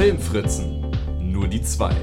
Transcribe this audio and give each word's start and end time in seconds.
Filmfritzen. 0.00 0.90
Nur 1.20 1.46
die 1.46 1.60
zwei. 1.60 1.94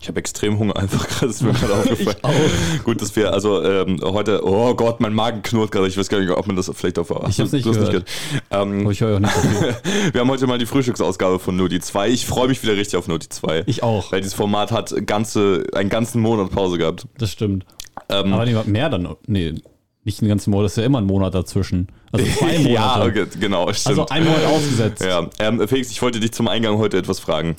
Ich 0.00 0.06
habe 0.06 0.20
extrem 0.20 0.60
Hunger 0.60 0.76
einfach 0.76 1.08
gerade, 1.08 1.26
ist 1.26 1.42
mir 1.42 1.52
gerade 1.52 1.74
aufgefallen. 1.90 2.50
Gut, 2.84 3.02
dass 3.02 3.16
wir 3.16 3.32
also 3.32 3.60
ähm, 3.64 3.98
heute, 4.00 4.46
oh 4.46 4.76
Gott, 4.76 5.00
mein 5.00 5.12
Magen 5.12 5.42
knurrt 5.42 5.72
gerade. 5.72 5.88
Ich 5.88 5.98
weiß 5.98 6.08
gar 6.08 6.20
nicht, 6.20 6.30
ob 6.30 6.46
man 6.46 6.54
das 6.54 6.70
vielleicht 6.72 7.00
auf. 7.00 7.10
Ich 7.10 7.40
hab's 7.40 7.50
nicht, 7.50 7.64
gehört. 7.64 7.80
nicht 7.80 7.90
gehört. 7.90 8.08
Ähm, 8.52 8.88
ich 8.88 9.00
höre 9.00 9.16
auch 9.16 9.18
nicht. 9.18 9.32
wir 10.12 10.20
haben 10.20 10.30
heute 10.30 10.46
mal 10.46 10.58
die 10.58 10.66
Frühstücksausgabe 10.66 11.40
von 11.40 11.56
Noti 11.56 11.80
2. 11.80 12.10
Ich 12.10 12.24
freue 12.24 12.46
mich 12.46 12.62
wieder 12.62 12.76
richtig 12.76 12.98
auf 12.98 13.08
Noti 13.08 13.28
2. 13.28 13.64
Ich 13.66 13.82
auch. 13.82 14.12
Weil 14.12 14.20
dieses 14.20 14.34
Format 14.34 14.70
hat 14.70 14.94
ganze, 15.04 15.64
einen 15.74 15.90
ganzen 15.90 16.22
Monat 16.22 16.52
Pause 16.52 16.78
gehabt. 16.78 17.08
Das 17.18 17.32
stimmt. 17.32 17.66
Ähm, 18.08 18.32
Aber 18.32 18.44
nicht 18.44 18.68
mehr 18.68 18.88
dann. 18.88 19.16
Nee, 19.26 19.54
nicht 20.04 20.20
den 20.20 20.28
ganzen 20.28 20.50
Monat, 20.50 20.66
das 20.66 20.72
ist 20.72 20.78
ja 20.78 20.84
immer 20.84 20.98
ein 20.98 21.06
Monat 21.06 21.34
dazwischen. 21.34 21.88
Also 22.10 22.26
zwei 22.26 22.52
Monate. 22.58 22.70
ja, 22.70 23.04
okay, 23.04 23.26
genau, 23.38 23.72
stimmt. 23.72 23.98
Also 23.98 24.06
ein 24.08 24.24
Monat 24.24 24.44
ausgesetzt. 24.46 25.04
Ja, 25.04 25.28
ähm, 25.38 25.66
Felix, 25.68 25.90
ich 25.90 26.02
wollte 26.02 26.18
dich 26.18 26.32
zum 26.32 26.48
Eingang 26.48 26.78
heute 26.78 26.98
etwas 26.98 27.20
fragen. 27.20 27.56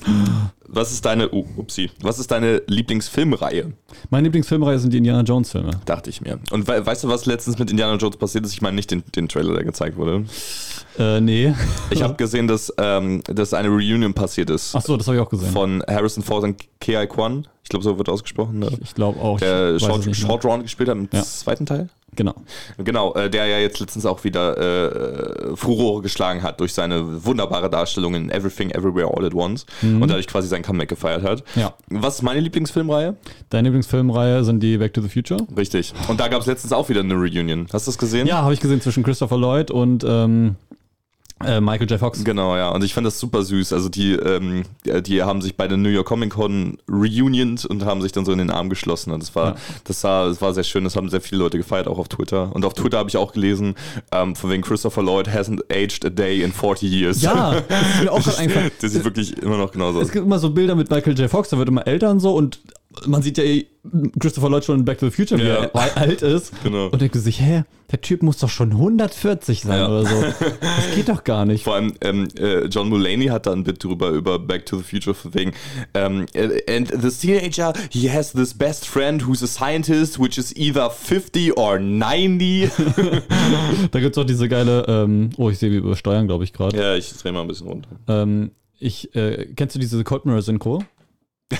Was 0.66 0.92
ist 0.92 1.04
deine, 1.04 1.32
uh, 1.32 1.44
upsie, 1.56 1.90
was 2.00 2.18
ist 2.18 2.30
deine 2.30 2.62
Lieblingsfilmreihe? 2.66 3.72
Meine 4.10 4.24
Lieblingsfilmreihe 4.24 4.78
sind 4.78 4.92
die 4.92 4.98
Indiana 4.98 5.22
Jones 5.22 5.52
Filme. 5.52 5.70
Dachte 5.86 6.10
ich 6.10 6.20
mir. 6.20 6.38
Und 6.50 6.68
we 6.68 6.84
weißt 6.84 7.04
du, 7.04 7.08
was 7.08 7.26
letztens 7.26 7.58
mit 7.58 7.70
Indiana 7.70 7.96
Jones 7.96 8.16
passiert 8.16 8.44
ist? 8.44 8.52
Ich 8.52 8.60
meine 8.60 8.76
nicht 8.76 8.90
den, 8.90 9.02
den 9.14 9.28
Trailer, 9.28 9.54
der 9.54 9.64
gezeigt 9.64 9.96
wurde. 9.96 10.24
Äh, 10.98 11.20
nee. 11.20 11.54
Ich 11.90 12.02
habe 12.02 12.14
gesehen, 12.14 12.46
dass, 12.46 12.72
ähm, 12.78 13.22
dass 13.26 13.54
eine 13.54 13.68
Reunion 13.68 14.14
passiert 14.14 14.50
ist. 14.50 14.74
Ach 14.74 14.82
so, 14.82 14.96
das 14.96 15.06
habe 15.06 15.16
ich 15.16 15.22
auch 15.22 15.30
gesehen. 15.30 15.50
Von 15.50 15.82
Harrison 15.88 16.22
Ford 16.22 16.44
und 16.44 16.62
K.I. 16.80 17.06
Kwan. 17.06 17.46
Ich 17.62 17.70
glaube, 17.70 17.82
so 17.82 17.96
wird 17.96 18.08
ausgesprochen. 18.08 18.58
Ne? 18.58 18.68
Ich, 18.72 18.82
ich 18.82 18.94
glaube 18.94 19.18
auch. 19.20 19.38
Der 19.38 19.78
Short, 19.78 20.14
Short 20.14 20.44
Round 20.44 20.64
gespielt 20.64 20.90
hat 20.90 20.96
im 20.96 21.08
ja. 21.12 21.22
zweiten 21.22 21.66
Teil. 21.66 21.88
Genau. 22.16 22.34
Genau, 22.78 23.14
äh, 23.14 23.30
der 23.30 23.46
ja 23.46 23.58
jetzt 23.58 23.80
letztens 23.80 24.06
auch 24.06 24.24
wieder 24.24 24.56
äh, 24.56 25.56
Furore 25.56 26.02
geschlagen 26.02 26.42
hat 26.42 26.60
durch 26.60 26.72
seine 26.72 27.24
wunderbare 27.24 27.70
Darstellung 27.70 28.14
in 28.14 28.30
Everything 28.30 28.70
Everywhere 28.70 29.12
All 29.16 29.24
at 29.24 29.34
Once 29.34 29.66
mhm. 29.82 30.02
und 30.02 30.10
dadurch 30.10 30.26
quasi 30.26 30.48
sein 30.48 30.62
Comeback 30.62 30.88
gefeiert 30.88 31.22
hat. 31.22 31.44
Ja. 31.56 31.74
Was 31.88 32.16
ist 32.16 32.22
meine 32.22 32.40
Lieblingsfilmreihe? 32.40 33.16
Deine 33.50 33.68
Lieblingsfilmreihe 33.68 34.44
sind 34.44 34.62
die 34.62 34.78
Back 34.78 34.94
to 34.94 35.00
the 35.00 35.08
Future. 35.08 35.40
Richtig. 35.56 35.92
Und 36.08 36.20
da 36.20 36.28
gab 36.28 36.40
es 36.40 36.46
letztens 36.46 36.72
auch 36.72 36.88
wieder 36.88 37.00
eine 37.00 37.14
Reunion. 37.14 37.66
Hast 37.72 37.86
du 37.86 37.90
das 37.90 37.98
gesehen? 37.98 38.26
Ja, 38.26 38.42
habe 38.42 38.54
ich 38.54 38.60
gesehen 38.60 38.80
zwischen 38.80 39.02
Christopher 39.02 39.38
Lloyd 39.38 39.70
und 39.70 40.04
ähm, 40.06 40.56
äh, 41.42 41.60
Michael 41.60 41.90
J. 41.90 41.98
Fox. 41.98 42.24
Genau, 42.24 42.56
ja. 42.56 42.70
Und 42.70 42.84
ich 42.84 42.94
fand 42.94 43.06
das 43.06 43.18
super 43.18 43.42
süß. 43.42 43.72
Also 43.72 43.88
die, 43.88 44.12
ähm, 44.12 44.64
die 44.84 45.22
haben 45.22 45.42
sich 45.42 45.56
bei 45.56 45.66
der 45.68 45.76
New 45.76 45.88
York 45.88 46.06
Comic 46.06 46.30
Con 46.30 46.78
reuniont 46.88 47.64
und 47.64 47.84
haben 47.84 48.02
sich 48.02 48.12
dann 48.12 48.24
so 48.24 48.32
in 48.32 48.38
den 48.38 48.50
Arm 48.50 48.70
geschlossen. 48.70 49.12
Und 49.12 49.22
das 49.22 49.34
war, 49.34 49.54
ja. 49.54 49.56
das 49.84 50.02
war, 50.04 50.28
das 50.28 50.40
war 50.40 50.54
sehr 50.54 50.64
schön. 50.64 50.84
Das 50.84 50.96
haben 50.96 51.08
sehr 51.08 51.20
viele 51.20 51.40
Leute 51.40 51.58
gefeiert, 51.58 51.88
auch 51.88 51.98
auf 51.98 52.08
Twitter. 52.08 52.54
Und 52.54 52.64
auf 52.64 52.74
Twitter 52.74 52.98
habe 52.98 53.08
ich 53.08 53.16
auch 53.16 53.32
gelesen, 53.32 53.74
ähm, 54.12 54.36
von 54.36 54.50
wegen 54.50 54.62
Christopher 54.62 55.02
Lloyd 55.02 55.28
hasn't 55.28 55.60
aged 55.70 56.04
a 56.06 56.10
day 56.10 56.42
in 56.42 56.52
40 56.52 56.90
years. 56.90 57.22
Ja, 57.22 57.60
das 57.68 57.82
ist 57.82 58.02
mir 58.04 58.12
auch 58.12 58.22
gerade 58.22 58.38
einfach. 58.38 58.62
Der 58.80 58.88
sieht 58.88 59.04
wirklich 59.04 59.36
immer 59.42 59.58
noch 59.58 59.72
genauso 59.72 59.98
aus. 59.98 60.06
Es 60.06 60.12
gibt 60.12 60.24
immer 60.24 60.38
so 60.38 60.50
Bilder 60.50 60.74
mit 60.74 60.90
Michael 60.90 61.18
J. 61.18 61.30
Fox, 61.30 61.50
da 61.50 61.58
wird 61.58 61.68
immer 61.68 61.86
älter 61.86 62.10
und 62.10 62.20
so 62.20 62.34
und 62.34 62.60
man 63.06 63.22
sieht 63.22 63.38
ja 63.38 63.44
Christopher 64.18 64.48
Lloyd 64.48 64.64
schon 64.64 64.78
in 64.78 64.84
Back 64.84 64.98
to 64.98 65.06
the 65.06 65.14
Future, 65.14 65.40
wie 65.40 65.46
ja. 65.46 65.64
er 65.64 65.96
alt 65.96 66.22
ist. 66.22 66.52
Genau. 66.62 66.88
Und 66.88 67.02
denkt 67.02 67.14
sich, 67.16 67.40
hä, 67.40 67.64
der 67.90 68.00
Typ 68.00 68.22
muss 68.22 68.38
doch 68.38 68.48
schon 68.48 68.72
140 68.72 69.60
sein 69.60 69.78
ja. 69.78 69.88
oder 69.88 70.06
so. 70.06 70.22
Das 70.22 70.94
geht 70.94 71.08
doch 71.08 71.22
gar 71.22 71.44
nicht. 71.44 71.64
Vor 71.64 71.74
allem 71.74 71.92
ähm, 72.00 72.28
äh, 72.38 72.64
John 72.66 72.88
Mulaney 72.88 73.26
hat 73.26 73.46
da 73.46 73.52
ein 73.52 73.62
Bit 73.62 73.84
drüber 73.84 74.10
über 74.10 74.38
Back 74.38 74.64
to 74.66 74.78
the 74.78 74.82
Future 74.82 75.14
von 75.14 75.34
wegen 75.34 75.52
ähm, 75.92 76.26
and 76.68 76.88
this 77.02 77.18
teenager, 77.18 77.74
he 77.90 78.10
has 78.10 78.32
this 78.32 78.54
best 78.54 78.86
friend 78.86 79.26
who's 79.26 79.42
a 79.42 79.46
scientist, 79.46 80.18
which 80.18 80.38
is 80.38 80.56
either 80.56 80.90
50 80.90 81.56
or 81.58 81.78
90. 81.78 82.70
da 83.90 84.00
gibt's 84.00 84.16
auch 84.16 84.24
diese 84.24 84.48
geile, 84.48 84.86
ähm, 84.88 85.30
oh, 85.36 85.50
ich 85.50 85.58
sehe, 85.58 85.70
wir 85.70 85.78
übersteuern, 85.78 86.26
glaube 86.26 86.44
ich, 86.44 86.52
gerade. 86.54 86.76
Ja, 86.76 86.94
ich 86.94 87.12
drehe 87.12 87.32
mal 87.32 87.42
ein 87.42 87.48
bisschen 87.48 87.68
runter. 87.68 87.90
Ähm, 88.08 88.52
ich, 88.78 89.14
äh, 89.14 89.46
kennst 89.54 89.74
du 89.74 89.78
diese 89.78 90.02
Cold 90.04 90.24
Mirror 90.24 90.42
Synchro? 90.42 90.82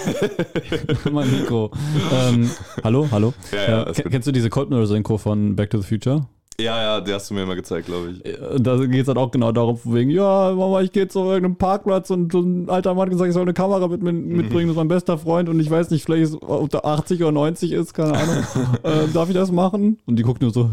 mein 1.13 1.31
Mikro. 1.31 1.71
Ähm, 2.13 2.51
hallo, 2.83 3.09
hallo. 3.11 3.35
Ja, 3.53 3.71
ja, 3.71 3.83
äh, 3.87 3.93
kennst 3.93 4.29
du 4.29 4.33
diese 4.33 4.51
Synchro 4.51 5.19
von 5.19 5.57
Back 5.57 5.71
to 5.71 5.81
the 5.81 5.87
Future? 5.87 6.27
Ja, 6.61 6.81
ja, 6.81 7.01
die 7.01 7.13
hast 7.13 7.31
du 7.31 7.35
mir 7.35 7.45
mal 7.47 7.57
gezeigt, 7.57 7.87
glaube 7.87 8.11
ich. 8.11 8.63
Da 8.63 8.77
geht 8.77 9.01
es 9.01 9.07
dann 9.07 9.17
auch 9.17 9.33
genau 9.33 9.51
darum, 9.51 9.81
wegen, 9.85 10.11
ja, 10.11 10.53
Mama, 10.55 10.83
ich 10.83 10.93
gehe 10.93 11.09
zu 11.09 11.19
irgendeinem 11.25 11.57
Parkplatz 11.57 12.11
und 12.11 12.31
so 12.31 12.41
ein 12.41 12.71
alter 12.71 12.95
Mann 12.95 13.07
hat 13.07 13.11
gesagt, 13.11 13.29
ich 13.29 13.35
soll 13.35 13.43
eine 13.43 13.55
Kamera 13.55 13.89
mit, 13.89 14.03
mitbringen, 14.03 14.69
das 14.69 14.75
ist 14.75 14.77
mein 14.77 14.87
bester 14.87 15.19
Freund 15.19 15.49
und 15.49 15.59
ich 15.59 15.69
weiß 15.69 15.91
nicht, 15.91 16.05
vielleicht 16.05 16.23
ist 16.23 16.35
unter 16.37 16.85
80 16.85 17.21
oder 17.23 17.33
90 17.33 17.73
ist, 17.73 17.93
keine 17.93 18.13
Ahnung. 18.17 18.45
äh, 18.85 19.13
darf 19.13 19.29
ich 19.29 19.35
das 19.35 19.51
machen? 19.51 19.99
Und 20.07 20.17
die 20.17 20.23
guckt 20.23 20.43
nur 20.43 20.53
so. 20.53 20.71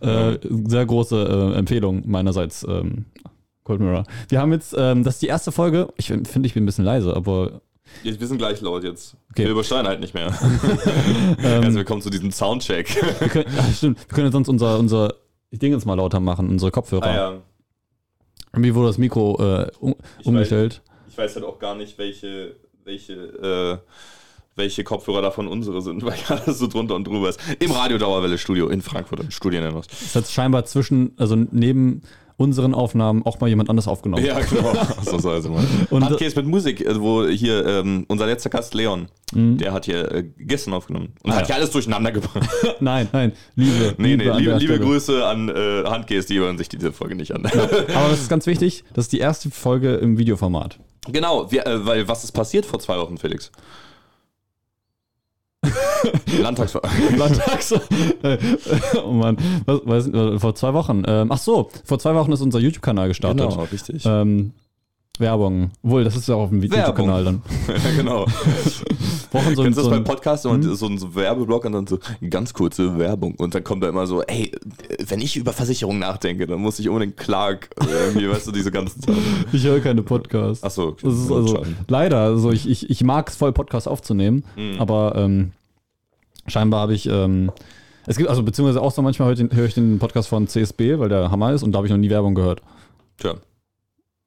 äh, 0.00 0.38
sehr 0.68 0.86
große 0.86 1.52
äh, 1.54 1.58
Empfehlung 1.58 2.04
meinerseits. 2.06 2.64
Ähm, 2.68 3.06
Cold 3.68 3.80
Mirror. 3.80 4.04
Wir 4.30 4.40
haben 4.40 4.50
jetzt, 4.50 4.74
ähm, 4.76 5.04
das 5.04 5.16
ist 5.16 5.22
die 5.22 5.26
erste 5.26 5.52
Folge. 5.52 5.88
Ich 5.98 6.06
finde, 6.06 6.46
ich 6.46 6.54
bin 6.54 6.62
ein 6.62 6.66
bisschen 6.66 6.86
leise, 6.86 7.14
aber. 7.14 7.60
Wir 8.02 8.14
sind 8.26 8.38
gleich 8.38 8.60
laut 8.62 8.82
jetzt. 8.82 9.14
Okay. 9.30 9.44
Wir 9.44 9.50
übersteuern 9.50 9.86
halt 9.86 10.00
nicht 10.00 10.14
mehr. 10.14 10.28
Ähm, 11.44 11.62
also 11.62 11.76
wir 11.76 11.84
kommen 11.84 12.02
zu 12.02 12.10
diesem 12.10 12.32
Soundcheck. 12.32 12.96
Wir 13.20 13.28
können, 13.28 13.44
ach, 13.58 13.72
stimmt. 13.72 13.98
Wir 13.98 14.06
können 14.06 14.26
jetzt 14.26 14.32
sonst 14.34 14.48
unser, 14.48 14.78
unser 14.78 15.14
Ding 15.52 15.72
jetzt 15.72 15.84
mal 15.84 15.94
lauter 15.94 16.18
machen, 16.18 16.48
unsere 16.48 16.70
Kopfhörer. 16.70 17.06
Ah, 17.06 17.14
ja. 17.14 17.34
Wie 18.54 18.74
wurde 18.74 18.88
das 18.88 18.98
Mikro 18.98 19.38
äh, 19.38 19.70
um, 19.78 19.94
ich 20.18 20.26
umgestellt? 20.26 20.80
Weiß, 20.86 21.08
ich 21.10 21.18
weiß 21.18 21.34
halt 21.36 21.44
auch 21.44 21.58
gar 21.58 21.74
nicht, 21.74 21.98
welche, 21.98 22.56
welche, 22.84 23.12
äh, 23.12 23.78
welche 24.56 24.82
Kopfhörer 24.82 25.22
davon 25.22 25.46
unsere 25.46 25.82
sind, 25.82 26.02
weil 26.06 26.18
alles 26.28 26.58
so 26.58 26.66
drunter 26.66 26.94
und 26.94 27.06
drüber 27.06 27.28
ist. 27.28 27.38
Im 27.60 27.70
Radio-Dauerwelle-Studio 27.70 28.68
in 28.68 28.80
Frankfurt, 28.80 29.20
im 29.20 29.30
Studienhaus. 29.30 29.86
Das 29.86 30.14
hat 30.14 30.26
scheinbar 30.30 30.64
zwischen, 30.64 31.12
also 31.18 31.36
neben 31.36 32.02
unseren 32.38 32.72
Aufnahmen 32.72 33.26
auch 33.26 33.40
mal 33.40 33.48
jemand 33.48 33.68
anders 33.68 33.88
aufgenommen. 33.88 34.24
Ja, 34.24 34.38
genau. 34.38 34.72
so 35.02 35.18
soll 35.18 35.38
es 35.38 35.48
mal. 35.48 35.64
Und 35.90 36.04
Hardcase 36.04 36.36
mit 36.36 36.46
Musik, 36.46 36.80
äh, 36.80 36.98
wo 36.98 37.26
hier 37.26 37.66
ähm, 37.66 38.06
unser 38.08 38.26
letzter 38.26 38.48
Gast 38.48 38.74
Leon, 38.74 39.08
mhm. 39.34 39.58
der 39.58 39.72
hat 39.72 39.86
hier 39.86 40.10
äh, 40.12 40.24
gestern 40.38 40.72
aufgenommen 40.72 41.14
und 41.24 41.32
ah, 41.32 41.34
hat 41.34 41.40
ja. 41.42 41.46
hier 41.48 41.56
alles 41.56 41.70
durcheinander 41.72 42.12
gebracht. 42.12 42.48
nein, 42.80 43.08
nein, 43.12 43.32
liebe. 43.56 43.94
Nee, 43.98 44.14
liebe, 44.14 44.30
nee, 44.30 44.38
liebe, 44.38 44.56
liebe 44.56 44.78
Grüße 44.78 45.26
an 45.26 45.48
äh, 45.48 45.82
Handcase, 45.84 46.28
die 46.28 46.38
hören 46.38 46.56
sich 46.56 46.68
diese 46.68 46.92
Folge 46.92 47.16
nicht 47.16 47.34
an. 47.34 47.42
Ja. 47.52 47.64
Aber 47.64 48.10
das 48.10 48.20
ist 48.20 48.30
ganz 48.30 48.46
wichtig, 48.46 48.84
das 48.94 49.06
ist 49.06 49.12
die 49.12 49.18
erste 49.18 49.50
Folge 49.50 49.96
im 49.96 50.16
Videoformat. 50.16 50.78
Genau, 51.10 51.50
wir, 51.50 51.66
äh, 51.66 51.84
weil 51.84 52.06
was 52.06 52.22
ist 52.22 52.32
passiert 52.32 52.66
vor 52.66 52.78
zwei 52.78 52.98
Wochen, 52.98 53.18
Felix? 53.18 53.50
Landtagsver 56.42 56.82
Landtags. 57.16 57.74
oh 59.04 59.12
Mann. 59.12 59.36
Was, 59.66 60.12
was, 60.12 60.40
vor 60.40 60.54
zwei 60.54 60.74
Wochen. 60.74 61.02
Ähm, 61.06 61.30
ach 61.30 61.38
so, 61.38 61.70
vor 61.84 61.98
zwei 61.98 62.14
Wochen 62.14 62.32
ist 62.32 62.40
unser 62.40 62.58
YouTube-Kanal 62.58 63.08
gestartet. 63.08 63.48
Genau, 63.48 63.64
richtig. 63.64 64.04
Ähm, 64.06 64.52
Werbung. 65.18 65.70
Wohl, 65.82 66.04
das 66.04 66.16
ist 66.16 66.28
ja 66.28 66.36
auch 66.36 66.42
auf 66.42 66.50
dem 66.50 66.62
YouTube-Kanal 66.62 67.24
dann. 67.24 67.42
ja, 67.68 67.96
genau. 67.96 68.26
Brauchen 69.30 69.56
so 69.56 69.62
Kennst 69.62 69.78
du 69.78 69.82
das 69.82 69.90
beim 69.90 70.04
Podcast 70.04 70.46
und 70.46 70.64
hm? 70.64 70.74
so 70.74 70.86
ein 70.86 71.14
Werbeblock 71.14 71.64
und 71.64 71.72
dann 71.72 71.86
so 71.86 71.98
ganz 72.30 72.54
kurze 72.54 72.98
Werbung 72.98 73.34
und 73.34 73.54
dann 73.54 73.64
kommt 73.64 73.82
da 73.82 73.88
immer 73.88 74.06
so, 74.06 74.22
ey, 74.22 74.52
wenn 75.06 75.20
ich 75.20 75.36
über 75.36 75.52
Versicherung 75.52 75.98
nachdenke, 75.98 76.46
dann 76.46 76.60
muss 76.60 76.78
ich 76.78 76.88
unbedingt 76.88 77.16
Clark 77.16 77.70
irgendwie, 77.80 78.30
weißt 78.30 78.46
du, 78.46 78.52
diese 78.52 78.70
ganzen 78.70 79.02
Sachen. 79.02 79.44
Ich 79.52 79.64
höre 79.64 79.80
keine 79.80 80.02
Podcasts. 80.02 80.64
Ach 80.64 80.70
so. 80.70 80.88
Okay. 80.88 81.00
Das 81.04 81.14
ist 81.14 81.30
also, 81.30 81.62
leider, 81.88 82.18
also 82.18 82.50
ich, 82.52 82.68
ich, 82.68 82.88
ich 82.88 83.04
mag 83.04 83.28
es 83.28 83.36
voll, 83.36 83.52
Podcasts 83.52 83.88
aufzunehmen, 83.88 84.44
mhm. 84.56 84.76
aber 84.78 85.14
ähm, 85.16 85.52
scheinbar 86.48 86.80
habe 86.80 86.94
ich 86.94 87.06
ähm, 87.06 87.50
es 88.08 88.16
gibt, 88.16 88.30
also 88.30 88.42
beziehungsweise 88.42 88.80
auch 88.80 88.90
so 88.90 89.02
manchmal 89.02 89.36
höre 89.36 89.66
ich 89.66 89.74
den 89.74 89.98
Podcast 89.98 90.30
von 90.30 90.48
CSB, 90.48 90.98
weil 90.98 91.10
der 91.10 91.30
Hammer 91.30 91.52
ist 91.52 91.62
und 91.62 91.72
da 91.72 91.76
habe 91.76 91.86
ich 91.86 91.90
noch 91.90 91.98
nie 91.98 92.08
Werbung 92.08 92.34
gehört. 92.34 92.62
Tja. 93.18 93.34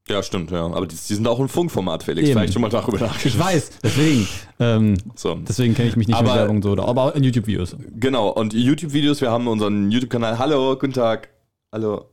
Ja, 0.07 0.21
stimmt, 0.21 0.51
ja. 0.51 0.65
Aber 0.65 0.85
die, 0.85 0.95
die 0.95 1.13
sind 1.15 1.27
auch 1.27 1.39
ein 1.39 1.47
Funkformat, 1.47 2.03
Felix. 2.03 2.27
Eben. 2.27 2.37
Vielleicht 2.37 2.53
schon 2.53 2.61
mal 2.61 2.69
darüber 2.69 2.99
nachgedacht. 2.99 3.25
Ich 3.25 3.39
weiß, 3.39 3.71
deswegen. 3.83 4.27
Ähm, 4.59 4.97
so. 5.15 5.35
Deswegen 5.35 5.73
kenne 5.73 5.89
ich 5.89 5.95
mich 5.95 6.07
nicht 6.07 6.15
aber, 6.15 6.29
mit 6.29 6.37
Werbung 6.37 6.61
so. 6.61 6.77
Aber 6.77 7.03
auch 7.05 7.15
in 7.15 7.23
YouTube-Videos. 7.23 7.75
Genau, 7.99 8.29
und 8.29 8.53
YouTube-Videos, 8.53 9.19
wir 9.21 9.31
haben 9.31 9.47
unseren 9.47 9.89
YouTube-Kanal. 9.89 10.37
Hallo, 10.37 10.77
guten 10.77 10.93
Tag. 10.93 11.29
Hallo. 11.71 12.05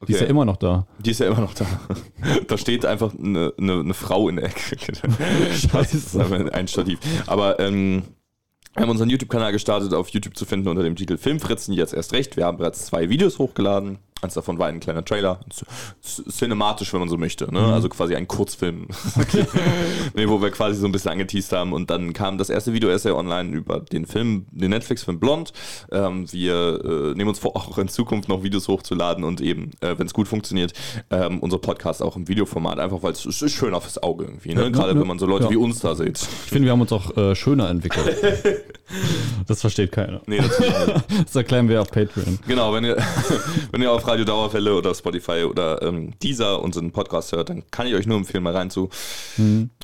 Okay. 0.00 0.06
Die 0.08 0.12
ist 0.12 0.20
ja 0.20 0.26
immer 0.26 0.44
noch 0.44 0.56
da. 0.56 0.86
Die 0.98 1.10
ist 1.10 1.20
ja 1.20 1.26
immer 1.28 1.40
noch 1.40 1.54
da. 1.54 1.64
da 2.48 2.58
steht 2.58 2.84
einfach 2.84 3.14
eine, 3.14 3.54
eine, 3.58 3.80
eine 3.80 3.94
Frau 3.94 4.28
in 4.28 4.36
der 4.36 4.46
Ecke. 4.46 4.76
Scheiße. 5.54 6.52
Ein 6.52 6.68
Stativ. 6.68 6.98
Aber 7.26 7.60
ähm, 7.60 8.02
wir 8.74 8.82
haben 8.82 8.90
unseren 8.90 9.08
YouTube-Kanal 9.08 9.52
gestartet, 9.52 9.94
auf 9.94 10.08
YouTube 10.08 10.36
zu 10.36 10.44
finden 10.44 10.68
unter 10.68 10.82
dem 10.82 10.96
Titel 10.96 11.16
Filmfritzen, 11.16 11.74
jetzt 11.74 11.94
erst 11.94 12.12
recht. 12.12 12.36
Wir 12.36 12.44
haben 12.44 12.58
bereits 12.58 12.86
zwei 12.86 13.08
Videos 13.08 13.38
hochgeladen. 13.38 13.98
Eins 14.22 14.34
davon 14.34 14.58
war 14.58 14.68
ein 14.68 14.80
kleiner 14.80 15.04
Trailer, 15.04 15.40
cinematisch, 16.00 16.92
wenn 16.92 17.00
man 17.00 17.08
so 17.10 17.18
möchte, 17.18 17.52
ne? 17.52 17.60
Mhm. 17.60 17.72
also 17.74 17.88
quasi 17.90 18.14
ein 18.14 18.26
Kurzfilm, 18.26 18.88
nee, 20.14 20.28
wo 20.28 20.40
wir 20.40 20.50
quasi 20.50 20.80
so 20.80 20.86
ein 20.86 20.92
bisschen 20.92 21.10
angeteased 21.10 21.52
haben. 21.52 21.74
Und 21.74 21.90
dann 21.90 22.14
kam 22.14 22.38
das 22.38 22.48
erste 22.48 22.72
Video-Essay 22.72 23.10
online 23.10 23.54
über 23.54 23.80
den 23.80 24.06
Film, 24.06 24.46
den 24.50 24.70
Netflix-Film 24.70 25.20
Blond. 25.20 25.52
Ähm, 25.92 26.32
wir 26.32 26.80
äh, 26.84 27.14
nehmen 27.14 27.28
uns 27.28 27.38
vor, 27.38 27.54
auch 27.56 27.76
in 27.76 27.88
Zukunft 27.88 28.28
noch 28.28 28.42
Videos 28.42 28.68
hochzuladen 28.68 29.24
und 29.24 29.42
eben, 29.42 29.72
äh, 29.80 29.98
wenn 29.98 30.06
es 30.06 30.14
gut 30.14 30.28
funktioniert, 30.28 30.72
ähm, 31.10 31.40
unser 31.40 31.58
Podcast 31.58 32.00
auch 32.02 32.16
im 32.16 32.26
Videoformat, 32.26 32.78
einfach 32.78 33.02
weil 33.02 33.12
es 33.12 33.26
ist 33.26 33.50
schön 33.50 33.74
aufs 33.74 33.98
Auge 33.98 34.24
irgendwie, 34.24 34.54
ne? 34.54 34.62
Ja, 34.62 34.68
gerade 34.70 34.94
ja, 34.94 35.00
wenn 35.00 35.06
man 35.06 35.18
so 35.18 35.26
Leute 35.26 35.44
ja. 35.44 35.50
wie 35.50 35.56
uns 35.56 35.80
da 35.80 35.94
sieht. 35.94 36.22
Ich 36.22 36.50
finde, 36.50 36.66
wir 36.66 36.72
haben 36.72 36.80
uns 36.80 36.92
auch 36.92 37.14
äh, 37.16 37.34
schöner 37.34 37.68
entwickelt. 37.68 38.16
das 39.46 39.60
versteht 39.60 39.92
keiner. 39.92 40.22
Nee, 40.26 40.38
das, 40.38 40.62
das 41.24 41.36
erklären 41.36 41.68
wir 41.68 41.82
auf 41.82 41.90
Patreon. 41.90 42.38
Genau, 42.46 42.72
wenn 42.72 42.84
ihr, 42.84 42.96
wenn 43.72 43.82
ihr 43.82 43.92
auf 43.92 44.03
Radio 44.06 44.24
Dauerfälle 44.24 44.74
oder 44.74 44.94
Spotify 44.94 45.44
oder 45.44 45.82
ähm, 45.82 46.12
dieser 46.22 46.62
unseren 46.62 46.92
Podcast 46.92 47.32
hört, 47.32 47.48
dann 47.48 47.62
kann 47.70 47.86
ich 47.86 47.94
euch 47.94 48.06
nur 48.06 48.16
empfehlen, 48.16 48.44
mal 48.44 48.54
rein 48.54 48.70
zu, 48.70 48.88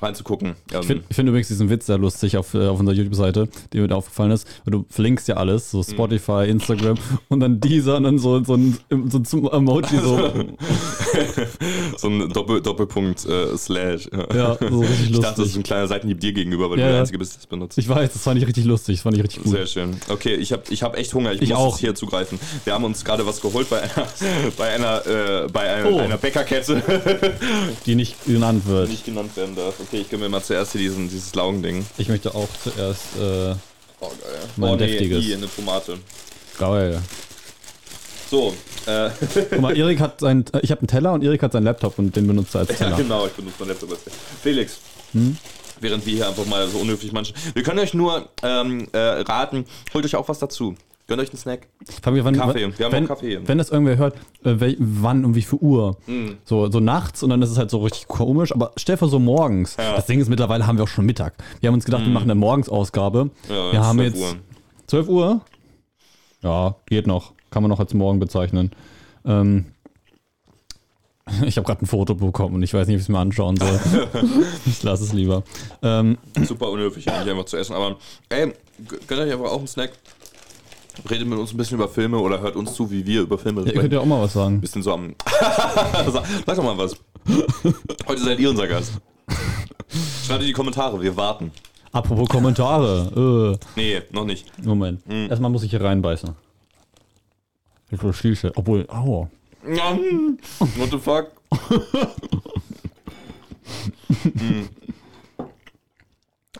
reinzugucken. 0.00 0.56
Ähm, 0.72 0.80
Ich 0.80 0.86
finde 0.86 1.04
find 1.10 1.28
übrigens 1.28 1.48
diesen 1.48 1.70
Witz 1.70 1.86
sehr 1.86 1.98
lustig 1.98 2.36
auf, 2.36 2.54
äh, 2.54 2.66
auf 2.66 2.78
unserer 2.80 2.96
YouTube-Seite, 2.96 3.48
der 3.72 3.82
mir 3.86 3.94
aufgefallen 3.94 4.30
ist. 4.30 4.46
Weil 4.64 4.72
du 4.72 4.84
verlinkst 4.88 5.28
ja 5.28 5.36
alles, 5.36 5.70
so 5.70 5.82
Spotify, 5.82 6.46
Instagram 6.48 6.96
und 7.28 7.40
dann 7.40 7.60
dieser 7.60 7.96
und 7.96 8.04
dann 8.04 8.18
so, 8.18 8.42
so 8.44 8.54
ein, 8.54 8.78
so 9.08 9.18
ein 9.18 9.24
zum 9.24 9.50
Emoji 9.50 9.98
so. 9.98 10.18
so 11.96 12.08
ein 12.08 12.28
Doppel, 12.32 12.60
Doppelpunkt 12.60 13.24
äh, 13.26 13.56
Slash. 13.56 14.08
Ja, 14.34 14.56
so 14.60 14.80
richtig 14.80 15.10
Ich 15.10 15.18
dachte, 15.20 15.20
das 15.20 15.30
ist 15.30 15.38
lustig. 15.38 15.56
ein 15.56 15.62
kleiner 15.62 15.88
Seitenhieb 15.88 16.20
dir 16.20 16.32
gegenüber, 16.32 16.70
weil 16.70 16.78
Ja, 16.78 16.86
du 16.86 16.92
der. 16.92 17.00
Einzige 17.00 17.18
bist, 17.18 17.34
der 17.34 17.40
es 17.40 17.46
benutzt. 17.46 17.78
Ich 17.78 17.88
weiß, 17.88 18.12
das 18.12 18.22
fand 18.22 18.40
ich 18.40 18.46
richtig 18.46 18.64
lustig, 18.64 18.96
das 18.96 19.02
fand 19.02 19.16
ich 19.16 19.22
richtig 19.22 19.42
gut. 19.42 19.52
Sehr 19.52 19.66
schön. 19.66 19.96
Okay, 20.08 20.34
ich 20.34 20.52
habe 20.52 20.62
ich 20.70 20.82
hab 20.82 20.96
echt 20.96 21.12
Hunger. 21.14 21.32
Ich, 21.32 21.42
Ich 21.42 21.48
muss 21.50 21.58
auch. 21.58 21.70
jetzt 21.72 21.80
hier 21.80 21.94
zugreifen. 21.94 22.38
Wir 22.64 22.72
haben 22.74 22.84
uns 22.84 23.04
gerade 23.04 23.26
was 23.26 23.40
geholt 23.40 23.68
bei 23.70 23.80
einer, 23.82 24.06
bei 24.56 24.68
einer, 24.74 25.06
äh, 25.06 25.48
bei 25.52 25.60
einer, 25.74 25.90
Oh. 25.90 25.98
einer 25.98 26.16
Bäckerkette, 26.18 26.82
Die 27.86 27.94
nicht 27.94 28.16
genannt 28.26 28.62
die 28.66 28.70
wird. 28.70 28.88
nicht 28.88 29.04
genannt 29.04 29.36
werden 29.36 29.56
darf. 29.56 29.74
Okay, 29.80 29.98
ich 30.02 30.08
gönne 30.10 30.24
mir 30.24 30.28
mal 30.28 30.42
zuerst 30.42 30.72
hier 30.72 30.80
diesen, 30.82 31.08
dieses 31.08 31.34
Laugending. 31.34 31.84
Ich 31.98 32.08
möchte 32.08 32.34
auch 32.34 32.48
zuerst, 32.62 33.02
äh, 33.20 33.54
Oh, 34.02 34.08
geil. 34.08 34.16
Mein 34.56 34.70
oh, 34.70 34.76
nee, 34.76 34.86
deftiges. 34.86 35.24
i, 35.26 35.34
eine 35.34 35.46
Tomate. 35.54 35.98
geil. 36.58 37.00
So, 38.30 38.54
äh, 38.86 39.10
Guck 39.50 39.60
mal, 39.60 39.76
Erik 39.76 39.98
hat 39.98 40.20
sein, 40.20 40.44
äh, 40.52 40.60
ich 40.62 40.70
habe 40.70 40.82
einen 40.82 40.86
Teller 40.86 41.12
und 41.12 41.24
Erik 41.24 41.42
hat 41.42 41.50
seinen 41.50 41.64
Laptop 41.64 41.98
und 41.98 42.14
den 42.14 42.28
benutzt 42.28 42.54
er 42.54 42.60
als 42.60 42.68
ja, 42.70 42.76
Teller. 42.76 42.96
genau, 42.96 43.26
ich 43.26 43.32
benutze 43.32 43.56
mein 43.58 43.70
Laptop 43.70 43.90
als 43.90 44.02
Felix. 44.40 44.78
Hm? 45.12 45.36
Während 45.80 46.06
wir 46.06 46.14
hier 46.14 46.28
einfach 46.28 46.46
mal 46.46 46.68
so 46.68 46.78
unhöflich 46.78 47.12
manchen. 47.12 47.34
Wir 47.54 47.64
können 47.64 47.80
euch 47.80 47.92
nur 47.92 48.28
ähm, 48.44 48.86
äh, 48.92 48.98
raten, 48.98 49.64
holt 49.92 50.04
euch 50.04 50.14
auch 50.14 50.28
was 50.28 50.38
dazu. 50.38 50.76
Gönnt 51.08 51.20
euch 51.20 51.30
einen 51.30 51.38
Snack. 51.38 51.66
Mich, 51.88 52.24
wann, 52.24 52.36
Kaffee. 52.36 52.72
Wir 52.78 52.86
haben 52.86 52.92
wenn, 52.92 53.04
auch 53.06 53.08
Kaffee. 53.08 53.40
Wenn 53.44 53.58
das 53.58 53.70
irgendwer 53.70 53.96
hört, 53.96 54.14
äh, 54.44 54.76
wann 54.78 55.24
und 55.24 55.34
wie 55.34 55.42
viel 55.42 55.58
Uhr. 55.58 55.96
Hm. 56.06 56.36
So, 56.44 56.70
so 56.70 56.78
nachts 56.78 57.24
und 57.24 57.30
dann 57.30 57.42
ist 57.42 57.50
es 57.50 57.58
halt 57.58 57.72
so 57.72 57.78
richtig 57.78 58.06
komisch. 58.06 58.52
Aber 58.52 58.70
stell 58.76 58.96
vor, 58.96 59.08
so 59.08 59.18
morgens. 59.18 59.74
Ja. 59.76 59.88
Hm. 59.88 59.96
Das 59.96 60.06
Ding 60.06 60.20
ist, 60.20 60.28
mittlerweile 60.28 60.68
haben 60.68 60.78
wir 60.78 60.84
auch 60.84 60.88
schon 60.88 61.04
Mittag. 61.04 61.34
Wir 61.58 61.66
haben 61.66 61.74
uns 61.74 61.84
gedacht, 61.84 62.04
wir 62.04 62.12
machen 62.12 62.30
eine 62.30 62.36
Morgensausgabe. 62.36 63.30
Ja, 63.48 63.72
wir 63.72 63.82
haben 63.82 63.98
12 63.98 64.14
jetzt 64.14 64.22
Uhr. 64.22 64.36
12 64.86 65.08
Uhr. 65.08 65.40
Ja, 66.42 66.76
geht 66.86 67.08
noch. 67.08 67.32
Kann 67.50 67.62
man 67.62 67.70
noch 67.70 67.80
als 67.80 67.94
morgen 67.94 68.18
bezeichnen. 68.18 68.70
Ähm, 69.24 69.66
ich 71.44 71.56
habe 71.56 71.66
gerade 71.66 71.84
ein 71.84 71.86
Foto 71.86 72.14
bekommen 72.14 72.56
und 72.56 72.62
ich 72.62 72.74
weiß 72.74 72.86
nicht, 72.86 72.96
wie 72.96 72.98
ich 72.98 73.02
es 73.02 73.08
mir 73.08 73.18
anschauen 73.18 73.56
soll. 73.56 73.80
ich 74.66 74.82
lasse 74.82 75.04
es 75.04 75.12
lieber. 75.12 75.42
Ähm, 75.82 76.18
Super 76.42 76.70
unhöflich, 76.70 77.10
eigentlich 77.10 77.30
einfach 77.30 77.44
zu 77.44 77.56
essen. 77.56 77.74
Aber 77.74 77.96
ey, 78.28 78.52
gönnt 79.06 79.20
euch 79.20 79.32
einfach 79.32 79.50
auch 79.50 79.58
einen 79.58 79.68
Snack. 79.68 79.92
Redet 81.08 81.28
mit 81.28 81.38
uns 81.38 81.52
ein 81.52 81.56
bisschen 81.56 81.76
über 81.76 81.88
Filme 81.88 82.18
oder 82.18 82.40
hört 82.40 82.56
uns 82.56 82.74
zu, 82.74 82.90
wie 82.90 83.06
wir 83.06 83.22
über 83.22 83.38
Filme 83.38 83.62
ihr 83.62 83.72
könnt 83.72 83.92
ja 83.92 84.00
auch 84.00 84.06
mal 84.06 84.20
was 84.20 84.32
sagen. 84.32 84.60
Bisschen 84.60 84.82
so 84.82 84.92
am. 84.92 85.14
Sag 86.46 86.56
doch 86.56 86.64
mal 86.64 86.76
was. 86.76 86.96
Heute 88.06 88.22
seid 88.22 88.38
ihr 88.38 88.50
unser 88.50 88.66
Gast. 88.66 88.92
Schreibt 90.26 90.40
in 90.42 90.48
die 90.48 90.52
Kommentare, 90.52 91.00
wir 91.00 91.16
warten. 91.16 91.52
Apropos 91.92 92.28
Kommentare. 92.28 93.58
Nee, 93.76 94.02
noch 94.10 94.24
nicht. 94.24 94.46
Äh, 94.58 94.66
Moment. 94.66 95.00
Hm. 95.06 95.28
Erstmal 95.30 95.50
muss 95.50 95.62
ich 95.62 95.70
hier 95.70 95.80
reinbeißen. 95.80 96.30
Ich 97.90 98.00
verschließe. 98.00 98.52
Obwohl, 98.54 98.86
au. 98.88 99.28
Njam. 99.64 100.38
What 100.76 100.90
the 100.90 100.98
fuck? 100.98 101.32
Hm. 104.22 104.68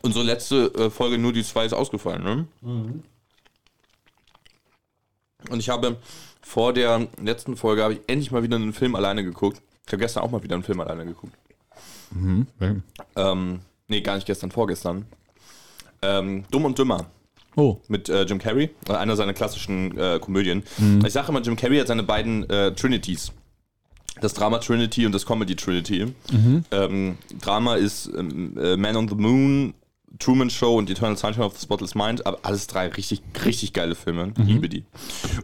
Unsere 0.03 0.25
letzte 0.25 0.73
äh, 0.75 0.91
Folge 0.91 1.19
nur 1.19 1.33
die 1.33 1.45
zwei 1.45 1.67
ist 1.67 1.75
ausgefallen, 1.75 2.23
ne? 2.23 2.47
Und 5.51 5.59
ich 5.59 5.69
habe 5.69 5.99
vor 6.41 6.73
der 6.73 7.07
letzten 7.21 7.57
Folge 7.57 7.83
habe 7.83 7.95
ich 7.95 8.01
endlich 8.07 8.31
mal 8.31 8.43
wieder 8.43 8.57
einen 8.57 8.73
Film 8.73 8.95
alleine 8.95 9.23
geguckt. 9.25 9.61
Ich 9.87 9.93
habe 9.93 10.01
gestern 10.01 10.23
auch 10.23 10.31
mal 10.31 10.43
wieder 10.43 10.55
einen 10.55 10.65
Film 10.65 10.81
alleine 10.81 11.05
geguckt. 11.05 11.35
Ähm, 13.17 13.61
nee, 13.89 14.01
gar 14.01 14.15
nicht 14.15 14.27
gestern, 14.27 14.51
vorgestern. 14.51 15.07
Ähm, 16.03 16.45
Dumm 16.51 16.65
und 16.65 16.79
Dümmer 16.79 17.07
Oh, 17.57 17.79
mit 17.89 18.09
äh, 18.09 18.23
Jim 18.23 18.39
Carrey, 18.39 18.71
äh, 18.89 18.93
einer 18.93 19.17
seiner 19.17 19.33
klassischen 19.33 19.97
äh, 19.99 20.19
Komödien. 20.21 20.63
Mhm. 20.79 21.05
Ich 21.05 21.13
sage 21.13 21.29
immer, 21.29 21.41
Jim 21.41 21.57
Carrey 21.57 21.79
hat 21.79 21.89
seine 21.89 22.03
beiden 22.03 22.49
äh, 22.49 22.73
Trinities. 22.73 23.33
Das 24.21 24.35
Drama 24.35 24.59
Trinity 24.59 25.07
und 25.07 25.13
das 25.13 25.25
Comedy 25.25 25.57
Trinity. 25.57 26.07
Mhm. 26.31 26.65
Ähm, 26.71 27.19
Drama 27.41 27.77
ist 27.77 28.11
ähm, 28.17 28.57
äh, 28.59 28.77
Man 28.77 28.97
on 28.97 29.09
the 29.09 29.15
Moon, 29.15 29.75
Truman 30.19 30.51
Show 30.51 30.77
und 30.77 30.91
Eternal 30.91 31.17
Sunshine 31.17 31.45
of 31.47 31.57
the 31.57 31.63
Spotless 31.63 31.95
Mind, 31.95 32.27
aber 32.27 32.41
alles 32.43 32.67
drei 32.67 32.89
richtig, 32.89 33.23
richtig 33.45 33.73
geile 33.73 33.95
Filme. 33.95 34.27
Mhm. 34.37 34.45
Liebe 34.45 34.69
die. 34.69 34.85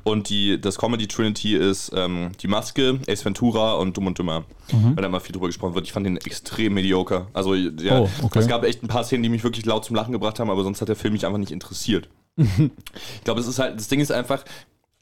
Und 0.04 0.28
die, 0.28 0.60
das 0.60 0.76
Comedy 0.76 1.06
Trinity 1.06 1.54
ist 1.56 1.92
ähm, 1.94 2.32
Die 2.42 2.48
Maske, 2.48 2.98
Ace 3.08 3.24
Ventura 3.24 3.74
und 3.74 3.96
Dumm 3.96 4.08
und 4.08 4.18
Dümmer. 4.18 4.44
Weil 4.70 5.02
da 5.02 5.08
mal 5.08 5.20
viel 5.20 5.32
drüber 5.32 5.46
gesprochen 5.46 5.74
wird. 5.74 5.86
Ich 5.86 5.92
fand 5.92 6.04
den 6.06 6.16
extrem 6.16 6.74
mediocre. 6.74 7.28
Also, 7.32 7.54
ja, 7.54 8.00
Mhm. 8.00 8.08
Oh, 8.22 8.24
okay. 8.24 8.38
es 8.40 8.48
gab 8.48 8.64
echt 8.64 8.82
ein 8.82 8.88
paar 8.88 9.04
Szenen, 9.04 9.22
die 9.22 9.28
mich 9.28 9.44
wirklich 9.44 9.64
laut 9.64 9.84
zum 9.84 9.94
Lachen 9.96 10.12
gebracht 10.12 10.40
haben, 10.40 10.50
aber 10.50 10.64
sonst 10.64 10.80
hat 10.80 10.88
der 10.88 10.96
Film 10.96 11.12
mich 11.14 11.24
einfach 11.24 11.38
nicht 11.38 11.52
interessiert. 11.52 12.08
Ich 12.38 13.24
glaube, 13.24 13.40
es 13.40 13.46
ist 13.46 13.58
halt, 13.58 13.78
das 13.78 13.88
Ding 13.88 14.00
ist 14.00 14.12
einfach, 14.12 14.44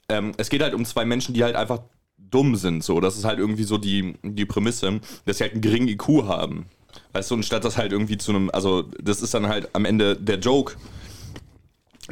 ähm, 0.09 0.31
es 0.37 0.49
geht 0.49 0.61
halt 0.61 0.73
um 0.73 0.85
zwei 0.85 1.03
Menschen, 1.05 1.33
die 1.33 1.43
halt 1.43 1.55
einfach 1.55 1.79
dumm 2.17 2.55
sind. 2.55 2.83
So, 2.83 2.99
das 3.01 3.17
ist 3.17 3.25
halt 3.25 3.39
irgendwie 3.39 3.63
so 3.63 3.77
die, 3.77 4.15
die 4.23 4.45
Prämisse, 4.45 4.99
dass 5.25 5.37
sie 5.39 5.43
halt 5.43 5.53
einen 5.53 5.61
geringen 5.61 5.87
IQ 5.87 6.23
haben. 6.25 6.67
Weißt 7.15 7.31
du, 7.31 7.35
und 7.35 7.45
statt 7.45 7.63
das 7.63 7.77
halt 7.77 7.93
irgendwie 7.93 8.17
zu 8.17 8.31
einem, 8.31 8.49
also 8.51 8.83
das 9.01 9.21
ist 9.21 9.33
dann 9.33 9.47
halt 9.47 9.69
am 9.71 9.85
Ende 9.85 10.17
der 10.17 10.37
Joke, 10.37 10.73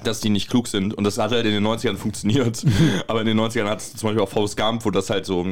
dass 0.05 0.21
die 0.21 0.29
nicht 0.29 0.50
klug 0.50 0.69
sind. 0.69 0.94
Und 0.94 1.03
das 1.03 1.17
hat 1.17 1.31
halt 1.31 1.45
in 1.45 1.51
den 1.51 1.67
90ern 1.67 1.97
funktioniert. 1.97 2.63
Aber 3.07 3.19
in 3.19 3.27
den 3.27 3.38
90ern 3.38 3.65
hat 3.65 3.81
es 3.81 3.94
zum 3.97 4.07
Beispiel 4.07 4.23
auch 4.23 4.29
Forrest 4.29 4.55
Gump, 4.55 4.85
wo 4.85 4.91
das 4.91 5.09
halt 5.09 5.25
so 5.25 5.45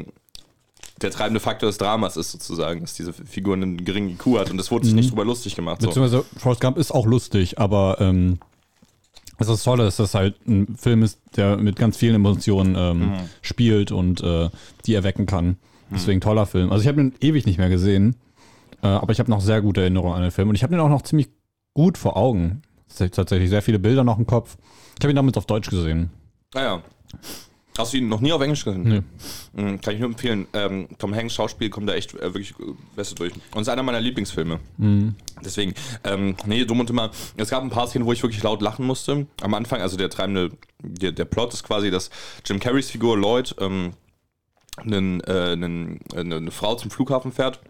der 1.01 1.11
treibende 1.11 1.41
Faktor 1.41 1.67
des 1.67 1.77
Dramas 1.77 2.15
ist 2.15 2.31
sozusagen, 2.31 2.79
dass 2.79 2.93
diese 2.93 3.11
Figur 3.11 3.55
einen 3.55 3.83
geringen 3.83 4.11
IQ 4.11 4.37
hat. 4.39 4.51
Und 4.51 4.57
das 4.57 4.71
wurde 4.71 4.85
sich 4.85 4.93
nicht 4.95 5.11
drüber 5.11 5.25
lustig 5.25 5.53
gemacht. 5.57 5.81
So. 5.81 5.87
beziehungsweise 5.89 6.23
Forrest 6.37 6.61
Gump 6.61 6.77
ist 6.77 6.91
auch 6.91 7.05
lustig, 7.05 7.59
aber 7.59 7.97
ähm, 7.99 8.39
das 9.37 9.47
ist 9.49 9.53
das 9.55 9.63
Tolle, 9.63 9.83
dass 9.83 9.97
das 9.97 10.13
halt 10.13 10.35
ein 10.47 10.77
Film 10.79 11.03
ist, 11.03 11.19
der 11.35 11.57
mit 11.57 11.75
ganz 11.75 11.97
vielen 11.97 12.15
Emotionen 12.15 12.75
ähm, 12.77 12.99
Mhm. 12.99 13.13
spielt 13.41 13.91
und 13.91 14.21
äh, 14.23 14.49
die 14.85 14.93
erwecken 14.93 15.25
kann. 15.25 15.57
Deswegen 15.93 16.21
toller 16.21 16.45
Film. 16.45 16.71
Also 16.71 16.83
ich 16.83 16.87
habe 16.87 17.01
ihn 17.01 17.13
ewig 17.19 17.45
nicht 17.45 17.57
mehr 17.57 17.67
gesehen, 17.67 18.15
äh, 18.81 18.87
aber 18.87 19.11
ich 19.11 19.19
habe 19.19 19.29
noch 19.29 19.41
sehr 19.41 19.61
gute 19.61 19.81
Erinnerungen 19.81 20.15
an 20.15 20.21
den 20.21 20.31
Film 20.31 20.49
und 20.49 20.55
ich 20.55 20.63
habe 20.63 20.71
den 20.73 20.79
auch 20.79 20.89
noch 20.89 21.01
ziemlich 21.01 21.29
gut 21.73 21.97
vor 21.97 22.17
Augen. 22.17 22.61
Tatsächlich 22.97 23.49
sehr 23.49 23.61
viele 23.61 23.79
Bilder 23.79 24.03
noch 24.03 24.17
im 24.19 24.27
Kopf. 24.27 24.57
Ich 24.99 25.03
habe 25.03 25.13
ihn 25.13 25.15
damals 25.15 25.37
auf 25.37 25.45
Deutsch 25.45 25.69
gesehen. 25.69 26.09
Ah 26.53 26.61
ja. 26.61 26.83
Hast 27.77 27.93
du 27.93 27.97
ihn 27.97 28.09
noch 28.09 28.19
nie 28.19 28.33
auf 28.33 28.41
Englisch 28.41 28.65
gesehen? 28.65 28.83
Nee. 28.83 29.01
Mhm, 29.53 29.79
Kann 29.79 29.93
ich 29.93 29.99
nur 30.01 30.09
empfehlen. 30.09 30.45
Ähm, 30.53 30.89
Tom 30.97 31.15
Hanks 31.15 31.33
Schauspiel 31.33 31.69
kommt 31.69 31.87
da 31.87 31.93
echt 31.93 32.13
äh, 32.15 32.21
wirklich 32.33 32.51
äh, 32.59 32.73
besser 32.97 33.15
durch. 33.15 33.31
Und 33.55 33.61
ist 33.61 33.69
einer 33.69 33.81
meiner 33.81 34.01
Lieblingsfilme. 34.01 34.59
Deswegen, 35.43 35.73
ähm, 36.03 36.35
nee, 36.45 36.65
dumm 36.65 36.81
und 36.81 36.89
immer. 36.89 37.11
Es 37.37 37.49
gab 37.49 37.63
ein 37.63 37.69
paar 37.69 37.87
Szenen, 37.87 38.05
wo 38.05 38.11
ich 38.11 38.21
wirklich 38.21 38.43
laut 38.43 38.61
lachen 38.61 38.85
musste. 38.85 39.25
Am 39.41 39.53
Anfang, 39.53 39.79
also 39.81 39.95
der 39.95 40.09
treibende, 40.09 40.51
der, 40.83 41.13
der 41.13 41.25
Plot 41.25 41.53
ist 41.53 41.63
quasi, 41.63 41.89
dass 41.91 42.09
Jim 42.45 42.59
Carreys 42.59 42.91
Figur 42.91 43.17
Lloyd 43.17 43.55
ähm, 43.59 43.91
einen, 44.77 45.21
äh, 45.21 45.51
einen, 45.53 45.99
eine, 46.13 46.35
eine 46.35 46.51
Frau 46.51 46.75
zum 46.75 46.91
Flughafen 46.91 47.31
fährt 47.31 47.61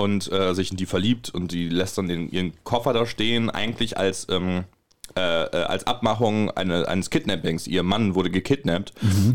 und 0.00 0.30
äh, 0.32 0.54
sich 0.54 0.70
in 0.70 0.76
die 0.76 0.86
verliebt 0.86 1.30
und 1.30 1.52
die 1.52 1.68
lässt 1.68 1.98
dann 1.98 2.08
den, 2.08 2.30
ihren 2.30 2.52
Koffer 2.64 2.92
da 2.92 3.06
stehen, 3.06 3.50
eigentlich 3.50 3.96
als, 3.96 4.26
ähm, 4.30 4.64
äh, 5.16 5.44
äh, 5.44 5.64
als 5.64 5.86
Abmachung 5.86 6.50
eine, 6.50 6.88
eines 6.88 7.10
Kidnappings. 7.10 7.66
Ihr 7.66 7.82
Mann 7.82 8.14
wurde 8.14 8.30
gekidnappt 8.30 8.92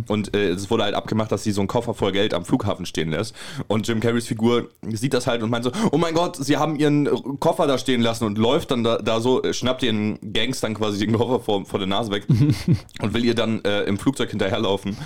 und 0.08 0.36
äh, 0.36 0.50
es 0.50 0.70
wurde 0.70 0.84
halt 0.84 0.96
abgemacht, 0.96 1.32
dass 1.32 1.44
sie 1.44 1.51
so 1.51 1.62
einen 1.62 1.67
Koffer 1.67 1.94
voll 1.94 2.12
Geld 2.12 2.34
am 2.34 2.46
Flughafen 2.46 2.86
stehen 2.86 3.10
lässt. 3.10 3.36
Und 3.67 3.88
Jim 3.88 4.00
Carreys 4.00 4.27
Figur 4.27 4.70
sieht 4.88 5.13
das 5.13 5.27
halt 5.27 5.44
und 5.44 5.50
meint 5.50 5.63
so, 5.63 5.72
oh 5.91 5.98
mein 5.98 6.13
Gott, 6.13 6.38
sie 6.38 6.58
haben 6.58 6.75
ihren 6.75 7.05
Koffer 7.39 7.67
da 7.67 7.77
stehen 7.77 8.01
lassen 8.01 8.25
und 8.25 8.38
läuft 8.38 8.72
dann 8.72 8.84
da, 8.84 8.98
da 8.98 9.20
so, 9.20 9.44
äh, 9.44 9.53
schnappt 9.53 9.82
den 9.82 10.20
Gangstern 10.34 10.74
quasi 10.74 11.00
den 11.00 11.15
Koffer 11.17 11.39
vor, 11.39 11.65
vor 11.65 11.79
der 11.79 11.88
Nase 11.88 12.12
weg 12.12 12.25
und 13.01 13.13
will 13.13 13.25
ihr 13.25 13.36
dann 13.36 13.63
äh, 13.65 13.84
im 13.84 13.98
Flugzeug 13.98 14.29
hinterherlaufen. 14.29 14.98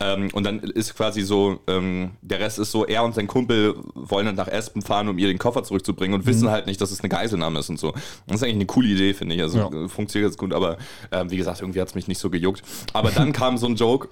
Ähm, 0.00 0.28
und 0.32 0.44
dann 0.44 0.60
ist 0.60 0.94
quasi 0.94 1.22
so, 1.22 1.60
ähm, 1.66 2.10
der 2.22 2.40
Rest 2.40 2.58
ist 2.58 2.70
so, 2.70 2.84
er 2.86 3.04
und 3.04 3.14
sein 3.14 3.26
Kumpel 3.26 3.74
wollen 3.94 4.26
dann 4.26 4.36
nach 4.36 4.46
Espen 4.46 4.82
fahren, 4.82 5.08
um 5.08 5.18
ihr 5.18 5.26
den 5.26 5.38
Koffer 5.38 5.64
zurückzubringen 5.64 6.14
und 6.18 6.26
wissen 6.26 6.50
halt 6.50 6.66
nicht, 6.66 6.80
dass 6.80 6.90
es 6.90 7.00
eine 7.00 7.08
Geiselnahme 7.08 7.58
ist 7.58 7.70
und 7.70 7.80
so. 7.80 7.92
Das 8.26 8.36
ist 8.36 8.42
eigentlich 8.42 8.54
eine 8.56 8.66
coole 8.66 8.88
Idee, 8.88 9.14
finde 9.14 9.34
ich. 9.34 9.42
Also 9.42 9.58
Ja. 9.58 9.88
Funktioniert 10.08 10.32
jetzt 10.32 10.38
gut, 10.38 10.52
aber 10.52 10.78
ähm, 11.12 11.30
wie 11.30 11.36
gesagt, 11.36 11.60
irgendwie 11.60 11.80
hat 11.80 11.88
es 11.88 11.94
mich 11.94 12.08
nicht 12.08 12.18
so 12.18 12.30
gejuckt. 12.30 12.62
Aber 12.92 13.10
dann 13.10 13.32
kam 13.32 13.58
so 13.58 13.66
ein 13.66 13.76
Joke, 13.76 14.08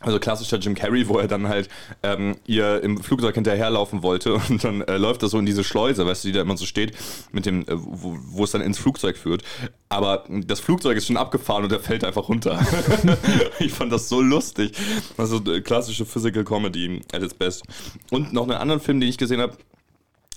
also 0.00 0.18
klassischer 0.18 0.56
Jim 0.56 0.74
Carrey, 0.74 1.06
wo 1.08 1.18
er 1.18 1.28
dann 1.28 1.46
halt 1.46 1.68
ähm, 2.02 2.36
ihr 2.46 2.82
im 2.82 3.02
Flugzeug 3.02 3.34
hinterherlaufen 3.34 4.02
wollte 4.02 4.34
und 4.48 4.64
dann 4.64 4.80
äh, 4.82 4.96
läuft 4.96 5.22
er 5.22 5.28
so 5.28 5.38
in 5.38 5.44
diese 5.44 5.62
Schleuse, 5.62 6.06
weißt 6.06 6.24
du, 6.24 6.28
die 6.28 6.32
da 6.32 6.40
immer 6.40 6.56
so 6.56 6.64
steht, 6.64 6.96
mit 7.32 7.44
dem, 7.44 7.62
äh, 7.62 7.66
wo, 7.72 8.16
wo 8.18 8.44
es 8.44 8.50
dann 8.50 8.62
ins 8.62 8.78
Flugzeug 8.78 9.18
führt. 9.18 9.42
Aber 9.90 10.24
das 10.28 10.60
Flugzeug 10.60 10.96
ist 10.96 11.06
schon 11.06 11.18
abgefahren 11.18 11.64
und 11.64 11.72
er 11.72 11.80
fällt 11.80 12.04
einfach 12.04 12.28
runter. 12.28 12.58
ich 13.58 13.72
fand 13.72 13.92
das 13.92 14.08
so 14.08 14.22
lustig. 14.22 14.72
Also 15.18 15.42
äh, 15.44 15.60
klassische 15.60 16.06
Physical 16.06 16.44
Comedy 16.44 17.02
at 17.12 17.22
its 17.22 17.34
best. 17.34 17.64
Und 18.10 18.32
noch 18.32 18.44
einen 18.44 18.52
anderen 18.52 18.80
Film, 18.80 19.00
den 19.00 19.08
ich 19.10 19.18
gesehen 19.18 19.40
habe, 19.40 19.58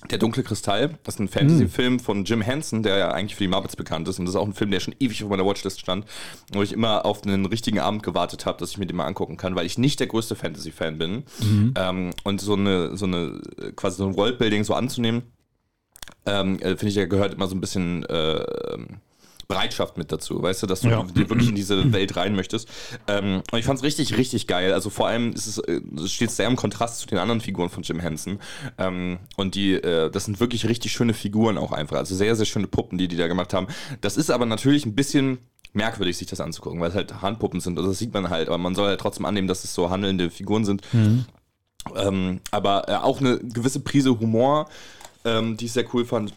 Der 0.09 0.17
dunkle 0.17 0.43
Kristall, 0.43 0.97
das 1.03 1.15
ist 1.15 1.19
ein 1.19 1.27
Fantasy-Film 1.27 1.99
von 1.99 2.25
Jim 2.25 2.41
Henson, 2.41 2.83
der 2.83 2.97
ja 2.97 3.11
eigentlich 3.11 3.35
für 3.35 3.43
die 3.43 3.47
Muppets 3.47 3.75
bekannt 3.75 4.07
ist. 4.07 4.19
Und 4.19 4.25
das 4.25 4.35
ist 4.35 4.39
auch 4.39 4.45
ein 4.45 4.53
Film, 4.53 4.69
der 4.71 4.79
schon 4.79 4.95
ewig 4.99 5.23
auf 5.23 5.29
meiner 5.29 5.45
Watchlist 5.45 5.79
stand, 5.79 6.05
wo 6.51 6.61
ich 6.61 6.73
immer 6.73 7.05
auf 7.05 7.23
einen 7.23 7.45
richtigen 7.45 7.79
Abend 7.79 8.03
gewartet 8.03 8.45
habe, 8.45 8.59
dass 8.59 8.71
ich 8.71 8.77
mir 8.77 8.85
den 8.85 8.97
mal 8.97 9.05
angucken 9.05 9.37
kann, 9.37 9.55
weil 9.55 9.65
ich 9.65 9.77
nicht 9.77 9.99
der 9.99 10.07
größte 10.07 10.35
Fantasy-Fan 10.35 10.97
bin. 10.97 11.23
Ähm, 11.77 12.11
und 12.23 12.41
so 12.41 12.53
eine, 12.53 12.95
so 12.97 13.05
eine, 13.05 13.39
quasi 13.75 13.97
so 13.97 14.07
ein 14.07 14.15
Worldbuilding 14.17 14.63
so 14.63 14.73
anzunehmen, 14.73 15.23
ähm, 16.25 16.59
äh, 16.59 16.75
finde 16.75 16.87
ich, 16.87 16.95
da 16.95 17.05
gehört 17.05 17.33
immer 17.33 17.47
so 17.47 17.55
ein 17.55 17.61
bisschen 17.61 18.03
äh, 18.05 18.43
Bereitschaft 19.47 19.97
mit 19.97 20.11
dazu, 20.11 20.41
weißt 20.41 20.63
du, 20.63 20.67
dass 20.67 20.81
du 20.81 20.89
Ja. 20.89 21.05
wirklich 21.15 21.49
in 21.49 21.55
diese 21.55 21.91
Welt 21.93 22.15
rein 22.15 22.35
möchtest. 22.35 22.67
Ähm, 23.07 23.41
und 23.51 23.59
ich 23.59 23.65
fand 23.65 23.77
es 23.79 23.83
richtig, 23.83 24.17
richtig 24.17 24.47
geil. 24.47 24.73
Also 24.73 24.89
vor 24.89 25.07
allem 25.07 25.33
ist 25.33 25.47
es, 25.47 25.57
äh, 25.59 25.81
es 25.97 26.11
steht 26.11 26.31
sehr 26.31 26.47
im 26.47 26.55
Kontrast 26.55 26.99
zu 26.99 27.07
den 27.07 27.17
anderen 27.17 27.41
Figuren 27.41 27.69
von 27.69 27.83
Jim 27.83 27.99
Henson. 27.99 28.39
Ähm, 28.77 29.19
und 29.35 29.55
die, 29.55 29.73
äh, 29.73 30.09
das 30.09 30.25
sind 30.25 30.39
wirklich 30.39 30.67
richtig 30.67 30.91
schöne 30.91 31.13
Figuren 31.13 31.57
auch 31.57 31.71
einfach. 31.71 31.97
Also 31.97 32.15
sehr, 32.15 32.35
sehr 32.35 32.45
schöne 32.45 32.67
Puppen, 32.67 32.97
die 32.97 33.07
die 33.07 33.17
da 33.17 33.27
gemacht 33.27 33.53
haben. 33.53 33.67
Das 34.01 34.17
ist 34.17 34.29
aber 34.31 34.45
natürlich 34.45 34.85
ein 34.85 34.95
bisschen 34.95 35.39
merkwürdig, 35.73 36.17
sich 36.17 36.27
das 36.27 36.39
anzugucken, 36.39 36.79
weil 36.79 36.89
es 36.89 36.95
halt 36.95 37.21
Handpuppen 37.21 37.59
sind. 37.59 37.77
Also 37.77 37.89
das 37.89 37.99
sieht 37.99 38.13
man 38.13 38.29
halt, 38.29 38.47
aber 38.47 38.57
man 38.59 38.75
soll 38.75 38.87
halt 38.87 39.01
trotzdem 39.01 39.25
annehmen, 39.25 39.47
dass 39.47 39.63
es 39.63 39.73
so 39.73 39.89
handelnde 39.89 40.29
Figuren 40.29 40.65
sind. 40.65 40.81
Ähm, 41.95 42.39
aber 42.51 42.87
äh, 42.87 42.95
auch 42.95 43.19
eine 43.19 43.39
gewisse 43.39 43.79
Prise 43.81 44.17
Humor, 44.19 44.69
ähm, 45.25 45.57
die 45.57 45.65
ich 45.65 45.71
sehr 45.73 45.85
cool 45.93 46.05
fand. 46.05 46.33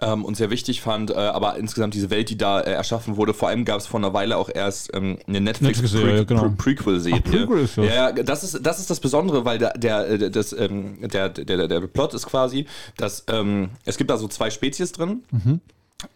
Ähm, 0.00 0.26
und 0.26 0.36
sehr 0.36 0.50
wichtig 0.50 0.82
fand, 0.82 1.10
äh, 1.10 1.14
aber 1.14 1.56
insgesamt 1.56 1.94
diese 1.94 2.10
Welt, 2.10 2.28
die 2.28 2.36
da 2.36 2.60
äh, 2.60 2.70
erschaffen 2.70 3.16
wurde, 3.16 3.32
vor 3.32 3.48
allem 3.48 3.64
gab 3.64 3.80
es 3.80 3.86
vor 3.86 3.98
einer 3.98 4.12
Weile 4.12 4.36
auch 4.36 4.50
erst 4.52 4.94
ähm, 4.94 5.18
eine 5.26 5.40
Netflix-Serie, 5.40 6.20
Netflix-Pre- 6.20 6.26
genau. 6.26 6.42
Pre 6.50 7.60
ist 7.60 7.78
das. 7.78 7.86
Ja, 7.86 7.94
ja, 7.94 8.12
das 8.12 8.44
ist, 8.44 8.60
das 8.64 8.78
ist 8.78 8.90
das 8.90 9.00
Besondere, 9.00 9.46
weil 9.46 9.58
der, 9.58 9.72
der, 9.72 10.08
äh, 10.08 10.30
das, 10.30 10.52
ähm, 10.52 10.98
der, 11.08 11.30
der, 11.30 11.44
der, 11.44 11.66
der 11.66 11.80
Plot 11.86 12.12
ist 12.12 12.26
quasi, 12.26 12.66
dass 12.98 13.24
ähm, 13.28 13.70
es 13.86 13.96
gibt 13.96 14.10
da 14.10 14.18
so 14.18 14.28
zwei 14.28 14.50
Spezies 14.50 14.92
drin. 14.92 15.22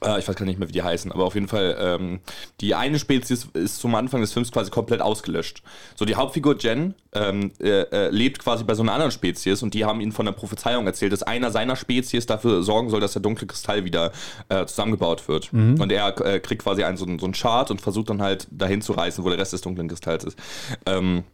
Äh, 0.05 0.19
ich 0.19 0.29
weiß 0.29 0.37
gar 0.37 0.47
nicht 0.47 0.59
mehr, 0.59 0.69
wie 0.69 0.73
die 0.73 0.83
heißen, 0.83 1.13
aber 1.13 1.25
auf 1.25 1.35
jeden 1.35 1.49
Fall, 1.49 1.77
ähm, 1.79 2.21
die 2.61 2.75
eine 2.75 2.99
Spezies 2.99 3.49
ist 3.55 3.79
zum 3.79 3.95
Anfang 3.95 4.21
des 4.21 4.33
Films 4.33 4.51
quasi 4.53 4.71
komplett 4.71 5.01
ausgelöscht. 5.01 5.63
So, 5.97 6.05
die 6.05 6.15
Hauptfigur 6.15 6.57
Jen 6.59 6.95
ähm, 7.13 7.53
äh, 7.61 7.83
äh, 7.83 8.09
lebt 8.11 8.39
quasi 8.39 8.65
bei 8.65 8.75
so 8.75 8.83
einer 8.83 8.93
anderen 8.93 9.13
Spezies 9.13 9.63
und 9.63 9.75
die 9.75 9.85
haben 9.85 10.01
ihn 10.01 10.13
von 10.13 10.27
der 10.27 10.33
Prophezeiung 10.33 10.87
erzählt, 10.87 11.13
dass 11.13 11.23
einer 11.23 11.51
seiner 11.51 11.77
Spezies 11.77 12.27
dafür 12.27 12.63
sorgen 12.63 12.91
soll, 12.91 13.01
dass 13.01 13.13
der 13.13 13.23
dunkle 13.23 13.47
Kristall 13.47 13.85
wieder 13.85 14.13
äh, 14.49 14.67
zusammengebaut 14.67 15.29
wird. 15.29 15.53
Und 15.81 15.93
er 15.93 16.19
äh, 16.27 16.41
kriegt 16.41 16.63
quasi 16.63 16.83
einen, 16.85 16.97
so, 16.97 17.05
einen- 17.07 17.19
so 17.19 17.27
einen 17.27 17.35
Chart 17.35 17.71
und 17.71 17.81
versucht 17.81 18.11
dann 18.11 18.23
halt 18.23 18.47
dahin 18.51 18.81
zu 18.83 18.93
reißen, 18.93 19.25
wo 19.25 19.29
der 19.29 19.39
Rest 19.39 19.53
des 19.53 19.61
dunklen 19.61 19.89
Kristalls 19.89 20.25
ist. 20.25 20.39
Ähm, 20.87 21.25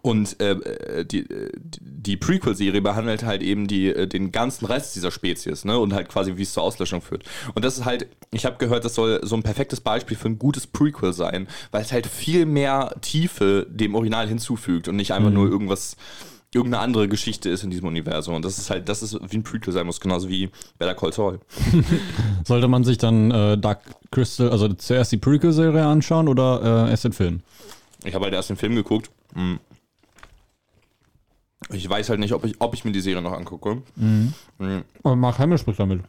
und 0.00 0.40
äh, 0.40 0.52
äh, 0.52 1.04
die, 1.04 1.20
äh, 1.20 1.50
die 1.80 2.16
Prequel-Serie 2.16 2.80
behandelt 2.80 3.24
halt 3.24 3.42
eben 3.42 3.66
die, 3.66 3.88
äh, 3.88 4.06
den 4.06 4.32
ganzen 4.32 4.66
Rest 4.66 4.96
dieser 4.96 5.10
Spezies, 5.10 5.64
ne? 5.64 5.78
Und 5.78 5.92
halt 5.92 6.08
quasi, 6.08 6.36
wie 6.36 6.42
es 6.42 6.52
zur 6.52 6.62
Auslöschung 6.62 7.02
führt. 7.02 7.24
Und 7.54 7.64
das 7.64 7.78
ist 7.78 7.84
halt, 7.84 8.06
ich 8.30 8.46
habe 8.46 8.56
gehört, 8.56 8.84
das 8.84 8.94
soll 8.94 9.20
so 9.22 9.36
ein 9.36 9.42
perfektes 9.42 9.80
Beispiel 9.80 10.16
für 10.16 10.28
ein 10.28 10.38
gutes 10.38 10.66
Prequel 10.66 11.12
sein, 11.12 11.48
weil 11.70 11.82
es 11.82 11.92
halt 11.92 12.06
viel 12.06 12.46
mehr 12.46 12.94
Tiefe 13.00 13.66
dem 13.68 13.94
Original 13.94 14.28
hinzufügt 14.28 14.88
und 14.88 14.96
nicht 14.96 15.12
einfach 15.12 15.30
nur 15.30 15.48
irgendwas, 15.48 15.96
irgendeine 16.54 16.82
andere 16.82 17.08
Geschichte 17.08 17.48
ist 17.48 17.64
in 17.64 17.70
diesem 17.70 17.86
Universum. 17.88 18.34
Und 18.34 18.44
das 18.44 18.58
ist 18.58 18.70
halt, 18.70 18.88
das 18.88 19.02
ist 19.02 19.18
wie 19.30 19.36
ein 19.36 19.42
Prequel 19.42 19.72
sein 19.72 19.86
muss, 19.86 20.00
genauso 20.00 20.28
wie 20.28 20.50
Better 20.78 20.94
Call 20.94 21.12
Saul. 21.12 21.40
Sollte 22.44 22.68
man 22.68 22.84
sich 22.84 22.98
dann 22.98 23.30
äh, 23.30 23.58
Dark 23.58 23.80
Crystal, 24.10 24.50
also 24.50 24.68
zuerst 24.68 25.12
die 25.12 25.16
Prequel-Serie 25.16 25.84
anschauen 25.84 26.28
oder 26.28 26.86
äh, 26.86 26.90
erst 26.90 27.04
den 27.04 27.12
Film? 27.12 27.40
Ich 28.04 28.14
habe 28.14 28.24
halt 28.24 28.34
erst 28.34 28.50
den 28.50 28.56
Film 28.56 28.74
geguckt. 28.74 29.10
Hm. 29.34 29.60
Ich 31.70 31.88
weiß 31.88 32.08
halt 32.10 32.20
nicht, 32.20 32.32
ob 32.32 32.44
ich, 32.44 32.60
ob 32.60 32.74
ich 32.74 32.84
mir 32.84 32.92
die 32.92 33.00
Serie 33.00 33.22
noch 33.22 33.32
angucke. 33.32 33.82
Aber 35.02 35.16
Mark 35.16 35.38
Hamill 35.38 35.58
spricht 35.58 35.80
damit. 35.80 36.00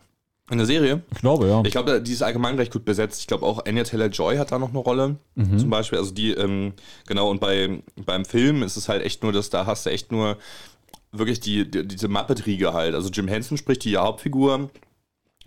In 0.52 0.58
der 0.58 0.68
Serie? 0.68 1.04
Ich 1.12 1.20
glaube, 1.22 1.48
ja. 1.48 1.62
Ich 1.64 1.72
glaube, 1.72 2.02
die 2.02 2.12
ist 2.12 2.22
allgemein 2.22 2.56
recht 2.56 2.74
gut 2.74 2.84
besetzt. 2.84 3.22
Ich 3.22 3.28
glaube 3.28 3.46
auch 3.46 3.66
Anya 3.66 3.84
Taylor-Joy 3.84 4.38
hat 4.38 4.52
da 4.52 4.60
noch 4.60 4.70
eine 4.70 4.80
Rolle, 4.80 5.16
zum 5.36 5.70
Beispiel. 5.70 5.98
Also 5.98 6.12
die, 6.12 6.32
ähm, 6.32 6.74
genau, 7.08 7.30
und 7.30 7.40
bei, 7.40 7.82
beim 8.06 8.26
Film 8.26 8.62
ist 8.62 8.76
es 8.76 8.90
halt 8.90 9.04
echt 9.04 9.24
nur, 9.24 9.32
dass 9.32 9.50
da 9.50 9.66
hast 9.66 9.86
du 9.86 9.90
echt 9.90 10.12
nur 10.12 10.38
wirklich 11.14 11.40
die, 11.40 11.70
die 11.70 11.88
diese 11.88 12.10
Muppet-Riege 12.10 12.74
halt. 12.74 12.94
Also 12.94 13.10
Jim 13.10 13.28
Henson 13.30 13.58
spricht 13.58 13.86
die 13.86 13.96
Hauptfigur. 13.96 14.70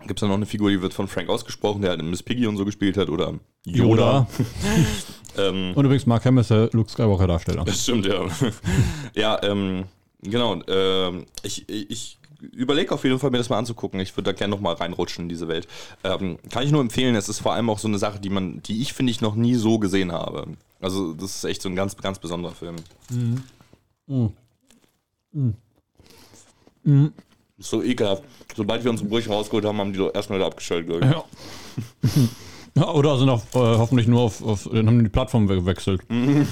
Gibt 0.06 0.18
es 0.18 0.20
da 0.20 0.28
noch 0.28 0.34
eine 0.34 0.46
Figur, 0.46 0.70
die 0.70 0.80
wird 0.80 0.94
von 0.94 1.08
Frank 1.08 1.28
ausgesprochen, 1.28 1.82
der 1.82 1.90
halt 1.90 2.00
in 2.00 2.10
Miss 2.10 2.22
Piggy 2.22 2.46
und 2.46 2.56
so 2.56 2.64
gespielt 2.64 2.96
hat, 2.96 3.08
oder 3.08 3.34
Yoda. 3.64 4.26
ähm, 5.38 5.72
Und 5.74 5.84
übrigens, 5.84 6.06
Mark 6.06 6.24
Hamill 6.24 6.42
ist 6.42 6.50
der 6.50 6.68
Luke 6.72 6.90
Skywalker-Darsteller. 6.90 7.64
das 7.64 7.82
stimmt, 7.82 8.06
ja. 8.06 8.26
ja, 9.14 9.42
ähm, 9.42 9.84
genau. 10.22 10.60
Ähm, 10.68 11.26
ich 11.42 11.68
ich 11.68 12.18
überlege 12.40 12.92
auf 12.92 13.04
jeden 13.04 13.18
Fall, 13.18 13.30
mir 13.30 13.38
das 13.38 13.48
mal 13.48 13.58
anzugucken. 13.58 14.00
Ich 14.00 14.16
würde 14.16 14.32
da 14.32 14.36
gerne 14.36 14.54
nochmal 14.54 14.74
reinrutschen 14.74 15.24
in 15.24 15.28
diese 15.28 15.48
Welt. 15.48 15.66
Ähm, 16.04 16.38
kann 16.50 16.64
ich 16.64 16.70
nur 16.70 16.80
empfehlen, 16.80 17.14
es 17.14 17.28
ist 17.28 17.40
vor 17.40 17.52
allem 17.52 17.70
auch 17.70 17.78
so 17.78 17.88
eine 17.88 17.98
Sache, 17.98 18.20
die 18.20 18.30
man, 18.30 18.62
die 18.62 18.82
ich, 18.82 18.92
finde 18.92 19.10
ich, 19.10 19.20
noch 19.20 19.34
nie 19.34 19.54
so 19.54 19.78
gesehen 19.78 20.12
habe. 20.12 20.46
Also, 20.80 21.14
das 21.14 21.36
ist 21.36 21.44
echt 21.44 21.62
so 21.62 21.68
ein 21.68 21.76
ganz, 21.76 21.96
ganz 21.96 22.18
besonderer 22.18 22.54
Film. 22.54 22.76
Ist 27.58 27.70
so 27.70 27.82
ekelhaft. 27.82 28.22
Sobald 28.54 28.84
wir 28.84 28.90
unsere 28.90 29.08
Brüche 29.08 29.30
rausgeholt 29.30 29.64
haben, 29.64 29.78
haben 29.78 29.92
die 29.92 29.98
doch 29.98 30.14
erstmal 30.14 30.38
wieder 30.38 30.46
abgeschaltet, 30.46 30.88
glaube 30.88 31.06
ich. 31.06 31.12
Ja. 31.12 31.24
Ja, 32.76 32.92
oder 32.92 33.16
sind 33.16 33.30
auf, 33.30 33.54
äh, 33.54 33.58
hoffentlich 33.58 34.06
nur 34.06 34.20
auf, 34.20 34.42
auf 34.42 34.68
dann 34.70 34.86
haben 34.86 35.02
die 35.02 35.08
Plattform 35.08 35.46
gewechselt. 35.46 36.02
Mhm. 36.10 36.46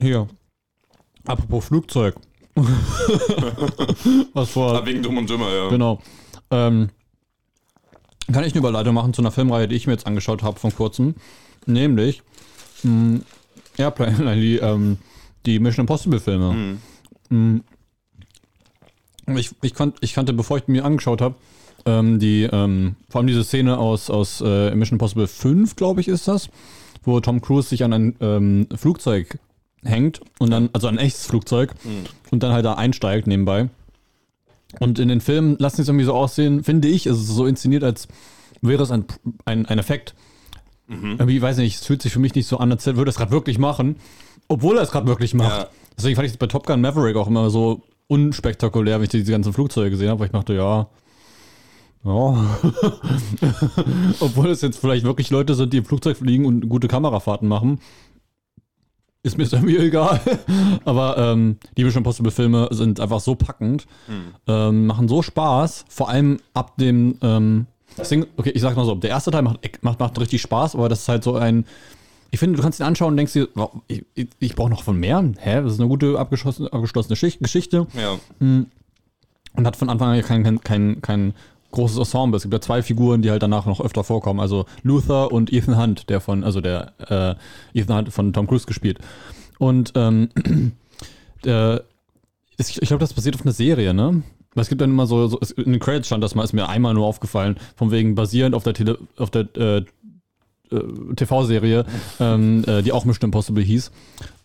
Hier. 0.00 0.26
Apropos 1.26 1.66
Flugzeug. 1.66 2.16
Was 4.34 4.50
vor. 4.50 4.74
Ah, 4.74 4.86
wegen 4.86 5.02
Dumm 5.02 5.18
und 5.18 5.30
Dümmer, 5.30 5.50
ja. 5.52 5.68
Genau. 5.68 6.00
Ähm, 6.50 6.90
kann 8.30 8.44
ich 8.44 8.52
eine 8.52 8.58
Überleitung 8.58 8.94
machen 8.94 9.14
zu 9.14 9.22
einer 9.22 9.30
Filmreihe, 9.30 9.68
die 9.68 9.76
ich 9.76 9.86
mir 9.86 9.94
jetzt 9.94 10.06
angeschaut 10.06 10.42
habe 10.42 10.58
vor 10.58 10.70
kurzem. 10.70 11.14
Nämlich 11.66 12.22
mh, 12.82 13.20
Airplane, 13.78 14.18
nein, 14.18 14.40
die, 14.40 14.56
ähm, 14.56 14.98
die 15.46 15.58
Mission 15.58 15.84
Impossible 15.84 16.20
Filme. 16.20 16.78
Mh, 17.30 17.60
ich, 19.36 19.50
ich, 19.62 19.74
konnt, 19.74 19.96
ich 20.00 20.14
kannte, 20.14 20.32
bevor 20.32 20.58
ich 20.58 20.68
mir 20.68 20.84
angeschaut 20.84 21.20
habe, 21.20 21.36
ähm, 21.84 22.18
die, 22.18 22.42
ähm, 22.44 22.96
vor 23.08 23.20
allem 23.20 23.28
diese 23.28 23.44
Szene 23.44 23.78
aus, 23.78 24.10
aus 24.10 24.40
äh, 24.40 24.74
Mission 24.74 24.96
Impossible 24.96 25.26
5, 25.26 25.76
glaube 25.76 26.00
ich, 26.00 26.08
ist 26.08 26.28
das, 26.28 26.48
wo 27.02 27.18
Tom 27.20 27.40
Cruise 27.40 27.68
sich 27.68 27.82
an 27.84 27.92
ein 27.92 28.16
ähm, 28.20 28.68
Flugzeug 28.74 29.38
hängt 29.84 30.20
und 30.38 30.50
dann, 30.50 30.70
also 30.72 30.86
ein 30.86 30.98
echtes 30.98 31.26
Flugzeug 31.26 31.74
und 32.30 32.42
dann 32.42 32.52
halt 32.52 32.64
da 32.64 32.74
einsteigt 32.74 33.26
nebenbei. 33.26 33.68
Und 34.80 34.98
in 34.98 35.08
den 35.08 35.20
Filmen 35.20 35.56
lassen 35.58 35.76
sie 35.76 35.82
es 35.82 35.88
irgendwie 35.88 36.04
so 36.04 36.14
aussehen, 36.14 36.64
finde 36.64 36.88
ich, 36.88 37.06
es 37.06 37.18
ist 37.18 37.28
so 37.28 37.46
inszeniert, 37.46 37.84
als 37.84 38.08
wäre 38.62 38.82
es 38.82 38.90
ein, 38.90 39.04
ein, 39.44 39.66
ein 39.66 39.78
Effekt. 39.78 40.14
Irgendwie, 41.12 41.40
weiß 41.40 41.56
nicht, 41.58 41.76
es 41.76 41.86
fühlt 41.86 42.02
sich 42.02 42.12
für 42.12 42.18
mich 42.18 42.34
nicht 42.34 42.46
so 42.46 42.58
an, 42.58 42.70
als 42.70 42.86
würde 42.86 43.02
er 43.02 43.08
es 43.08 43.16
gerade 43.16 43.30
wirklich 43.30 43.58
machen, 43.58 43.96
obwohl 44.48 44.76
er 44.76 44.82
es 44.82 44.90
gerade 44.90 45.06
wirklich 45.06 45.34
macht. 45.34 45.62
Ja. 45.62 45.68
Deswegen 45.96 46.16
fand 46.16 46.26
ich 46.26 46.32
es 46.32 46.38
bei 46.38 46.46
Top 46.46 46.66
Gun 46.66 46.80
Maverick 46.80 47.16
auch 47.16 47.28
immer 47.28 47.50
so 47.50 47.82
unspektakulär, 48.08 48.96
wenn 48.96 49.04
ich 49.04 49.10
diese 49.10 49.32
ganzen 49.32 49.52
Flugzeuge 49.52 49.90
gesehen 49.90 50.10
habe, 50.10 50.20
weil 50.20 50.26
ich 50.26 50.32
dachte, 50.32 50.54
ja. 50.54 50.88
Ja. 52.04 52.10
Obwohl 54.20 54.50
es 54.50 54.60
jetzt 54.60 54.78
vielleicht 54.78 55.04
wirklich 55.04 55.30
Leute 55.30 55.54
sind, 55.54 55.72
die 55.72 55.78
im 55.78 55.84
Flugzeug 55.84 56.16
fliegen 56.16 56.44
und 56.44 56.68
gute 56.68 56.88
Kamerafahrten 56.88 57.46
machen. 57.48 57.78
Ist 59.24 59.38
mir 59.38 59.44
irgendwie 59.44 59.76
egal. 59.76 60.20
Aber 60.84 61.16
ähm, 61.16 61.56
die 61.76 61.84
Mission 61.84 62.00
Impossible 62.00 62.32
Filme 62.32 62.68
sind 62.72 62.98
einfach 62.98 63.20
so 63.20 63.36
packend, 63.36 63.86
ähm, 64.48 64.86
machen 64.86 65.06
so 65.06 65.22
Spaß, 65.22 65.84
vor 65.88 66.08
allem 66.08 66.40
ab 66.54 66.76
dem 66.76 67.18
ähm, 67.22 67.66
Ding, 68.10 68.26
okay, 68.36 68.50
ich 68.50 68.60
sag 68.62 68.74
mal 68.74 68.84
so, 68.84 68.94
der 68.96 69.10
erste 69.10 69.30
Teil 69.30 69.42
macht, 69.42 69.60
macht, 69.82 70.00
macht 70.00 70.18
richtig 70.18 70.42
Spaß, 70.42 70.74
aber 70.74 70.88
das 70.88 71.02
ist 71.02 71.08
halt 71.08 71.22
so 71.22 71.36
ein, 71.36 71.66
ich 72.32 72.40
finde, 72.40 72.56
du 72.56 72.62
kannst 72.62 72.80
ihn 72.80 72.84
anschauen 72.86 73.10
und 73.10 73.16
denkst 73.18 73.34
dir, 73.34 73.48
wow, 73.54 73.70
ich, 73.86 74.04
ich, 74.14 74.28
ich 74.40 74.54
brauche 74.56 74.70
noch 74.70 74.82
von 74.82 74.98
mehr. 74.98 75.22
Hä? 75.38 75.62
Das 75.62 75.74
ist 75.74 75.78
eine 75.80 75.88
gute 75.88 76.18
abgeschlossene, 76.18 76.72
abgeschlossene 76.72 77.14
Schicht, 77.14 77.40
Geschichte 77.40 77.86
Ja. 77.94 78.18
und 78.40 79.66
hat 79.66 79.76
von 79.76 79.88
Anfang 79.90 80.08
an 80.08 80.22
kein, 80.22 80.42
kein, 80.42 80.60
kein, 80.62 81.02
kein 81.02 81.34
großes 81.72 81.98
Ensemble. 81.98 82.36
Es 82.36 82.42
gibt 82.42 82.54
ja 82.54 82.60
zwei 82.60 82.82
Figuren, 82.82 83.22
die 83.22 83.30
halt 83.30 83.42
danach 83.42 83.66
noch 83.66 83.80
öfter 83.80 84.04
vorkommen. 84.04 84.40
Also 84.40 84.66
Luther 84.82 85.32
und 85.32 85.52
Ethan 85.52 85.76
Hunt, 85.76 86.08
der 86.08 86.20
von, 86.20 86.44
also 86.44 86.60
der 86.60 86.92
äh, 87.74 87.78
Ethan 87.78 87.96
Hunt 87.96 88.12
von 88.12 88.32
Tom 88.32 88.46
Cruise 88.46 88.66
gespielt. 88.66 88.98
Und 89.58 89.92
ähm, 89.96 90.28
der, 91.44 91.84
ich, 92.56 92.76
glaube, 92.80 93.00
das 93.00 93.14
basiert 93.14 93.34
auf 93.34 93.42
einer 93.42 93.52
Serie, 93.52 93.92
ne? 93.92 94.22
Es 94.54 94.68
gibt 94.68 94.82
dann 94.82 94.90
immer 94.90 95.06
so, 95.06 95.26
so 95.28 95.38
in 95.56 95.72
den 95.72 95.80
Credits 95.80 96.06
stand 96.06 96.22
das 96.22 96.34
mal, 96.34 96.44
ist 96.44 96.52
mir 96.52 96.68
einmal 96.68 96.92
nur 96.92 97.06
aufgefallen, 97.06 97.56
von 97.74 97.90
wegen 97.90 98.14
basierend 98.14 98.54
auf 98.54 98.64
der, 98.64 98.74
Tele, 98.74 98.98
auf 99.16 99.30
der 99.30 99.48
äh, 99.56 99.78
äh, 99.78 99.84
TV-Serie, 101.16 101.86
ähm, 102.20 102.64
äh, 102.66 102.82
die 102.82 102.92
auch 102.92 103.04
Mission 103.04 103.28
Impossible 103.28 103.62
hieß. 103.62 103.90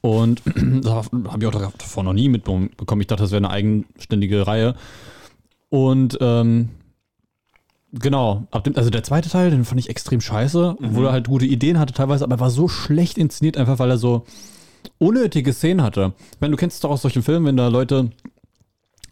Und 0.01 0.41
da 0.83 1.03
habe 1.03 1.37
ich 1.39 1.47
auch 1.47 1.71
davor 1.77 2.03
noch 2.03 2.13
nie 2.13 2.29
mitbekommen. 2.29 2.69
Ich 3.01 3.07
dachte, 3.07 3.23
das 3.23 3.31
wäre 3.31 3.39
eine 3.39 3.49
eigenständige 3.49 4.47
Reihe. 4.47 4.75
Und 5.69 6.17
ähm, 6.21 6.69
genau, 7.93 8.47
ab 8.51 8.63
dem, 8.63 8.75
also 8.75 8.89
der 8.89 9.03
zweite 9.03 9.29
Teil, 9.29 9.49
den 9.51 9.65
fand 9.65 9.79
ich 9.79 9.89
extrem 9.89 10.21
scheiße, 10.21 10.77
obwohl 10.83 11.05
er 11.05 11.11
halt 11.11 11.27
gute 11.27 11.45
Ideen 11.45 11.79
hatte 11.79 11.93
teilweise, 11.93 12.23
aber 12.23 12.35
er 12.35 12.39
war 12.39 12.49
so 12.49 12.67
schlecht 12.67 13.17
inszeniert, 13.17 13.57
einfach 13.57 13.79
weil 13.79 13.89
er 13.89 13.97
so 13.97 14.25
unnötige 14.99 15.53
Szenen 15.53 15.81
hatte. 15.81 16.13
Ich 16.33 16.41
meine, 16.41 16.51
du 16.51 16.57
kennst 16.57 16.75
es 16.75 16.81
doch 16.81 16.89
aus 16.91 17.01
solchen 17.01 17.23
Filmen, 17.23 17.45
wenn 17.45 17.57
da 17.57 17.67
Leute 17.67 18.11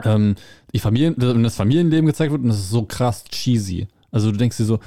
ähm, 0.03 0.35
die 0.73 0.79
Familien, 0.79 1.15
wenn 1.17 1.43
das 1.43 1.55
Familienleben 1.55 2.05
gezeigt 2.05 2.31
wird 2.31 2.41
und 2.41 2.49
das 2.49 2.57
ist 2.59 2.69
so 2.69 2.83
krass 2.83 3.23
cheesy. 3.25 3.87
Also 4.11 4.31
du 4.31 4.37
denkst 4.37 4.57
dir 4.57 4.65
so, 4.65 4.79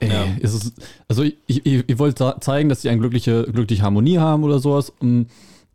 ey, 0.00 0.10
Ja. 0.10 0.24
ist 0.40 0.54
es, 0.54 0.72
also 1.08 1.22
ich, 1.22 1.36
ich, 1.46 1.88
ihr 1.88 1.98
wollt 1.98 2.18
sa- 2.18 2.40
zeigen, 2.40 2.68
dass 2.68 2.82
sie 2.82 2.88
eine 2.90 3.00
glückliche, 3.00 3.44
glückliche 3.44 3.82
Harmonie 3.82 4.18
haben 4.18 4.44
oder 4.44 4.58
sowas. 4.58 4.92
mm, 5.00 5.22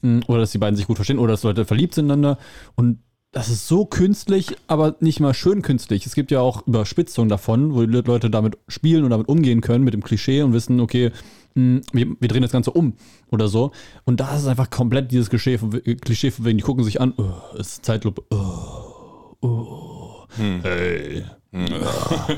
mm, 0.02 0.20
Oder 0.28 0.40
dass 0.40 0.52
die 0.52 0.58
beiden 0.60 0.76
sich 0.76 0.88
gut 0.88 0.98
verstehen 0.98 1.20
oder 1.20 1.34
dass 1.34 1.44
Leute 1.44 1.66
verliebt 1.66 1.96
sind 1.96 2.06
ineinander. 2.06 2.38
Und 2.76 3.00
das 3.36 3.50
ist 3.50 3.68
so 3.68 3.86
künstlich, 3.86 4.56
aber 4.68 4.96
nicht 5.02 5.20
mal 5.20 5.34
schön 5.34 5.62
künstlich. 5.62 6.06
Es 6.06 6.16
gibt 6.16 6.32
ja 6.32 6.40
auch 6.40 6.66
Überspitzungen 6.66 7.28
davon, 7.28 7.76
wo 7.76 7.86
die 7.86 7.92
Leute 7.92 8.30
damit 8.30 8.58
spielen 8.70 9.04
und 9.04 9.10
damit 9.10 9.28
umgehen 9.28 9.60
können, 9.60 9.84
mit 9.84 9.94
dem 9.94 10.06
Klischee 10.06 10.42
und 10.42 10.54
wissen, 10.54 10.80
okay, 10.80 11.12
mh, 11.56 11.82
wir, 11.92 12.16
wir 12.18 12.30
drehen 12.30 12.44
das 12.44 12.54
Ganze 12.54 12.72
um 12.72 12.94
oder 13.30 13.50
so. 13.50 13.74
Und 14.06 14.22
da 14.22 14.34
ist 14.34 14.44
es 14.44 14.48
einfach 14.48 14.70
komplett 14.70 15.12
dieses 15.12 15.30
Klischee 15.30 15.58
von, 15.58 15.74
äh, 15.74 15.96
Klischee 15.96 16.32
von 16.32 16.46
wegen, 16.46 16.60
die 16.60 16.64
gucken 16.64 16.86
sich 16.86 17.02
an, 17.02 17.14
oh, 17.18 17.26
es 17.60 17.74
ist 17.74 17.86
Zeitlupe, 17.86 18.24
oh, 18.30 19.36
oh, 19.42 20.26
hey. 20.64 21.26
Ja. 21.52 22.30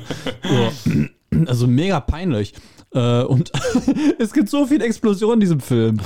Also 1.45 1.67
mega 1.67 1.99
peinlich. 1.99 2.53
Äh, 2.97 3.23
und 3.25 3.51
es 4.19 4.33
gibt 4.33 4.49
so 4.49 4.65
viel 4.65 4.81
Explosion 4.81 5.35
in 5.35 5.39
diesem 5.39 5.59
Film. 5.59 5.99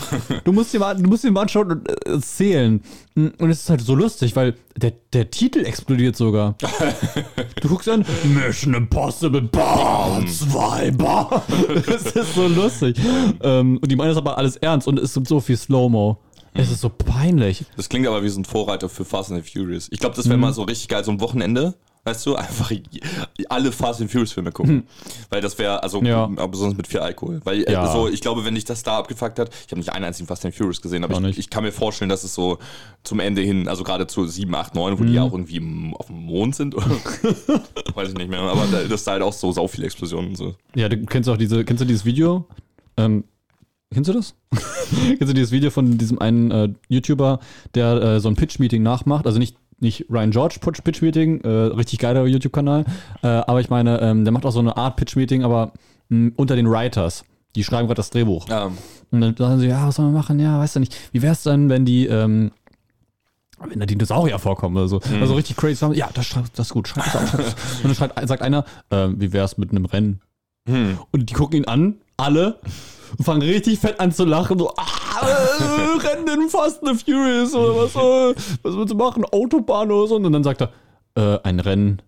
Du 0.43 0.51
musst 0.51 0.73
dir 0.73 0.79
mal, 0.79 0.95
du 0.95 1.09
musst 1.09 1.23
dir 1.23 1.31
mal 1.31 1.43
anschauen 1.43 1.71
und 1.71 1.89
äh, 1.89 2.19
zählen. 2.19 2.81
Und 3.15 3.49
es 3.49 3.61
ist 3.61 3.69
halt 3.69 3.81
so 3.81 3.95
lustig, 3.95 4.35
weil 4.35 4.55
der, 4.75 4.91
der 5.13 5.31
Titel 5.31 5.65
explodiert 5.65 6.17
sogar. 6.17 6.55
Du 7.61 7.69
guckst 7.69 7.87
an, 7.87 8.05
Mission 8.23 8.73
Impossible 8.73 9.41
Bar 9.41 10.25
2 10.25 10.91
Bar. 10.91 11.43
Es 11.87 12.07
ist 12.07 12.35
so 12.35 12.47
lustig. 12.47 12.97
Ähm, 13.41 13.77
und 13.81 13.89
die 13.89 13.95
meinen 13.95 14.09
das 14.09 14.17
aber 14.17 14.37
alles 14.37 14.57
ernst 14.57 14.87
und 14.87 14.99
es 14.99 15.13
gibt 15.13 15.27
so 15.27 15.39
viel 15.39 15.57
Slow-Mo. 15.57 16.17
Es 16.53 16.69
ist 16.69 16.81
so 16.81 16.89
peinlich. 16.89 17.63
Das 17.77 17.87
klingt 17.87 18.07
aber 18.07 18.23
wie 18.23 18.29
so 18.29 18.41
ein 18.41 18.45
Vorreiter 18.45 18.89
für 18.89 19.05
Fast 19.05 19.31
and 19.31 19.43
the 19.43 19.49
Furious. 19.49 19.87
Ich 19.91 19.99
glaube, 19.99 20.15
das 20.15 20.27
wäre 20.27 20.37
mal 20.37 20.53
so 20.53 20.63
richtig 20.63 20.89
geil, 20.89 21.03
so 21.05 21.11
ein 21.11 21.21
Wochenende. 21.21 21.75
Weißt 22.03 22.25
du, 22.25 22.35
einfach 22.35 22.71
alle 23.49 23.71
Fast 23.71 24.01
and 24.01 24.09
Furious 24.11 24.31
Filme 24.31 24.51
gucken. 24.51 24.87
Weil 25.29 25.41
das 25.41 25.59
wäre, 25.59 25.83
also, 25.83 26.01
Ja. 26.01 26.23
aber 26.23 26.47
besonders 26.47 26.75
mit 26.75 26.87
viel 26.87 26.99
Alkohol. 26.99 27.41
Weil, 27.43 27.63
äh, 27.63 27.71
Ja. 27.73 27.91
so, 27.91 28.07
ich 28.07 28.21
glaube, 28.21 28.43
wenn 28.43 28.55
dich 28.55 28.65
das 28.65 28.81
da 28.81 28.97
abgefuckt 28.97 29.37
hat, 29.37 29.49
ich 29.67 29.71
habe 29.71 29.79
nicht 29.79 29.91
einen 29.93 30.05
einzigen 30.05 30.25
Fast 30.27 30.43
and 30.43 30.55
Furious 30.55 30.81
gesehen, 30.81 31.03
aber 31.03 31.21
ich, 31.29 31.37
ich 31.37 31.49
kann 31.51 31.63
mir 31.63 31.71
vorstellen, 31.71 32.09
dass 32.09 32.23
es 32.23 32.33
so 32.33 32.57
zum 33.03 33.19
Ende 33.19 33.41
hin, 33.43 33.67
also 33.67 33.83
gerade 33.83 34.07
zu 34.07 34.25
7, 34.25 34.53
8, 34.55 34.73
9, 34.73 34.97
wo 34.99 35.03
die 35.03 35.13
ja 35.13 35.21
auch 35.21 35.31
irgendwie 35.33 35.61
auf 35.93 36.07
dem 36.07 36.23
Mond 36.25 36.55
sind, 36.55 36.75
weiß 37.95 38.09
ich 38.09 38.15
nicht 38.15 38.29
mehr, 38.29 38.39
aber 38.39 38.65
da, 38.71 38.81
das 38.81 39.01
ist 39.01 39.07
halt 39.07 39.21
auch 39.21 39.33
so 39.33 39.51
sau 39.51 39.67
viele 39.67 39.85
Explosionen 39.85 40.29
und 40.31 40.35
so. 40.37 40.55
Ja, 40.75 40.89
du 40.89 40.97
kennst 41.05 41.29
auch 41.29 41.37
diese, 41.37 41.63
kennst 41.63 41.81
du 41.81 41.85
dieses 41.85 42.05
Video? 42.05 42.45
Ähm, 42.97 43.25
kennst 43.93 44.09
du 44.09 44.13
das? 44.13 44.33
kennst 45.07 45.29
du 45.29 45.33
dieses 45.33 45.51
Video 45.51 45.69
von 45.69 45.99
diesem 45.99 46.19
einen 46.19 46.49
äh, 46.51 46.69
YouTuber, 46.89 47.39
der 47.75 48.01
äh, 48.01 48.19
so 48.19 48.27
ein 48.29 48.35
Pitch-Meeting 48.35 48.81
nachmacht? 48.81 49.25
Also 49.27 49.37
nicht, 49.39 49.55
nicht 49.81 50.05
Ryan 50.09 50.31
George 50.31 50.57
Pitch- 50.61 50.81
Pitch-Meeting, 50.83 51.41
äh, 51.41 51.47
richtig 51.47 51.99
geiler 51.99 52.25
YouTube-Kanal, 52.25 52.85
äh, 53.23 53.27
aber 53.27 53.59
ich 53.61 53.69
meine, 53.69 53.99
ähm, 54.01 54.23
der 54.25 54.31
macht 54.31 54.45
auch 54.45 54.51
so 54.51 54.59
eine 54.59 54.77
Art 54.77 54.95
Pitch-Meeting, 54.95 55.43
aber 55.43 55.73
mh, 56.09 56.31
unter 56.35 56.55
den 56.55 56.69
Writers. 56.69 57.23
Die 57.55 57.63
schreiben 57.65 57.87
gerade 57.87 57.97
das 57.97 58.09
Drehbuch. 58.11 58.47
Ja, 58.47 58.71
Und 59.11 59.19
dann 59.21 59.35
sagen 59.35 59.59
sie, 59.59 59.67
ja, 59.67 59.85
was 59.87 59.95
sollen 59.95 60.13
wir 60.13 60.17
machen? 60.19 60.39
Ja, 60.39 60.57
weißt 60.59 60.77
du 60.77 60.79
nicht. 60.79 60.95
Wie 61.11 61.21
wär's 61.21 61.43
dann, 61.43 61.67
wenn 61.67 61.83
die, 61.83 62.05
ähm, 62.05 62.51
wenn 63.67 63.79
da 63.79 63.85
Dinosaurier 63.85 64.39
vorkommen 64.39 64.77
oder 64.77 64.87
so. 64.87 65.01
Also 65.19 65.33
richtig 65.35 65.57
crazy. 65.57 65.85
Ja, 65.93 66.09
das, 66.13 66.25
schreib- 66.25 66.45
das 66.55 66.67
ist 66.67 66.73
gut. 66.73 66.87
Schreib 66.87 67.03
das 67.11 67.15
auf. 67.15 67.29
Schreib 67.29 67.43
das. 67.45 67.55
Und 67.77 67.83
dann 67.85 67.95
schreibt, 67.95 68.27
sagt 68.27 68.41
einer, 68.41 68.63
ähm, 68.89 69.15
wie 69.19 69.33
wär's 69.33 69.57
mit 69.57 69.71
einem 69.71 69.85
Rennen? 69.85 70.21
Und 70.65 71.29
die 71.29 71.33
gucken 71.33 71.57
ihn 71.57 71.65
an, 71.65 71.95
alle, 72.17 72.59
und 73.17 73.25
fangen 73.25 73.41
richtig 73.41 73.79
fett 73.79 73.99
an 73.99 74.11
zu 74.11 74.25
lachen. 74.25 74.59
So, 74.59 74.73
ah, 74.77 74.85
äh, 75.21 76.07
Rennen 76.07 76.41
in 76.41 76.49
Fast 76.49 76.83
and 76.83 76.99
the 76.99 77.11
Furious 77.11 77.53
oder 77.53 77.75
was, 77.75 77.95
äh, 77.95 78.35
was 78.63 78.75
willst 78.75 78.93
du 78.93 78.97
machen? 78.97 79.25
Autobahn 79.25 79.91
oder 79.91 80.07
so. 80.07 80.15
Und 80.15 80.31
dann 80.31 80.43
sagt 80.43 80.61
er, 80.61 80.71
äh, 81.15 81.39
ein 81.43 81.59
Rennen 81.59 82.01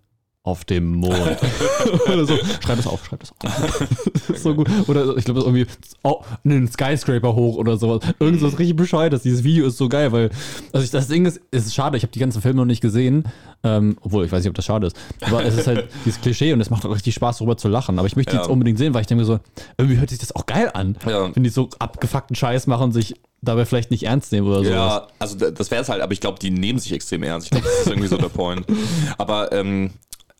auf 0.44 0.66
dem 0.66 0.92
Mond. 0.96 1.14
oder 2.06 2.26
so. 2.26 2.36
Schreib 2.62 2.76
das 2.76 2.86
auf, 2.86 3.04
schreib 3.06 3.20
das 3.20 3.32
auf. 3.32 3.88
Das 4.28 4.42
so 4.42 4.54
gut. 4.54 4.68
Oder 4.88 5.16
ich 5.16 5.24
glaube, 5.24 5.40
das 5.40 5.48
ist 5.48 5.54
irgendwie 5.54 5.66
oh, 6.02 6.22
einen 6.44 6.68
Skyscraper 6.68 7.34
hoch 7.34 7.56
oder 7.56 7.76
sowas. 7.76 8.02
Irgendwas 8.18 8.58
richtig 8.58 8.76
bescheuertes. 8.76 9.22
Dieses 9.22 9.42
Video 9.44 9.66
ist 9.66 9.76
so 9.78 9.88
geil, 9.88 10.12
weil 10.12 10.30
also 10.72 10.84
ich, 10.84 10.90
das 10.90 11.08
Ding 11.08 11.26
ist, 11.26 11.40
es 11.50 11.66
ist 11.66 11.74
schade, 11.74 11.96
ich 11.96 12.02
habe 12.02 12.12
die 12.12 12.18
ganzen 12.18 12.40
Filme 12.42 12.58
noch 12.58 12.64
nicht 12.66 12.80
gesehen. 12.80 13.24
Ähm, 13.62 13.96
obwohl, 14.02 14.24
ich 14.26 14.32
weiß 14.32 14.42
nicht, 14.42 14.50
ob 14.50 14.54
das 14.54 14.64
schade 14.66 14.86
ist. 14.86 14.96
Aber 15.22 15.44
es 15.44 15.56
ist 15.56 15.66
halt 15.66 15.88
dieses 16.04 16.20
Klischee 16.20 16.52
und 16.52 16.60
es 16.60 16.68
macht 16.70 16.84
auch 16.84 16.94
richtig 16.94 17.14
Spaß, 17.14 17.38
darüber 17.38 17.56
zu 17.56 17.68
lachen. 17.68 17.98
Aber 17.98 18.06
ich 18.06 18.16
möchte 18.16 18.32
Ja. 18.34 18.40
jetzt 18.40 18.50
unbedingt 18.50 18.78
sehen, 18.78 18.92
weil 18.94 19.00
ich 19.02 19.06
denke 19.06 19.24
so, 19.24 19.40
irgendwie 19.78 19.98
hört 19.98 20.10
sich 20.10 20.18
das 20.18 20.34
auch 20.36 20.44
geil 20.46 20.70
an. 20.74 20.96
Ja. 21.06 21.34
Wenn 21.34 21.42
die 21.42 21.50
so 21.50 21.68
abgefuckten 21.78 22.36
Scheiß 22.36 22.66
machen 22.66 22.84
und 22.84 22.92
sich 22.92 23.14
dabei 23.40 23.64
vielleicht 23.64 23.90
nicht 23.90 24.04
ernst 24.04 24.32
nehmen 24.32 24.46
oder 24.46 24.58
sowas. 24.58 24.70
Ja, 24.70 25.06
also 25.18 25.36
da- 25.36 25.50
das 25.50 25.70
wäre 25.70 25.82
es 25.82 25.88
halt, 25.88 26.02
aber 26.02 26.12
ich 26.12 26.20
glaube, 26.20 26.38
die 26.38 26.50
nehmen 26.50 26.78
sich 26.78 26.92
extrem 26.92 27.22
ernst. 27.22 27.46
Ich 27.46 27.50
glaube, 27.50 27.66
das 27.66 27.80
ist 27.80 27.86
irgendwie 27.88 28.08
so 28.08 28.16
der 28.18 28.28
Point. 28.28 28.66
Aber 29.18 29.52
ähm, 29.52 29.90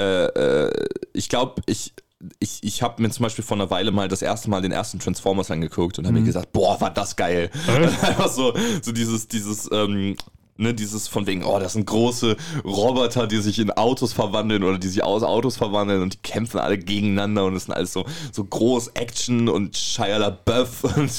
äh, 0.00 0.24
äh, 0.26 0.88
ich 1.12 1.28
glaube, 1.28 1.62
ich, 1.66 1.92
ich, 2.38 2.62
ich 2.62 2.82
habe 2.82 3.02
mir 3.02 3.10
zum 3.10 3.24
Beispiel 3.24 3.44
vor 3.44 3.56
einer 3.56 3.70
Weile 3.70 3.90
mal 3.90 4.08
das 4.08 4.22
erste 4.22 4.50
Mal 4.50 4.62
den 4.62 4.72
ersten 4.72 4.98
Transformers 4.98 5.50
angeguckt 5.50 5.98
und 5.98 6.06
habe 6.06 6.18
mir 6.18 6.24
gesagt, 6.24 6.52
boah, 6.52 6.80
war 6.80 6.90
das 6.90 7.16
geil. 7.16 7.50
Einfach 7.66 8.28
so, 8.28 8.54
so 8.82 8.92
dieses, 8.92 9.28
dieses, 9.28 9.70
ähm, 9.72 10.16
Ne, 10.56 10.72
dieses 10.72 11.08
von 11.08 11.26
wegen, 11.26 11.42
oh, 11.44 11.58
das 11.58 11.72
sind 11.72 11.84
große 11.84 12.36
Roboter, 12.64 13.26
die 13.26 13.38
sich 13.38 13.58
in 13.58 13.72
Autos 13.72 14.12
verwandeln 14.12 14.62
oder 14.62 14.78
die 14.78 14.86
sich 14.86 15.02
aus 15.02 15.24
Autos 15.24 15.56
verwandeln 15.56 16.00
und 16.00 16.14
die 16.14 16.18
kämpfen 16.18 16.58
alle 16.60 16.78
gegeneinander 16.78 17.44
und 17.44 17.56
es 17.56 17.64
sind 17.64 17.74
alles 17.74 17.92
so, 17.92 18.04
so 18.30 18.44
groß 18.44 18.88
Action 18.94 19.48
und 19.48 19.76
Shia 19.76 20.16
LaBeouf 20.16 20.84
und 20.96 21.10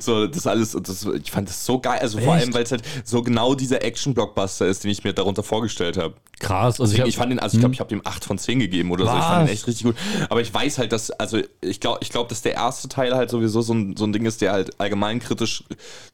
so, 0.00 0.28
das 0.28 0.46
alles, 0.46 0.76
und 0.76 0.88
das, 0.88 1.04
ich 1.04 1.32
fand 1.32 1.48
das 1.48 1.66
so 1.66 1.80
geil, 1.80 1.98
also 2.00 2.18
vor 2.18 2.34
Echt? 2.36 2.44
allem, 2.44 2.54
weil 2.54 2.62
es 2.62 2.70
halt 2.70 2.82
so 3.04 3.22
genau 3.22 3.56
dieser 3.56 3.82
Action-Blockbuster 3.82 4.66
ist, 4.66 4.84
den 4.84 4.92
ich 4.92 5.02
mir 5.02 5.12
darunter 5.12 5.42
vorgestellt 5.42 5.96
habe. 5.96 6.14
Krass. 6.38 6.80
Also 6.80 6.92
Ich, 6.94 7.00
hab- 7.00 7.08
ich 7.08 7.16
fand 7.16 7.32
den, 7.32 7.38
also 7.40 7.56
ich 7.56 7.60
glaube, 7.60 7.74
ich 7.74 7.80
habe 7.80 7.88
dem 7.88 8.02
8 8.06 8.24
von 8.24 8.38
10 8.38 8.60
gegeben 8.60 8.90
oder 8.92 9.06
so. 9.06 9.10
Ich 9.16 9.16
fand 9.24 9.40
Was? 9.42 9.46
den 9.48 9.52
echt 9.54 9.66
richtig 9.66 9.84
gut. 9.84 9.96
Aber 10.28 10.42
ich 10.42 10.52
weiß 10.52 10.78
halt, 10.78 10.92
dass, 10.92 11.10
also 11.10 11.38
ich 11.62 11.80
glaube, 11.80 11.98
ich 12.02 12.10
glaub, 12.10 12.28
dass 12.28 12.42
der 12.42 12.52
erste 12.54 12.88
Teil 12.88 13.14
halt 13.16 13.30
sowieso 13.30 13.62
so 13.62 13.72
ein, 13.72 13.96
so 13.96 14.04
ein 14.04 14.12
Ding 14.12 14.26
ist, 14.26 14.42
der 14.42 14.52
halt 14.52 14.78
allgemein 14.78 15.18
kritisch 15.18 15.64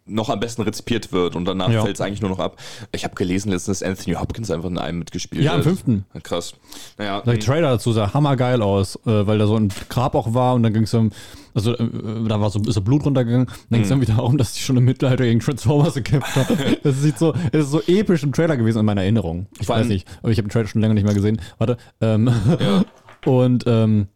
noch 0.06 0.28
am 0.30 0.38
besten 0.40 0.62
rezipiert 0.62 1.12
wird 1.12 1.34
und 1.36 1.44
danach 1.44 1.70
Ja. 1.70 1.82
fällt 1.82 1.96
es 1.96 2.00
eigentlich 2.00 2.20
nur 2.22 2.30
noch 2.30 2.38
ab. 2.38 2.56
Ich 2.92 3.04
habe 3.04 3.14
gelesen 3.14 3.50
letztens, 3.50 3.82
Anthony 3.82 4.16
Hopkins 4.16 4.50
einfach 4.50 4.68
in 4.68 4.78
einem 4.78 4.98
mitgespielt 5.00 5.44
Ja, 5.44 5.54
im 5.54 5.62
fünften. 5.62 6.04
Krass. 6.22 6.54
Naja, 6.98 7.20
Der 7.22 7.38
Trailer 7.40 7.70
dazu 7.70 7.92
sah 7.92 8.12
hammergeil 8.14 8.62
aus, 8.62 8.96
äh, 9.06 9.26
weil 9.26 9.38
da 9.38 9.46
so 9.46 9.56
ein 9.56 9.68
Grab 9.88 10.14
auch 10.14 10.34
war 10.34 10.54
und 10.54 10.62
dann 10.62 10.72
ging 10.72 10.84
es 10.84 10.94
um, 10.94 11.10
also 11.54 11.76
äh, 11.76 11.88
da 12.28 12.40
war 12.40 12.50
so, 12.50 12.58
ist 12.60 12.74
so 12.74 12.80
Blut 12.82 13.04
runtergegangen. 13.04 13.46
Dann 13.46 13.56
ging 13.70 13.80
es 13.82 13.86
Mhm. 13.88 13.92
irgendwie 14.02 14.12
darum, 14.12 14.38
dass 14.38 14.52
die 14.54 14.60
schon 14.60 14.76
im 14.76 14.84
Mittelalter 14.84 15.24
gegen 15.24 15.40
Transformers 15.40 15.94
gekämpft 15.94 16.34
haben. 16.36 16.56
Das 16.82 17.00
sieht 17.00 17.18
so, 17.18 17.34
es 17.52 17.64
ist 17.64 17.70
so 17.70 17.80
episch 17.86 18.22
im 18.22 18.32
Trailer 18.32 18.56
gewesen 18.56 18.78
in 18.80 18.84
meiner 18.86 19.02
Erinnerung. 19.02 19.46
Ich 19.60 19.66
Vor 19.66 19.76
weiß 19.76 19.86
nicht, 19.88 20.06
aber 20.22 20.30
ich 20.32 20.38
habe 20.38 20.48
den 20.48 20.52
Trailer 20.52 20.68
schon 20.68 20.80
länger 20.80 20.94
nicht 20.94 21.04
mehr 21.04 21.14
gesehen. 21.14 21.40
Warte. 21.58 21.76
Ähm, 22.00 22.30
Und 23.24 23.64
ähm, 23.68 24.08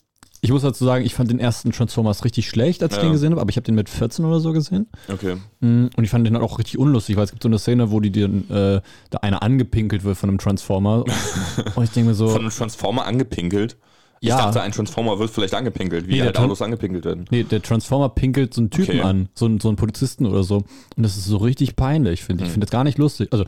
ich 0.46 0.52
muss 0.52 0.62
dazu 0.62 0.84
sagen, 0.84 1.04
ich 1.04 1.14
fand 1.14 1.30
den 1.30 1.38
ersten 1.40 1.72
Transformers 1.72 2.24
richtig 2.24 2.48
schlecht, 2.48 2.82
als 2.82 2.92
ich 2.94 2.98
Ja. 2.98 3.08
den 3.08 3.12
gesehen 3.12 3.32
habe, 3.32 3.40
aber 3.40 3.50
ich 3.50 3.56
habe 3.56 3.64
den 3.64 3.74
mit 3.74 3.88
14 3.88 4.24
oder 4.24 4.40
so 4.40 4.52
gesehen. 4.52 4.86
okay. 5.12 5.36
Mm, 5.60 5.86
Und 5.96 6.04
ich 6.04 6.10
fand 6.10 6.26
den 6.26 6.34
halt 6.34 6.44
auch 6.44 6.58
richtig 6.58 6.78
unlustig, 6.78 7.16
weil 7.16 7.24
es 7.24 7.30
gibt 7.30 7.42
so 7.42 7.48
eine 7.48 7.58
Szene, 7.58 7.90
wo 7.90 8.00
die 8.00 8.10
den, 8.10 8.48
äh, 8.50 8.80
da 9.10 9.18
einer 9.22 9.42
angepinkelt 9.42 10.04
wird 10.04 10.16
von 10.16 10.28
einem 10.30 10.38
Transformer. 10.38 11.04
Und 11.74 11.84
ich 11.84 11.90
denke 11.90 12.10
mir 12.10 12.14
so. 12.14 12.28
Von 12.28 12.42
einem 12.42 12.50
Transformer 12.50 13.04
angepinkelt. 13.06 13.76
Ich 14.20 14.30
Ja. 14.30 14.38
dachte, 14.38 14.62
ein 14.62 14.72
Transformer 14.72 15.18
wird 15.18 15.28
vielleicht 15.30 15.52
angepinkelt, 15.52 16.06
wie 16.06 16.12
Nee, 16.12 16.16
der 16.18 16.26
halt 16.26 16.38
Autos 16.38 16.62
angepinkelt 16.62 17.04
werden. 17.04 17.26
Nee, 17.30 17.42
der 17.44 17.60
Transformer 17.60 18.08
pinkelt 18.08 18.54
so 18.54 18.62
einen 18.62 18.70
Typen 18.70 19.00
Okay. 19.00 19.02
an, 19.02 19.28
so 19.34 19.44
einen, 19.44 19.60
so 19.60 19.68
einen 19.68 19.76
Polizisten 19.76 20.24
oder 20.24 20.42
so. 20.42 20.56
Und 20.96 21.02
das 21.02 21.18
ist 21.18 21.26
so 21.26 21.36
richtig 21.36 21.76
peinlich, 21.76 22.24
finde 22.24 22.42
ich. 22.44 22.48
Ich 22.48 22.52
finde 22.52 22.64
das 22.66 22.70
gar 22.72 22.84
nicht 22.84 22.96
lustig. 22.96 23.28
Also, 23.32 23.44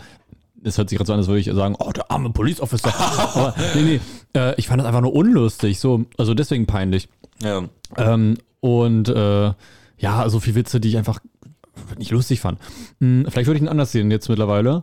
es 0.64 0.78
hört 0.78 0.88
sich 0.88 0.98
gerade 0.98 1.06
so 1.06 1.12
an, 1.12 1.18
als 1.18 1.28
würde 1.28 1.40
ich 1.40 1.46
sagen, 1.46 1.76
oh, 1.78 1.90
der 1.92 2.10
arme 2.10 2.30
Police 2.30 2.60
Officer. 2.60 2.92
Aber 3.34 3.54
nee, 3.74 3.82
nee, 3.82 4.00
äh, 4.34 4.54
ich 4.56 4.68
fand 4.68 4.80
das 4.80 4.86
einfach 4.86 5.00
nur 5.00 5.14
unlustig. 5.14 5.78
So, 5.78 6.04
also 6.16 6.34
deswegen 6.34 6.66
peinlich. 6.66 7.08
Ja. 7.42 7.64
Ähm, 7.96 8.38
und 8.60 9.08
äh, 9.08 9.52
ja, 9.98 10.28
so 10.28 10.40
viele 10.40 10.56
Witze, 10.56 10.80
die 10.80 10.88
ich 10.88 10.96
einfach 10.96 11.20
nicht 11.96 12.10
lustig 12.10 12.40
fand. 12.40 12.58
Hm, 13.00 13.26
vielleicht 13.28 13.46
würde 13.46 13.58
ich 13.58 13.62
ihn 13.62 13.68
anders 13.68 13.92
sehen 13.92 14.10
jetzt 14.10 14.28
mittlerweile. 14.28 14.82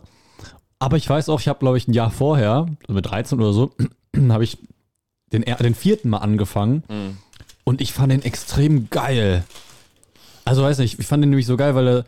Aber 0.78 0.96
ich 0.96 1.08
weiß 1.08 1.28
auch, 1.28 1.40
ich 1.40 1.48
habe, 1.48 1.58
glaube 1.58 1.78
ich, 1.78 1.88
ein 1.88 1.94
Jahr 1.94 2.10
vorher, 2.10 2.66
also 2.82 2.92
mit 2.92 3.06
13 3.06 3.38
oder 3.38 3.52
so, 3.52 3.70
habe 4.28 4.44
ich 4.44 4.58
den, 5.32 5.42
den 5.42 5.74
vierten 5.74 6.10
Mal 6.10 6.18
angefangen. 6.18 6.82
Und 7.64 7.80
ich 7.80 7.92
fand 7.92 8.12
den 8.12 8.22
extrem 8.22 8.88
geil. 8.90 9.44
Also 10.44 10.62
weiß 10.62 10.78
nicht, 10.78 11.00
ich 11.00 11.06
fand 11.06 11.22
den 11.22 11.30
nämlich 11.30 11.46
so 11.46 11.56
geil, 11.56 11.74
weil 11.74 11.88
er 11.88 12.04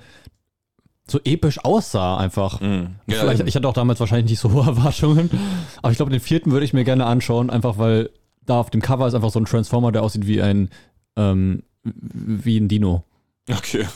so 1.11 1.21
episch 1.25 1.65
aussah 1.65 2.17
einfach. 2.19 2.61
Mhm. 2.61 2.97
Ja, 3.07 3.19
Vielleicht, 3.21 3.47
ich 3.47 3.57
hatte 3.57 3.69
auch 3.69 3.75
damals 3.75 4.01
wahrscheinlich 4.01 4.31
nicht 4.31 4.41
so 4.41 4.53
hohe 4.53 4.63
Erwartungen. 4.67 5.31
Aber 5.83 5.91
ich 5.91 5.97
glaube, 5.97 6.11
den 6.11 6.21
vierten 6.21 6.51
würde 6.51 6.65
ich 6.65 6.73
mir 6.73 6.85
gerne 6.85 7.07
anschauen, 7.07 7.51
einfach 7.51 7.79
weil 7.79 8.11
da 8.45 8.61
auf 8.61 8.71
dem 8.71 8.81
Cover 8.83 9.07
ist 9.07 9.15
einfach 9.15 9.31
so 9.31 9.41
ein 9.41 9.45
Transformer, 9.45 9.93
der 9.93 10.03
aussieht 10.03 10.27
wie 10.27 10.43
ein, 10.43 10.71
ähm, 11.17 11.63
wie 11.85 12.59
ein 12.59 12.69
Dino. 12.69 13.05
Okay, 13.51 13.87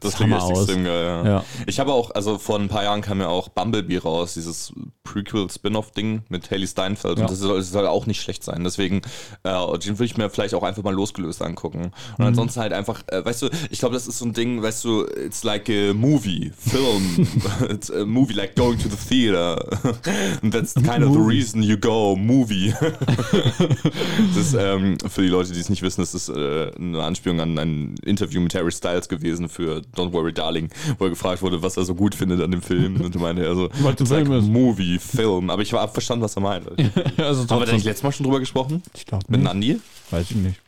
das 0.00 0.20
Hammer 0.20 0.36
klingt 0.38 0.50
echt 0.50 0.52
aus. 0.52 0.62
extrem 0.68 0.84
geil, 0.84 1.04
ja. 1.04 1.24
Ja. 1.26 1.44
Ich 1.66 1.80
habe 1.80 1.92
auch, 1.92 2.12
also 2.12 2.38
vor 2.38 2.58
ein 2.58 2.68
paar 2.68 2.84
Jahren 2.84 3.00
kam 3.02 3.20
ja 3.20 3.28
auch 3.28 3.48
Bumblebee 3.48 3.98
raus, 3.98 4.34
dieses 4.34 4.72
Prequel-Spin-Off-Ding 5.04 6.22
mit 6.28 6.50
Haley 6.50 6.66
Steinfeld 6.66 7.18
Ja. 7.18 7.24
und 7.24 7.30
das 7.30 7.38
soll, 7.40 7.58
das 7.58 7.70
soll 7.70 7.86
auch 7.86 8.06
nicht 8.06 8.20
schlecht 8.22 8.44
sein. 8.44 8.62
Deswegen, 8.64 9.02
äh, 9.42 9.78
den 9.78 9.98
würde 9.98 10.04
ich 10.04 10.16
mir 10.16 10.30
vielleicht 10.30 10.54
auch 10.54 10.62
einfach 10.62 10.82
mal 10.82 10.94
losgelöst 10.94 11.42
angucken. 11.42 11.80
Mhm. 11.80 11.90
Und 12.18 12.26
ansonsten 12.26 12.60
halt 12.60 12.72
einfach, 12.72 13.02
äh, 13.08 13.24
weißt 13.24 13.42
du, 13.42 13.48
ich 13.70 13.80
glaube, 13.80 13.94
das 13.94 14.06
ist 14.06 14.18
so 14.18 14.24
ein 14.24 14.32
Ding, 14.34 14.62
weißt 14.62 14.84
du, 14.84 15.04
it's 15.06 15.42
like 15.42 15.68
a 15.68 15.92
movie, 15.92 16.52
film, 16.56 17.26
it's 17.70 17.90
a 17.90 18.04
movie 18.04 18.34
like 18.34 18.54
going 18.54 18.78
to 18.78 18.88
the 18.88 18.96
theater. 18.96 19.56
And 20.42 20.52
that's 20.54 20.74
kind 20.74 21.02
of 21.04 21.12
the 21.12 21.18
reason 21.20 21.62
you 21.62 21.76
go, 21.76 22.14
movie. 22.16 22.72
das 22.80 24.36
ist, 24.36 24.54
ähm, 24.54 24.96
für 25.08 25.22
die 25.22 25.28
Leute, 25.28 25.52
die 25.52 25.60
es 25.60 25.68
nicht 25.68 25.82
wissen, 25.82 26.00
das 26.00 26.14
ist 26.14 26.28
äh, 26.28 26.70
eine 26.78 27.02
Anspielung 27.02 27.40
an 27.40 27.58
ein 27.58 27.94
Interview 28.04 28.40
mit 28.40 28.54
Harry 28.54 28.70
Styles 28.70 28.91
gewesen 29.08 29.48
für 29.48 29.82
Don't 29.96 30.12
Worry 30.12 30.32
Darling, 30.32 30.70
wo 30.98 31.04
er 31.04 31.10
gefragt 31.10 31.42
wurde, 31.42 31.62
was 31.62 31.76
er 31.76 31.84
so 31.84 31.94
gut 31.94 32.14
findet 32.14 32.40
an 32.40 32.50
dem 32.50 32.62
Film. 32.62 33.00
Und 33.00 33.14
er 33.14 33.20
meinte, 33.20 33.48
also, 33.48 33.68
es 33.68 33.84
ein 33.84 33.92
it's 33.92 34.10
like. 34.10 34.28
Movie, 34.28 34.98
Film. 34.98 35.50
Aber 35.50 35.62
ich 35.62 35.72
habe 35.72 35.92
verstanden, 35.92 36.24
was 36.24 36.36
er 36.36 36.42
meinte. 36.42 36.74
also 37.16 37.48
Haben 37.48 37.60
wir 37.60 37.66
da 37.66 37.72
nicht 37.72 37.84
letztes 37.84 38.02
Mal 38.02 38.12
schon 38.12 38.24
drüber 38.24 38.40
gesprochen? 38.40 38.82
Ich 38.94 39.06
glaube 39.06 39.24
Mit. 39.28 39.42
Nandi? 39.42 39.80
Weiß 40.10 40.30
ich 40.30 40.36
nicht. 40.36 40.60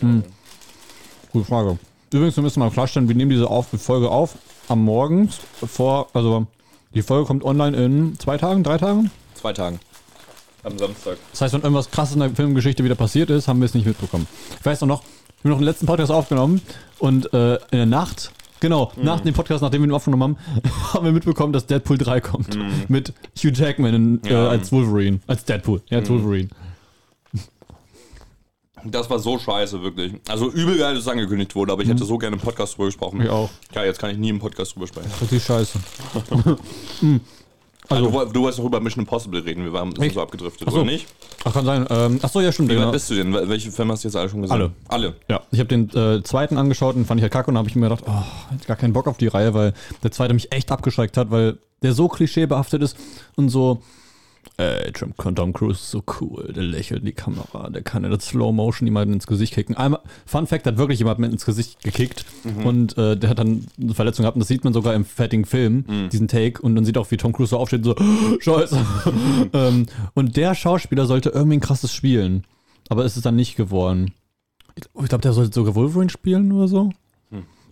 Hm. 0.00 0.24
Gute 1.32 1.46
Frage. 1.46 1.78
Übrigens, 2.12 2.36
wir 2.36 2.42
müssen 2.42 2.60
mal 2.60 2.70
klarstellen, 2.70 3.08
wir 3.08 3.16
nehmen 3.16 3.30
diese 3.30 3.48
auf 3.48 3.66
Folge 3.68 4.08
auf 4.08 4.36
am 4.68 4.84
Morgen 4.84 5.30
vor, 5.66 6.08
also 6.14 6.46
die 6.94 7.02
Folge 7.02 7.26
kommt 7.26 7.44
online 7.44 7.76
in 7.76 8.18
zwei 8.18 8.38
Tagen, 8.38 8.62
drei 8.62 8.78
Tagen. 8.78 9.10
Zwei 9.34 9.52
Tagen. 9.52 9.80
Am 10.62 10.78
Samstag. 10.78 11.18
Das 11.32 11.40
heißt, 11.42 11.54
wenn 11.54 11.62
irgendwas 11.62 11.90
krasses 11.90 12.14
in 12.14 12.20
der 12.20 12.30
Filmgeschichte 12.30 12.84
wieder 12.84 12.94
passiert 12.94 13.30
ist, 13.30 13.48
haben 13.48 13.60
wir 13.60 13.66
es 13.66 13.74
nicht 13.74 13.86
mitbekommen. 13.86 14.26
Ich 14.58 14.64
weiß 14.64 14.80
noch, 14.82 15.02
wir 15.44 15.50
haben 15.50 15.56
noch 15.56 15.58
den 15.58 15.66
letzten 15.66 15.84
Podcast 15.86 16.10
aufgenommen 16.10 16.62
und 16.98 17.32
äh, 17.34 17.56
in 17.56 17.60
der 17.72 17.86
Nacht, 17.86 18.32
genau, 18.60 18.92
nach 18.96 19.20
dem 19.20 19.34
Podcast, 19.34 19.60
nachdem 19.62 19.82
wir 19.82 19.88
ihn 19.88 19.92
aufgenommen 19.92 20.22
haben, 20.22 20.36
haben 20.94 21.04
wir 21.04 21.12
mitbekommen, 21.12 21.52
dass 21.52 21.66
Deadpool 21.66 21.98
3 21.98 22.20
kommt. 22.22 22.58
Mit 22.88 23.12
Hugh 23.38 23.52
Jackman 23.54 23.94
in, 23.94 24.20
Ja. 24.24 24.46
äh, 24.46 24.48
als 24.48 24.72
Wolverine. 24.72 25.20
Als 25.26 25.44
Deadpool. 25.44 25.82
Ja, 25.90 25.98
als 25.98 26.08
Wolverine. 26.08 26.48
Das 28.86 29.08
war 29.10 29.18
so 29.18 29.38
scheiße, 29.38 29.82
wirklich. 29.82 30.14
Also 30.28 30.50
übel 30.50 30.78
geil, 30.78 30.94
dass 30.94 31.04
es 31.04 31.08
angekündigt 31.08 31.54
wurde, 31.54 31.72
aber 31.72 31.82
ich 31.82 31.88
hätte 31.88 32.04
so 32.04 32.16
gerne 32.18 32.36
im 32.36 32.42
Podcast 32.42 32.74
drüber 32.74 32.86
gesprochen. 32.86 33.20
Ich 33.20 33.28
auch. 33.28 33.50
Ja, 33.74 33.84
jetzt 33.84 33.98
kann 33.98 34.10
ich 34.10 34.18
nie 34.18 34.28
im 34.30 34.38
Podcast 34.38 34.74
drüber 34.74 34.86
sprechen. 34.86 35.10
Richtig 35.20 35.42
scheiße. 35.44 35.78
Also, 37.88 38.06
du, 38.06 38.12
woll- 38.12 38.28
du 38.32 38.40
wolltest 38.40 38.60
auch 38.60 38.64
über 38.64 38.80
Mission 38.80 39.02
Impossible 39.04 39.40
reden, 39.40 39.62
wir 39.64 39.72
waren 39.72 39.94
so 40.12 40.20
abgedriftet, 40.22 40.66
Ach 40.66 40.72
so. 40.72 40.78
oder 40.80 40.90
nicht? 40.90 41.06
Ach, 41.44 41.52
kann 41.52 41.64
sein. 41.66 41.86
Ähm, 41.90 42.18
ach 42.22 42.30
so, 42.30 42.40
ja, 42.40 42.50
stimmt. 42.50 42.70
Wie 42.70 42.78
weit 42.78 42.92
bist 42.92 43.10
du 43.10 43.14
denn? 43.14 43.34
Wel- 43.34 43.48
Welche 43.48 43.70
Filme 43.70 43.92
hast 43.92 44.04
du 44.04 44.08
jetzt 44.08 44.16
alle 44.16 44.28
schon 44.30 44.40
gesehen? 44.40 44.54
Alle. 44.54 44.70
Alle. 44.88 45.14
Ja, 45.28 45.42
ich 45.50 45.58
habe 45.58 45.68
den 45.68 45.90
äh, 45.90 46.22
zweiten 46.22 46.56
angeschaut 46.56 46.96
und 46.96 47.04
fand 47.06 47.18
ich 47.20 47.22
halt 47.22 47.32
kacke 47.32 47.50
und 47.50 47.58
habe 47.58 47.68
ich 47.68 47.76
mir 47.76 47.88
gedacht, 47.90 48.04
oh, 48.06 48.22
ich 48.58 48.66
gar 48.66 48.76
keinen 48.76 48.94
Bock 48.94 49.06
auf 49.06 49.18
die 49.18 49.26
Reihe, 49.26 49.52
weil 49.52 49.74
der 50.02 50.10
zweite 50.12 50.32
mich 50.32 50.50
echt 50.52 50.72
abgeschreckt 50.72 51.16
hat, 51.18 51.30
weil 51.30 51.58
der 51.82 51.92
so 51.92 52.08
klischeebehaftet 52.08 52.80
ist 52.82 52.96
und 53.36 53.50
so, 53.50 53.82
ey, 54.56 54.92
Tom, 54.92 55.14
Tom 55.34 55.52
Cruise 55.52 55.80
ist 55.80 55.90
so 55.90 56.02
cool, 56.20 56.52
der 56.54 56.62
lächelt 56.62 57.00
in 57.00 57.06
die 57.06 57.12
Kamera, 57.12 57.70
der 57.70 57.82
kann 57.82 58.04
in 58.04 58.10
der 58.10 58.20
Slow 58.20 58.52
Motion 58.52 58.86
jemanden 58.86 59.14
ins 59.14 59.26
Gesicht 59.26 59.54
kicken. 59.54 59.76
Einmal, 59.76 60.00
Fun 60.26 60.46
Fact, 60.46 60.66
hat 60.66 60.76
wirklich 60.78 60.98
jemand 61.00 61.18
mit 61.18 61.32
ins 61.32 61.44
Gesicht 61.44 61.82
gekickt 61.82 62.24
und 62.64 62.96
äh, 62.98 63.16
der 63.16 63.30
hat 63.30 63.38
dann 63.38 63.66
eine 63.80 63.94
Verletzung 63.94 64.22
gehabt 64.24 64.36
und 64.36 64.40
das 64.40 64.48
sieht 64.48 64.64
man 64.64 64.72
sogar 64.72 64.94
im 64.94 65.04
fertigen 65.04 65.44
Film, 65.44 65.84
diesen 66.10 66.28
Take 66.28 66.60
und 66.62 66.74
man 66.74 66.84
sieht 66.84 66.98
auch, 66.98 67.10
wie 67.10 67.16
Tom 67.16 67.32
Cruise 67.32 67.50
so 67.50 67.58
aufsteht 67.58 67.86
und 67.86 67.98
so, 67.98 68.04
scheiße. 68.40 68.84
ähm, 69.52 69.86
und 70.14 70.36
der 70.36 70.54
Schauspieler 70.54 71.06
sollte 71.06 71.30
irgendwie 71.30 71.56
ein 71.56 71.60
krasses 71.60 71.92
spielen, 71.92 72.44
aber 72.88 73.04
ist 73.04 73.16
es 73.16 73.22
dann 73.22 73.36
nicht 73.36 73.56
geworden. 73.56 74.12
Ich 74.76 75.08
glaube, 75.08 75.22
der 75.22 75.32
sollte 75.32 75.52
sogar 75.54 75.74
Wolverine 75.74 76.10
spielen 76.10 76.50
oder 76.52 76.68
so. 76.68 76.90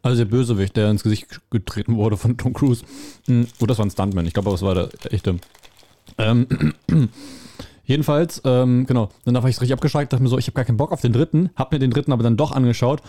Also 0.04 0.18
der 0.24 0.30
Bösewicht, 0.30 0.76
der 0.76 0.90
ins 0.90 1.04
Gesicht 1.04 1.40
getreten 1.50 1.96
wurde 1.96 2.16
von 2.16 2.36
Tom 2.36 2.52
Cruise. 2.52 2.84
Hm, 3.26 3.46
Oh, 3.60 3.66
das 3.66 3.78
war 3.78 3.86
ein 3.86 3.90
Stuntman. 3.90 4.26
Ich 4.26 4.32
glaube, 4.34 4.50
das 4.50 4.60
war 4.62 4.74
der 4.74 4.88
echte. 5.12 5.36
Ähm, 6.18 6.46
jedenfalls, 7.84 8.40
ähm, 8.44 8.86
genau. 8.86 9.10
Dann 9.24 9.34
war 9.34 9.48
ich 9.48 9.60
richtig 9.60 9.72
abgeschreckt, 9.72 10.12
dachte 10.12 10.22
mir 10.22 10.28
so, 10.28 10.38
ich 10.38 10.46
habe 10.46 10.54
gar 10.54 10.64
keinen 10.64 10.76
Bock 10.76 10.92
auf 10.92 11.00
den 11.00 11.12
dritten. 11.12 11.50
Hab 11.56 11.72
mir 11.72 11.78
den 11.78 11.90
dritten 11.90 12.12
aber 12.12 12.22
dann 12.22 12.36
doch 12.36 12.52
angeschaut. 12.52 13.02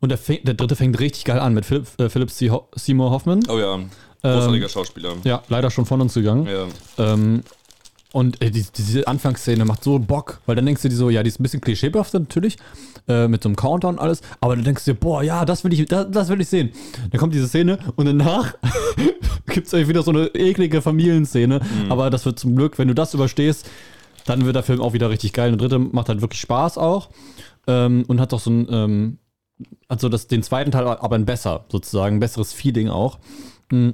Und 0.00 0.08
der, 0.08 0.18
der 0.18 0.54
dritte 0.54 0.76
fängt 0.76 0.98
richtig 0.98 1.24
geil 1.24 1.38
an 1.38 1.52
mit 1.52 1.66
Philip, 1.66 1.86
äh, 1.98 2.08
Philip 2.08 2.30
C. 2.30 2.50
Ho 2.50 2.68
Seymour 2.74 3.10
Hoffman. 3.10 3.40
Oh 3.48 3.58
ja, 3.58 3.78
großartiger 4.22 4.68
Schauspieler. 4.68 5.14
Ja, 5.24 5.42
leider 5.48 5.70
schon 5.70 5.86
von 5.86 6.00
uns 6.00 6.14
gegangen. 6.14 6.46
Ja. 6.46 6.66
Ähm, 7.12 7.42
und 8.12 8.42
äh, 8.42 8.50
die, 8.50 8.64
diese 8.76 9.06
Anfangsszene 9.06 9.64
macht 9.64 9.84
so 9.84 9.98
Bock, 9.98 10.40
weil 10.46 10.56
dann 10.56 10.66
denkst 10.66 10.82
du 10.82 10.88
dir 10.88 10.96
so, 10.96 11.10
ja, 11.10 11.22
die 11.22 11.28
ist 11.28 11.38
ein 11.38 11.42
bisschen 11.42 11.60
klischeebehaftet 11.60 12.20
natürlich, 12.22 12.56
äh, 13.08 13.28
mit 13.28 13.42
so 13.42 13.48
einem 13.48 13.56
Counter 13.56 13.88
und 13.88 14.00
alles, 14.00 14.20
aber 14.40 14.56
dann 14.56 14.64
denkst 14.64 14.84
du 14.84 14.92
dir, 14.92 14.98
boah, 14.98 15.22
ja, 15.22 15.44
das 15.44 15.62
will 15.62 15.72
ich, 15.72 15.84
das, 15.86 16.06
das 16.10 16.28
will 16.28 16.40
ich 16.40 16.48
sehen. 16.48 16.72
Dann 17.10 17.20
kommt 17.20 17.34
diese 17.34 17.46
Szene 17.46 17.78
und 17.94 18.06
danach 18.06 18.54
gibt 19.50 19.72
es 19.72 19.88
wieder 19.88 20.02
so 20.02 20.10
eine 20.10 20.26
eklige 20.28 20.82
Familienszene, 20.82 21.60
aber 21.88 22.10
das 22.10 22.24
wird 22.26 22.38
zum 22.38 22.56
Glück, 22.56 22.78
wenn 22.78 22.88
du 22.88 22.94
das 22.94 23.14
überstehst, 23.14 23.68
dann 24.26 24.44
wird 24.44 24.56
der 24.56 24.62
Film 24.62 24.80
auch 24.80 24.92
wieder 24.92 25.10
richtig 25.10 25.32
geil. 25.32 25.52
Und 25.52 25.60
der 25.60 25.68
dritte 25.68 25.78
macht 25.78 26.08
halt 26.08 26.20
wirklich 26.20 26.40
Spaß 26.40 26.78
auch 26.78 27.10
ähm, 27.66 28.04
und 28.06 28.20
hat 28.20 28.32
doch 28.32 28.40
so 28.40 28.50
ein, 28.50 28.66
ähm, 28.70 29.18
also 29.88 30.08
das, 30.08 30.26
den 30.26 30.42
zweiten 30.42 30.70
Teil 30.70 30.86
aber 30.86 31.16
ein 31.16 31.26
besser, 31.26 31.64
sozusagen, 31.70 32.16
ein 32.16 32.20
besseres 32.20 32.52
Feeling 32.52 32.88
auch. 32.88 33.18
Mm. 33.70 33.90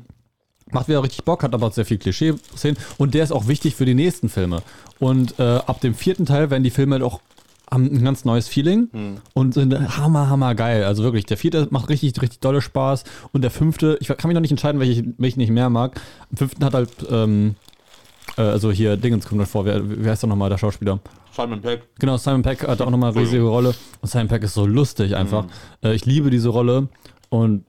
Macht 0.73 0.89
wieder 0.89 1.01
richtig 1.01 1.25
Bock, 1.25 1.45
hat 1.45 1.55
aber 1.55 1.71
sehr 1.71 1.85
viel 1.85 1.97
Klischee-Szenen 1.97 2.77
und 2.99 3.15
der 3.15 3.23
ist 3.23 3.31
auch 3.31 3.47
wichtig 3.47 3.77
für 3.77 3.85
die 3.85 3.95
nächsten 3.95 4.29
Filme. 4.29 4.63
Und 4.99 5.39
äh, 5.39 5.61
ab 5.65 5.81
dem 5.81 5.95
vierten 5.95 6.27
Teil 6.27 6.51
werden 6.51 6.65
die 6.65 6.71
Filme 6.71 6.99
doch 6.99 7.21
haben 7.71 7.85
ein 7.87 8.05
ganz 8.05 8.25
neues 8.25 8.49
Feeling 8.49 8.89
und 9.35 9.55
sind 9.55 9.75
hammer, 9.99 10.29
hammer 10.29 10.55
geil. 10.55 10.85
Also 10.85 11.03
wirklich, 11.03 11.27
der 11.27 11.37
vierte 11.37 11.67
macht 11.71 11.89
richtig, 11.89 12.21
richtig 12.23 12.41
dolle 12.41 12.61
Spaß 12.63 13.05
und 13.33 13.43
der 13.43 13.51
fünfte, 13.51 13.99
ich 14.01 14.09
kann 14.09 14.29
mich 14.29 14.35
noch 14.35 14.41
nicht 14.41 14.53
entscheiden, 14.53 14.81
welchen 14.81 15.41
ich 15.41 15.51
mehr 15.51 15.69
mag. 15.71 16.01
Am 16.31 16.37
fünften 16.37 16.65
hat 16.65 16.75
halt, 16.75 16.91
ähm, 17.11 17.57
äh, 18.37 18.43
also 18.43 18.71
hier 18.71 18.97
Dingens 18.97 19.27
kommt 19.27 19.41
noch 19.41 19.49
vor, 19.49 19.65
wer, 19.65 19.81
wer 19.85 20.13
heißt 20.13 20.23
doch 20.23 20.29
nochmal 20.29 20.49
der 20.51 20.59
Schauspieler? 20.59 21.01
Simon 21.35 21.61
Peck. 21.61 21.89
Genau, 21.99 22.17
Simon 22.17 22.43
Peck 22.43 22.67
hat 22.67 22.81
auch 22.81 22.89
nochmal 22.91 23.11
eine 23.13 23.21
riesige 23.21 23.43
Rolle 23.43 23.75
und 24.01 24.09
Simon 24.09 24.29
Peck 24.29 24.43
ist 24.45 24.55
so 24.55 24.65
lustig 24.65 25.17
einfach. 25.17 25.47
Äh, 25.83 25.95
ich 25.95 26.07
liebe 26.07 26.31
diese 26.31 26.49
Rolle 26.51 26.89
und 27.29 27.65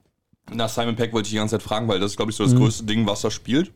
Nach 0.54 0.70
Simon 0.70 0.96
Peck 0.96 1.12
wollte 1.12 1.28
ich 1.28 1.32
die 1.32 1.38
ganze 1.38 1.56
Zeit 1.58 1.64
fragen, 1.64 1.88
weil 1.88 2.00
das 2.00 2.12
ist, 2.12 2.18
glaube 2.18 2.32
ich, 2.32 2.38
so 2.38 2.44
Mhm. 2.46 2.52
das 2.52 2.60
größte 2.60 2.86
Ding, 2.86 3.06
was 3.08 3.24
er 3.24 3.32
spielt. 3.32 3.72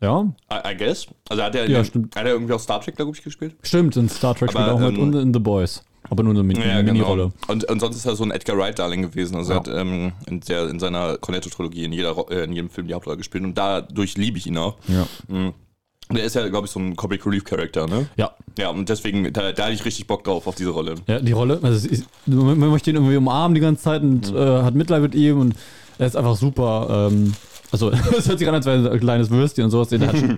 Ja, 0.00 0.22
I, 0.52 0.72
I 0.72 0.76
guess. 0.76 1.06
Also 1.28 1.42
hat 1.42 1.54
er, 1.54 1.68
Ja, 1.68 1.78
hat 1.80 1.92
er 2.14 2.26
irgendwie 2.26 2.52
auch 2.52 2.60
Star 2.60 2.80
Trek, 2.80 2.96
glaube 2.96 3.12
ich, 3.14 3.22
gespielt? 3.22 3.54
Stimmt, 3.62 3.96
in 3.96 4.08
Star 4.08 4.34
Trek 4.34 4.50
Aber, 4.50 4.60
spielt 4.62 4.68
er 4.68 4.74
auch 4.74 4.90
mit 4.90 4.96
ähm, 4.98 5.02
und 5.02 5.14
in 5.14 5.34
The 5.34 5.40
Boys. 5.40 5.82
Aber 6.08 6.22
nur 6.22 6.32
eine 6.32 6.42
Min 6.42 6.58
Mini-Rolle. 6.58 7.30
Und, 7.46 7.64
und 7.64 7.78
sonst 7.80 7.96
ist 7.96 8.06
er 8.06 8.16
so 8.16 8.24
ein 8.24 8.30
Edgar 8.30 8.56
Wright-Darling 8.56 9.02
gewesen. 9.02 9.36
Also 9.36 9.52
Ja. 9.52 9.58
er 9.58 9.60
hat 9.60 9.68
ähm, 9.68 10.12
in, 10.26 10.40
der, 10.40 10.68
in 10.68 10.80
seiner 10.80 11.18
Cornetto-Trilogie 11.18 11.84
in, 11.84 11.92
jeder 11.92 12.16
äh, 12.30 12.44
in 12.44 12.52
jedem 12.52 12.70
Film 12.70 12.88
die 12.88 12.94
Hauptrolle 12.94 13.18
gespielt 13.18 13.44
und 13.44 13.56
dadurch 13.56 14.16
liebe 14.16 14.38
ich 14.38 14.46
ihn 14.46 14.56
auch. 14.56 14.76
Ja. 14.88 15.06
Und 15.28 16.16
er 16.16 16.24
ist 16.24 16.34
ja, 16.34 16.48
glaube 16.48 16.66
ich, 16.66 16.72
so 16.72 16.80
ein 16.80 16.96
Comic 16.96 17.24
Relief-Charakter, 17.24 17.86
ne? 17.86 18.08
Ja. 18.16 18.32
Ja, 18.58 18.70
und 18.70 18.88
deswegen, 18.88 19.32
da, 19.32 19.52
da 19.52 19.62
hatte 19.64 19.74
ich 19.74 19.84
richtig 19.84 20.08
Bock 20.08 20.24
drauf, 20.24 20.48
auf 20.48 20.56
diese 20.56 20.70
Rolle. 20.70 20.96
Ja, 21.06 21.20
die 21.20 21.30
Rolle, 21.30 21.60
also 21.62 21.86
ist, 21.86 22.06
man 22.26 22.58
man 22.58 22.70
möchte 22.70 22.90
ihn 22.90 22.96
irgendwie 22.96 23.16
umarmen 23.16 23.54
die 23.54 23.60
ganze 23.60 23.84
Zeit 23.84 24.02
und 24.02 24.34
äh, 24.34 24.62
hat 24.62 24.74
Mitleid 24.74 25.02
mit 25.02 25.14
ihm 25.14 25.38
und 25.38 25.54
er 25.98 26.06
ist 26.08 26.16
einfach 26.16 26.34
super. 26.34 27.08
Ähm, 27.12 27.34
also, 27.72 27.90
es 28.18 28.28
hört 28.28 28.38
sich 28.38 28.48
an, 28.48 28.54
als 28.54 28.66
wäre 28.66 28.90
ein 28.90 29.00
kleines 29.00 29.30
Würstchen 29.30 29.64
und 29.64 29.70
sowas. 29.70 29.88
Der 29.88 30.00
hat 30.00 30.18
schon 30.18 30.36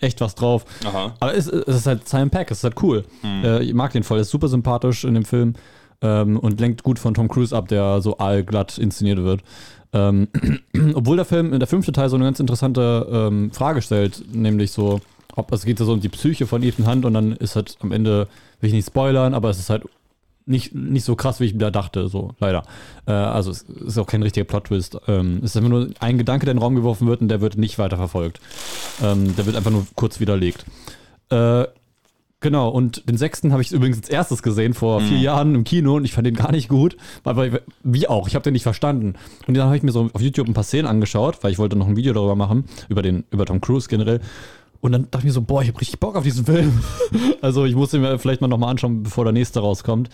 echt 0.00 0.20
was 0.20 0.34
drauf. 0.34 0.64
Aha. 0.84 1.14
Aber 1.20 1.34
es, 1.34 1.46
es 1.46 1.76
ist 1.76 1.86
halt 1.86 2.08
Simon 2.08 2.30
Peck, 2.30 2.50
es 2.50 2.58
ist 2.58 2.64
halt 2.64 2.82
cool. 2.82 3.04
Äh, 3.24 3.64
ich 3.64 3.74
mag 3.74 3.92
den 3.92 4.02
voll, 4.02 4.18
er 4.18 4.22
ist 4.22 4.30
super 4.30 4.48
sympathisch 4.48 5.04
in 5.04 5.14
dem 5.14 5.24
Film 5.24 5.54
ähm, 6.02 6.38
und 6.38 6.60
lenkt 6.60 6.82
gut 6.82 6.98
von 6.98 7.14
Tom 7.14 7.28
Cruise 7.28 7.56
ab, 7.56 7.68
der 7.68 8.00
so 8.00 8.18
allglatt 8.18 8.78
inszeniert 8.78 9.22
wird. 9.22 9.42
Ähm, 9.92 10.28
obwohl 10.94 11.16
der 11.16 11.24
Film, 11.24 11.58
der 11.58 11.68
fünfte 11.68 11.92
Teil 11.92 12.08
so 12.08 12.16
eine 12.16 12.24
ganz 12.24 12.40
interessante 12.40 13.06
ähm, 13.10 13.50
Frage 13.52 13.82
stellt, 13.82 14.22
nämlich 14.32 14.72
so, 14.72 15.00
ob 15.34 15.52
es 15.52 15.64
geht 15.64 15.80
ja 15.80 15.86
so 15.86 15.92
um 15.92 16.00
die 16.00 16.08
Psyche 16.08 16.46
von 16.46 16.62
Ethan 16.62 16.86
Hunt 16.86 17.04
und 17.04 17.14
dann 17.14 17.32
ist 17.32 17.56
halt 17.56 17.76
am 17.80 17.92
Ende, 17.92 18.28
will 18.60 18.68
ich 18.68 18.74
nicht 18.74 18.86
spoilern, 18.86 19.34
aber 19.34 19.50
es 19.50 19.58
ist 19.58 19.70
halt 19.70 19.84
nicht, 20.46 20.74
nicht 20.74 21.04
so 21.04 21.16
krass, 21.16 21.40
wie 21.40 21.44
ich 21.44 21.56
da 21.56 21.70
dachte, 21.70 22.08
so 22.08 22.32
leider. 22.40 22.62
Äh, 23.06 23.12
also 23.12 23.50
es 23.50 23.62
ist 23.62 23.98
auch 23.98 24.06
kein 24.06 24.22
richtiger 24.22 24.44
Plot-Twist. 24.44 24.98
Ähm, 25.06 25.38
es 25.38 25.50
ist 25.50 25.56
einfach 25.56 25.70
nur 25.70 25.90
ein 26.00 26.18
Gedanke, 26.18 26.46
der 26.46 26.52
in 26.52 26.58
den 26.58 26.62
Raum 26.62 26.74
geworfen 26.74 27.06
wird 27.06 27.20
und 27.20 27.28
der 27.28 27.40
wird 27.40 27.56
nicht 27.56 27.78
weiter 27.78 27.96
verfolgt. 27.96 28.40
Ähm, 29.02 29.34
der 29.36 29.46
wird 29.46 29.56
einfach 29.56 29.70
nur 29.70 29.86
kurz 29.94 30.20
widerlegt. 30.20 30.64
Äh, 31.30 31.64
genau, 32.40 32.68
und 32.68 33.08
den 33.08 33.16
sechsten 33.16 33.52
habe 33.52 33.62
ich 33.62 33.70
übrigens 33.70 33.98
als 33.98 34.08
erstes 34.08 34.42
gesehen 34.42 34.74
vor 34.74 35.00
vier 35.00 35.18
Jahren 35.18 35.54
im 35.54 35.64
Kino 35.64 35.96
und 35.96 36.04
ich 36.04 36.12
fand 36.12 36.26
den 36.26 36.34
gar 36.34 36.52
nicht 36.52 36.68
gut. 36.68 36.96
Aber 37.24 37.60
wie 37.84 38.08
auch, 38.08 38.26
ich 38.26 38.34
habe 38.34 38.42
den 38.42 38.54
nicht 38.54 38.64
verstanden. 38.64 39.14
Und 39.46 39.56
dann 39.56 39.66
habe 39.66 39.76
ich 39.76 39.82
mir 39.82 39.92
so 39.92 40.10
auf 40.12 40.20
YouTube 40.20 40.48
ein 40.48 40.54
paar 40.54 40.64
Szenen 40.64 40.86
angeschaut, 40.86 41.42
weil 41.42 41.52
ich 41.52 41.58
wollte 41.58 41.76
noch 41.76 41.86
ein 41.86 41.96
Video 41.96 42.12
darüber 42.12 42.36
machen, 42.36 42.64
über, 42.88 43.02
den, 43.02 43.24
über 43.30 43.46
Tom 43.46 43.60
Cruise 43.60 43.88
generell. 43.88 44.20
Und 44.80 44.92
dann 44.92 45.02
dachte 45.10 45.18
ich 45.18 45.24
mir 45.24 45.32
so, 45.32 45.42
boah, 45.42 45.62
ich 45.62 45.68
habe 45.68 45.80
richtig 45.80 46.00
Bock 46.00 46.16
auf 46.16 46.24
diesen 46.24 46.46
Film. 46.46 46.80
also 47.42 47.64
ich 47.64 47.74
muss 47.74 47.92
ihn 47.92 48.00
mir 48.00 48.18
vielleicht 48.18 48.40
mal 48.40 48.48
nochmal 48.48 48.70
anschauen, 48.70 49.02
bevor 49.02 49.24
der 49.24 49.32
nächste 49.32 49.60
rauskommt. 49.60 50.08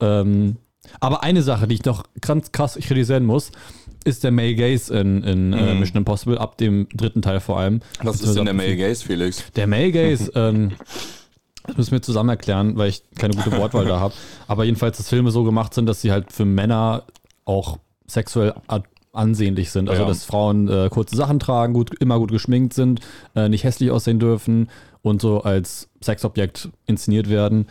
Ähm, 0.00 0.56
aber 1.00 1.22
eine 1.22 1.42
Sache, 1.42 1.68
die 1.68 1.74
ich 1.74 1.84
noch 1.84 2.04
ganz 2.20 2.52
krass 2.52 2.78
kritisieren 2.80 3.24
muss, 3.24 3.50
ist 4.04 4.24
der 4.24 4.30
Male 4.30 4.54
Gaze 4.54 4.98
in, 4.98 5.22
in 5.22 5.52
äh, 5.52 5.74
Mission 5.74 5.98
Impossible, 5.98 6.38
ab 6.38 6.56
dem 6.56 6.88
dritten 6.94 7.20
Teil 7.20 7.40
vor 7.40 7.58
allem. 7.58 7.80
Was 8.02 8.22
ist 8.22 8.36
denn 8.36 8.44
der 8.46 8.54
Male 8.54 8.76
Gaze, 8.76 9.04
Felix? 9.04 9.44
Der 9.56 9.66
Male 9.66 9.92
Gaze, 9.92 10.32
ähm, 10.34 10.72
das 11.66 11.76
müssen 11.76 11.92
wir 11.92 12.02
zusammen 12.02 12.30
erklären, 12.30 12.76
weil 12.76 12.88
ich 12.88 13.02
keine 13.16 13.34
gute 13.34 13.52
Wortwahl 13.58 13.84
da 13.84 14.00
habe. 14.00 14.14
Aber 14.46 14.64
jedenfalls, 14.64 14.96
dass 14.96 15.08
Filme 15.08 15.30
so 15.30 15.44
gemacht 15.44 15.74
sind, 15.74 15.86
dass 15.86 16.00
sie 16.00 16.12
halt 16.12 16.32
für 16.32 16.46
Männer 16.46 17.04
auch 17.44 17.78
sexuell 18.06 18.54
ansehnlich 19.12 19.70
sind. 19.70 19.88
Also 19.88 20.02
Ja. 20.02 20.08
dass 20.08 20.24
Frauen 20.24 20.68
äh, 20.68 20.88
kurze 20.90 21.16
Sachen 21.16 21.38
tragen, 21.38 21.72
gut, 21.74 21.90
immer 22.00 22.18
gut 22.18 22.30
geschminkt 22.30 22.74
sind, 22.74 23.00
äh, 23.34 23.48
nicht 23.48 23.64
hässlich 23.64 23.90
aussehen 23.90 24.18
dürfen 24.18 24.68
und 25.02 25.20
so 25.20 25.42
als 25.42 25.88
Sexobjekt 26.02 26.68
inszeniert 26.86 27.28
werden, 27.28 27.66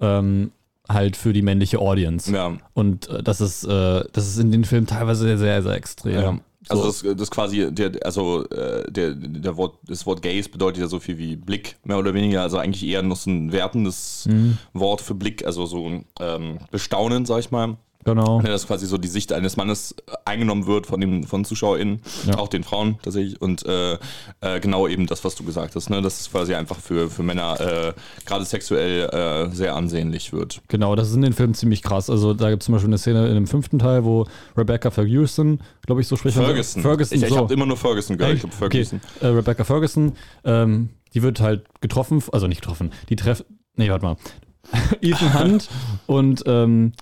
ähm, 0.00 0.52
halt 0.88 1.16
für 1.16 1.32
die 1.32 1.42
männliche 1.42 1.78
Audience. 1.78 2.30
Ja. 2.32 2.56
Und 2.74 3.08
äh, 3.08 3.22
das 3.22 3.40
ist, 3.40 3.64
äh, 3.64 4.04
das 4.12 4.28
ist 4.28 4.38
in 4.38 4.50
den 4.50 4.64
Filmen 4.64 4.86
teilweise 4.86 5.38
sehr, 5.38 5.62
sehr 5.62 5.74
extrem. 5.74 6.12
Ja. 6.20 6.38
Also 6.68 6.90
So. 6.90 7.08
das, 7.08 7.16
das 7.16 7.30
quasi, 7.32 7.72
der, 7.74 7.90
also 8.04 8.48
äh, 8.50 8.88
der, 8.90 9.14
der 9.14 9.56
Wort, 9.56 9.78
das 9.88 10.06
Wort 10.06 10.22
Gaze 10.22 10.48
bedeutet 10.48 10.80
ja 10.80 10.86
so 10.86 11.00
viel 11.00 11.18
wie 11.18 11.34
Blick, 11.34 11.76
mehr 11.82 11.98
oder 11.98 12.14
weniger. 12.14 12.42
Also 12.42 12.58
eigentlich 12.58 12.84
eher 12.86 13.02
noch 13.02 13.16
so 13.16 13.30
ein 13.30 13.50
wertendes 13.50 14.26
Mhm. 14.30 14.58
Wort 14.72 15.00
für 15.00 15.14
Blick, 15.14 15.44
also 15.44 15.66
so 15.66 15.86
ein 15.88 16.04
ähm, 16.20 16.58
Bestaunen, 16.70 17.26
sag 17.26 17.40
ich 17.40 17.50
mal. 17.50 17.76
Genau. 18.04 18.40
Ja, 18.40 18.48
dass 18.48 18.66
quasi 18.66 18.86
so 18.86 18.98
die 18.98 19.08
Sicht 19.08 19.32
eines 19.32 19.56
Mannes 19.56 19.92
äh, 20.06 20.12
eingenommen 20.24 20.66
wird 20.66 20.86
von 20.86 21.00
den 21.00 21.24
von 21.24 21.44
ZuschauerInnen, 21.44 22.00
Ja. 22.26 22.38
auch 22.38 22.48
den 22.48 22.64
Frauen 22.64 22.98
tatsächlich. 23.02 23.40
Und 23.40 23.64
äh, 23.66 23.94
äh, 24.40 24.60
genau 24.60 24.88
eben 24.88 25.06
das, 25.06 25.24
was 25.24 25.34
du 25.34 25.44
gesagt 25.44 25.76
hast, 25.76 25.88
ne? 25.90 26.02
dass 26.02 26.20
es 26.20 26.30
quasi 26.30 26.54
einfach 26.54 26.78
für, 26.78 27.08
für 27.10 27.22
Männer 27.22 27.60
äh, 27.60 27.92
gerade 28.26 28.44
sexuell 28.44 29.08
äh, 29.10 29.54
sehr 29.54 29.74
ansehnlich 29.76 30.32
wird. 30.32 30.60
Genau, 30.68 30.96
das 30.96 31.08
ist 31.10 31.14
in 31.14 31.22
den 31.22 31.32
Filmen 31.32 31.54
ziemlich 31.54 31.82
krass. 31.82 32.10
Also 32.10 32.34
da 32.34 32.50
gibt 32.50 32.62
es 32.62 32.66
zum 32.66 32.72
Beispiel 32.74 32.88
eine 32.90 32.98
Szene 32.98 33.28
in 33.28 33.34
dem 33.34 33.46
fünften 33.46 33.78
Teil, 33.78 34.04
wo 34.04 34.26
Rebecca 34.56 34.90
Ferguson, 34.90 35.60
glaube 35.86 36.00
ich, 36.00 36.08
so 36.08 36.16
spricht 36.16 36.36
Ferguson. 36.36 36.82
Ferguson, 36.82 37.16
ich 37.18 37.22
ich 37.24 37.28
so. 37.30 37.36
habe 37.36 37.54
immer 37.54 37.66
nur 37.66 37.76
Ferguson 37.76 38.18
gehört. 38.18 38.36
Ich 38.38 38.44
Okay, 38.44 38.52
Ferguson. 38.58 39.00
äh, 39.20 39.26
Rebecca 39.26 39.64
Ferguson, 39.64 40.12
ähm, 40.44 40.90
die 41.14 41.22
wird 41.22 41.40
halt 41.40 41.64
getroffen, 41.80 42.22
also 42.32 42.46
nicht 42.46 42.60
getroffen, 42.62 42.90
die 43.08 43.16
treffen, 43.16 43.44
nee, 43.76 43.90
warte 43.90 44.04
mal, 44.04 44.16
Ethan 45.00 45.38
Hunt 45.38 45.68
und 46.06 46.42
ähm, 46.46 46.92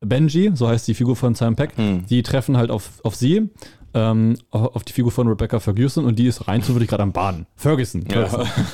Benji, 0.00 0.50
so 0.54 0.66
heißt 0.68 0.88
die 0.88 0.94
Figur 0.94 1.14
von 1.16 1.34
Simon 1.34 1.56
Peck, 1.56 1.76
Hm. 1.76 2.06
die 2.06 2.22
treffen 2.22 2.56
halt 2.56 2.70
auf, 2.70 2.90
auf 3.04 3.14
sie, 3.14 3.50
ähm, 3.92 4.36
auf 4.50 4.76
auf 4.76 4.84
die 4.84 4.92
Figur 4.92 5.10
von 5.10 5.26
Rebecca 5.28 5.60
Ferguson 5.60 6.04
und 6.04 6.18
die 6.18 6.26
ist 6.26 6.46
rein 6.48 6.62
zufällig 6.62 6.88
gerade 6.88 7.02
am 7.02 7.12
Baden. 7.12 7.46
Ferguson, 7.56 8.04
Ja. 8.10 8.22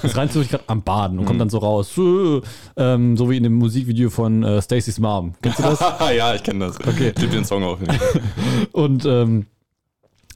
Ist 0.02 0.16
rein 0.16 0.28
zufällig 0.28 0.50
gerade 0.50 0.64
am 0.68 0.82
Baden 0.82 1.18
und 1.18 1.24
kommt 1.24 1.40
dann 1.40 1.48
so 1.50 1.58
raus, 1.58 1.96
äh, 1.98 2.40
ähm, 2.76 3.16
so 3.16 3.28
wie 3.30 3.36
in 3.38 3.42
dem 3.42 3.54
Musikvideo 3.54 4.10
von 4.10 4.42
äh, 4.44 4.60
Stacey's 4.62 4.98
Mom. 5.00 5.34
Kennst 5.42 5.58
du 5.58 5.62
das? 5.64 5.80
ja, 6.16 6.34
ich 6.34 6.42
kenne 6.42 6.66
das. 6.66 6.78
Okay. 6.78 7.12
Ich 7.16 7.20
liebe 7.22 7.34
den 7.34 7.44
Song 7.44 7.64
auch. 7.64 7.78
Und 8.72 9.04
ähm, 9.06 9.46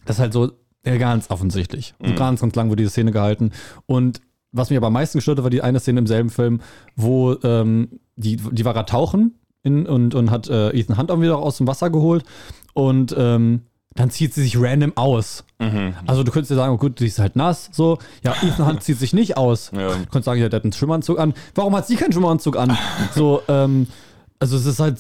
das 0.07 0.17
ist 0.17 0.21
halt 0.21 0.33
so 0.33 0.51
ja, 0.85 0.97
ganz 0.97 1.31
offensichtlich. 1.31 1.95
So 2.03 2.15
ganz, 2.15 2.41
ganz 2.41 2.55
lang 2.55 2.69
wurde 2.71 2.83
diese 2.83 2.91
Szene 2.91 3.13
gehalten. 3.13 3.53
Und 3.87 4.23
was 4.51 4.71
mich 4.71 4.79
aber 4.79 4.87
am 4.89 4.95
meisten 4.95 5.19
gestört 5.19 5.39
hat, 5.39 5.45
war 5.45 5.51
die 5.51 5.63
eine 5.63 5.79
Szene 5.79 6.01
im 6.01 6.07
selben 6.07 6.31
Film, 6.31 6.61
wo 6.97 7.37
ähm, 7.45 8.01
die, 8.17 8.37
die 8.37 8.65
war 8.65 8.73
gerade 8.73 8.91
tauchen 8.91 9.35
in, 9.63 9.87
und, 9.87 10.15
und 10.15 10.31
hat 10.31 10.49
äh, 10.49 10.71
Ethan 10.71 10.99
Hunt 10.99 11.11
auch 11.11 11.21
wieder 11.21 11.39
aus 11.39 11.59
dem 11.59 11.67
Wasser 11.67 11.91
geholt. 11.91 12.25
Und 12.75 13.15
ähm, 13.17 13.63
dann 13.95 14.11
zieht 14.11 14.35
sie 14.35 14.43
sich 14.43 14.61
random 14.61 14.97
aus. 14.97 15.45
Mhm. 15.59 15.95
Also 16.07 16.23
du 16.23 16.31
könntest 16.31 16.51
dir 16.51 16.57
sagen, 16.57 16.73
oh 16.73 16.79
gut, 16.79 17.01
die 17.01 17.07
ist 17.07 17.19
halt 17.19 17.37
nass, 17.37 17.71
so. 17.73 17.99
Ja, 18.23 18.35
Ethan 18.43 18.67
Hunt 18.67 18.83
zieht 18.83 18.99
sich 18.99 19.13
nicht 19.13 19.37
aus. 19.37 19.73
Ja. 19.75 19.89
Du 19.89 19.97
könntest 19.97 20.25
sagen, 20.25 20.41
ja, 20.41 20.49
der 20.49 20.59
hat 20.59 20.65
einen 20.65 20.73
Schwimmanzug 20.73 21.19
an. 21.19 21.35
Warum 21.55 21.75
hat 21.77 21.87
sie 21.87 21.97
keinen 21.97 22.13
Schwimmanzug 22.13 22.57
an? 22.57 22.77
So, 23.15 23.43
ähm, 23.49 23.89
also 24.39 24.57
es 24.57 24.65
ist 24.65 24.79
halt, 24.79 24.99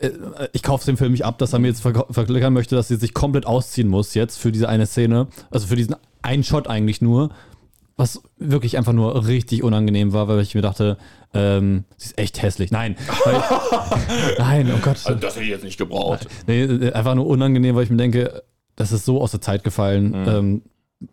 äh, 0.00 0.10
ich 0.52 0.62
kaufe 0.62 0.84
den 0.84 0.96
Film 0.96 1.12
nicht 1.12 1.24
ab, 1.24 1.38
dass 1.38 1.52
er 1.52 1.60
mir 1.60 1.68
jetzt 1.68 1.80
verklickern 1.80 2.52
möchte, 2.52 2.74
dass 2.74 2.88
sie 2.88 2.96
sich 2.96 3.14
komplett 3.14 3.46
ausziehen 3.46 3.88
muss 3.88 4.14
jetzt 4.14 4.38
für 4.38 4.50
diese 4.50 4.68
eine 4.68 4.86
Szene. 4.86 5.28
Also 5.50 5.68
für 5.68 5.76
diesen 5.76 5.96
einen 6.22 6.44
Shot 6.44 6.66
eigentlich 6.66 7.00
nur. 7.00 7.30
Was 7.96 8.22
wirklich 8.38 8.78
einfach 8.78 8.92
nur 8.94 9.26
richtig 9.26 9.62
unangenehm 9.62 10.12
war, 10.12 10.26
weil 10.28 10.40
ich 10.40 10.54
mir 10.54 10.62
dachte, 10.62 10.96
ähm, 11.34 11.84
sie 11.96 12.06
ist 12.06 12.18
echt 12.18 12.42
hässlich. 12.42 12.70
Nein. 12.70 12.96
Weil, 13.24 13.42
nein, 14.38 14.72
oh 14.74 14.78
Gott. 14.82 15.00
Also 15.04 15.14
das 15.14 15.34
hätte 15.34 15.44
ich 15.44 15.50
jetzt 15.50 15.64
nicht 15.64 15.78
gebraucht. 15.78 16.26
Nee, 16.46 16.62
äh, 16.62 16.92
einfach 16.92 17.14
nur 17.14 17.26
unangenehm, 17.26 17.74
weil 17.76 17.84
ich 17.84 17.90
mir 17.90 17.96
denke, 17.98 18.42
das 18.76 18.92
ist 18.92 19.04
so 19.04 19.20
aus 19.20 19.32
der 19.32 19.40
Zeit 19.42 19.62
gefallen. 19.64 20.14
Ähm, 20.26 20.62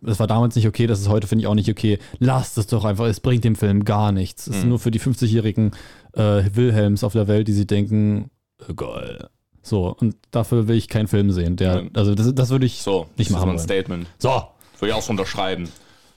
das 0.01 0.19
war 0.19 0.27
damals 0.27 0.55
nicht 0.55 0.67
okay, 0.67 0.87
das 0.87 0.99
ist 1.01 1.09
heute, 1.09 1.27
finde 1.27 1.41
ich, 1.43 1.47
auch 1.47 1.55
nicht 1.55 1.69
okay. 1.69 1.99
Lasst 2.19 2.57
es 2.57 2.67
doch 2.67 2.85
einfach, 2.85 3.05
es 3.05 3.19
bringt 3.19 3.43
dem 3.43 3.55
Film 3.55 3.83
gar 3.85 4.11
nichts. 4.11 4.47
Es 4.47 4.57
ist 4.57 4.65
nur 4.65 4.79
für 4.79 4.91
die 4.91 4.99
50-jährigen 5.01 5.71
äh, 6.13 6.43
Wilhelms 6.53 7.03
auf 7.03 7.13
der 7.13 7.27
Welt, 7.27 7.47
die 7.47 7.53
sich 7.53 7.67
denken, 7.67 8.29
geil. 8.75 9.29
So, 9.61 9.95
und 9.99 10.15
dafür 10.31 10.67
will 10.67 10.77
ich 10.77 10.87
keinen 10.87 11.07
Film 11.07 11.31
sehen. 11.31 11.55
Der, 11.55 11.83
also 11.95 12.15
das, 12.15 12.33
das 12.33 12.49
würde 12.49 12.65
ich 12.65 12.81
So, 12.81 13.07
nicht 13.17 13.19
das 13.19 13.27
ist 13.27 13.31
machen 13.33 13.39
mal 13.47 13.51
ein 13.53 13.57
wollen. 13.57 13.59
Statement. 13.59 14.07
So, 14.19 14.29
Würde 14.79 14.91
ich 14.91 14.93
auch 14.93 15.01
so 15.01 15.11
unterschreiben. 15.11 15.67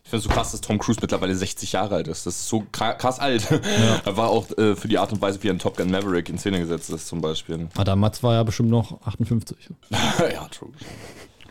Ich 0.05 0.11
finde 0.11 0.19
es 0.19 0.25
so 0.25 0.31
krass, 0.31 0.51
dass 0.53 0.61
Tom 0.61 0.79
Cruise 0.79 0.99
mittlerweile 1.01 1.35
60 1.35 1.73
Jahre 1.73 1.95
alt 1.95 2.09
ist. 2.09 2.27
Das 2.27 2.35
ist 2.37 2.49
so 2.49 2.65
kra- 2.73 2.95
krass 2.95 3.19
alt. 3.21 3.47
Er 4.05 4.17
war 4.17 4.29
auch 4.31 4.51
äh, 4.59 4.75
für 4.75 4.89
die 4.89 4.99
Art 4.99 5.13
und 5.13 5.21
Weise, 5.23 5.43
wie 5.43 5.49
er 5.49 5.53
in 5.53 5.59
Top 5.59 5.77
Gun 5.77 5.91
Maverick 5.91 6.29
in 6.29 6.39
Szene 6.39 6.59
gesetzt 6.59 6.91
ist, 6.91 7.07
zum 7.07 7.21
Beispiel. 7.21 7.69
Adam 7.77 8.01
Matz 8.01 8.23
war 8.23 8.35
ja 8.35 8.43
bestimmt 8.43 8.71
noch 8.71 9.01
58. 9.07 9.57
ja, 9.91 10.49
true. 10.49 10.71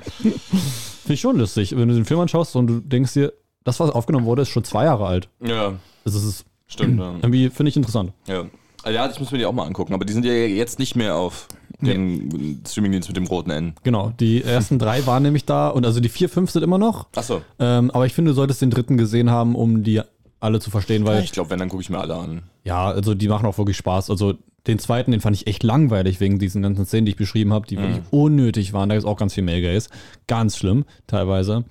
Finde 0.21 1.13
ich 1.13 1.21
schon 1.21 1.37
lustig, 1.37 1.75
wenn 1.75 1.87
du 1.87 1.93
den 1.95 2.05
Film 2.05 2.19
anschaust 2.19 2.55
und 2.55 2.67
du 2.67 2.79
denkst 2.81 3.13
dir, 3.13 3.33
das, 3.63 3.79
was 3.79 3.89
aufgenommen 3.91 4.25
wurde, 4.25 4.41
ist 4.41 4.49
schon 4.49 4.63
zwei 4.63 4.85
Jahre 4.85 5.05
alt. 5.05 5.29
Ja, 5.39 5.73
es 6.03 6.15
ist 6.15 6.45
stimmt. 6.67 6.99
ja. 6.99 7.11
irgendwie, 7.21 7.49
finde 7.49 7.69
ich 7.69 7.77
interessant. 7.77 8.11
Ja. 8.27 8.45
Also 8.83 8.95
ja, 8.95 9.09
ich 9.09 9.19
muss 9.19 9.31
mir 9.31 9.37
die 9.37 9.45
auch 9.45 9.53
mal 9.53 9.65
angucken, 9.65 9.93
aber 9.93 10.05
die 10.05 10.13
sind 10.13 10.25
ja 10.25 10.33
jetzt 10.33 10.79
nicht 10.79 10.95
mehr 10.95 11.15
auf 11.15 11.47
dem 11.81 12.59
Streamingdienst 12.67 13.09
mit 13.09 13.17
dem 13.17 13.25
roten 13.27 13.49
N. 13.51 13.73
Genau, 13.83 14.11
die 14.19 14.43
ersten 14.43 14.79
drei 14.79 15.05
waren 15.07 15.23
nämlich 15.23 15.45
da 15.45 15.69
und 15.69 15.85
also 15.85 15.99
die 15.99 16.09
vier, 16.09 16.29
fünf 16.29 16.51
sind 16.51 16.63
immer 16.63 16.77
noch. 16.77 17.07
Achso. 17.15 17.41
Ähm, 17.59 17.91
aber 17.91 18.05
ich 18.05 18.13
finde, 18.13 18.31
du 18.31 18.35
solltest 18.35 18.61
den 18.61 18.69
dritten 18.69 18.97
gesehen 18.97 19.29
haben, 19.29 19.55
um 19.55 19.83
die 19.83 20.01
alle 20.39 20.59
zu 20.59 20.71
verstehen, 20.71 21.05
weil, 21.05 21.23
Ich 21.23 21.31
glaube, 21.31 21.49
wenn, 21.51 21.59
dann 21.59 21.69
gucke 21.69 21.81
ich 21.83 21.89
mir 21.89 21.99
alle 21.99 22.15
an. 22.15 22.43
ja, 22.63 22.85
also 22.89 23.13
die 23.13 23.27
machen 23.27 23.45
auch 23.45 23.57
wirklich 23.57 23.77
Spaß. 23.77 24.09
Also 24.09 24.33
den 24.67 24.79
zweiten, 24.79 25.11
den 25.11 25.21
fand 25.21 25.35
ich 25.35 25.47
echt 25.47 25.63
langweilig 25.63 26.19
wegen 26.19 26.37
diesen 26.39 26.61
ganzen 26.61 26.85
Szenen, 26.85 27.05
die 27.05 27.11
ich 27.11 27.17
beschrieben 27.17 27.51
habe, 27.53 27.65
die 27.67 27.77
wirklich 27.77 28.01
unnötig 28.11 28.73
waren. 28.73 28.89
Da 28.89 28.95
ist 28.95 29.05
auch 29.05 29.17
ganz 29.17 29.33
viel 29.33 29.43
Male 29.43 29.61
Gays. 29.61 29.89
Ganz 30.27 30.57
schlimm, 30.57 30.85
teilweise. 31.07 31.63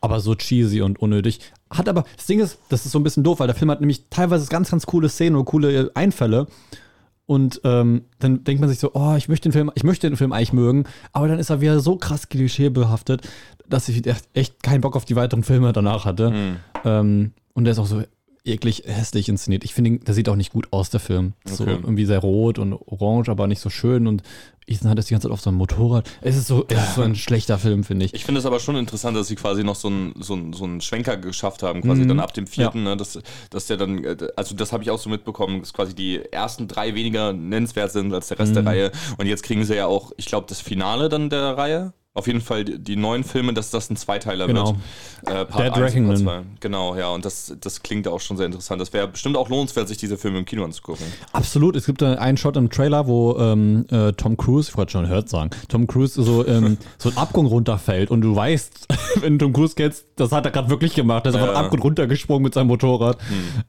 Aber 0.00 0.20
so 0.20 0.34
cheesy 0.34 0.82
und 0.82 1.00
unnötig. 1.00 1.40
Hat 1.70 1.88
aber, 1.88 2.04
das 2.16 2.26
Ding 2.26 2.38
ist, 2.38 2.58
das 2.68 2.86
ist 2.86 2.92
so 2.92 3.00
ein 3.00 3.02
bisschen 3.02 3.24
doof, 3.24 3.40
weil 3.40 3.48
der 3.48 3.56
Film 3.56 3.70
hat 3.72 3.80
nämlich 3.80 4.04
teilweise 4.08 4.46
ganz, 4.48 4.70
ganz 4.70 4.86
coole 4.86 5.08
Szenen 5.08 5.34
oder 5.34 5.44
coole 5.46 5.90
Einfälle. 5.94 6.46
Und 7.26 7.60
ähm, 7.64 8.04
dann 8.20 8.44
denkt 8.44 8.60
man 8.60 8.70
sich 8.70 8.78
so, 8.78 8.92
oh, 8.94 9.14
ich 9.16 9.28
möchte 9.28 9.48
den 9.48 9.52
Film, 9.52 9.70
ich 9.74 9.82
möchte 9.82 10.08
den 10.08 10.16
Film 10.16 10.32
eigentlich 10.32 10.52
mögen, 10.52 10.84
aber 11.12 11.26
dann 11.26 11.40
ist 11.40 11.50
er 11.50 11.60
wieder 11.60 11.80
so 11.80 11.96
krass 11.96 12.28
klischeebehaftet, 12.28 13.28
dass 13.68 13.88
ich 13.88 14.06
echt, 14.06 14.28
echt 14.32 14.62
keinen 14.62 14.80
Bock 14.80 14.94
auf 14.94 15.04
die 15.04 15.16
weiteren 15.16 15.42
Filme 15.42 15.72
danach 15.72 16.04
hatte. 16.04 16.32
Ähm, 16.84 17.32
und 17.52 17.64
der 17.64 17.72
ist 17.72 17.78
auch 17.78 17.86
so 17.86 18.02
eklig 18.46 18.82
hässlich 18.86 19.28
inszeniert. 19.28 19.64
Ich 19.64 19.74
finde, 19.74 19.98
der 19.98 20.14
sieht 20.14 20.28
auch 20.28 20.36
nicht 20.36 20.52
gut 20.52 20.68
aus, 20.72 20.90
der 20.90 21.00
Film. 21.00 21.34
So 21.44 21.64
Okay. 21.64 21.74
irgendwie 21.82 22.04
sehr 22.06 22.18
rot 22.20 22.58
und 22.58 22.72
orange, 22.72 23.28
aber 23.28 23.46
nicht 23.46 23.60
so 23.60 23.70
schön. 23.70 24.06
Und 24.06 24.22
Ethan 24.68 24.90
hat 24.90 24.98
das 24.98 25.06
die 25.06 25.14
ganze 25.14 25.28
Zeit 25.28 25.32
auf 25.32 25.40
so 25.40 25.50
einem 25.50 25.58
Motorrad. 25.58 26.10
Es 26.22 26.36
ist 26.36 26.48
so, 26.48 26.64
es 26.68 26.76
ist 26.76 26.94
so 26.96 27.02
ein 27.02 27.14
schlechter 27.14 27.56
Film, 27.58 27.84
finde 27.84 28.04
ich. 28.06 28.14
Ich 28.14 28.24
finde 28.24 28.40
es 28.40 28.46
aber 28.46 28.58
schon 28.58 28.74
interessant, 28.76 29.16
dass 29.16 29.28
sie 29.28 29.36
quasi 29.36 29.62
noch 29.62 29.76
so 29.76 29.86
einen 29.88 30.14
so 30.20 30.34
einen- 30.34 30.52
so 30.52 30.64
einen 30.64 30.80
Schwenker 30.80 31.16
geschafft 31.16 31.62
haben, 31.62 31.82
quasi 31.82 32.02
Mhm. 32.02 32.08
dann 32.08 32.20
ab 32.20 32.34
dem 32.34 32.46
vierten, 32.48 32.82
ne, 32.82 32.96
dass, 32.96 33.18
dass 33.50 33.66
der 33.66 33.76
dann, 33.76 34.02
äh, 34.02 34.16
also 34.36 34.56
das 34.56 34.72
habe 34.72 34.82
ich 34.82 34.90
auch 34.90 34.98
so 34.98 35.08
mitbekommen, 35.08 35.60
dass 35.60 35.72
quasi 35.72 35.94
die 35.94 36.20
ersten 36.32 36.66
drei 36.66 36.94
weniger 36.96 37.32
nennenswert 37.32 37.92
sind 37.92 38.12
als 38.12 38.28
der 38.28 38.38
Rest 38.40 38.50
Mhm. 38.50 38.54
der 38.54 38.66
Reihe. 38.66 38.92
Und 39.18 39.26
jetzt 39.26 39.44
kriegen 39.44 39.64
sie 39.64 39.76
ja 39.76 39.86
auch, 39.86 40.10
ich 40.16 40.26
glaube, 40.26 40.46
das 40.48 40.60
Finale 40.60 41.08
dann 41.08 41.30
der 41.30 41.56
Reihe. 41.56 41.92
Auf 42.16 42.26
jeden 42.26 42.40
Fall 42.40 42.64
die, 42.64 42.96
neuen 42.96 43.24
Filme, 43.24 43.52
dass 43.52 43.70
das 43.70 43.90
ein 43.90 43.96
Zweiteiler 43.96 44.46
Genau. 44.46 44.74
wird. 45.22 45.30
Äh, 45.30 45.44
Part 45.44 45.64
Dead 45.66 45.72
1 45.72 45.76
und 45.76 45.82
Reckoning. 45.82 46.24
Part 46.24 46.44
2. 46.44 46.50
Genau, 46.60 46.96
ja. 46.96 47.08
Und 47.10 47.26
das, 47.26 47.54
das 47.60 47.82
klingt 47.82 48.08
auch 48.08 48.20
schon 48.20 48.38
sehr 48.38 48.46
interessant. 48.46 48.80
Das 48.80 48.92
wäre 48.94 49.06
bestimmt 49.06 49.36
auch 49.36 49.50
lohnenswert, 49.50 49.86
sich 49.86 49.98
diese 49.98 50.16
Filme 50.16 50.38
im 50.38 50.46
Kino 50.46 50.64
anzugucken. 50.64 51.04
Absolut. 51.32 51.76
Es 51.76 51.84
gibt 51.84 52.00
da 52.00 52.14
einen 52.14 52.38
Shot 52.38 52.56
im 52.56 52.70
Trailer, 52.70 53.06
wo 53.06 53.36
ähm, 53.38 53.84
äh, 53.90 54.12
Tom 54.14 54.38
Cruise, 54.38 54.70
ich 54.70 54.76
wollte 54.78 54.92
schon 54.92 55.06
hört 55.08 55.28
sagen, 55.28 55.50
Tom 55.68 55.86
Cruise 55.86 56.22
so, 56.22 56.46
ähm, 56.46 56.78
so 56.98 57.10
einen 57.10 57.18
Abgrund 57.18 57.50
runterfällt 57.50 58.10
und 58.10 58.22
du 58.22 58.34
weißt, 58.34 58.88
wenn 59.20 59.38
du 59.38 59.44
Tom 59.44 59.52
Cruise 59.52 59.74
kennst, 59.76 60.06
das 60.16 60.32
hat 60.32 60.46
er 60.46 60.52
gerade 60.52 60.70
wirklich 60.70 60.94
gemacht. 60.94 61.26
Er 61.26 61.30
ist 61.30 61.34
einfach 61.34 61.48
Ja. 61.48 61.54
einen 61.56 61.64
Abgrund 61.66 61.84
runtergesprungen 61.84 62.42
mit 62.42 62.54
seinem 62.54 62.68
Motorrad. 62.68 63.18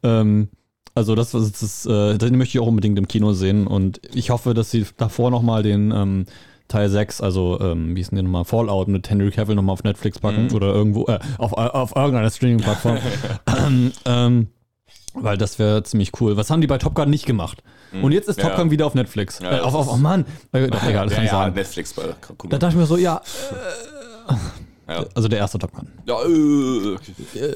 Ähm, 0.03 0.47
also 0.95 1.15
das, 1.15 1.31
das, 1.31 1.51
das 1.51 1.85
äh, 1.85 2.17
den 2.17 2.37
möchte 2.37 2.57
ich 2.57 2.63
auch 2.63 2.67
unbedingt 2.67 2.97
im 2.97 3.07
Kino 3.07 3.33
sehen 3.33 3.67
und 3.67 3.99
ich 4.15 4.29
hoffe, 4.31 4.53
dass 4.53 4.71
sie 4.71 4.85
davor 4.97 5.29
nochmal 5.31 5.61
den 5.61 5.91
ähm, 5.91 6.25
Teil 6.67 6.89
6, 6.89 7.21
also 7.21 7.59
ähm, 7.61 7.95
wie 7.95 8.01
ist 8.01 8.11
denn 8.11 8.17
der 8.17 8.23
nochmal, 8.23 8.45
Fallout 8.45 8.87
mit 8.87 9.09
Henry 9.09 9.31
Cavill 9.31 9.55
nochmal 9.55 9.73
auf 9.73 9.83
Netflix 9.83 10.19
packen 10.19 10.51
oder 10.53 10.67
irgendwo, 10.73 11.05
äh, 11.07 11.19
auf, 11.37 11.53
auf 11.53 11.95
irgendeiner 11.95 12.29
Streaming-Plattform. 12.29 12.97
ähm, 13.65 13.91
ähm, 14.05 14.47
weil 15.13 15.37
das 15.37 15.57
wäre 15.59 15.83
ziemlich 15.83 16.11
cool. 16.19 16.37
Was 16.37 16.49
haben 16.49 16.61
die 16.61 16.67
bei 16.67 16.77
Top 16.77 16.93
Gun 16.93 17.09
nicht 17.09 17.25
gemacht? 17.25 17.63
Und 18.01 18.11
jetzt 18.11 18.27
ist 18.27 18.39
Top 18.39 18.51
Ja. 18.51 18.57
Gun 18.57 18.69
wieder 18.71 18.85
auf 18.85 18.93
Netflix. 18.95 19.39
Ja, 19.39 19.57
äh, 19.57 19.59
auf, 19.61 19.73
auf, 19.73 19.87
oh 19.91 19.95
Mann. 19.97 20.25
Äh, 20.51 20.67
doch, 20.67 20.83
egal, 20.83 21.05
das 21.05 21.15
kann 21.15 21.23
ich 21.23 21.31
ja, 21.31 21.37
sagen. 21.37 21.55
Netflix 21.55 21.93
bei. 21.93 22.03
Guck 22.37 22.49
Da 22.49 22.57
dachte 22.57 22.73
ich 22.73 22.79
mir 22.79 22.85
so, 22.85 22.97
ja, 22.97 23.21
Ja. 24.87 25.05
also 25.15 25.27
der 25.27 25.39
erste 25.39 25.57
Top 25.59 25.71
Gun. 25.73 25.87
Ja, 26.05 26.15
äh, 26.21 26.95
okay. 26.95 27.53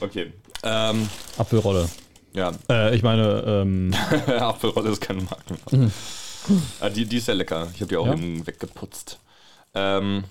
okay. 0.00 0.32
Ähm, 0.62 1.08
Apfelrolle. 1.36 1.88
ja, 2.32 2.52
Äh, 2.70 2.94
ich 2.94 3.02
meine, 3.02 3.42
ähm, 3.46 3.92
Apfelrolle 4.38 4.90
ist 4.90 5.00
keine 5.00 5.22
Marken. 5.22 5.92
Ah, 6.80 6.88
die, 6.88 7.04
die 7.06 7.18
ist 7.18 7.26
sehr 7.26 7.34
lecker. 7.34 7.68
Ich 7.74 7.80
habe 7.80 7.88
die 7.88 7.96
auch 7.96 8.06
Ja? 8.06 8.14
eben 8.14 8.46
weggeputzt. 8.46 9.18
Ähm, 9.74 10.24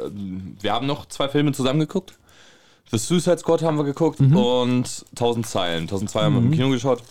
ähm, 0.00 0.56
wir 0.60 0.72
haben 0.72 0.86
noch 0.86 1.06
zwei 1.06 1.28
Filme 1.28 1.52
zusammen 1.52 1.80
geguckt. 1.80 2.14
The 2.90 2.98
Suicide 2.98 3.38
Squad 3.38 3.62
haben 3.62 3.76
wir 3.76 3.84
geguckt 3.84 4.20
und 4.20 5.04
1000 5.10 5.46
Zeilen. 5.46 5.82
1000 5.84 6.10
Zeilen 6.10 6.26
haben 6.26 6.34
wir 6.34 6.42
im 6.42 6.50
Kino 6.50 6.70
geschaut. 6.70 7.02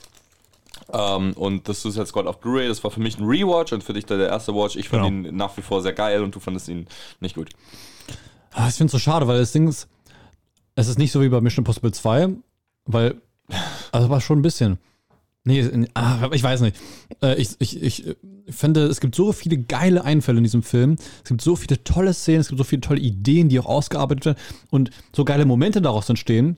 Ähm, 0.92 1.34
und 1.34 1.68
das 1.70 1.82
Suicide 1.82 2.06
Squad 2.06 2.28
auf 2.28 2.40
Blu-ray, 2.40 2.68
das 2.68 2.84
war 2.84 2.92
für 2.92 3.00
mich 3.00 3.18
ein 3.18 3.26
Rewatch 3.26 3.72
und 3.74 3.84
für 3.84 3.94
dich 3.94 4.06
der 4.06 4.20
erste 4.28 4.54
Watch. 4.54 4.76
Ich 4.76 4.90
fand 4.90 5.06
Genau. 5.06 5.30
ihn 5.30 5.36
nach 5.38 5.56
wie 5.58 5.62
vor 5.62 5.82
sehr 5.82 5.94
geil 5.94 6.22
und 6.24 6.36
du 6.36 6.40
fandest 6.40 6.68
ihn 6.68 6.88
nicht 7.22 7.36
gut. 7.36 7.50
Ah, 8.52 8.68
Ich 8.68 8.76
finde 8.76 8.88
es 8.88 8.92
so 8.92 9.00
schade, 9.00 9.28
weil 9.28 9.40
das 9.40 9.52
Ding 9.52 9.68
ist, 9.68 9.88
es 10.76 10.88
ist 10.88 10.98
nicht 10.98 11.12
so 11.12 11.22
wie 11.22 11.30
bei 11.30 11.40
Mission 11.42 11.62
Impossible 11.64 11.92
2, 11.94 12.30
weil, 12.86 13.16
also 13.92 14.06
aber 14.08 14.20
schon 14.22 14.40
ein 14.40 14.42
bisschen. 14.42 14.80
Nee, 15.46 15.88
ah, 15.94 16.30
ich 16.32 16.44
weiß 16.44 16.62
nicht. 16.62 16.76
Äh, 17.22 17.42
Ich, 17.42 17.50
ich, 17.60 17.82
ich 17.82 18.08
äh, 18.08 18.16
finde, 18.50 18.86
es 18.86 19.00
gibt 19.00 19.16
so 19.16 19.32
viele 19.32 19.58
geile 19.58 20.04
Einfälle 20.04 20.38
in 20.38 20.44
diesem 20.44 20.64
Film. 20.64 20.98
Es 21.24 21.30
gibt 21.30 21.42
so 21.42 21.56
viele 21.56 21.84
tolle 21.84 22.14
Szenen, 22.14 22.42
es 22.42 22.50
gibt 22.50 22.58
so 22.58 22.64
viele 22.64 22.82
tolle 22.82 23.00
Ideen, 23.00 23.50
die 23.50 23.60
auch 23.60 23.66
ausgearbeitet 23.66 24.26
werden 24.26 24.38
und 24.70 24.92
so 25.16 25.24
geile 25.26 25.46
Momente 25.46 25.82
daraus 25.82 26.10
entstehen. 26.10 26.58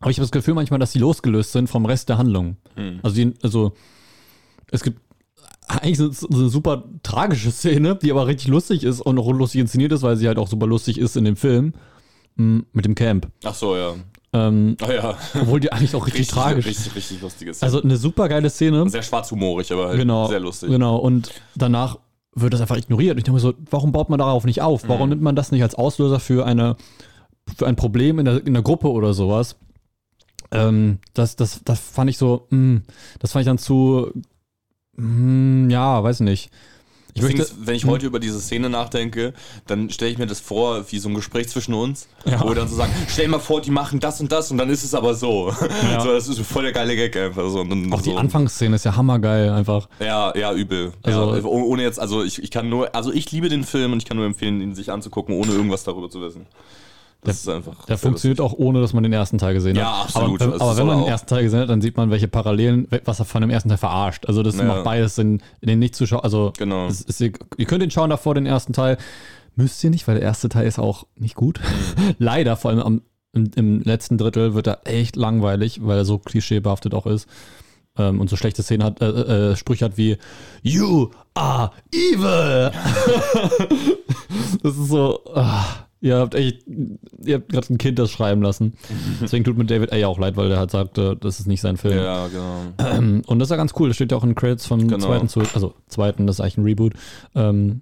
Aber 0.00 0.10
ich 0.10 0.18
habe 0.18 0.24
das 0.24 0.32
Gefühl 0.32 0.54
manchmal, 0.54 0.80
dass 0.80 0.92
die 0.92 0.98
losgelöst 0.98 1.52
sind 1.52 1.68
vom 1.68 1.86
Rest 1.86 2.08
der 2.08 2.18
Handlung. 2.18 2.56
Also, 3.02 3.16
die, 3.16 3.32
also 3.42 3.72
es 4.70 4.82
gibt 4.82 5.00
eigentlich 5.66 5.96
so 5.96 6.10
eine 6.28 6.48
super 6.48 6.84
tragische 7.02 7.50
Szene, 7.50 7.96
die 7.96 8.10
aber 8.10 8.26
richtig 8.26 8.48
lustig 8.48 8.84
ist 8.84 9.00
und 9.00 9.18
auch 9.18 9.30
lustig 9.32 9.60
inszeniert 9.60 9.92
ist, 9.92 10.02
weil 10.02 10.16
sie 10.16 10.26
halt 10.26 10.38
auch 10.38 10.48
super 10.48 10.66
lustig 10.66 10.98
ist 10.98 11.16
in 11.16 11.24
dem 11.24 11.36
Film 11.36 11.74
mm, 12.36 12.60
mit 12.72 12.84
dem 12.84 12.94
Camp. 12.94 13.28
Ach 13.44 13.54
so, 13.54 13.76
ja. 13.76 13.94
Ähm, 14.34 14.76
Ah 14.82 14.92
ja. 14.92 15.18
obwohl 15.40 15.60
die 15.60 15.72
eigentlich 15.72 15.94
auch 15.94 16.06
richtig, 16.06 16.26
tragisch 16.26 16.66
ist. 16.66 16.78
Richtig, 16.86 16.96
richtig 16.96 17.22
lustiges. 17.22 17.62
Also 17.62 17.80
eine 17.80 17.96
super 17.96 18.28
geile 18.28 18.50
Szene. 18.50 18.88
sehr 18.90 19.02
schwarzhumorig, 19.02 19.72
aber 19.72 19.88
halt 19.88 19.98
Genau. 19.98 20.26
sehr 20.26 20.40
lustig. 20.40 20.68
Genau. 20.70 20.96
Und 20.96 21.30
danach 21.54 21.98
wird 22.34 22.52
das 22.52 22.60
einfach 22.60 22.76
ignoriert. 22.76 23.12
Und 23.12 23.18
ich 23.18 23.24
denke 23.24 23.36
mir 23.36 23.40
so, 23.40 23.54
warum 23.70 23.92
baut 23.92 24.10
man 24.10 24.18
darauf 24.18 24.44
nicht 24.44 24.60
auf? 24.60 24.82
Mhm. 24.84 24.88
Warum 24.88 25.08
nimmt 25.08 25.22
man 25.22 25.36
das 25.36 25.52
nicht 25.52 25.62
als 25.62 25.76
Auslöser 25.76 26.18
für 26.20 26.44
eine 26.44 26.76
für 27.56 27.66
ein 27.66 27.76
Problem 27.76 28.18
in 28.18 28.24
der, 28.24 28.44
in 28.46 28.54
der 28.54 28.62
Gruppe 28.62 28.90
oder 28.90 29.14
sowas? 29.14 29.54
Ähm, 30.50 30.98
das, 31.12 31.36
das, 31.36 31.60
das 31.64 31.78
fand 31.78 32.10
ich 32.10 32.18
so, 32.18 32.46
mh, 32.50 32.80
das 33.20 33.32
fand 33.32 33.42
ich 33.42 33.46
dann 33.46 33.58
zu, 33.58 34.10
mh, 34.96 35.70
ja, 35.72 36.02
weiß 36.02 36.20
nicht. 36.20 36.50
Ich 37.16 37.22
Ding 37.24 37.36
möchte, 37.38 37.54
wenn 37.60 37.76
ich 37.76 37.84
heute 37.84 38.06
über 38.06 38.18
diese 38.18 38.40
Szene 38.40 38.68
nachdenke, 38.68 39.34
dann 39.68 39.88
stelle 39.90 40.10
ich 40.10 40.18
mir 40.18 40.26
das 40.26 40.40
vor, 40.40 40.84
wie 40.90 40.98
so 40.98 41.08
ein 41.08 41.14
Gespräch 41.14 41.48
zwischen 41.48 41.72
uns, 41.72 42.08
Ja. 42.24 42.40
wo 42.42 42.48
wir 42.48 42.56
dann 42.56 42.66
so 42.66 42.74
sagen, 42.74 42.92
stell 43.08 43.26
dir 43.26 43.30
mal 43.30 43.38
vor, 43.38 43.60
die 43.60 43.70
machen 43.70 44.00
das 44.00 44.20
und 44.20 44.32
das 44.32 44.50
und 44.50 44.58
dann 44.58 44.68
ist 44.68 44.82
es 44.82 44.94
aber 44.94 45.14
so. 45.14 45.54
Ja. 45.92 46.00
so 46.02 46.12
das 46.12 46.26
ist 46.26 46.40
voll 46.40 46.64
der 46.64 46.72
geile 46.72 46.96
Gag 46.96 47.16
einfach 47.16 47.48
so. 47.48 47.60
Und 47.60 47.92
auch 47.92 48.00
so. 48.00 48.10
die 48.10 48.16
Anfangsszene 48.16 48.74
ist 48.74 48.84
ja 48.84 48.96
hammergeil 48.96 49.50
einfach. 49.50 49.88
Ja, 50.00 50.36
ja, 50.36 50.52
übel. 50.52 50.92
Also- 51.04 51.36
ja, 51.36 51.44
oh- 51.44 51.62
ohne 51.68 51.82
jetzt, 51.84 52.00
also 52.00 52.24
ich, 52.24 52.42
ich 52.42 52.50
kann 52.50 52.68
nur, 52.68 52.92
also 52.96 53.12
ich 53.12 53.30
liebe 53.30 53.48
den 53.48 53.62
Film 53.62 53.92
und 53.92 53.98
ich 53.98 54.04
kann 54.06 54.16
nur 54.16 54.26
empfehlen, 54.26 54.60
ihn 54.60 54.74
sich 54.74 54.90
anzugucken, 54.90 55.36
ohne 55.36 55.52
irgendwas 55.52 55.84
darüber 55.84 56.10
zu 56.10 56.20
wissen. 56.20 56.46
Das 57.24 57.36
ist 57.38 57.48
einfach. 57.48 57.84
Der 57.86 57.98
funktioniert 57.98 58.40
auch 58.40 58.52
ohne, 58.52 58.80
dass 58.80 58.92
man 58.92 59.02
den 59.02 59.12
ersten 59.12 59.38
Teil 59.38 59.54
gesehen 59.54 59.76
Ja, 59.76 59.98
hat. 59.98 60.04
absolut. 60.16 60.42
Aber, 60.42 60.52
Also 60.52 60.64
aber 60.64 60.72
es 60.72 60.78
wenn 60.78 60.86
man 60.86 60.98
den 60.98 61.08
ersten 61.08 61.26
Teil 61.26 61.42
gesehen 61.42 61.60
hat, 61.60 61.68
dann 61.70 61.80
sieht 61.80 61.96
man, 61.96 62.10
welche 62.10 62.28
Parallelen, 62.28 62.86
was 63.04 63.18
er 63.18 63.24
von 63.24 63.40
dem 63.40 63.50
ersten 63.50 63.68
Teil 63.70 63.78
verarscht. 63.78 64.26
Also 64.26 64.42
das 64.42 64.56
Ja. 64.56 64.64
macht 64.64 64.84
beides 64.84 65.18
in, 65.18 65.42
den 65.62 65.78
nicht 65.78 65.94
zuschauen. 65.96 66.22
Also 66.22 66.52
Genau. 66.58 66.86
es 66.86 67.00
ist, 67.00 67.20
ihr 67.20 67.32
ihr 67.56 67.64
könnt 67.66 67.82
ihn 67.82 67.90
schauen 67.90 68.10
davor, 68.10 68.34
den 68.34 68.46
ersten 68.46 68.72
Teil. 68.72 68.98
Müsst 69.56 69.82
ihr 69.84 69.90
nicht, 69.90 70.06
weil 70.08 70.14
der 70.16 70.24
erste 70.24 70.48
Teil 70.48 70.66
ist 70.66 70.78
auch 70.78 71.06
nicht 71.16 71.34
gut. 71.34 71.60
Mhm. 71.60 72.14
Leider, 72.18 72.56
vor 72.56 72.70
allem 72.70 72.80
am, 72.80 73.02
im, 73.32 73.50
im 73.56 73.80
letzten 73.82 74.18
Drittel 74.18 74.54
wird 74.54 74.66
er 74.66 74.80
echt 74.84 75.16
langweilig, 75.16 75.80
weil 75.84 75.96
er 75.98 76.04
so 76.04 76.18
klischeebehaftet 76.18 76.92
auch 76.94 77.06
ist. 77.06 77.28
Ähm, 77.96 78.20
und 78.20 78.28
so 78.28 78.34
schlechte 78.36 78.62
Szenen 78.64 78.82
hat, 78.84 79.00
äh, 79.00 79.50
äh, 79.52 79.56
Sprüche 79.56 79.84
hat 79.84 79.96
wie 79.96 80.16
You 80.62 81.10
are 81.34 81.70
evil. 81.92 82.72
das 84.62 84.76
ist 84.76 84.88
so. 84.88 85.20
ah, 85.34 85.64
ihr 86.04 86.18
habt 86.18 86.34
echt, 86.34 86.64
ihr 87.24 87.34
habt 87.36 87.48
gerade 87.48 87.72
ein 87.72 87.78
Kind 87.78 87.98
das 87.98 88.10
schreiben 88.10 88.42
lassen. 88.42 88.74
Deswegen 89.22 89.42
tut 89.44 89.56
mir 89.56 89.64
David 89.64 89.92
A. 89.92 90.06
auch 90.06 90.18
leid, 90.18 90.36
weil 90.36 90.48
der 90.50 90.58
halt 90.58 90.70
sagte, 90.70 91.16
das 91.16 91.40
ist 91.40 91.46
nicht 91.46 91.60
sein 91.62 91.76
Film. 91.76 91.96
Ja, 91.98 92.28
genau. 92.28 93.20
Und 93.26 93.38
das 93.38 93.46
ist 93.46 93.50
ja 93.50 93.56
ganz 93.56 93.72
cool. 93.78 93.88
Das 93.88 93.96
steht 93.96 94.12
ja 94.12 94.18
auch 94.18 94.24
in 94.24 94.34
Credits 94.34 94.66
vom 94.66 94.86
Genau. 94.86 95.06
zweiten 95.06 95.28
zu, 95.28 95.40
also 95.54 95.74
zweiten, 95.88 96.26
das 96.26 96.36
ist 96.36 96.40
eigentlich 96.40 96.58
ein 96.58 96.64
Reboot. 96.64 96.92
Ähm, 97.34 97.80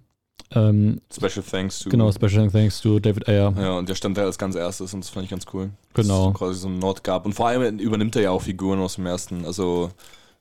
ähm, 0.55 1.01
Special 1.13 1.43
thanks 1.51 1.79
to. 1.81 1.89
genau, 1.91 2.13
Special 2.13 2.51
Thanks 2.51 2.81
to 2.83 2.99
David 3.01 3.27
Ayer. 3.29 3.55
Ja, 3.59 3.79
und 3.79 3.89
der 3.89 3.95
stand 3.95 4.17
da 4.19 4.23
als 4.25 4.37
ganz 4.39 4.55
erstes 4.55 4.93
und 4.95 5.03
das 5.03 5.09
fand 5.11 5.25
ich 5.25 5.31
ganz 5.31 5.47
cool. 5.53 5.71
Genau. 5.95 6.27
Dass 6.27 6.33
es 6.35 6.39
quasi 6.39 6.61
so 6.61 6.69
einen 6.69 6.79
Nord 6.79 7.03
gab. 7.05 7.25
Und 7.27 7.33
vor 7.35 7.49
allem 7.49 7.79
übernimmt 7.79 8.15
er 8.17 8.23
ja 8.23 8.31
auch 8.31 8.43
Figuren 8.43 8.79
aus 8.79 8.97
dem 8.97 9.07
ersten. 9.07 9.45
Also 9.47 9.91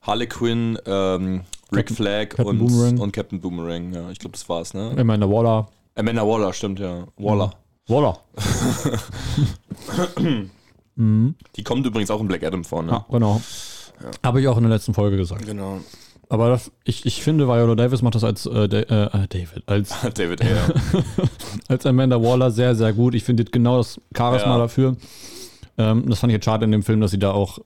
Harley 0.02 0.28
Quinn, 0.28 0.78
ähm, 0.86 1.42
Rick 1.72 1.88
Captain- 1.88 1.96
Flag 1.96 2.30
Captain 2.30 2.48
und, 2.48 2.58
Boomerang. 2.60 2.98
und 3.00 3.14
Captain 3.14 3.40
Boomerang. 3.40 3.94
Ja, 3.94 4.10
ich 4.12 4.20
glaube, 4.20 4.34
das 4.34 4.48
war's, 4.50 4.74
ne? 4.74 4.92
Meine, 5.04 5.30
Waller. 5.30 5.70
Amanda 5.96 6.28
Waller, 6.28 6.52
stimmt, 6.54 6.80
ja. 6.80 7.06
Waller. 7.18 7.54
Waller. 7.88 8.20
mhm. 10.96 11.36
Die 11.56 11.64
kommt 11.64 11.86
übrigens 11.86 12.12
auch 12.12 12.22
in 12.22 12.28
Black 12.28 12.44
Adam 12.44 12.64
vor, 12.64 12.84
ne? 12.84 12.92
Ja, 12.92 13.06
genau. 13.10 13.42
Habe 14.24 14.42
ich 14.42 14.48
auch 14.48 14.58
in 14.58 14.64
der 14.64 14.72
letzten 14.72 14.94
Folge 14.94 15.18
gesagt. 15.18 15.46
Genau. 15.46 15.80
Aber 16.30 16.50
das, 16.50 16.72
ich, 16.86 17.06
ich 17.06 17.22
finde, 17.22 17.48
Viola 17.48 17.76
Davis 17.76 18.02
macht 18.02 18.16
das 18.16 18.24
als 18.24 18.46
äh, 18.46 18.70
Da- 18.70 18.80
äh, 18.80 19.28
David, 19.28 19.64
als, 19.68 19.94
David 20.14 20.42
Ayer. 20.42 20.74
als 21.68 21.86
Amanda 21.86 22.22
Waller 22.22 22.52
sehr, 22.52 22.74
sehr 22.76 22.94
gut. 22.94 23.16
Ich 23.16 23.24
finde 23.24 23.44
genau 23.44 23.78
das 23.78 24.00
Charisma 24.16 24.54
Ja. 24.54 24.58
dafür. 24.60 24.96
Ähm, 25.78 26.08
das 26.10 26.20
fand 26.20 26.32
ich 26.32 26.36
jetzt 26.36 26.46
schade 26.46 26.66
in 26.66 26.72
dem 26.72 26.84
Film, 26.84 27.02
dass 27.02 27.12
sie 27.12 27.20
da 27.20 27.32
auch 27.32 27.60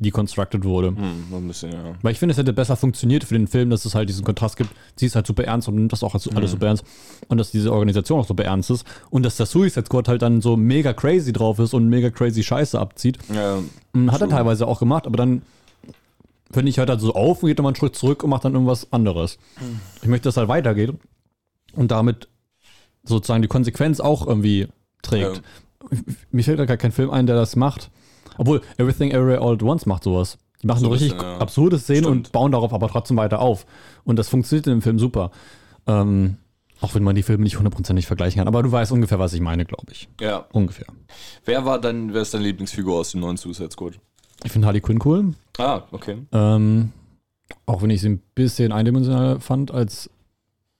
deconstructed 0.00 0.64
wurde. 0.64 0.88
hm, 0.88 1.24
ein 1.32 1.46
bisschen, 1.46 1.72
ja. 1.72 1.78
Weil 2.02 2.12
ich 2.12 2.18
finde, 2.18 2.32
es 2.32 2.38
hätte 2.38 2.52
besser 2.52 2.76
funktioniert 2.76 3.22
für 3.22 3.34
den 3.34 3.46
Film, 3.46 3.70
dass 3.70 3.84
es 3.84 3.94
halt 3.94 4.08
diesen 4.08 4.24
Kontrast 4.24 4.56
gibt. 4.56 4.70
Sie 4.96 5.06
ist 5.06 5.14
halt 5.14 5.26
super 5.26 5.44
ernst 5.44 5.68
und 5.68 5.76
nimmt 5.76 5.92
das 5.92 6.02
auch 6.02 6.14
alles 6.14 6.50
super 6.50 6.66
ernst. 6.66 6.84
Und 7.28 7.38
dass 7.38 7.50
diese 7.50 7.72
Organisation 7.72 8.20
auch 8.20 8.26
super 8.26 8.44
ernst 8.44 8.70
ist. 8.70 8.84
Und 9.10 9.24
dass 9.24 9.36
der 9.36 9.46
Suicide 9.46 9.86
Squad 9.86 10.08
halt 10.08 10.22
dann 10.22 10.40
so 10.40 10.56
mega 10.56 10.92
crazy 10.92 11.32
drauf 11.32 11.58
ist 11.58 11.74
und 11.74 11.88
mega 11.88 12.10
crazy 12.10 12.42
Scheiße 12.42 12.78
abzieht. 12.78 13.18
ja 13.32 13.58
Und 13.92 14.10
Hat 14.10 14.20
er 14.20 14.28
teilweise 14.28 14.66
auch 14.66 14.80
gemacht, 14.80 15.06
aber 15.06 15.16
dann 15.16 15.42
finde 16.50 16.70
ich 16.70 16.78
halt, 16.78 16.90
halt 16.90 17.00
so 17.00 17.14
auf 17.14 17.42
und 17.42 17.48
geht 17.48 17.58
nochmal 17.58 17.70
einen 17.70 17.76
Schritt 17.76 17.94
zurück 17.94 18.24
und 18.24 18.30
macht 18.30 18.44
dann 18.44 18.54
irgendwas 18.54 18.92
anderes. 18.92 19.38
Ich 20.02 20.08
möchte, 20.08 20.24
dass 20.24 20.36
halt 20.36 20.48
weitergeht 20.48 20.94
und 21.74 21.90
damit 21.90 22.28
sozusagen 23.04 23.42
die 23.42 23.48
Konsequenz 23.48 24.00
auch 24.00 24.26
irgendwie 24.26 24.68
trägt. 25.02 25.42
Mir 26.30 26.44
fällt 26.44 26.66
gar 26.66 26.76
kein 26.76 26.92
Film 26.92 27.10
ein, 27.10 27.26
der 27.26 27.36
das 27.36 27.56
macht. 27.56 27.90
Obwohl, 28.38 28.60
Everything 28.78 29.10
Everywhere 29.10 29.40
All 29.40 29.54
at 29.54 29.62
Once 29.62 29.86
macht 29.86 30.04
sowas. 30.04 30.38
Die 30.62 30.66
machen 30.66 30.80
So 30.80 30.88
richtig 30.88 31.12
bisschen, 31.12 31.26
ja. 31.30 31.38
absurde 31.38 31.78
Szenen 31.78 32.02
Stimmt. 32.04 32.16
und 32.26 32.32
bauen 32.32 32.52
darauf 32.52 32.72
aber 32.72 32.88
trotzdem 32.88 33.16
weiter 33.16 33.40
auf. 33.40 33.66
Und 34.04 34.16
das 34.18 34.28
funktioniert 34.28 34.66
in 34.66 34.74
dem 34.74 34.82
Film 34.82 34.98
super. 34.98 35.30
Ähm, 35.86 36.36
auch 36.80 36.94
wenn 36.94 37.02
man 37.02 37.14
die 37.14 37.22
Filme 37.22 37.44
nicht 37.44 37.56
hundertprozentig 37.58 38.06
vergleichen 38.06 38.38
kann. 38.38 38.48
Aber 38.48 38.62
du 38.62 38.70
weißt 38.72 38.92
ungefähr, 38.92 39.18
was 39.18 39.32
ich 39.34 39.40
meine, 39.40 39.64
glaube 39.64 39.92
ich. 39.92 40.08
ja. 40.20 40.46
Ungefähr. 40.52 40.86
Wer 41.44 41.64
war 41.64 41.78
dann, 41.80 42.12
wer 42.14 42.22
ist 42.22 42.32
deine 42.34 42.44
Lieblingsfigur 42.44 42.98
aus 42.98 43.12
dem 43.12 43.20
neuen 43.20 43.36
Suicide 43.36 43.70
Squad? 43.70 43.94
Ich 44.44 44.52
finde 44.52 44.66
Harley 44.66 44.80
Quinn 44.80 44.98
cool. 45.04 45.34
Ah, 45.58 45.82
okay. 45.92 46.16
Ähm, 46.32 46.92
auch 47.66 47.82
wenn 47.82 47.90
ich 47.90 48.00
sie 48.00 48.08
ein 48.10 48.22
bisschen 48.34 48.72
eindimensionaler 48.72 49.40
fand, 49.40 49.70
als 49.70 50.08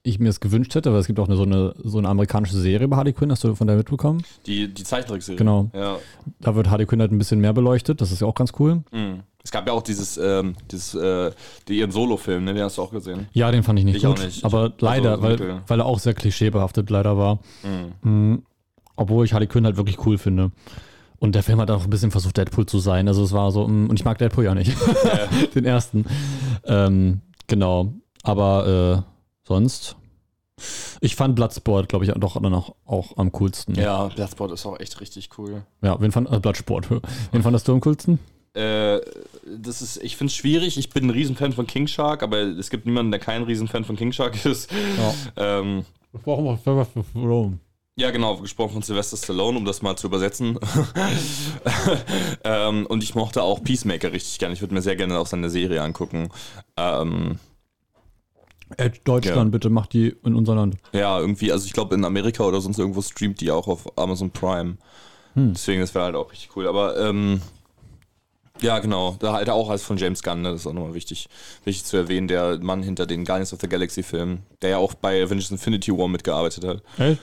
ich 0.02 0.18
mir 0.18 0.28
es 0.30 0.40
gewünscht 0.40 0.74
hätte, 0.74 0.92
weil 0.92 1.00
es 1.00 1.06
gibt 1.06 1.18
auch 1.20 1.26
eine, 1.28 1.36
so, 1.36 1.42
eine, 1.42 1.74
so 1.82 1.98
eine 1.98 2.08
amerikanische 2.08 2.56
Serie 2.56 2.86
über 2.86 2.96
Harley 2.96 3.12
Quinn, 3.12 3.30
hast 3.30 3.44
du 3.44 3.54
von 3.54 3.66
der 3.66 3.76
mitbekommen? 3.76 4.22
Die, 4.46 4.72
die 4.72 4.82
Zeichentrickserie. 4.84 5.36
Genau. 5.36 5.70
Ja. 5.74 5.98
Da 6.40 6.54
wird 6.54 6.70
Harley 6.70 6.86
Quinn 6.86 7.00
halt 7.00 7.12
ein 7.12 7.18
bisschen 7.18 7.40
mehr 7.40 7.52
beleuchtet, 7.52 8.00
das 8.00 8.10
ist 8.10 8.20
ja 8.20 8.26
auch 8.26 8.34
ganz 8.34 8.52
cool. 8.58 8.82
Mhm. 8.92 9.20
Es 9.42 9.50
gab 9.50 9.66
ja 9.66 9.72
auch 9.72 9.82
dieses, 9.82 10.18
ähm, 10.18 10.54
dieses, 10.70 10.94
äh, 10.94 11.30
die, 11.68 11.78
ihren 11.78 11.90
Solo-Film, 11.90 12.44
ne? 12.44 12.52
Den 12.54 12.62
hast 12.62 12.76
du 12.78 12.82
auch 12.82 12.90
gesehen. 12.90 13.26
Ja, 13.32 13.50
den 13.50 13.62
fand 13.62 13.78
ich 13.78 13.84
nicht 13.86 13.96
Ich 13.96 14.06
auch 14.06 14.14
gut, 14.14 14.24
nicht. 14.24 14.44
aber 14.44 14.66
Ich- 14.76 14.80
leider, 14.82 15.12
also, 15.12 15.22
weil, 15.22 15.62
weil 15.66 15.80
er 15.80 15.86
auch 15.86 15.98
sehr 15.98 16.12
klischeebehaftet 16.14 16.90
leider 16.90 17.16
war. 17.16 17.38
Mhm. 18.02 18.10
Mhm. 18.10 18.42
Obwohl 18.96 19.24
ich 19.24 19.32
Harley 19.32 19.46
Quinn 19.46 19.64
halt 19.64 19.76
wirklich 19.78 20.04
cool 20.06 20.18
finde. 20.18 20.50
Und 21.18 21.34
der 21.34 21.42
Film 21.42 21.58
hat 21.60 21.70
auch 21.70 21.84
ein 21.84 21.90
bisschen 21.90 22.10
versucht, 22.10 22.36
Deadpool 22.38 22.66
zu 22.66 22.78
sein. 22.80 23.06
Also 23.08 23.22
es 23.24 23.32
war 23.32 23.50
so, 23.50 23.66
mm, 23.66 23.88
und 23.90 23.98
ich 23.98 24.04
mag 24.04 24.18
Deadpool 24.18 24.44
ja 24.44 24.54
nicht. 24.54 24.74
Den 25.54 25.64
ersten. 25.66 26.04
Ähm, 26.64 27.20
genau. 27.46 27.94
Aber 28.22 29.04
äh, 29.06 29.19
sonst. 29.50 29.96
Ich 31.00 31.16
fand 31.16 31.34
Bloodsport, 31.34 31.88
glaube 31.88 32.04
ich, 32.04 32.12
doch 32.12 32.40
dann 32.40 32.54
auch, 32.54 32.76
auch 32.84 33.16
am 33.16 33.32
coolsten. 33.32 33.74
Ja, 33.74 34.06
Bloodsport 34.06 34.52
ist 34.52 34.64
auch 34.64 34.78
echt 34.78 35.00
richtig 35.00 35.30
cool. 35.38 35.62
Ja, 35.82 36.00
wen 36.00 36.12
fand, 36.12 36.30
äh, 36.30 36.38
Bloodsport. 36.38 36.88
Wen 37.32 37.42
fandest 37.42 37.66
du 37.66 37.72
am 37.72 37.80
coolsten? 37.80 38.20
Äh, 38.54 39.00
das 39.44 39.82
ist, 39.82 39.96
ich 40.02 40.16
finde 40.16 40.30
es 40.30 40.36
schwierig. 40.36 40.78
Ich 40.78 40.90
bin 40.90 41.04
ein 41.04 41.10
Riesenfan 41.10 41.52
von 41.52 41.66
King 41.66 41.88
Shark, 41.88 42.22
aber 42.22 42.38
es 42.38 42.70
gibt 42.70 42.86
niemanden, 42.86 43.10
der 43.10 43.20
kein 43.20 43.42
Riesenfan 43.42 43.84
von 43.84 43.96
King 43.96 44.12
Shark 44.12 44.44
ist. 44.44 44.70
Ähm, 45.36 45.84
Warum 46.24 47.58
ja, 48.00 48.10
genau, 48.10 48.36
gesprochen 48.38 48.72
von 48.72 48.82
Sylvester 48.82 49.18
Stallone, 49.18 49.58
um 49.58 49.66
das 49.66 49.82
mal 49.82 49.94
zu 49.94 50.06
übersetzen. 50.06 50.58
ähm, 52.44 52.86
und 52.86 53.02
ich 53.02 53.14
mochte 53.14 53.42
auch 53.42 53.62
Peacemaker 53.62 54.10
richtig 54.10 54.38
gerne. 54.38 54.54
Ich 54.54 54.62
würde 54.62 54.72
mir 54.72 54.80
sehr 54.80 54.96
gerne 54.96 55.18
auch 55.18 55.26
seine 55.26 55.50
Serie 55.50 55.82
angucken. 55.82 56.30
Ähm, 56.78 57.38
Edge 58.76 59.00
Deutschland, 59.04 59.36
Ja. 59.36 59.44
bitte, 59.44 59.70
mach 59.70 59.86
die 59.86 60.14
in 60.24 60.34
unser 60.34 60.54
Land. 60.54 60.76
ja, 60.92 61.18
irgendwie, 61.18 61.52
also 61.52 61.66
ich 61.66 61.72
glaube 61.72 61.94
in 61.94 62.04
Amerika 62.04 62.44
oder 62.44 62.60
sonst 62.60 62.78
irgendwo 62.78 63.02
streamt 63.02 63.40
die 63.40 63.50
auch 63.50 63.66
auf 63.68 63.98
Amazon 63.98 64.30
Prime. 64.30 64.76
Hm. 65.34 65.52
Deswegen, 65.54 65.80
das 65.80 65.94
wäre 65.94 66.04
halt 66.06 66.14
auch 66.16 66.30
richtig 66.30 66.50
cool. 66.56 66.66
Aber 66.66 66.98
ähm, 66.98 67.40
ja, 68.60 68.78
genau, 68.78 69.16
da 69.20 69.32
halt 69.32 69.48
auch 69.48 69.70
als 69.70 69.82
von 69.82 69.96
James 69.96 70.22
Gunn, 70.22 70.42
ne? 70.42 70.50
das 70.52 70.60
ist 70.62 70.66
auch 70.66 70.72
nochmal 70.72 70.94
wichtig, 70.94 71.28
wichtig 71.64 71.84
zu 71.84 71.96
erwähnen, 71.96 72.28
der 72.28 72.58
Mann 72.58 72.82
hinter 72.82 73.06
den 73.06 73.24
Guardians 73.24 73.52
of 73.52 73.60
the 73.60 73.68
Galaxy 73.68 74.02
Filmen, 74.02 74.42
der 74.60 74.70
ja 74.70 74.76
auch 74.78 74.94
bei 74.94 75.22
Avengers 75.22 75.50
Infinity 75.50 75.96
War 75.96 76.08
mitgearbeitet 76.08 76.64
hat. 76.64 76.82
Echt? 76.98 77.20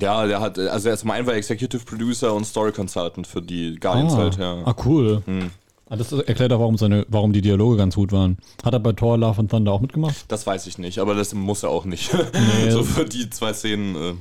Ja, 0.00 0.26
der 0.26 0.40
hat, 0.40 0.58
also 0.58 0.88
er 0.88 0.96
zum 0.96 1.10
einen 1.10 1.26
war 1.26 1.34
Executive 1.34 1.84
Producer 1.84 2.34
und 2.34 2.44
Story 2.46 2.72
Consultant 2.72 3.26
für 3.26 3.42
die 3.42 3.76
Guardians 3.78 4.14
Ah, 4.14 4.16
halt, 4.16 4.38
ja. 4.38 4.62
ah, 4.64 4.74
cool. 4.84 5.22
Hm. 5.26 5.50
Ah, 5.92 5.96
das 5.96 6.10
erklärt 6.10 6.50
auch, 6.54 6.60
warum, 6.60 6.78
seine, 6.78 7.04
warum 7.10 7.34
die 7.34 7.42
Dialoge 7.42 7.76
ganz 7.76 7.96
gut 7.96 8.12
waren. 8.12 8.38
Hat 8.64 8.72
er 8.72 8.80
bei 8.80 8.92
Thor 8.94 9.18
Love 9.18 9.40
and 9.40 9.50
Thunder 9.50 9.72
auch 9.72 9.82
mitgemacht? 9.82 10.24
Das 10.28 10.46
weiß 10.46 10.66
ich 10.66 10.78
nicht, 10.78 10.98
aber 11.00 11.14
das 11.14 11.34
muss 11.34 11.62
er 11.64 11.68
auch 11.68 11.84
nicht. 11.84 12.10
Nee. 12.14 12.70
so 12.70 12.82
für 12.82 13.04
die 13.04 13.28
zwei 13.28 13.52
Szenen, 13.52 13.94
äh, 13.94 14.14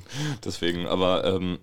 deswegen. 0.43 0.85
Aber 0.85 1.23
ähm, 1.23 1.59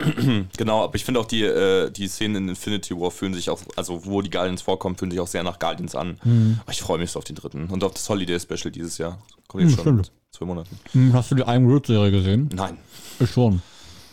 genau, 0.56 0.82
aber 0.84 0.94
ich 0.94 1.04
finde 1.04 1.20
auch 1.20 1.26
die, 1.26 1.42
äh, 1.42 1.90
die 1.90 2.08
Szenen 2.08 2.36
in 2.36 2.48
Infinity 2.48 2.98
War 2.98 3.10
fühlen 3.10 3.34
sich 3.34 3.50
auch, 3.50 3.60
also 3.76 4.06
wo 4.06 4.22
die 4.22 4.30
Guardians 4.30 4.62
vorkommen, 4.62 4.96
fühlen 4.96 5.10
sich 5.10 5.20
auch 5.20 5.26
sehr 5.26 5.42
nach 5.42 5.58
Guardians 5.58 5.94
an. 5.94 6.16
Mhm. 6.24 6.58
Ich 6.70 6.80
freue 6.80 6.96
mich 6.96 7.10
so 7.10 7.18
auf 7.18 7.24
den 7.26 7.36
dritten 7.36 7.66
und 7.66 7.84
auf 7.84 7.92
das 7.92 8.08
Holiday 8.08 8.40
Special 8.40 8.70
dieses 8.72 8.96
Jahr. 8.96 9.18
Kommt 9.46 9.64
jetzt 9.64 9.72
Hm, 9.76 9.84
schon 9.84 10.04
stimmt. 10.04 10.12
zwei 10.30 10.46
Monaten. 10.46 10.78
Hm, 10.92 11.12
Hast 11.12 11.30
du 11.32 11.34
die 11.34 11.42
Iron 11.42 11.66
Root 11.70 11.86
Serie 11.86 12.10
gesehen? 12.12 12.48
Nein. 12.54 12.78
Ich 13.20 13.30
schon. 13.30 13.60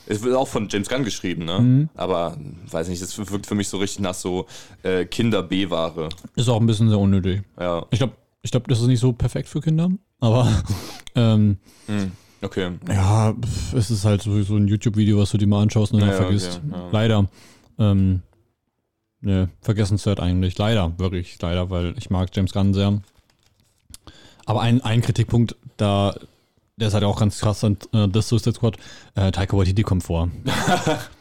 Es 0.07 0.21
wird 0.21 0.35
auch 0.35 0.47
von 0.47 0.67
James 0.69 0.87
Gunn 0.89 1.03
geschrieben, 1.03 1.45
ne? 1.45 1.59
Mhm. 1.59 1.89
Aber 1.95 2.37
weiß 2.69 2.87
nicht, 2.89 3.01
das 3.01 3.17
wirkt 3.17 3.45
für 3.47 3.55
mich 3.55 3.67
so 3.69 3.77
richtig 3.77 4.01
nach 4.01 4.13
so 4.13 4.45
äh, 4.83 5.05
Kinder-B-Ware. 5.05 6.09
Ist 6.35 6.49
auch 6.49 6.59
ein 6.59 6.65
bisschen 6.67 6.89
sehr 6.89 6.99
unnötig. 6.99 7.41
Ja. 7.59 7.85
Ich 7.91 7.99
glaube, 7.99 8.13
ich 8.43 8.51
glaub, 8.51 8.67
das 8.67 8.79
ist 8.81 8.87
nicht 8.87 8.99
so 8.99 9.13
perfekt 9.13 9.49
für 9.49 9.61
Kinder, 9.61 9.89
aber 10.19 10.47
ähm, 11.15 11.57
Hm. 11.87 12.11
Okay. 12.41 12.71
ja, 12.87 13.33
es 13.75 13.89
ist 13.89 14.05
halt 14.05 14.21
so, 14.21 14.39
so 14.43 14.55
ein 14.55 14.67
YouTube-Video, 14.67 15.17
was 15.17 15.31
du 15.31 15.37
dir 15.39 15.47
mal 15.47 15.63
anschaust 15.63 15.93
und 15.93 16.01
dann 16.01 16.09
Ja, 16.09 16.15
vergisst. 16.15 16.61
okay, 16.67 16.75
ja. 16.79 16.89
Leider. 16.91 17.29
Ähm, 17.79 18.21
ne, 19.21 19.49
vergessenswert 19.61 20.19
eigentlich. 20.19 20.55
Leider, 20.57 20.93
wirklich 20.99 21.41
leider, 21.41 21.71
weil 21.71 21.95
ich 21.97 22.11
mag 22.11 22.29
James 22.35 22.53
Gunn 22.53 22.73
sehr. 22.75 23.01
Aber 24.45 24.61
ein, 24.61 24.81
ein 24.81 25.01
Kritikpunkt, 25.01 25.55
da, 25.77 26.15
der 26.77 26.89
ist 26.89 26.93
halt 26.93 27.03
auch 27.03 27.19
ganz 27.19 27.39
krass, 27.39 27.63
und 27.63 27.87
äh, 27.93 28.07
das 28.07 28.27
Suicide 28.27 28.55
Squad, 28.55 28.77
äh, 29.15 29.31
Taika 29.31 29.57
Waititi 29.57 29.83
kommt 29.83 30.03
vor. 30.03 30.29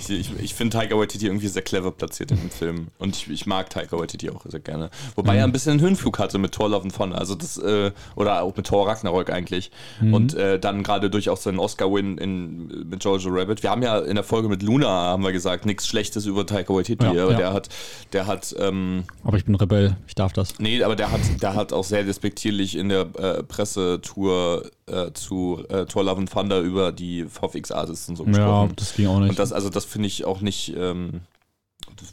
Ich, 0.00 0.10
ich, 0.10 0.30
ich 0.40 0.54
finde 0.54 0.76
Taika 0.78 0.96
Waititi 0.96 1.26
irgendwie 1.26 1.48
sehr 1.48 1.62
clever 1.62 1.90
platziert 1.90 2.30
in 2.30 2.38
dem 2.38 2.50
Film. 2.50 2.88
Und 2.98 3.14
ich, 3.16 3.28
ich 3.30 3.46
mag 3.46 3.68
Taika 3.70 3.98
Waititi 3.98 4.30
auch 4.30 4.44
sehr 4.48 4.60
gerne. 4.60 4.90
Wobei 5.16 5.36
er 5.36 5.44
ein 5.44 5.52
bisschen 5.52 5.72
einen 5.72 5.80
Höhenflug 5.80 6.18
hatte 6.18 6.38
mit 6.38 6.52
Thor 6.52 6.68
Love 6.70 6.84
and 6.84 6.94
Thunder. 6.94 7.18
Also 7.18 7.34
das, 7.34 7.58
äh, 7.58 7.92
oder 8.16 8.42
auch 8.42 8.56
mit 8.56 8.66
Thor 8.66 8.86
Ragnarok 8.88 9.30
eigentlich. 9.30 9.70
Und 10.00 10.34
äh, 10.34 10.58
dann 10.58 10.82
gerade 10.82 11.10
durch 11.10 11.28
auch 11.30 11.36
seinen 11.36 11.58
Oscar-Win 11.58 12.18
in- 12.18 12.88
mit 12.88 13.04
Jojo 13.04 13.28
Rabbit. 13.30 13.62
Wir 13.62 13.70
haben 13.70 13.82
ja 13.82 13.98
in 13.98 14.14
der 14.14 14.24
Folge 14.24 14.48
mit 14.48 14.62
Luna, 14.62 14.86
haben 14.88 15.22
wir 15.22 15.32
gesagt, 15.32 15.66
nichts 15.66 15.86
Schlechtes 15.86 16.26
über 16.26 16.46
Taika 16.46 16.72
Waititi. 16.74 17.04
Ja, 17.04 17.10
aber 17.10 17.32
ja. 17.32 17.36
der 17.36 17.52
hat, 17.52 17.68
der 18.12 18.26
hat, 18.26 18.54
ähm, 18.58 19.04
Aber 19.24 19.36
ich 19.36 19.44
bin 19.44 19.54
Rebell, 19.54 19.96
ich 20.06 20.14
darf 20.14 20.32
das. 20.32 20.58
Nee, 20.58 20.82
aber 20.82 20.96
der 20.96 21.10
hat, 21.12 21.20
der 21.42 21.54
hat 21.54 21.72
auch 21.72 21.84
sehr 21.84 22.02
despektierlich 22.04 22.76
in 22.76 22.88
der 22.88 23.06
äh, 23.18 23.42
Pressetour 23.42 24.70
äh, 24.86 25.12
zu 25.12 25.64
äh, 25.68 25.86
Thor 25.86 26.04
Love 26.04 26.18
and 26.20 26.30
Thunder 26.32 26.60
über 26.60 26.92
die 26.92 27.24
VFX-Artists 27.24 28.08
und 28.08 28.16
so 28.16 28.24
Ja, 28.24 28.30
gesprochen. 28.30 28.72
das 28.76 28.94
ging 28.94 29.06
auch 29.06 29.20
nicht. 29.20 29.30
und 29.30 29.38
das, 29.38 29.52
also 29.52 29.70
das 29.70 29.84
finde 29.84 30.08
ich 30.08 30.24
auch 30.24 30.40
nicht, 30.40 30.74
ähm, 30.76 31.20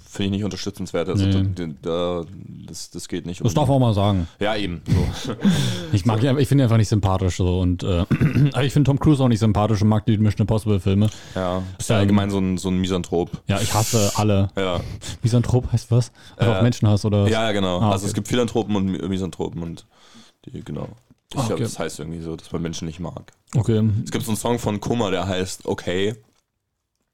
finde 0.07 0.26
ich 0.26 0.32
nicht 0.32 0.43
unterstützenswert. 0.43 1.09
Also 1.09 1.26
Nee. 1.26 1.49
da, 1.55 1.65
da, 1.82 2.26
das, 2.67 2.89
das 2.91 3.07
geht 3.07 3.26
nicht. 3.26 3.43
das 3.43 3.53
darf 3.53 3.67
man 3.67 3.76
auch 3.78 3.80
mal 3.80 3.93
sagen. 3.93 4.28
ja, 4.39 4.55
eben. 4.55 4.82
So. 4.88 5.36
Ich 5.93 6.05
mag 6.05 6.24
ihn, 6.24 6.38
ich 6.38 6.47
finde 6.47 6.61
ihn 6.61 6.65
einfach 6.65 6.78
nicht 6.78 6.88
sympathisch 6.88 7.36
so 7.38 7.59
und 7.59 7.84
äh, 7.84 8.05
aber 8.53 8.63
ich 8.63 8.72
finde 8.72 8.88
Tom 8.89 8.99
Cruise 8.99 9.22
auch 9.22 9.28
nicht 9.28 9.39
sympathisch 9.39 9.82
und 9.82 9.89
mag 9.89 10.05
die 10.05 10.17
Mission 10.17 10.41
Impossible 10.41 10.80
Filme. 10.80 11.09
ja, 11.36 11.61
ist 11.78 11.89
ja 11.89 11.95
Ähm, 11.97 12.01
allgemein 12.01 12.30
so 12.30 12.38
ein, 12.39 12.57
so 12.57 12.69
ein 12.69 12.78
Misanthrop. 12.80 13.30
Ja, 13.47 13.59
ich 13.59 13.74
hasse 13.74 14.11
alle. 14.15 14.49
Ja, 14.57 14.80
Misanthrop 15.24 15.72
heißt 15.74 15.91
was? 15.91 16.11
Einfach 16.38 16.59
Äh, 16.59 16.63
Menschenhass 16.63 17.03
oder? 17.03 17.28
ja, 17.28 17.43
ja, 17.43 17.51
genau. 17.51 17.80
Ah, 17.82 17.91
Also 17.91 18.05
es 18.05 18.11
okay. 18.11 18.19
gibt 18.19 18.30
Philanthropen 18.30 18.76
und 18.78 18.86
Mi- 18.89 19.05
Misanthropen 19.07 19.61
und 19.63 19.86
die, 20.45 20.63
genau. 20.63 20.88
Ich 21.34 21.39
glaube, 21.39 21.53
okay. 21.53 21.63
das 21.63 21.79
heißt 21.79 21.99
irgendwie 21.99 22.21
so, 22.21 22.36
dass 22.36 22.51
man 22.51 22.61
Menschen 22.61 22.86
nicht 22.88 22.99
mag. 22.99 23.32
Okay. 23.55 23.82
Es 24.03 24.11
gibt 24.11 24.25
so 24.25 24.32
einen 24.32 24.38
Song 24.38 24.59
von 24.59 24.79
Kummer, 24.82 25.11
der 25.11 25.27
heißt 25.27 25.65
Okay. 25.65 26.15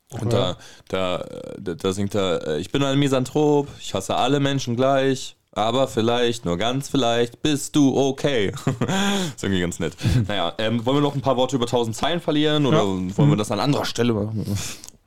Und 0.09 0.32
da, 0.32 0.55
da, 0.88 1.26
da, 1.59 1.74
da 1.76 1.91
singt 1.93 2.15
er, 2.15 2.47
äh, 2.47 2.59
ich 2.59 2.72
bin 2.72 2.82
ein 2.82 2.97
Misanthrop, 2.97 3.68
ich 3.80 3.93
hasse 3.93 4.15
alle 4.15 4.39
Menschen 4.39 4.78
gleich, 4.78 5.36
aber 5.51 5.88
vielleicht, 5.89 6.45
nur 6.45 6.57
ganz 6.57 6.88
vielleicht, 6.88 7.41
bist 7.41 7.76
du 7.76 7.95
okay. 7.95 8.47
ist 9.36 9.43
irgendwie 9.43 9.59
ganz 9.59 9.80
nett. 9.80 9.97
Naja, 10.28 10.53
ähm, 10.59 10.86
wollen 10.86 10.97
wir 10.97 11.01
noch 11.01 11.13
ein 11.13 11.22
paar 11.22 11.36
Worte 11.36 11.57
über 11.57 11.65
1000 11.65 11.93
Zeilen 11.95 12.20
verlieren 12.22 12.65
oder 12.65 12.78
Ja. 12.78 13.18
wollen 13.18 13.30
wir 13.30 13.36
das 13.36 13.51
an 13.51 13.59
anderer 13.59 13.84
Stelle 13.86 14.13
machen? 14.13 14.45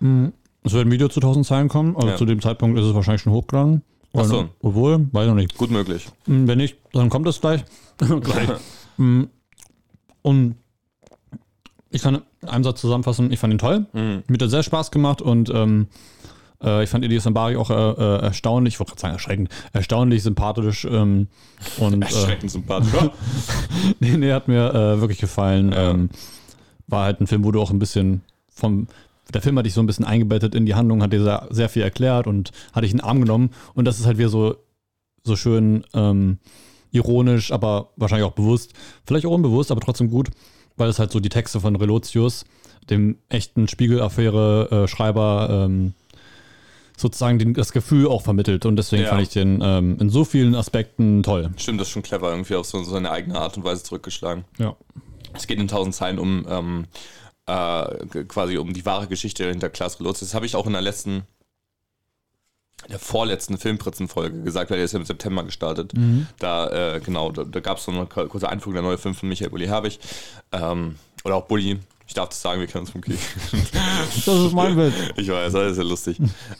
Mhm. 0.00 0.32
Es 0.62 0.74
wird 0.74 0.86
ein 0.86 0.92
Video 0.92 1.08
zu 1.08 1.20
1000 1.20 1.46
Zeilen 1.46 1.68
kommen, 1.68 1.96
also 1.96 2.08
Ja. 2.08 2.16
zu 2.16 2.26
dem 2.26 2.42
Zeitpunkt 2.42 2.78
ist 2.78 2.84
es 2.84 2.94
wahrscheinlich 2.94 3.22
schon 3.22 3.32
hochgeladen. 3.32 3.82
Ach 4.14 4.24
so. 4.24 4.40
Oder- 4.40 4.48
Obwohl, 4.60 5.08
weiß 5.12 5.28
noch 5.28 5.34
nicht. 5.34 5.56
Gut 5.56 5.70
möglich. 5.70 6.08
Mhm, 6.26 6.46
Wenn 6.46 6.58
nicht, 6.58 6.76
dann 6.92 7.08
kommt 7.08 7.26
es 7.26 7.40
gleich. 7.40 7.64
gleich. 7.98 8.48
Mhm. 9.00 9.28
Und 10.22 10.56
ich 11.90 12.02
kann 12.02 12.22
in 12.42 12.48
einem 12.48 12.64
Satz 12.64 12.80
zusammenfassen, 12.80 13.32
ich 13.32 13.40
fand 13.40 13.52
ihn 13.52 13.58
toll. 13.58 13.86
Mhm. 13.92 14.22
Mir 14.28 14.34
hat 14.34 14.42
er 14.42 14.48
sehr 14.48 14.62
Spaß 14.62 14.90
gemacht 14.90 15.22
und 15.22 15.50
ähm, 15.50 15.88
äh, 16.62 16.84
ich 16.84 16.90
fand 16.90 17.04
Elias 17.04 17.24
Sambari 17.24 17.56
auch 17.56 17.70
äh, 17.70 17.74
äh, 17.74 18.22
erstaunlich, 18.22 18.74
ich 18.74 18.80
wollte 18.80 18.90
gerade 18.90 19.00
sagen 19.00 19.14
erschreckend, 19.14 19.48
erstaunlich 19.72 20.22
sympathisch 20.22 20.84
ähm, 20.84 21.28
und 21.78 22.02
äh, 22.02 22.04
Erschreckend 22.04 22.50
sympathisch. 22.50 22.92
oder? 22.94 23.12
nee, 24.00 24.16
nee, 24.16 24.32
hat 24.32 24.48
mir 24.48 24.70
äh, 24.72 25.00
wirklich 25.00 25.18
gefallen. 25.18 25.72
Ja. 25.72 25.90
Ähm, 25.90 26.10
war 26.86 27.04
halt 27.04 27.20
ein 27.20 27.26
Film, 27.26 27.44
wo 27.44 27.52
du 27.52 27.60
auch 27.60 27.70
ein 27.70 27.78
bisschen 27.78 28.22
vom 28.52 28.86
der 29.32 29.42
Film 29.42 29.56
hat 29.58 29.64
dich 29.64 29.74
so 29.74 29.80
ein 29.80 29.86
bisschen 29.86 30.04
eingebettet 30.04 30.56
in 30.56 30.66
die 30.66 30.74
Handlung, 30.74 31.04
hat 31.04 31.12
dir 31.12 31.22
sehr, 31.22 31.46
sehr 31.50 31.68
viel 31.68 31.82
erklärt 31.82 32.26
und 32.26 32.50
hat 32.72 32.82
dich 32.82 32.90
in 32.90 32.98
den 32.98 33.04
Arm 33.04 33.20
genommen. 33.20 33.50
Und 33.74 33.84
das 33.84 34.00
ist 34.00 34.06
halt 34.06 34.18
wieder 34.18 34.28
so, 34.28 34.56
so 35.22 35.36
schön 35.36 35.84
ähm, 35.94 36.38
ironisch, 36.92 37.52
aber 37.52 37.90
wahrscheinlich 37.96 38.26
auch 38.26 38.32
bewusst. 38.34 38.72
Vielleicht 39.06 39.26
auch 39.26 39.30
unbewusst, 39.32 39.70
aber 39.70 39.80
trotzdem 39.80 40.10
gut, 40.10 40.28
weil 40.76 40.88
es 40.88 40.98
halt 40.98 41.12
so 41.12 41.20
die 41.20 41.28
Texte 41.28 41.60
von 41.60 41.76
Relotius, 41.76 42.44
dem 42.88 43.18
echten 43.28 43.68
Spiegel-Affäre-Schreiber, 43.68 45.66
ähm, 45.66 45.94
sozusagen 46.96 47.38
den, 47.38 47.54
das 47.54 47.72
Gefühl 47.72 48.06
auch 48.08 48.22
vermittelt. 48.22 48.66
Und 48.66 48.76
deswegen 48.76 49.04
Ja. 49.04 49.08
fand 49.10 49.22
ich 49.22 49.30
den 49.30 49.60
ähm, 49.62 49.96
in 50.00 50.10
so 50.10 50.24
vielen 50.24 50.54
Aspekten 50.54 51.22
toll. 51.22 51.50
Stimmt, 51.56 51.80
das 51.80 51.88
ist 51.88 51.92
schon 51.92 52.02
clever, 52.02 52.30
irgendwie 52.30 52.54
auf 52.56 52.66
so, 52.66 52.82
so 52.82 52.96
eine 52.96 53.10
eigene 53.10 53.38
Art 53.38 53.56
und 53.56 53.64
Weise 53.64 53.82
zurückgeschlagen. 53.82 54.44
Ja. 54.58 54.76
Es 55.32 55.46
geht 55.46 55.58
in 55.58 55.68
tausend 55.68 55.94
Zeilen 55.94 56.18
um 56.18 56.44
ähm, 56.48 56.84
äh, 57.46 58.24
quasi 58.28 58.58
um 58.58 58.72
die 58.74 58.84
wahre 58.84 59.06
Geschichte 59.06 59.48
hinter 59.48 59.70
Klaas 59.70 59.98
Relotius. 59.98 60.20
Das 60.28 60.34
habe 60.34 60.44
ich 60.46 60.56
auch 60.56 60.66
in 60.66 60.72
der 60.72 60.82
letzten, 60.82 61.22
der 62.90 62.98
vorletzten 62.98 63.56
Filmpritzen-Folge 63.56 64.42
gesagt, 64.42 64.70
weil 64.70 64.78
der 64.78 64.84
ist 64.84 64.92
ja 64.92 64.98
im 64.98 65.04
September 65.04 65.44
gestartet. 65.44 65.92
Da, 66.38 66.96
äh, 66.96 67.00
genau, 67.00 67.30
da, 67.30 67.44
da 67.44 67.60
gab 67.60 67.78
es 67.78 67.84
so 67.84 67.92
eine 67.92 68.06
kurze 68.06 68.48
Einführung 68.48 68.74
der 68.74 68.82
neue 68.82 68.98
Film 68.98 69.14
von 69.14 69.28
Michael 69.28 69.50
Bulli 69.50 69.66
Herbig. 69.66 69.98
Ähm, 70.52 70.96
oder 71.24 71.36
auch 71.36 71.44
Bulli. 71.46 71.78
Ich 72.06 72.14
darf 72.14 72.30
das 72.30 72.42
sagen, 72.42 72.60
wir 72.60 72.66
kennen 72.66 72.82
uns 72.82 72.90
vom 72.90 73.00
Krieg. 73.00 73.18
Das 74.26 74.26
ist 74.26 74.52
mein 74.52 74.74
Bild. 74.74 74.92
Ich 75.16 75.28
weiß, 75.28 75.52
das 75.52 75.72
ist 75.72 75.78
ja 75.78 75.84
lustig. 75.84 76.18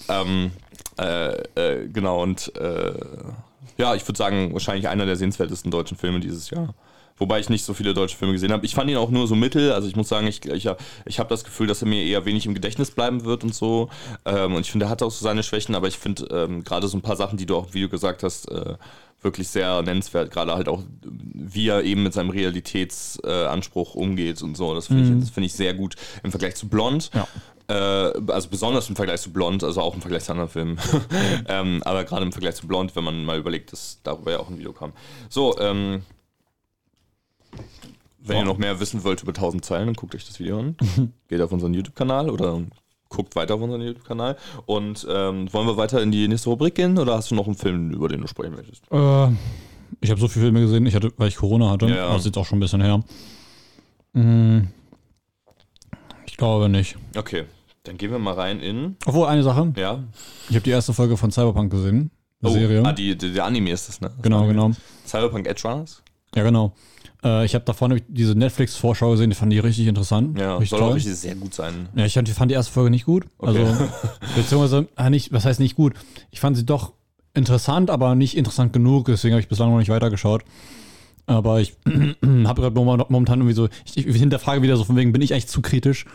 ähm, 0.08 0.52
äh, 0.98 1.32
äh, 1.54 1.88
genau, 1.88 2.22
und 2.22 2.54
äh, 2.56 2.92
ja, 3.78 3.94
ich 3.94 4.06
würde 4.06 4.18
sagen, 4.18 4.52
wahrscheinlich 4.52 4.88
einer 4.88 5.06
der 5.06 5.16
sehenswertesten 5.16 5.70
deutschen 5.70 5.96
Filme 5.96 6.20
dieses 6.20 6.50
Jahr. 6.50 6.74
Wobei 7.20 7.38
ich 7.38 7.50
nicht 7.50 7.66
so 7.66 7.74
viele 7.74 7.92
deutsche 7.92 8.16
Filme 8.16 8.32
gesehen 8.32 8.50
habe. 8.50 8.64
Ich 8.64 8.74
fand 8.74 8.90
ihn 8.90 8.96
auch 8.96 9.10
nur 9.10 9.28
so 9.28 9.34
mittel. 9.34 9.72
Also 9.72 9.86
ich 9.86 9.94
muss 9.94 10.08
sagen, 10.08 10.26
ich, 10.26 10.46
ich, 10.46 10.68
ich 11.04 11.18
habe 11.18 11.28
das 11.28 11.44
Gefühl, 11.44 11.66
dass 11.66 11.82
er 11.82 11.88
mir 11.88 12.02
eher 12.02 12.24
wenig 12.24 12.46
im 12.46 12.54
Gedächtnis 12.54 12.90
bleiben 12.90 13.26
wird 13.26 13.44
und 13.44 13.54
so. 13.54 13.90
Ähm, 14.24 14.54
und 14.54 14.62
ich 14.62 14.70
finde, 14.70 14.86
er 14.86 14.88
hat 14.88 15.02
auch 15.02 15.10
so 15.10 15.22
seine 15.22 15.42
Schwächen, 15.42 15.74
aber 15.74 15.86
ich 15.86 15.98
finde 15.98 16.24
ähm, 16.30 16.64
gerade 16.64 16.88
so 16.88 16.96
ein 16.96 17.02
paar 17.02 17.16
Sachen, 17.16 17.36
die 17.36 17.44
du 17.44 17.56
auch 17.56 17.66
im 17.66 17.74
Video 17.74 17.90
gesagt 17.90 18.22
hast, 18.22 18.50
äh, 18.50 18.76
wirklich 19.20 19.48
sehr 19.48 19.82
nennenswert. 19.82 20.30
Gerade 20.30 20.54
halt 20.54 20.66
auch, 20.66 20.82
wie 21.02 21.68
er 21.68 21.84
eben 21.84 22.02
mit 22.02 22.14
seinem 22.14 22.30
Realitätsanspruch 22.30 23.94
äh, 23.94 23.98
umgeht 23.98 24.42
und 24.42 24.56
so. 24.56 24.74
Das 24.74 24.86
finde 24.86 25.04
ich, 25.04 25.20
das 25.20 25.28
finde 25.28 25.46
ich 25.46 25.52
sehr 25.52 25.74
gut 25.74 25.96
im 26.22 26.30
Vergleich 26.30 26.56
zu 26.56 26.68
Blond. 26.68 27.10
Ja. 27.12 27.28
Äh, 27.68 28.12
also 28.28 28.48
besonders 28.48 28.88
im 28.88 28.96
Vergleich 28.96 29.20
zu 29.20 29.30
Blond, 29.30 29.62
also 29.62 29.80
auch 29.80 29.94
im 29.94 30.00
Vergleich 30.00 30.24
zu 30.24 30.32
anderen 30.32 30.50
Filmen. 30.50 30.78
ähm, 31.48 31.82
aber 31.84 32.04
gerade 32.04 32.24
im 32.24 32.32
Vergleich 32.32 32.54
zu 32.54 32.66
Blond, 32.66 32.96
wenn 32.96 33.04
man 33.04 33.24
mal 33.24 33.38
überlegt, 33.38 33.72
dass 33.72 34.00
darüber 34.02 34.32
ja 34.32 34.40
auch 34.40 34.48
ein 34.48 34.58
Video 34.58 34.72
kam. 34.72 34.92
So, 35.28 35.58
ähm, 35.58 36.02
wenn 38.22 38.36
ihr 38.36 38.40
Ja. 38.40 38.44
noch 38.46 38.58
mehr 38.58 38.80
wissen 38.80 39.02
wollt 39.04 39.22
über 39.22 39.32
1000 39.32 39.64
Zeilen, 39.64 39.86
dann 39.86 39.94
guckt 39.94 40.14
euch 40.14 40.26
das 40.26 40.38
Video 40.40 40.58
an. 40.58 40.76
Geht 41.28 41.40
auf 41.40 41.52
unseren 41.52 41.74
YouTube-Kanal 41.74 42.30
oder 42.30 42.60
guckt 43.08 43.34
weiter 43.36 43.54
auf 43.54 43.60
unseren 43.60 43.80
YouTube-Kanal. 43.82 44.36
Und 44.66 45.06
ähm, 45.10 45.52
wollen 45.52 45.66
wir 45.66 45.76
weiter 45.76 46.02
in 46.02 46.12
die 46.12 46.28
nächste 46.28 46.48
Rubrik 46.50 46.74
gehen 46.74 46.98
oder 46.98 47.16
hast 47.16 47.30
du 47.30 47.34
noch 47.34 47.46
einen 47.46 47.56
Film, 47.56 47.90
über 47.90 48.08
den 48.08 48.20
du 48.20 48.26
sprechen 48.28 48.54
möchtest? 48.54 48.84
Äh, 48.90 49.28
ich 50.00 50.10
habe 50.10 50.20
so 50.20 50.28
viele 50.28 50.44
Filme 50.46 50.60
gesehen, 50.60 50.86
ich 50.86 50.94
hatte, 50.94 51.12
weil 51.16 51.28
ich 51.28 51.36
Corona 51.36 51.70
hatte. 51.70 51.86
Ja. 51.88 52.08
Das 52.10 52.20
ist 52.20 52.26
jetzt 52.26 52.38
auch 52.38 52.46
schon 52.46 52.58
ein 52.58 52.60
bisschen 52.60 52.80
her. 52.82 53.02
Hm, 54.14 54.68
ich 56.26 56.36
glaube 56.36 56.68
nicht. 56.68 56.96
Okay, 57.16 57.44
dann 57.84 57.96
gehen 57.98 58.10
wir 58.10 58.18
mal 58.18 58.34
rein 58.34 58.60
in. 58.60 58.96
Obwohl, 59.06 59.26
eine 59.26 59.42
Sache. 59.42 59.72
Ja. 59.76 60.02
Ich 60.48 60.54
habe 60.56 60.64
die 60.64 60.70
erste 60.70 60.92
Folge 60.92 61.16
von 61.16 61.30
Cyberpunk 61.30 61.70
gesehen. 61.70 62.10
Eine 62.42 62.52
Serie. 62.52 62.82
Ah, 62.84 62.92
die, 62.92 63.16
die, 63.18 63.32
der 63.32 63.44
Anime 63.44 63.70
ist 63.70 63.88
das, 63.88 64.00
ne? 64.00 64.08
Das 64.14 64.22
genau, 64.22 64.38
Anime. 64.44 64.52
genau. 64.54 64.70
Cyberpunk 65.06 65.46
Edge 65.46 65.62
Runners? 65.68 66.02
Ja, 66.34 66.42
genau. 66.42 66.72
Äh, 67.24 67.44
ich 67.44 67.54
habe 67.54 67.64
davor 67.64 67.88
nämlich 67.88 68.04
diese 68.08 68.34
Netflix-Vorschau 68.34 69.10
gesehen, 69.12 69.30
die 69.30 69.36
fand 69.36 69.52
ich 69.52 69.62
richtig 69.62 69.86
interessant. 69.86 70.38
Ja, 70.38 70.54
richtig 70.56 70.70
soll 70.70 70.80
auch 70.80 70.86
toll. 70.86 70.94
richtig 70.94 71.16
sehr 71.16 71.34
gut 71.34 71.54
sein. 71.54 71.88
Ja, 71.94 72.04
ich 72.06 72.14
fand, 72.14 72.50
die 72.50 72.54
erste 72.54 72.72
Folge 72.72 72.90
nicht 72.90 73.04
gut. 73.06 73.26
Okay. 73.38 73.58
Also, 73.64 73.88
beziehungsweise, 74.36 74.88
ah, 74.96 75.10
nicht, 75.10 75.32
was 75.32 75.44
heißt 75.44 75.60
nicht 75.60 75.76
gut? 75.76 75.94
Ich 76.30 76.40
fand 76.40 76.56
sie 76.56 76.64
doch 76.64 76.92
interessant, 77.34 77.90
aber 77.90 78.14
nicht 78.14 78.36
interessant 78.36 78.72
genug, 78.72 79.06
deswegen 79.06 79.34
habe 79.34 79.40
ich 79.40 79.48
bislang 79.48 79.70
noch 79.70 79.78
nicht 79.78 79.90
weitergeschaut. 79.90 80.42
Aber 81.26 81.60
ich 81.60 81.74
habe 81.86 82.60
gerade 82.62 82.74
momentan 82.74 83.38
irgendwie 83.40 83.54
so, 83.54 83.68
ich, 83.84 84.04
ich 84.06 84.16
hinterfrage 84.16 84.62
wieder 84.62 84.76
so 84.76 84.82
von 84.84 84.96
wegen, 84.96 85.12
bin 85.12 85.22
ich 85.22 85.32
eigentlich 85.32 85.46
zu 85.46 85.60
kritisch? 85.62 86.06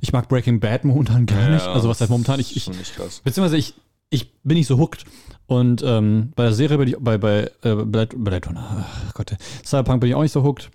Ich 0.00 0.12
mag 0.12 0.28
Breaking 0.28 0.60
Bad 0.60 0.84
momentan 0.84 1.24
gar 1.24 1.38
Mhm. 1.38 1.44
Ja, 1.44 1.50
nicht. 1.54 1.66
Also 1.66 1.88
was 1.88 2.00
heißt 2.00 2.10
momentan? 2.10 2.38
Ich, 2.38 2.54
ich, 2.54 2.64
Schon 2.64 2.76
nicht 2.76 2.94
krass. 2.94 3.22
beziehungsweise 3.24 3.56
ich, 3.56 3.74
ich 4.10 4.32
bin 4.42 4.58
nicht 4.58 4.66
so 4.66 4.76
hooked. 4.78 5.04
Und 5.48 5.82
ähm, 5.82 6.32
bei 6.36 6.44
der 6.44 6.52
Serie 6.52 6.76
bin 6.78 6.88
ich, 6.88 6.96
bei, 7.00 7.16
bei 7.18 7.50
äh, 7.62 7.74
Blade, 7.74 8.14
Blade 8.16 8.46
Runner, 8.48 8.86
ach 9.08 9.14
Gott, 9.14 9.34
Cyberpunk 9.64 10.02
bin 10.02 10.10
ich 10.10 10.14
auch 10.14 10.22
nicht 10.22 10.30
so 10.32 10.42
hooked. 10.44 10.70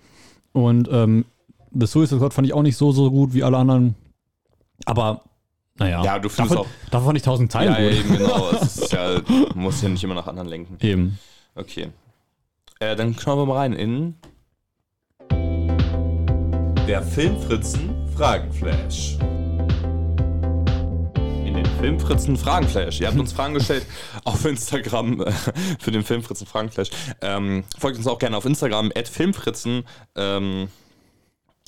Und 0.52 0.88
ähm, 0.92 1.24
The 1.72 1.86
Suicide 1.86 2.18
Squad 2.18 2.34
fand 2.34 2.46
ich 2.48 2.52
auch 2.54 2.62
nicht 2.62 2.76
so, 2.76 2.90
so 2.92 3.08
gut 3.10 3.32
wie 3.34 3.44
alle 3.44 3.56
anderen. 3.56 3.94
Aber, 4.84 5.22
naja. 5.78 6.02
Ja, 6.04 6.18
du 6.18 6.28
findest 6.28 6.56
davon, 6.56 6.66
auch- 6.66 6.90
davon 6.90 7.06
fand 7.06 7.18
ich 7.18 7.22
tausend 7.24 7.52
Teile 7.52 7.70
Ja, 7.70 7.88
gut. 7.88 7.98
eben 7.98 8.16
genau. 8.18 8.50
Es 8.60 8.90
ja, 8.90 9.20
muss 9.54 9.80
ja 9.80 9.88
nicht 9.88 10.02
immer 10.02 10.14
nach 10.14 10.26
anderen 10.26 10.48
lenken. 10.48 10.76
Eben. 10.80 11.18
Okay. 11.54 11.88
Äh, 12.80 12.96
dann 12.96 13.16
schauen 13.16 13.38
wir 13.38 13.46
mal 13.46 13.58
rein 13.58 13.72
in 13.74 14.14
Der 16.88 17.00
Filmfritzen 17.02 17.94
Fragenflash. 18.16 19.18
In 21.56 21.62
den 21.62 21.78
Filmfritzen 21.78 22.36
Fragenflash. 22.36 23.00
Ihr 23.00 23.06
habt 23.06 23.18
uns 23.18 23.32
Fragen 23.32 23.54
gestellt 23.54 23.86
auf 24.24 24.44
Instagram 24.44 25.20
äh, 25.20 25.30
für 25.78 25.92
den 25.92 26.02
Filmfritzen 26.02 26.46
Fragenflash. 26.46 26.90
Ähm, 27.20 27.64
folgt 27.78 27.98
uns 27.98 28.06
auch 28.06 28.18
gerne 28.18 28.36
auf 28.36 28.44
Instagram, 28.44 28.90
Filmfritzen. 29.04 29.84
Ähm, 30.16 30.68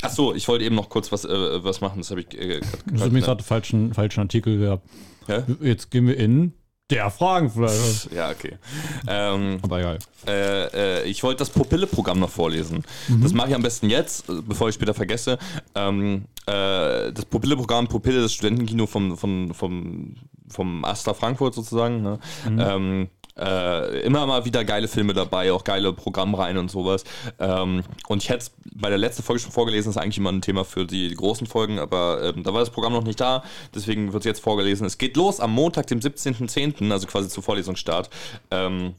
Achso, 0.02 0.34
ich 0.34 0.46
wollte 0.48 0.64
eben 0.64 0.74
noch 0.74 0.90
kurz 0.90 1.10
was, 1.10 1.24
äh, 1.24 1.64
was 1.64 1.80
machen. 1.80 1.98
Das 1.98 2.10
habe 2.10 2.20
ich 2.20 2.38
äh, 2.38 2.60
Du 2.60 2.66
hast 2.66 2.86
gerade 2.86 3.06
übrigens 3.06 3.26
gerade 3.26 3.44
falschen, 3.44 3.94
falschen 3.94 4.20
Artikel 4.20 4.58
gehabt. 4.58 4.88
Hä? 5.26 5.42
Jetzt 5.60 5.90
gehen 5.90 6.06
wir 6.06 6.16
in 6.16 6.52
der 6.90 7.10
Fragenflash. 7.10 8.08
Ja, 8.14 8.30
okay. 8.30 8.58
Ähm, 9.08 9.58
Aber 9.62 9.80
egal. 9.80 9.98
äh, 10.26 11.00
äh, 11.00 11.04
ich 11.04 11.22
wollte 11.22 11.38
das 11.40 11.50
Pupille-Programm 11.50 12.20
noch 12.20 12.30
vorlesen. 12.30 12.84
Das 13.22 13.32
mache 13.32 13.48
ich 13.48 13.54
am 13.54 13.62
besten 13.62 13.90
jetzt, 13.90 14.28
äh, 14.28 14.40
bevor 14.46 14.68
ich 14.68 14.74
später 14.76 14.94
vergesse. 14.94 15.38
Ähm, 15.74 16.26
äh, 16.46 17.12
das 17.12 17.24
Pupille-Programm, 17.24 17.88
Pupille, 17.88 18.22
das 18.22 18.32
Studentenkino 18.32 18.86
vom, 18.86 19.16
vom, 19.16 19.52
vom, 19.52 20.14
vom 20.48 20.84
Astra 20.84 21.14
Frankfurt 21.14 21.54
sozusagen. 21.54 22.02
Ne? 22.02 22.18
Ähm, 22.46 23.08
äh, 23.38 24.00
immer 24.00 24.26
mal 24.26 24.44
wieder 24.44 24.64
geile 24.64 24.88
Filme 24.88 25.12
dabei, 25.12 25.52
auch 25.52 25.64
geile 25.64 25.92
Programmreihen 25.92 26.58
und 26.58 26.70
sowas. 26.70 27.04
Ähm, 27.38 27.82
und 28.08 28.22
ich 28.22 28.28
hätte 28.28 28.38
es 28.38 28.52
bei 28.74 28.88
der 28.88 28.98
letzten 28.98 29.22
Folge 29.22 29.40
schon 29.40 29.52
vorgelesen, 29.52 29.90
das 29.90 29.96
ist 29.96 30.02
eigentlich 30.02 30.18
immer 30.18 30.32
ein 30.32 30.42
Thema 30.42 30.64
für 30.64 30.86
die 30.86 31.14
großen 31.14 31.46
Folgen, 31.46 31.78
aber 31.78 32.22
ähm, 32.22 32.42
da 32.42 32.52
war 32.52 32.60
das 32.60 32.70
Programm 32.70 32.92
noch 32.92 33.04
nicht 33.04 33.20
da, 33.20 33.42
deswegen 33.74 34.12
wird 34.12 34.22
es 34.22 34.26
jetzt 34.26 34.40
vorgelesen. 34.40 34.86
Es 34.86 34.98
geht 34.98 35.16
los 35.16 35.40
am 35.40 35.52
Montag, 35.52 35.86
dem 35.86 36.00
17.10., 36.00 36.90
also 36.90 37.06
quasi 37.06 37.28
zu 37.28 37.42
Vorlesungsstart. 37.42 38.10
Ähm, 38.50 38.94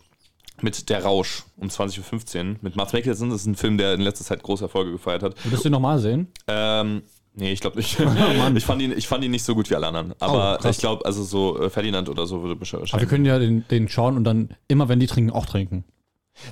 mit 0.62 0.90
Der 0.90 1.04
Rausch 1.04 1.44
um 1.58 1.68
20.15 1.68 2.40
Uhr 2.40 2.56
mit 2.62 2.76
Mats 2.76 2.94
Mikkelsen. 2.94 3.30
Das 3.30 3.42
ist 3.42 3.46
ein 3.46 3.56
Film, 3.56 3.78
der 3.78 3.94
in 3.94 4.02
letzter 4.02 4.26
Zeit 4.26 4.42
große 4.42 4.66
Erfolge 4.66 4.92
gefeiert 4.92 5.24
hat. 5.24 5.36
Würdest 5.46 5.66
du 5.66 5.70
ihn 5.70 5.72
nochmal 5.72 6.00
sehen? 6.00 6.32
Ähm, 6.48 7.04
nee, 7.38 7.52
ich 7.52 7.62
glaube 7.62 7.78
nicht. 7.78 7.98
Mann. 8.38 8.56
ich, 8.56 8.66
fand 8.66 8.82
ihn, 8.82 8.92
ich 8.92 9.08
fand 9.08 9.24
ihn 9.24 9.32
nicht 9.32 9.44
so 9.44 9.56
gut 9.56 9.70
wie 9.70 9.76
alle 9.76 9.88
anderen. 9.88 10.14
Aber 10.20 10.60
Oh, 10.64 10.68
ich 10.68 10.78
glaube, 10.78 11.06
also 11.06 11.24
so 11.24 11.60
äh, 11.62 11.70
Ferdinand 11.70 12.10
oder 12.10 12.28
so 12.28 12.42
würde 12.44 12.60
wahrscheinlich. 12.60 12.94
Aber 12.94 13.02
wir 13.02 13.08
können 13.08 13.26
ja 13.26 13.40
den, 13.40 13.66
den 13.70 13.88
schauen 13.88 14.18
und 14.18 14.24
dann 14.24 14.50
immer, 14.68 14.90
wenn 14.90 15.00
die 15.00 15.08
trinken, 15.08 15.32
auch 15.32 15.46
trinken. 15.46 15.86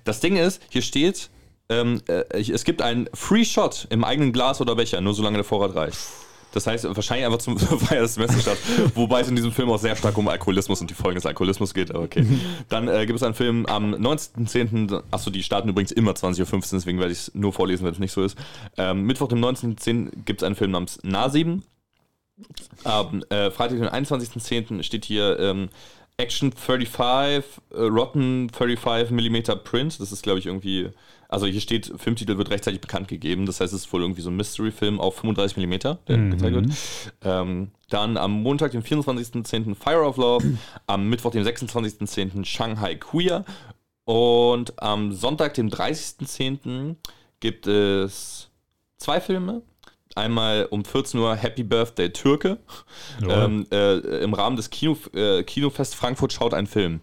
Das 0.03 0.19
Ding 0.19 0.37
ist, 0.37 0.61
hier 0.69 0.81
steht, 0.81 1.29
ähm, 1.69 2.01
äh, 2.07 2.23
es 2.39 2.63
gibt 2.63 2.81
einen 2.81 3.09
Free 3.13 3.45
Shot 3.45 3.87
im 3.89 4.03
eigenen 4.03 4.33
Glas 4.33 4.61
oder 4.61 4.75
Becher, 4.75 5.01
nur 5.01 5.13
solange 5.13 5.37
der 5.37 5.43
Vorrat 5.43 5.75
reicht. 5.75 5.97
Das 6.55 6.67
heißt, 6.67 6.85
wahrscheinlich 6.95 7.25
einfach 7.25 7.39
zum 7.39 7.59
Feier 7.59 8.03
des 8.03 8.13
Semesters 8.13 8.41
statt. 8.41 8.57
Wobei 8.95 9.19
es 9.19 9.27
in 9.27 9.35
diesem 9.35 9.51
Film 9.51 9.69
auch 9.69 9.77
sehr 9.77 9.95
stark 9.97 10.17
um 10.17 10.29
Alkoholismus 10.29 10.79
und 10.79 10.89
die 10.89 10.93
Folgen 10.93 11.15
des 11.15 11.25
Alkoholismus 11.25 11.73
geht, 11.73 11.91
aber 11.91 12.05
okay. 12.05 12.25
Dann 12.69 12.87
äh, 12.87 13.05
gibt 13.05 13.17
es 13.17 13.23
einen 13.23 13.33
Film 13.33 13.65
am 13.65 13.93
19.10. 13.93 15.03
Achso, 15.11 15.29
die 15.29 15.43
starten 15.43 15.67
übrigens 15.67 15.91
immer 15.91 16.13
20.15 16.13 16.53
Uhr, 16.53 16.61
deswegen 16.71 16.99
werde 16.99 17.11
ich 17.11 17.19
es 17.19 17.35
nur 17.35 17.51
vorlesen, 17.51 17.83
wenn 17.83 17.91
es 17.91 17.99
nicht 17.99 18.13
so 18.13 18.23
ist. 18.23 18.37
Ähm, 18.77 19.01
Mittwoch, 19.01 19.27
dem 19.27 19.43
19.10. 19.43 20.23
gibt 20.23 20.41
es 20.41 20.45
einen 20.45 20.55
Film 20.55 20.71
namens 20.71 20.99
Nasim. 21.03 21.63
Am 22.85 23.21
äh, 23.29 23.51
Freitag, 23.51 23.77
den 23.77 23.89
21.10. 23.89 24.81
steht 24.83 25.03
hier 25.03 25.37
ähm, 25.39 25.67
Action 26.17 26.51
35, 26.51 27.43
äh, 27.71 27.81
Rotten 27.81 28.49
35 28.49 29.11
mm 29.11 29.59
Print. 29.63 29.99
Das 29.99 30.11
ist, 30.11 30.23
glaube 30.23 30.39
ich, 30.39 30.45
irgendwie. 30.45 30.89
Also 31.27 31.47
hier 31.47 31.59
steht, 31.59 31.91
Filmtitel 31.97 32.37
wird 32.37 32.51
rechtzeitig 32.51 32.79
bekannt 32.79 33.07
gegeben. 33.07 33.45
Das 33.45 33.59
heißt, 33.59 33.73
es 33.73 33.81
ist 33.81 33.93
wohl 33.93 34.01
irgendwie 34.01 34.21
so 34.21 34.29
ein 34.29 34.37
Mystery-Film 34.37 35.01
auf 35.01 35.15
35 35.15 35.57
mm, 35.57 35.79
der 35.79 35.97
gezeigt 36.29 36.55
wird. 36.55 36.67
Ähm, 37.23 37.71
dann 37.89 38.15
am 38.15 38.43
Montag, 38.43 38.71
den 38.71 38.83
24.10. 38.83 39.75
Fire 39.75 40.05
of 40.05 40.17
Love. 40.17 40.57
am 40.87 41.09
Mittwoch, 41.09 41.31
den 41.31 41.43
26.10. 41.43 42.45
Shanghai 42.45 42.95
Queer. 42.95 43.43
Und 44.05 44.81
am 44.81 45.11
Sonntag, 45.13 45.55
dem 45.55 45.69
30.10. 45.69 46.95
gibt 47.39 47.65
es 47.67 48.49
zwei 48.97 49.19
Filme. 49.19 49.63
Einmal 50.15 50.67
um 50.69 50.83
14 50.83 51.19
Uhr 51.19 51.35
Happy 51.35 51.63
Birthday 51.63 52.09
Türke. 52.09 52.57
Ähm, 53.21 53.67
äh, 53.71 53.97
Im 54.23 54.33
Rahmen 54.33 54.55
des 54.55 54.69
Kino, 54.69 54.97
äh, 55.13 55.43
Kinofest 55.43 55.93
Frankfurt 55.95 56.33
schaut 56.33 56.53
ein 56.53 56.67
Film. 56.67 57.01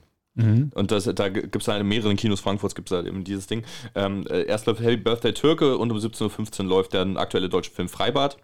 Und 0.74 0.90
das, 0.90 1.04
da 1.04 1.28
gibt 1.28 1.56
es 1.56 1.68
in 1.68 1.86
mehreren 1.86 2.16
Kinos 2.16 2.40
Frankfurts 2.40 2.74
gibt 2.74 2.90
es 2.90 2.96
halt 2.96 3.06
eben 3.06 3.22
dieses 3.22 3.46
Ding. 3.46 3.64
Ähm, 3.94 4.26
äh, 4.28 4.44
erst 4.44 4.66
läuft 4.66 4.80
Happy 4.80 4.96
Birthday 4.96 5.34
Türke 5.34 5.76
und 5.76 5.90
um 5.90 5.98
17.15 5.98 6.60
Uhr 6.60 6.68
läuft 6.68 6.94
der 6.94 7.06
aktuelle 7.16 7.50
deutsche 7.50 7.70
Film 7.70 7.88
Freibad. 7.88 8.38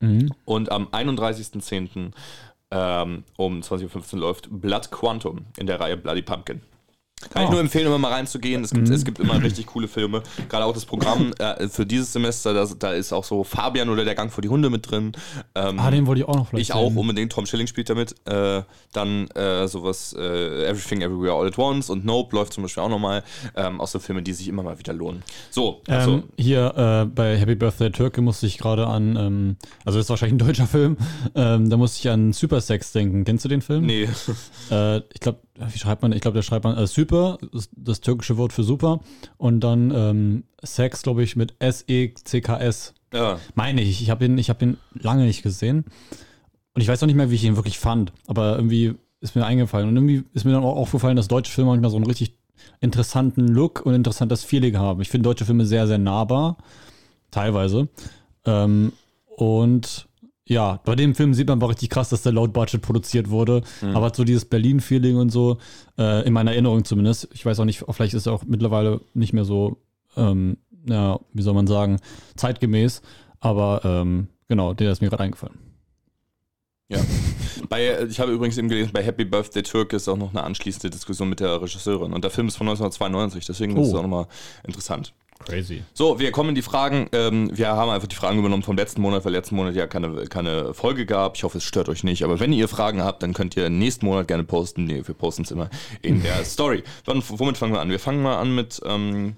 Mhm. 0.00 0.32
Und 0.44 0.70
am 0.70 0.86
31.10. 0.88 2.12
Ähm, 2.70 3.24
um 3.36 3.60
20.15 3.60 4.14
Uhr 4.14 4.20
läuft 4.20 4.48
Blood 4.50 4.90
Quantum 4.90 5.46
in 5.56 5.66
der 5.66 5.80
Reihe 5.80 5.96
Bloody 5.96 6.22
Pumpkin. 6.22 6.60
Kann 7.30 7.42
ich 7.44 7.48
Oh. 7.48 7.52
nur 7.52 7.60
empfehlen, 7.60 7.86
immer 7.86 7.98
mal 7.98 8.12
reinzugehen. 8.12 8.62
Es 8.62 8.70
gibt, 8.72 8.88
es 8.90 9.04
gibt 9.04 9.18
immer 9.18 9.42
richtig 9.42 9.66
coole 9.66 9.88
Filme. 9.88 10.22
Gerade 10.50 10.64
auch 10.66 10.74
das 10.74 10.84
Programm 10.84 11.32
äh, 11.38 11.66
für 11.68 11.86
dieses 11.86 12.12
Semester, 12.12 12.52
da, 12.52 12.66
da 12.78 12.92
ist 12.92 13.12
auch 13.12 13.24
so 13.24 13.42
Fabian 13.42 13.88
oder 13.88 14.04
der 14.04 14.14
Gang 14.14 14.30
vor 14.30 14.42
die 14.42 14.50
Hunde 14.50 14.68
mit 14.68 14.90
drin. 14.90 15.12
Ähm, 15.54 15.80
Ah, 15.80 15.90
den 15.90 16.06
wollte 16.06 16.20
ich 16.20 16.28
auch 16.28 16.36
noch 16.36 16.48
vielleicht 16.48 16.68
ich 16.68 16.74
auch 16.74 16.88
sehen. 16.90 16.98
unbedingt. 16.98 17.32
Tom 17.32 17.46
Schilling 17.46 17.66
spielt 17.66 17.88
damit. 17.88 18.14
Äh, 18.26 18.62
dann 18.92 19.28
äh, 19.30 19.66
sowas 19.66 20.14
äh, 20.16 20.66
Everything 20.68 21.00
Everywhere 21.00 21.32
All 21.32 21.46
at 21.46 21.58
Once 21.58 21.88
und 21.88 22.04
Nope 22.04 22.36
läuft 22.36 22.52
zum 22.52 22.62
Beispiel 22.64 22.82
auch 22.82 22.90
nochmal. 22.90 23.22
Ähm, 23.56 23.80
auch 23.80 23.88
so 23.88 23.98
Filme, 23.98 24.22
die 24.22 24.34
sich 24.34 24.46
immer 24.48 24.62
mal 24.62 24.78
wieder 24.78 24.92
lohnen. 24.92 25.22
So, 25.50 25.80
also, 25.88 26.12
Ähm, 26.16 26.22
hier 26.38 26.74
äh, 26.76 27.06
bei 27.06 27.38
Happy 27.38 27.54
Birthday 27.54 27.90
Türke 27.90 28.20
musste 28.20 28.46
ich 28.46 28.58
gerade 28.58 28.86
an, 28.86 29.16
ähm, 29.16 29.56
also 29.86 29.98
das 29.98 30.04
ist 30.06 30.10
wahrscheinlich 30.10 30.34
ein 30.34 30.46
deutscher 30.46 30.66
Film, 30.68 30.98
ähm, 31.34 31.70
da 31.70 31.76
musste 31.78 31.98
ich 32.00 32.10
an 32.10 32.34
Supersex 32.34 32.92
denken. 32.92 33.24
Kennst 33.24 33.44
du 33.44 33.48
den 33.48 33.62
Film? 33.62 33.86
nee. 33.86 34.06
Äh, 34.70 34.98
ich 35.14 35.20
glaube, 35.20 35.38
wie 35.58 35.78
schreibt 35.78 36.02
man? 36.02 36.12
Ich 36.12 36.20
glaube, 36.20 36.36
da 36.36 36.42
schreibt 36.42 36.64
man 36.64 36.76
äh, 36.76 36.86
Super, 36.86 37.38
das 37.76 38.00
türkische 38.00 38.36
Wort 38.36 38.52
für 38.52 38.62
super. 38.62 39.00
Und 39.36 39.60
dann 39.60 39.90
ähm, 39.94 40.44
Sex, 40.62 41.02
glaube 41.02 41.22
ich, 41.22 41.36
mit 41.36 41.54
S-E-C-K-S. 41.58 42.94
Ja. 43.12 43.38
Meine 43.54 43.82
ich. 43.82 44.02
Ich 44.02 44.10
habe 44.10 44.24
ihn, 44.24 44.38
ich 44.38 44.50
hab 44.50 44.60
ihn 44.62 44.76
lange 44.94 45.24
nicht 45.24 45.42
gesehen. 45.42 45.84
Und 46.74 46.82
ich 46.82 46.88
weiß 46.88 47.02
auch 47.02 47.06
nicht 47.06 47.16
mehr, 47.16 47.30
wie 47.30 47.36
ich 47.36 47.44
ihn 47.44 47.56
wirklich 47.56 47.78
fand. 47.78 48.12
Aber 48.26 48.56
irgendwie 48.56 48.94
ist 49.20 49.34
mir 49.34 49.46
eingefallen. 49.46 49.88
Und 49.88 49.96
irgendwie 49.96 50.24
ist 50.34 50.44
mir 50.44 50.52
dann 50.52 50.64
auch 50.64 50.76
aufgefallen, 50.76 51.16
dass 51.16 51.28
deutsche 51.28 51.52
Filme 51.52 51.70
manchmal 51.70 51.90
so 51.90 51.96
einen 51.96 52.06
richtig 52.06 52.36
interessanten 52.80 53.48
Look 53.48 53.84
und 53.84 53.94
interessantes 53.94 54.44
Feeling 54.44 54.76
haben. 54.76 55.00
Ich 55.00 55.08
finde 55.08 55.28
deutsche 55.28 55.44
Filme 55.44 55.64
sehr, 55.66 55.86
sehr 55.86 55.98
nahbar. 55.98 56.58
Teilweise. 57.30 57.88
Ähm, 58.44 58.92
und 59.36 60.05
ja, 60.48 60.80
bei 60.84 60.94
dem 60.94 61.14
Film 61.14 61.34
sieht 61.34 61.48
man 61.48 61.58
aber 61.58 61.70
richtig 61.70 61.90
krass, 61.90 62.08
dass 62.08 62.22
der 62.22 62.32
laut 62.32 62.52
Budget 62.52 62.80
produziert 62.80 63.30
wurde. 63.30 63.62
Aber 63.94 64.14
so 64.14 64.22
dieses 64.24 64.44
Berlin-Feeling 64.44 65.16
und 65.16 65.30
so, 65.30 65.58
äh, 65.98 66.24
in 66.26 66.32
meiner 66.32 66.52
Erinnerung 66.52 66.84
zumindest. 66.84 67.28
Ich 67.34 67.44
weiß 67.44 67.58
auch 67.60 67.64
nicht, 67.64 67.84
vielleicht 67.90 68.14
ist 68.14 68.26
er 68.26 68.32
auch 68.32 68.44
mittlerweile 68.44 69.00
nicht 69.14 69.32
mehr 69.32 69.44
so, 69.44 69.78
ähm, 70.16 70.58
ja, 70.88 71.18
wie 71.32 71.42
soll 71.42 71.54
man 71.54 71.66
sagen, 71.66 71.98
zeitgemäß. 72.36 73.02
Aber 73.40 73.80
ähm, 73.84 74.28
genau, 74.48 74.72
der 74.72 74.92
ist 74.92 75.00
mir 75.02 75.08
gerade 75.10 75.24
eingefallen. 75.24 75.58
Ja. 76.88 76.98
Bei, 77.68 78.04
ich 78.04 78.20
habe 78.20 78.30
übrigens 78.32 78.58
eben 78.58 78.68
gelesen, 78.68 78.90
bei 78.92 79.02
Happy 79.02 79.24
Birthday 79.24 79.62
Türke 79.62 79.96
ist 79.96 80.06
auch 80.08 80.16
noch 80.16 80.30
eine 80.30 80.44
anschließende 80.44 80.90
Diskussion 80.90 81.28
mit 81.28 81.40
der 81.40 81.60
Regisseurin. 81.60 82.12
Und 82.12 82.22
der 82.22 82.30
Film 82.30 82.46
ist 82.46 82.56
von 82.56 82.68
1992, 82.68 83.44
deswegen 83.46 83.76
ist 83.76 83.88
es 83.88 83.94
Oh. 83.94 83.98
auch 83.98 84.02
nochmal 84.02 84.26
interessant. 84.64 85.12
Crazy. 85.44 85.82
So, 85.94 86.18
wir 86.18 86.32
kommen 86.32 86.50
in 86.50 86.54
die 86.54 86.62
Fragen. 86.62 87.08
Ähm, 87.12 87.50
wir 87.52 87.68
haben 87.68 87.90
einfach 87.90 88.08
die 88.08 88.16
Fragen 88.16 88.38
übernommen 88.38 88.62
vom 88.62 88.76
letzten 88.76 89.00
Monat, 89.00 89.24
weil 89.24 89.32
letzten 89.32 89.54
Monat 89.56 89.74
ja 89.74 89.86
keine, 89.86 90.24
keine 90.24 90.74
Folge 90.74 91.06
gab. 91.06 91.36
Ich 91.36 91.44
hoffe, 91.44 91.58
es 91.58 91.64
stört 91.64 91.88
euch 91.88 92.04
nicht. 92.04 92.24
Aber 92.24 92.40
wenn 92.40 92.52
ihr 92.52 92.68
Fragen 92.68 93.02
habt, 93.02 93.22
dann 93.22 93.32
könnt 93.32 93.56
ihr 93.56 93.68
nächsten 93.70 94.06
Monat 94.06 94.28
gerne 94.28 94.44
posten. 94.44 94.84
Nee, 94.84 95.02
wir 95.04 95.14
posten 95.14 95.42
es 95.42 95.50
immer 95.50 95.70
in 96.02 96.22
der 96.22 96.44
Story. 96.44 96.82
Dann, 97.04 97.22
womit 97.26 97.58
fangen 97.58 97.72
wir 97.72 97.80
an? 97.80 97.90
Wir 97.90 98.00
fangen 98.00 98.22
mal 98.22 98.38
an 98.38 98.54
mit, 98.54 98.80
ähm, 98.84 99.36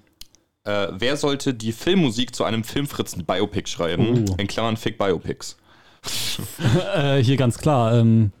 äh, 0.63 0.87
wer 0.91 1.17
sollte 1.17 1.53
die 1.53 1.71
Filmmusik 1.71 2.35
zu 2.35 2.43
einem 2.43 2.63
Filmfritzen-Biopic 2.63 3.67
schreiben? 3.69 4.25
Oh. 4.29 4.35
In 4.37 4.47
Klammern 4.47 4.77
Fick 4.77 4.97
Biopics. 4.97 5.57
äh, 6.95 7.17
hier 7.17 7.37
ganz 7.37 7.57
klar, 7.57 7.93
ähm, 7.93 8.31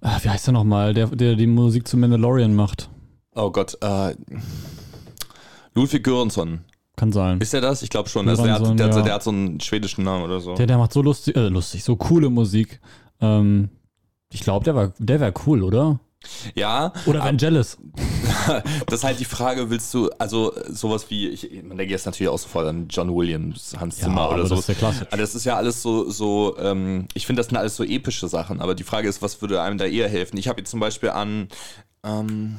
äh, 0.00 0.08
wie 0.22 0.30
heißt 0.30 0.46
der 0.46 0.54
nochmal, 0.54 0.94
der, 0.94 1.08
der 1.08 1.34
die 1.34 1.46
Musik 1.46 1.86
zu 1.86 1.96
Mandalorian 1.96 2.54
macht? 2.54 2.88
Oh 3.34 3.50
Gott, 3.50 3.76
äh, 3.82 4.14
Ludwig 5.74 6.02
Göransson. 6.02 6.64
Kann 6.98 7.12
sein. 7.12 7.40
Ist 7.40 7.54
er 7.54 7.60
das? 7.60 7.82
Ich 7.82 7.90
glaube 7.90 8.08
schon. 8.08 8.28
Also 8.28 8.42
der, 8.44 8.54
hat, 8.54 8.62
der, 8.62 8.86
hat, 8.86 8.96
ja. 8.96 9.02
der 9.02 9.14
hat 9.14 9.22
so 9.22 9.30
einen 9.30 9.60
schwedischen 9.60 10.04
Namen 10.04 10.24
oder 10.24 10.40
so. 10.40 10.54
Der, 10.54 10.66
der 10.66 10.78
macht 10.78 10.92
so 10.92 11.00
lustig, 11.00 11.36
äh, 11.36 11.48
lustig, 11.48 11.84
so 11.84 11.96
coole 11.96 12.28
Musik. 12.28 12.80
Ähm, 13.20 13.70
ich 14.30 14.40
glaube, 14.40 14.64
der 14.64 14.74
war, 14.74 14.92
der 14.98 15.20
wäre 15.20 15.32
cool, 15.46 15.62
oder? 15.62 16.00
ja, 16.54 16.92
Oder 17.06 17.20
Vangelis. 17.20 17.78
das 18.86 19.00
ist 19.00 19.04
halt 19.04 19.20
die 19.20 19.24
Frage, 19.24 19.70
willst 19.70 19.94
du, 19.94 20.10
also 20.18 20.52
sowas 20.68 21.06
wie, 21.10 21.28
ich, 21.28 21.62
man 21.62 21.78
denkt 21.78 21.92
jetzt 21.92 22.06
natürlich 22.06 22.28
auch 22.28 22.38
sofort 22.38 22.66
an 22.66 22.88
John 22.88 23.14
Williams, 23.14 23.76
Hans 23.78 23.98
Ja, 23.98 24.04
Zimmer 24.04 24.22
aber 24.22 24.34
oder 24.34 24.42
das 24.42 24.48
so. 24.48 24.56
ist 24.56 24.68
ja 24.68 24.74
klassisch. 24.74 25.06
Aber 25.08 25.16
das 25.16 25.34
ist 25.34 25.44
ja 25.44 25.56
alles 25.56 25.80
so, 25.80 26.10
so 26.10 26.56
ähm, 26.58 27.06
ich 27.14 27.26
finde, 27.26 27.40
das 27.40 27.46
sind 27.48 27.56
alles 27.56 27.76
so 27.76 27.84
epische 27.84 28.28
Sachen, 28.28 28.60
aber 28.60 28.74
die 28.74 28.82
Frage 28.82 29.08
ist, 29.08 29.22
was 29.22 29.40
würde 29.40 29.62
einem 29.62 29.78
da 29.78 29.84
eher 29.84 30.08
helfen? 30.08 30.36
Ich 30.38 30.48
habe 30.48 30.60
jetzt 30.60 30.70
zum 30.70 30.80
Beispiel 30.80 31.10
an 31.10 31.48
ähm, 32.04 32.58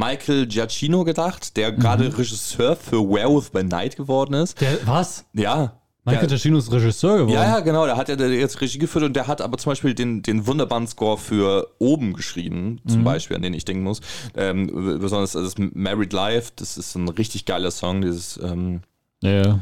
Michael 0.00 0.46
Giacchino 0.46 1.04
gedacht, 1.04 1.56
der 1.56 1.72
Mhm. 1.72 1.78
gerade 1.80 2.18
Regisseur 2.18 2.74
für 2.76 2.96
Werewolf 3.08 3.52
by 3.52 3.62
Night 3.62 3.96
geworden 3.96 4.32
ist. 4.34 4.58
Der, 4.60 4.78
was? 4.86 5.24
Ja. 5.34 5.76
Michael 6.04 6.26
der, 6.26 6.36
Giacchino 6.38 6.56
ist 6.56 6.72
Regisseur 6.72 7.18
geworden. 7.18 7.34
ja, 7.34 7.44
ja, 7.44 7.60
genau. 7.60 7.84
Da 7.86 7.96
hat 7.98 8.08
er 8.08 8.18
jetzt 8.30 8.58
Regie 8.62 8.78
geführt 8.78 9.04
und 9.04 9.14
der 9.14 9.26
hat 9.26 9.42
aber 9.42 9.58
zum 9.58 9.72
Beispiel 9.72 9.92
den, 9.94 10.22
den 10.22 10.46
wunderbaren 10.46 10.86
Score 10.86 11.18
für 11.18 11.68
Oben 11.78 12.14
geschrieben, 12.14 12.80
zum 12.88 13.04
Beispiel, 13.04 13.36
an 13.36 13.42
den 13.42 13.52
ich 13.52 13.66
denken 13.66 13.82
muss. 13.82 14.00
Ähm, 14.34 14.98
besonders 14.98 15.32
das 15.32 15.54
Married 15.58 16.14
Life, 16.14 16.52
das 16.56 16.78
ist 16.78 16.94
ein 16.96 17.06
richtig 17.08 17.44
geiler 17.44 17.70
Song, 17.70 18.00
dieses 18.00 18.40
ähm, 18.42 18.80
ja. 19.22 19.58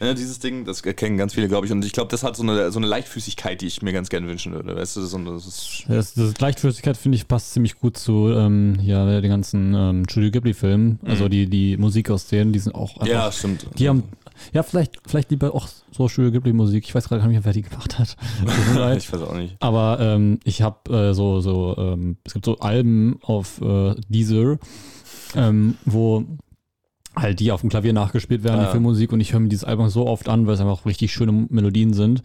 Ja. 0.00 0.14
dieses 0.14 0.38
Ding, 0.38 0.64
das 0.64 0.82
kennen 0.82 1.18
ganz 1.18 1.34
viele, 1.34 1.48
glaube 1.48 1.66
ich. 1.66 1.72
Und 1.72 1.84
ich 1.84 1.92
glaube, 1.92 2.10
das 2.10 2.22
hat 2.22 2.36
so 2.36 2.42
eine, 2.42 2.72
so 2.72 2.78
eine 2.78 2.86
Leichtfüßigkeit, 2.86 3.60
die 3.60 3.66
ich 3.66 3.82
mir 3.82 3.92
ganz 3.92 4.08
gerne 4.08 4.26
wünschen 4.26 4.52
würde. 4.52 4.74
Weißt 4.74 4.96
du, 4.96 5.00
das 5.00 5.12
ist, 5.12 5.26
das 5.26 5.46
ist 5.46 5.84
Das, 5.88 6.14
das 6.14 6.40
Leichtfüßigkeit 6.40 6.96
finde 6.96 7.16
ich 7.16 7.28
passt 7.28 7.52
ziemlich 7.52 7.78
gut 7.78 7.98
zu 7.98 8.30
ähm, 8.30 8.78
ja, 8.82 9.20
den 9.20 9.30
ganzen 9.30 9.74
ähm, 9.74 10.08
Studio 10.08 10.30
Ghibli-Filmen. 10.30 11.00
Also 11.04 11.28
die, 11.28 11.46
die 11.48 11.76
Musik 11.76 12.10
aus 12.10 12.26
denen, 12.26 12.52
die 12.52 12.58
sind 12.58 12.74
auch 12.74 12.94
einfach, 12.94 13.06
ja, 13.06 13.30
stimmt. 13.30 13.66
Die 13.78 13.88
haben, 13.88 14.04
ja, 14.52 14.62
vielleicht, 14.62 14.98
vielleicht 15.06 15.30
lieber 15.30 15.54
auch 15.54 15.68
so 15.90 16.08
Studio 16.08 16.30
Ghibli-Musik. 16.32 16.84
Ich 16.84 16.94
weiß 16.94 17.08
gerade 17.08 17.22
gar 17.22 17.28
nicht, 17.28 17.44
wer 17.44 17.52
die 17.52 17.62
gemacht 17.62 17.98
hat. 17.98 18.16
Ich 18.96 19.12
weiß 19.12 19.22
auch 19.22 19.34
nicht. 19.34 19.56
Aber 19.60 19.98
ähm, 20.00 20.40
ich 20.44 20.62
habe 20.62 21.08
äh, 21.10 21.14
so, 21.14 21.40
so 21.40 21.76
ähm, 21.76 22.16
es 22.24 22.34
gibt 22.34 22.44
so 22.44 22.58
Alben 22.58 23.18
auf 23.22 23.60
äh, 23.60 23.94
Deezer, 24.08 24.58
ähm, 25.36 25.76
wo 25.84 26.24
halt 27.16 27.40
die 27.40 27.50
auf 27.52 27.62
dem 27.62 27.70
Klavier 27.70 27.92
nachgespielt 27.92 28.44
werden, 28.44 28.60
Ah. 28.60 28.64
die 28.66 28.70
Filmmusik. 28.70 29.12
Und 29.12 29.20
ich 29.20 29.32
höre 29.32 29.40
mir 29.40 29.48
dieses 29.48 29.64
Album 29.64 29.88
so 29.88 30.06
oft 30.06 30.28
an, 30.28 30.46
weil 30.46 30.54
es 30.54 30.60
einfach 30.60 30.86
richtig 30.86 31.12
schöne 31.12 31.32
Melodien 31.50 31.92
sind. 31.92 32.22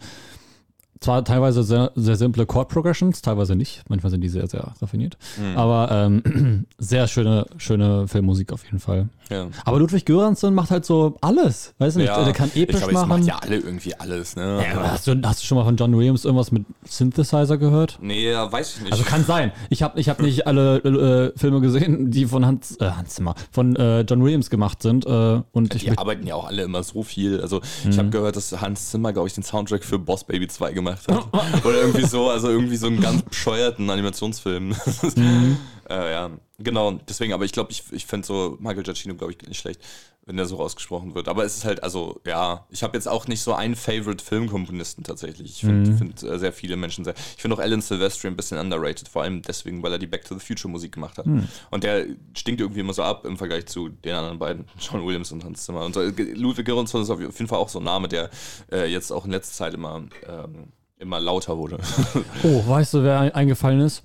Zwar 1.00 1.24
teilweise 1.24 1.62
sehr, 1.62 1.92
sehr 1.94 2.16
simple 2.16 2.46
Chord 2.46 2.68
Progressions, 2.68 3.20
teilweise 3.20 3.56
nicht. 3.56 3.82
Manchmal 3.88 4.10
sind 4.10 4.20
die 4.20 4.28
sehr, 4.28 4.46
sehr 4.46 4.72
raffiniert. 4.80 5.18
Hm. 5.36 5.56
Aber 5.56 5.90
ähm, 5.90 6.66
sehr 6.78 7.06
schöne, 7.08 7.46
schöne 7.58 8.08
Filmmusik 8.08 8.52
auf 8.52 8.64
jeden 8.64 8.78
Fall. 8.78 9.08
Ja. 9.30 9.48
Aber 9.64 9.78
Ludwig 9.78 10.04
Göransson 10.04 10.54
macht 10.54 10.70
halt 10.70 10.84
so 10.84 11.16
alles. 11.20 11.74
Weiß 11.78 11.96
nicht, 11.96 12.08
der 12.08 12.32
kann 12.32 12.50
episch 12.54 12.76
ich 12.76 12.88
glaube, 12.88 12.92
machen. 12.92 13.08
Macht 13.08 13.24
ja 13.24 13.38
alle 13.38 13.56
irgendwie 13.56 13.94
alles, 13.94 14.36
ne? 14.36 14.62
Ja, 14.62 14.92
hast, 14.92 15.06
du, 15.06 15.20
hast 15.24 15.42
du 15.42 15.46
schon 15.46 15.58
mal 15.58 15.64
von 15.64 15.76
John 15.76 15.96
Williams 15.96 16.24
irgendwas 16.24 16.52
mit 16.52 16.64
Synthesizer 16.84 17.58
gehört? 17.58 17.98
Nee, 18.00 18.30
ja, 18.30 18.50
weiß 18.50 18.76
ich 18.76 18.82
nicht. 18.82 18.92
Also 18.92 19.04
kann 19.04 19.24
sein. 19.24 19.52
Ich 19.70 19.82
habe 19.82 19.98
ich 19.98 20.08
hab 20.08 20.20
nicht 20.20 20.46
alle 20.46 20.78
äh, 20.78 21.38
Filme 21.38 21.60
gesehen, 21.60 22.10
die 22.10 22.26
von 22.26 22.46
Hans, 22.46 22.76
äh, 22.80 22.90
Hans 22.90 23.14
Zimmer, 23.14 23.34
von 23.50 23.76
äh, 23.76 24.02
John 24.02 24.22
Williams 24.22 24.50
gemacht 24.50 24.82
sind. 24.82 25.06
Äh, 25.06 25.42
und 25.52 25.82
die 25.82 25.96
arbeiten 25.98 26.26
ja 26.26 26.34
auch 26.34 26.46
alle 26.46 26.62
immer 26.62 26.82
so 26.82 27.02
viel. 27.02 27.40
Also 27.40 27.60
ich 27.88 27.98
habe 27.98 28.10
gehört, 28.10 28.36
dass 28.36 28.60
Hans 28.60 28.90
Zimmer, 28.90 29.12
glaube 29.12 29.28
ich, 29.28 29.34
den 29.34 29.44
Soundtrack 29.44 29.84
für 29.84 29.98
Boss 29.98 30.24
Baby 30.24 30.48
2 30.48 30.72
gemacht 30.72 30.83
hat. 30.88 31.00
Oder 31.64 31.80
irgendwie 31.80 32.06
so, 32.06 32.30
also 32.30 32.48
irgendwie 32.48 32.76
so 32.76 32.86
einen 32.86 33.00
ganz 33.00 33.22
bescheuerten 33.22 33.88
Animationsfilm. 33.90 34.74
äh, 35.88 36.12
ja, 36.12 36.30
genau. 36.58 36.92
Deswegen, 37.08 37.32
aber 37.32 37.44
ich 37.44 37.52
glaube, 37.52 37.70
ich, 37.72 37.82
ich 37.92 38.06
fände 38.06 38.26
so 38.26 38.56
Michael 38.60 38.82
Giacchino, 38.82 39.14
glaube 39.14 39.32
ich, 39.32 39.48
nicht 39.48 39.58
schlecht, 39.60 39.80
wenn 40.26 40.36
der 40.36 40.46
so 40.46 40.58
ausgesprochen 40.58 41.14
wird. 41.14 41.28
Aber 41.28 41.44
es 41.44 41.56
ist 41.56 41.64
halt, 41.64 41.82
also 41.82 42.20
ja, 42.26 42.66
ich 42.70 42.82
habe 42.82 42.96
jetzt 42.96 43.06
auch 43.06 43.26
nicht 43.28 43.42
so 43.42 43.52
einen 43.54 43.76
Favorite 43.76 44.24
Filmkomponisten 44.24 45.04
tatsächlich. 45.04 45.50
Ich 45.50 45.60
finde 45.60 45.92
find, 45.94 46.22
äh, 46.22 46.38
sehr 46.38 46.52
viele 46.52 46.76
Menschen 46.76 47.04
sehr. 47.04 47.14
Ich 47.36 47.42
finde 47.42 47.56
auch 47.56 47.60
Alan 47.60 47.80
Silvestri 47.82 48.28
ein 48.28 48.36
bisschen 48.36 48.58
underrated, 48.58 49.08
vor 49.08 49.22
allem 49.22 49.42
deswegen, 49.42 49.82
weil 49.82 49.92
er 49.92 49.98
die 49.98 50.06
Back 50.06 50.24
to 50.24 50.34
the 50.38 50.40
Future 50.44 50.70
Musik 50.70 50.92
gemacht 50.92 51.18
hat. 51.18 51.26
Und 51.70 51.84
der 51.84 52.06
stinkt 52.34 52.60
irgendwie 52.60 52.80
immer 52.80 52.94
so 52.94 53.02
ab 53.02 53.26
im 53.26 53.36
Vergleich 53.36 53.66
zu 53.66 53.88
den 53.90 54.14
anderen 54.14 54.38
beiden, 54.38 54.64
John 54.78 55.04
Williams 55.06 55.30
und 55.32 55.44
Hans 55.44 55.64
Zimmer. 55.64 55.84
Und 55.84 55.94
so, 55.94 56.00
äh, 56.00 56.10
Ludwig 56.34 56.64
Göransson 56.66 57.02
ist 57.02 57.10
auf 57.10 57.20
jeden 57.20 57.46
Fall 57.48 57.58
auch 57.58 57.68
so 57.68 57.78
ein 57.80 57.84
Name, 57.84 58.08
der 58.08 58.30
äh, 58.72 58.86
jetzt 58.90 59.10
auch 59.10 59.24
in 59.26 59.30
letzter 59.32 59.52
Zeit 59.54 59.74
immer, 59.74 60.04
ähm, 60.26 60.68
immer 60.98 61.20
lauter 61.20 61.58
wurde. 61.58 61.78
oh, 62.44 62.66
weißt 62.66 62.94
du, 62.94 63.02
wer 63.02 63.20
ein- 63.20 63.32
eingefallen 63.34 63.80
ist? 63.80 64.02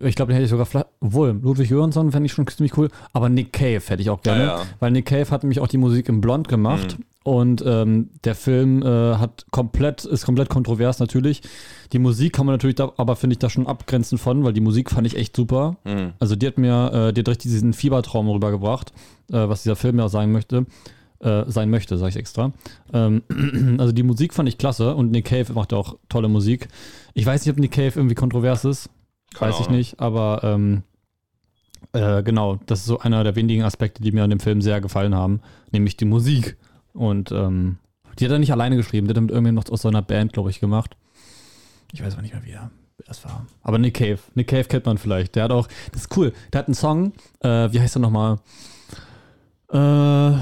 Ich 0.00 0.14
glaube, 0.14 0.30
den 0.32 0.34
hätte 0.36 0.44
ich 0.44 0.50
sogar, 0.50 0.66
vielleicht- 0.66 0.86
obwohl, 1.00 1.38
Ludwig 1.42 1.68
Göransson 1.70 2.12
fände 2.12 2.26
ich 2.26 2.32
schon 2.32 2.46
ziemlich 2.46 2.76
cool, 2.78 2.88
aber 3.12 3.28
Nick 3.28 3.52
Cave 3.52 3.80
hätte 3.86 4.00
ich 4.00 4.10
auch 4.10 4.22
gerne, 4.22 4.44
Ja, 4.44 4.58
ja. 4.58 4.62
weil 4.78 4.92
Nick 4.92 5.06
Cave 5.06 5.28
hat 5.30 5.42
nämlich 5.42 5.58
auch 5.60 5.66
die 5.66 5.78
Musik 5.78 6.08
im 6.08 6.20
Blond 6.20 6.46
gemacht 6.48 6.96
und 7.24 7.62
ähm, 7.66 8.10
der 8.24 8.34
Film 8.36 8.82
äh, 8.82 9.16
hat 9.16 9.46
komplett, 9.50 10.04
ist 10.04 10.24
komplett 10.24 10.48
kontrovers 10.50 10.98
natürlich. 11.00 11.42
Die 11.92 11.98
Musik 11.98 12.32
kann 12.34 12.46
man 12.46 12.54
natürlich 12.54 12.76
da, 12.76 12.92
aber 12.96 13.16
finde 13.16 13.34
ich 13.34 13.38
da 13.38 13.50
schon 13.50 13.66
abgrenzen 13.66 14.18
von, 14.18 14.44
weil 14.44 14.52
die 14.52 14.60
Musik 14.60 14.90
fand 14.90 15.06
ich 15.06 15.16
echt 15.16 15.34
super. 15.34 15.76
Mhm. 15.84 16.12
Also 16.20 16.36
die 16.36 16.46
hat 16.46 16.58
mir, 16.58 16.92
äh, 17.08 17.12
die 17.12 17.20
hat 17.22 17.28
richtig 17.28 17.50
diesen 17.50 17.72
Fiebertraum 17.72 18.28
rübergebracht, 18.28 18.92
äh, 19.32 19.48
was 19.48 19.62
dieser 19.64 19.76
Film 19.76 19.98
ja 19.98 20.08
sagen 20.08 20.30
möchte. 20.32 20.66
Äh, 21.20 21.42
sein 21.48 21.68
möchte, 21.70 21.98
sage 21.98 22.10
ich 22.10 22.16
extra. 22.16 22.52
Ähm, 22.92 23.22
also 23.78 23.90
die 23.92 24.04
Musik 24.04 24.32
fand 24.32 24.48
ich 24.48 24.56
klasse 24.56 24.94
und 24.94 25.10
Nick 25.10 25.24
Cave 25.24 25.52
macht 25.52 25.72
auch 25.72 25.96
tolle 26.08 26.28
Musik. 26.28 26.68
Ich 27.14 27.26
weiß 27.26 27.44
nicht, 27.44 27.52
ob 27.52 27.58
Nick 27.58 27.72
Cave 27.72 27.90
irgendwie 27.96 28.14
kontrovers 28.14 28.64
ist. 28.64 28.88
Keine 29.34 29.52
weiß 29.52 29.60
ich 29.60 29.66
Ahnung. 29.66 29.78
nicht, 29.78 30.00
aber 30.00 30.40
ähm, 30.42 30.82
äh, 31.92 32.22
genau, 32.22 32.58
das 32.66 32.80
ist 32.80 32.86
so 32.86 32.98
einer 32.98 33.24
der 33.24 33.36
wenigen 33.36 33.62
Aspekte, 33.62 34.02
die 34.02 34.12
mir 34.12 34.24
an 34.24 34.30
dem 34.30 34.40
Film 34.40 34.60
sehr 34.62 34.80
gefallen 34.80 35.14
haben, 35.14 35.40
nämlich 35.70 35.96
die 35.96 36.04
Musik. 36.04 36.56
Und 36.92 37.32
ähm, 37.32 37.78
die 38.18 38.24
hat 38.24 38.32
er 38.32 38.38
nicht 38.38 38.52
alleine 38.52 38.76
geschrieben, 38.76 39.06
die 39.06 39.10
hat 39.10 39.18
er 39.18 39.22
mit 39.22 39.30
irgendjemandem 39.30 39.64
noch 39.64 39.72
aus 39.72 39.82
so 39.82 39.88
einer 39.88 40.02
Band, 40.02 40.32
glaube 40.32 40.50
ich, 40.50 40.60
gemacht. 40.60 40.96
Ich 41.92 42.02
weiß 42.02 42.14
aber 42.14 42.22
nicht 42.22 42.34
mehr, 42.34 42.44
wie 42.44 42.50
er 42.52 42.70
das 43.06 43.24
war. 43.24 43.46
Aber 43.62 43.78
Nick 43.78 43.94
Cave. 43.94 44.18
Nick 44.34 44.48
Cave 44.48 44.64
kennt 44.64 44.86
man 44.86 44.98
vielleicht. 44.98 45.36
Der 45.36 45.44
hat 45.44 45.52
auch, 45.52 45.68
das 45.92 46.02
ist 46.02 46.16
cool, 46.16 46.32
der 46.52 46.58
hat 46.60 46.66
einen 46.66 46.74
Song, 46.74 47.12
äh, 47.40 47.72
wie 47.72 47.80
heißt 47.80 47.96
er 47.96 48.00
nochmal? 48.00 48.38
Äh, 49.72 50.32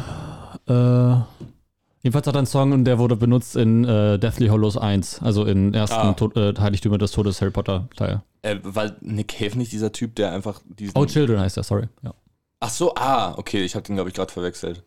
äh, 0.72 1.20
jedenfalls 2.06 2.26
hat 2.28 2.34
er 2.34 2.38
einen 2.38 2.46
Song 2.46 2.72
und 2.72 2.84
der 2.84 2.98
wurde 2.98 3.16
benutzt 3.16 3.56
in 3.56 3.84
äh, 3.84 4.18
Deathly 4.18 4.46
Hollows 4.48 4.76
1, 4.76 5.20
also 5.22 5.44
in 5.44 5.74
ersten 5.74 5.96
Ah. 5.96 6.12
Tod, 6.12 6.36
äh, 6.36 6.54
Heiligtümer 6.58 6.98
des 6.98 7.10
Todes 7.10 7.40
Harry 7.40 7.50
Potter 7.50 7.88
Teil. 7.96 8.22
äh, 8.42 8.56
weil 8.62 8.96
Nick 9.00 9.28
Cave 9.28 9.58
nicht 9.58 9.72
dieser 9.72 9.90
Typ, 9.92 10.14
der 10.14 10.32
einfach 10.32 10.60
diesen. 10.78 10.96
Oh, 10.96 11.04
Children 11.04 11.40
heißt 11.40 11.56
er, 11.56 11.64
sorry. 11.64 11.88
Ja. 12.02 12.14
Ach 12.60 12.70
so, 12.70 12.94
ah, 12.94 13.34
okay, 13.36 13.64
ich 13.64 13.74
habe 13.74 13.84
den, 13.84 13.96
glaube 13.96 14.08
ich, 14.10 14.14
gerade 14.14 14.32
verwechselt. 14.32 14.82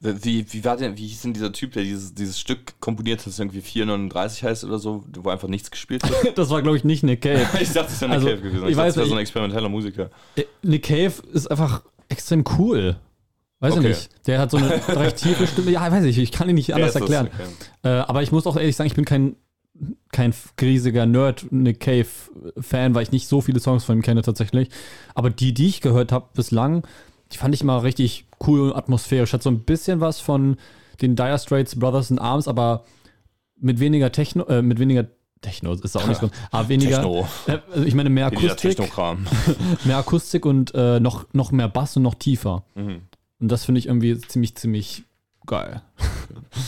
Wie, 0.00 0.44
wie 0.52 0.64
war 0.64 0.76
denn, 0.76 0.98
wie 0.98 1.06
hieß 1.06 1.22
denn 1.22 1.32
dieser 1.32 1.50
Typ, 1.50 1.72
der 1.72 1.82
dieses, 1.84 2.14
dieses 2.14 2.38
Stück 2.38 2.78
komponiert 2.80 3.20
hat, 3.20 3.28
das 3.28 3.38
irgendwie 3.38 3.62
439 3.62 4.44
heißt 4.44 4.64
oder 4.64 4.78
so, 4.78 5.04
wo 5.18 5.30
einfach 5.30 5.48
nichts 5.48 5.70
gespielt 5.70 6.02
wird? 6.08 6.36
Das 6.38 6.50
war, 6.50 6.60
glaube 6.60 6.76
ich, 6.76 6.84
nicht 6.84 7.02
Nick 7.02 7.22
Cave. 7.22 7.46
ich 7.60 7.72
dachte, 7.72 7.90
es 7.90 8.00
wäre 8.02 8.10
Nick 8.10 8.18
Also, 8.18 8.28
Cave 8.28 8.40
gewesen. 8.42 8.64
ich 8.64 8.70
Ich, 8.70 8.76
dachte, 8.76 8.86
weiß 8.86 8.90
es 8.90 8.96
wäre 8.98 9.06
so 9.08 9.14
ein 9.14 9.20
experimenteller 9.20 9.68
Musiker. 9.70 10.10
Äh, 10.36 10.44
Nick 10.62 10.82
Cave 10.84 11.14
ist 11.32 11.50
einfach 11.50 11.82
extrem 12.10 12.44
cool. 12.58 12.96
Weiß 13.60 13.74
Okay. 13.74 13.90
ich 13.90 13.96
nicht. 13.96 14.26
Der 14.26 14.40
hat 14.40 14.50
so 14.50 14.56
eine 14.58 14.70
recht 14.88 15.16
tiefe 15.16 15.46
Stimme. 15.46 15.70
Ja, 15.70 15.90
weiß 15.90 16.04
ich, 16.04 16.18
ich 16.18 16.32
kann 16.32 16.48
ihn 16.48 16.54
nicht 16.56 16.74
anders 16.74 16.92
das? 16.92 17.02
erklären. 17.02 17.28
Äh, 17.82 17.88
aber 17.88 18.22
ich 18.22 18.32
muss 18.32 18.46
auch 18.46 18.56
ehrlich 18.56 18.76
sagen, 18.76 18.88
ich 18.88 18.94
bin 18.96 19.04
kein, 19.04 19.36
kein 20.12 20.34
riesiger 20.60 21.06
Nerd 21.06 21.46
Nick 21.50 21.80
Cave-Fan, 21.80 22.94
weil 22.94 23.02
ich 23.02 23.12
nicht 23.12 23.26
so 23.28 23.40
viele 23.40 23.60
Songs 23.60 23.84
von 23.84 23.96
ihm 23.98 24.02
kenne 24.02 24.22
tatsächlich. 24.22 24.68
Aber 25.14 25.30
die, 25.30 25.54
die 25.54 25.66
ich 25.68 25.80
gehört 25.80 26.12
habe 26.12 26.26
bislang, 26.34 26.86
die 27.32 27.38
fand 27.38 27.54
ich 27.54 27.62
immer 27.62 27.82
richtig 27.82 28.26
cool 28.46 28.60
und 28.60 28.72
atmosphärisch. 28.76 29.32
Hat 29.32 29.42
so 29.42 29.50
ein 29.50 29.60
bisschen 29.64 30.00
was 30.00 30.20
von 30.20 30.56
den 31.00 31.16
Dire 31.16 31.38
Straits 31.38 31.78
Brothers 31.78 32.10
in 32.10 32.18
Arms, 32.18 32.46
aber 32.48 32.84
mit 33.58 33.80
weniger 33.80 34.12
Techno, 34.12 34.44
äh, 34.46 34.62
mit 34.62 34.78
weniger 34.78 35.06
Techno 35.40 35.72
ist 35.74 35.96
auch 35.96 36.06
nicht 36.06 36.20
so, 36.20 36.30
aber 36.50 36.68
weniger. 36.68 36.96
Techno. 37.02 37.26
Äh, 37.46 37.58
also 37.72 37.84
ich 37.84 37.94
meine 37.94 38.10
mehr 38.10 38.26
Akustik, 38.26 38.78
mehr 39.84 39.98
Akustik 39.98 40.46
und 40.46 40.72
äh, 40.74 41.00
noch, 41.00 41.26
noch 41.32 41.50
mehr 41.52 41.68
Bass 41.68 41.96
und 41.96 42.02
noch 42.02 42.14
tiefer. 42.14 42.64
Mhm. 42.74 43.02
Und 43.40 43.48
das 43.48 43.64
finde 43.64 43.78
ich 43.80 43.86
irgendwie 43.86 44.18
ziemlich, 44.18 44.54
ziemlich 44.56 45.04
geil. 45.46 45.82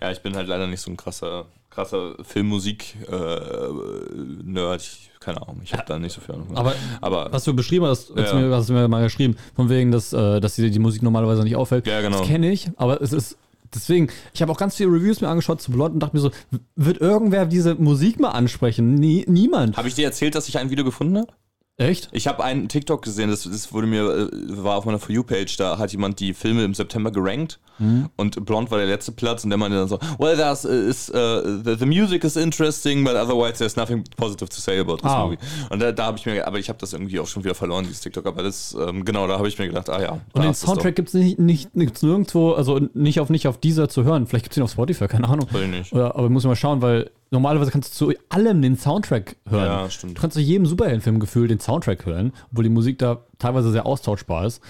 Ja, 0.00 0.10
ich 0.10 0.20
bin 0.20 0.36
halt 0.36 0.48
leider 0.48 0.66
nicht 0.66 0.80
so 0.82 0.90
ein 0.90 0.96
krasser, 0.98 1.46
krasser 1.70 2.14
Filmmusik-Nerd. 2.22 4.80
ich, 4.82 5.10
keine 5.20 5.40
Ahnung, 5.42 5.60
ich 5.64 5.72
habe 5.72 5.84
da 5.86 5.98
nicht 5.98 6.12
so 6.12 6.20
viel 6.20 6.34
Ahnung. 6.34 6.54
Aber 6.56 6.74
Aber 7.00 7.32
was 7.32 7.44
du 7.44 7.54
beschrieben 7.54 7.86
hast, 7.86 8.10
hast, 8.10 8.18
Ja. 8.18 8.32
du 8.32 8.36
mir, 8.46 8.54
hast 8.54 8.68
du 8.68 8.74
mir 8.74 8.86
mal 8.88 9.02
geschrieben, 9.02 9.36
von 9.54 9.68
wegen, 9.70 9.90
dass, 9.92 10.12
äh, 10.12 10.40
dass 10.40 10.56
dir 10.56 10.68
die 10.70 10.78
Musik 10.78 11.02
normalerweise 11.02 11.42
nicht 11.42 11.56
auffällt. 11.56 11.86
Ja, 11.86 12.00
genau. 12.02 12.18
Das 12.18 12.26
kenne 12.26 12.50
ich, 12.52 12.70
aber 12.76 13.00
es 13.00 13.12
ist. 13.12 13.38
Deswegen, 13.74 14.08
ich 14.32 14.40
habe 14.42 14.52
auch 14.52 14.58
ganz 14.58 14.76
viele 14.76 14.90
Reviews 14.90 15.20
mir 15.20 15.28
angeschaut 15.28 15.60
zu 15.62 15.72
Blond 15.72 15.94
und 15.94 16.00
dachte 16.00 16.14
mir 16.16 16.20
so, 16.22 16.30
wird 16.76 17.00
irgendwer 17.00 17.44
diese 17.46 17.74
Musik 17.74 18.20
mal 18.20 18.30
ansprechen? 18.30 18.94
Nie, 18.94 19.24
niemand. 19.26 19.76
habe 19.76 19.88
ich 19.88 19.94
dir 19.94 20.04
erzählt, 20.04 20.34
dass 20.36 20.48
ich 20.48 20.58
ein 20.58 20.70
Video 20.70 20.84
gefunden 20.84 21.18
habe? 21.18 21.32
Echt? 21.76 22.08
Ich 22.12 22.28
habe 22.28 22.44
einen 22.44 22.68
TikTok 22.68 23.02
gesehen, 23.02 23.30
das, 23.30 23.42
das 23.42 23.72
wurde 23.72 23.88
mir, 23.88 24.02
äh, 24.04 24.28
war 24.62 24.76
auf 24.76 24.84
meiner 24.84 25.00
For 25.00 25.10
You-Page, 25.10 25.56
da 25.56 25.76
hat 25.76 25.90
jemand 25.90 26.20
die 26.20 26.32
Filme 26.32 26.62
im 26.64 26.72
September 26.72 27.10
gerankt 27.10 27.58
Mhm. 27.80 28.08
und 28.16 28.46
Blond 28.46 28.70
war 28.70 28.78
der 28.78 28.86
letzte 28.86 29.10
Platz 29.10 29.42
und 29.42 29.50
der 29.50 29.56
meinte 29.58 29.76
dann 29.76 29.88
so, 29.88 29.98
well, 30.20 30.36
das 30.36 30.64
is, 30.64 31.10
uh, 31.10 31.60
the, 31.64 31.74
the 31.76 31.84
music 31.86 32.22
is 32.22 32.36
interesting, 32.36 33.02
but 33.02 33.14
otherwise 33.16 33.54
there's 33.58 33.74
nothing 33.74 34.04
positive 34.16 34.48
to 34.48 34.60
say 34.60 34.78
about 34.78 34.98
this 34.98 35.10
Ah. 35.10 35.24
movie. 35.26 35.38
Und 35.70 35.80
da, 35.82 35.90
da 35.90 36.06
habe 36.06 36.16
ich 36.16 36.24
mir, 36.24 36.46
aber 36.46 36.60
ich 36.60 36.68
habe 36.68 36.78
das 36.78 36.92
irgendwie 36.92 37.18
auch 37.18 37.26
schon 37.26 37.42
wieder 37.42 37.56
verloren, 37.56 37.82
dieses 37.84 38.00
TikTok, 38.02 38.24
aber 38.26 38.44
das, 38.44 38.76
ähm, 38.80 39.04
genau, 39.04 39.26
da 39.26 39.38
habe 39.38 39.48
ich 39.48 39.58
mir 39.58 39.66
gedacht, 39.66 39.90
ah 39.90 40.00
ja. 40.00 40.20
Und 40.34 40.44
den. 40.44 40.54
Soundtrack 40.54 40.94
gibt 40.94 41.08
es 41.08 41.14
nicht, 41.14 41.40
nicht, 41.40 41.74
nichts 41.74 42.02
nirgendwo, 42.02 42.52
also 42.52 42.78
nicht 42.94 43.18
auf, 43.18 43.28
nicht 43.30 43.48
auf 43.48 43.58
dieser 43.58 43.88
zu 43.88 44.04
hören. 44.04 44.28
Vielleicht 44.28 44.44
gibt 44.44 44.52
es 44.52 44.58
ihn 44.58 44.62
auf 44.62 44.70
Spotify, 44.70 45.08
keine 45.08 45.28
Ahnung. 45.28 45.48
Ich 45.52 45.66
nicht. 45.68 45.92
Oder, 45.92 46.14
aber 46.14 46.30
muss 46.30 46.44
ich 46.44 46.48
mal 46.48 46.54
schauen, 46.54 46.80
weil 46.80 47.10
normalerweise 47.34 47.70
kannst 47.70 48.00
du 48.00 48.12
zu 48.12 48.18
allem 48.30 48.62
den 48.62 48.78
Soundtrack 48.78 49.36
hören. 49.46 49.66
Ja, 49.66 49.90
stimmt. 49.90 50.16
Du 50.16 50.20
kannst 50.22 50.34
zu 50.34 50.40
jedem 50.40 50.64
Superheldenfilm 50.66 51.20
gefühlt 51.20 51.50
den 51.50 51.60
Soundtrack 51.60 52.06
hören, 52.06 52.32
obwohl 52.50 52.64
die 52.64 52.70
Musik 52.70 52.98
da 52.98 53.24
teilweise 53.38 53.70
sehr 53.70 53.84
austauschbar 53.84 54.46
ist. 54.46 54.62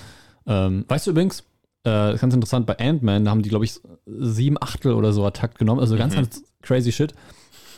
Ähm, 0.47 0.85
weißt 0.89 1.07
du 1.07 1.12
übrigens, 1.12 1.45
äh, 1.85 2.17
ganz 2.17 2.35
interessant, 2.35 2.67
bei 2.67 2.79
Ant-Man, 2.79 3.25
da 3.25 3.31
haben 3.31 3.43
die, 3.43 3.51
glaube 3.51 3.67
ich, 3.67 3.79
sieben 4.07 4.57
Achtel 4.61 4.95
oder 4.95 5.12
so 5.12 5.29
Takt 5.31 5.59
genommen, 5.59 5.81
also 5.81 5.97
ganz, 5.97 6.15
ganz 6.15 6.43
crazy 6.62 6.91
shit. 6.91 7.15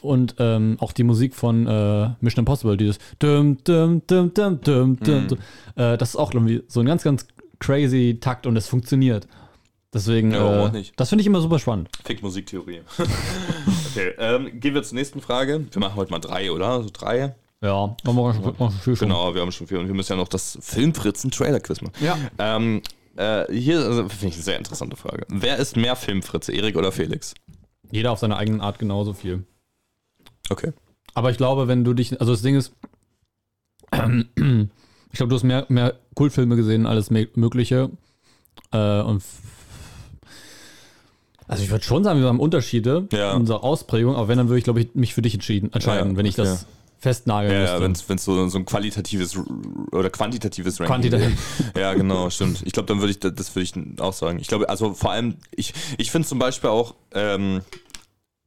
Und 0.01 0.37
ähm, 0.39 0.77
auch 0.79 0.93
die 0.93 1.03
Musik 1.03 1.35
von 1.35 1.67
äh, 1.67 2.11
Mission 2.21 2.43
Impossible, 2.43 2.77
dieses 2.77 2.99
dum, 3.19 3.59
dum, 3.65 4.03
dum, 4.07 4.33
dum, 4.33 4.61
dum, 4.61 5.01
dum, 5.01 5.27
dum. 5.27 5.39
Äh, 5.75 5.99
das 5.99 6.11
ist 6.11 6.17
auch 6.17 6.33
irgendwie 6.33 6.63
so 6.69 6.81
ein 6.81 6.87
ganz, 6.87 7.03
ganz 7.03 7.27
crazy 7.59 8.19
Takt 8.21 8.47
und 8.47 8.57
es 8.57 8.69
funktioniert. 8.69 9.27
Deswegen, 9.97 10.31
Ja, 10.31 10.67
äh, 10.67 10.85
das 10.97 11.09
finde 11.09 11.23
ich 11.23 11.27
immer 11.27 11.41
super 11.41 11.59
spannend. 11.59 11.89
Fick 12.05 12.23
Musiktheorie. 12.23 12.83
okay, 13.91 14.13
ähm, 14.19 14.61
gehen 14.61 14.75
wir 14.75 14.83
zur 14.83 14.95
nächsten 14.95 15.23
Frage. 15.23 15.67
Wir 15.71 15.81
machen 15.81 15.97
heute 15.97 16.11
mal 16.11 16.19
drei, 16.19 16.53
oder? 16.53 16.83
So 16.83 16.91
drei. 16.93 17.35
Ja, 17.63 17.97
haben 18.07 18.17
wir 18.17 18.35
schon, 18.35 18.45
schon 18.45 18.71
viel 18.73 18.97
schon. 18.97 19.09
Genau, 19.09 19.35
wir 19.35 19.41
haben 19.41 19.53
schon 19.53 19.67
viel. 19.67 19.79
Und 19.79 19.87
wir 19.87 19.95
müssen 19.95 20.13
ja 20.13 20.17
noch 20.17 20.29
das 20.29 20.59
Filmfritzen-Trailer-Quiz 20.61 21.81
machen. 21.81 21.95
Ja. 22.01 22.19
Ähm, 22.39 22.83
äh, 23.17 23.51
hier 23.51 23.79
also, 23.79 24.07
finde 24.11 24.27
ich 24.27 24.35
eine 24.35 24.43
sehr 24.43 24.59
interessante 24.59 24.97
Frage. 24.97 25.25
Wer 25.31 25.57
ist 25.57 25.79
mehr 25.79 25.97
Filmfritze, 25.97 26.53
Erik 26.53 26.77
oder 26.77 26.93
Felix? 26.93 27.33
Jeder 27.91 28.13
auf 28.13 28.19
seine 28.19 28.37
eigene 28.37 28.63
Art 28.63 28.79
genauso 28.79 29.15
viel. 29.15 29.47
Okay. 30.51 30.75
Aber 31.15 31.31
ich 31.31 31.39
glaube, 31.39 31.69
wenn 31.69 31.85
du 31.85 31.95
dich, 31.95 32.21
also 32.21 32.33
das 32.33 32.43
Ding 32.43 32.57
ist, 32.57 32.75
ich 33.93 33.97
glaube, 33.97 35.31
du 35.31 35.37
hast 35.37 35.45
mehr, 35.45 35.65
mehr 35.71 35.95
Kultfilme 36.15 36.57
gesehen, 36.57 36.85
alles 36.85 37.09
Mögliche. 37.11 37.89
Äh, 38.73 39.01
und 39.01 39.23
also 41.49 41.63
ich 41.63 41.71
würde 41.71 41.85
schon 41.85 42.05
sagen, 42.05 42.21
wir 42.21 42.29
haben 42.29 42.41
Unterschiede 42.41 43.07
Ja. 43.13 43.33
in 43.33 43.41
unserer 43.41 43.63
Ausprägung, 43.65 44.15
aber 44.17 44.29
wenn, 44.29 44.39
dann 44.39 44.49
würde 44.49 44.59
ich, 44.59 44.65
glaube 44.65 44.81
ich, 44.81 44.95
mich 44.95 45.15
für 45.15 45.23
dich 45.23 45.35
entschieden, 45.35 45.73
entscheiden, 45.73 46.13
Ja, 46.13 46.17
wenn 46.17 46.27
ich 46.27 46.35
das 46.35 46.67
festnageln 46.99 47.53
Ja, 47.53 47.75
ja 47.77 47.81
wenn 47.81 47.93
es 47.93 48.25
so, 48.25 48.49
so 48.49 48.59
ein 48.59 48.65
qualitatives 48.65 49.37
oder 49.93 50.11
quantitatives 50.11 50.81
Ranking 50.81 51.11
Quantitativ. 51.11 51.57
gibt. 51.59 51.77
Ja, 51.79 51.95
genau, 51.95 52.31
stimmt. 52.31 52.63
Ich 52.65 52.73
glaube, 52.73 52.87
dann 52.87 53.01
würde 53.01 53.11
ich, 53.11 53.21
das 53.21 53.55
würde 53.55 53.63
ich 53.65 54.01
auch 54.01 54.13
sagen. 54.15 54.39
Ich 54.41 54.49
glaube, 54.49 54.69
also 54.69 54.95
vor 54.95 55.11
allem, 55.13 55.37
ich, 55.55 55.75
ich 55.99 56.11
finde 56.11 56.27
zum 56.27 56.39
Beispiel 56.39 56.71
auch, 56.71 56.95
ähm, 57.13 57.61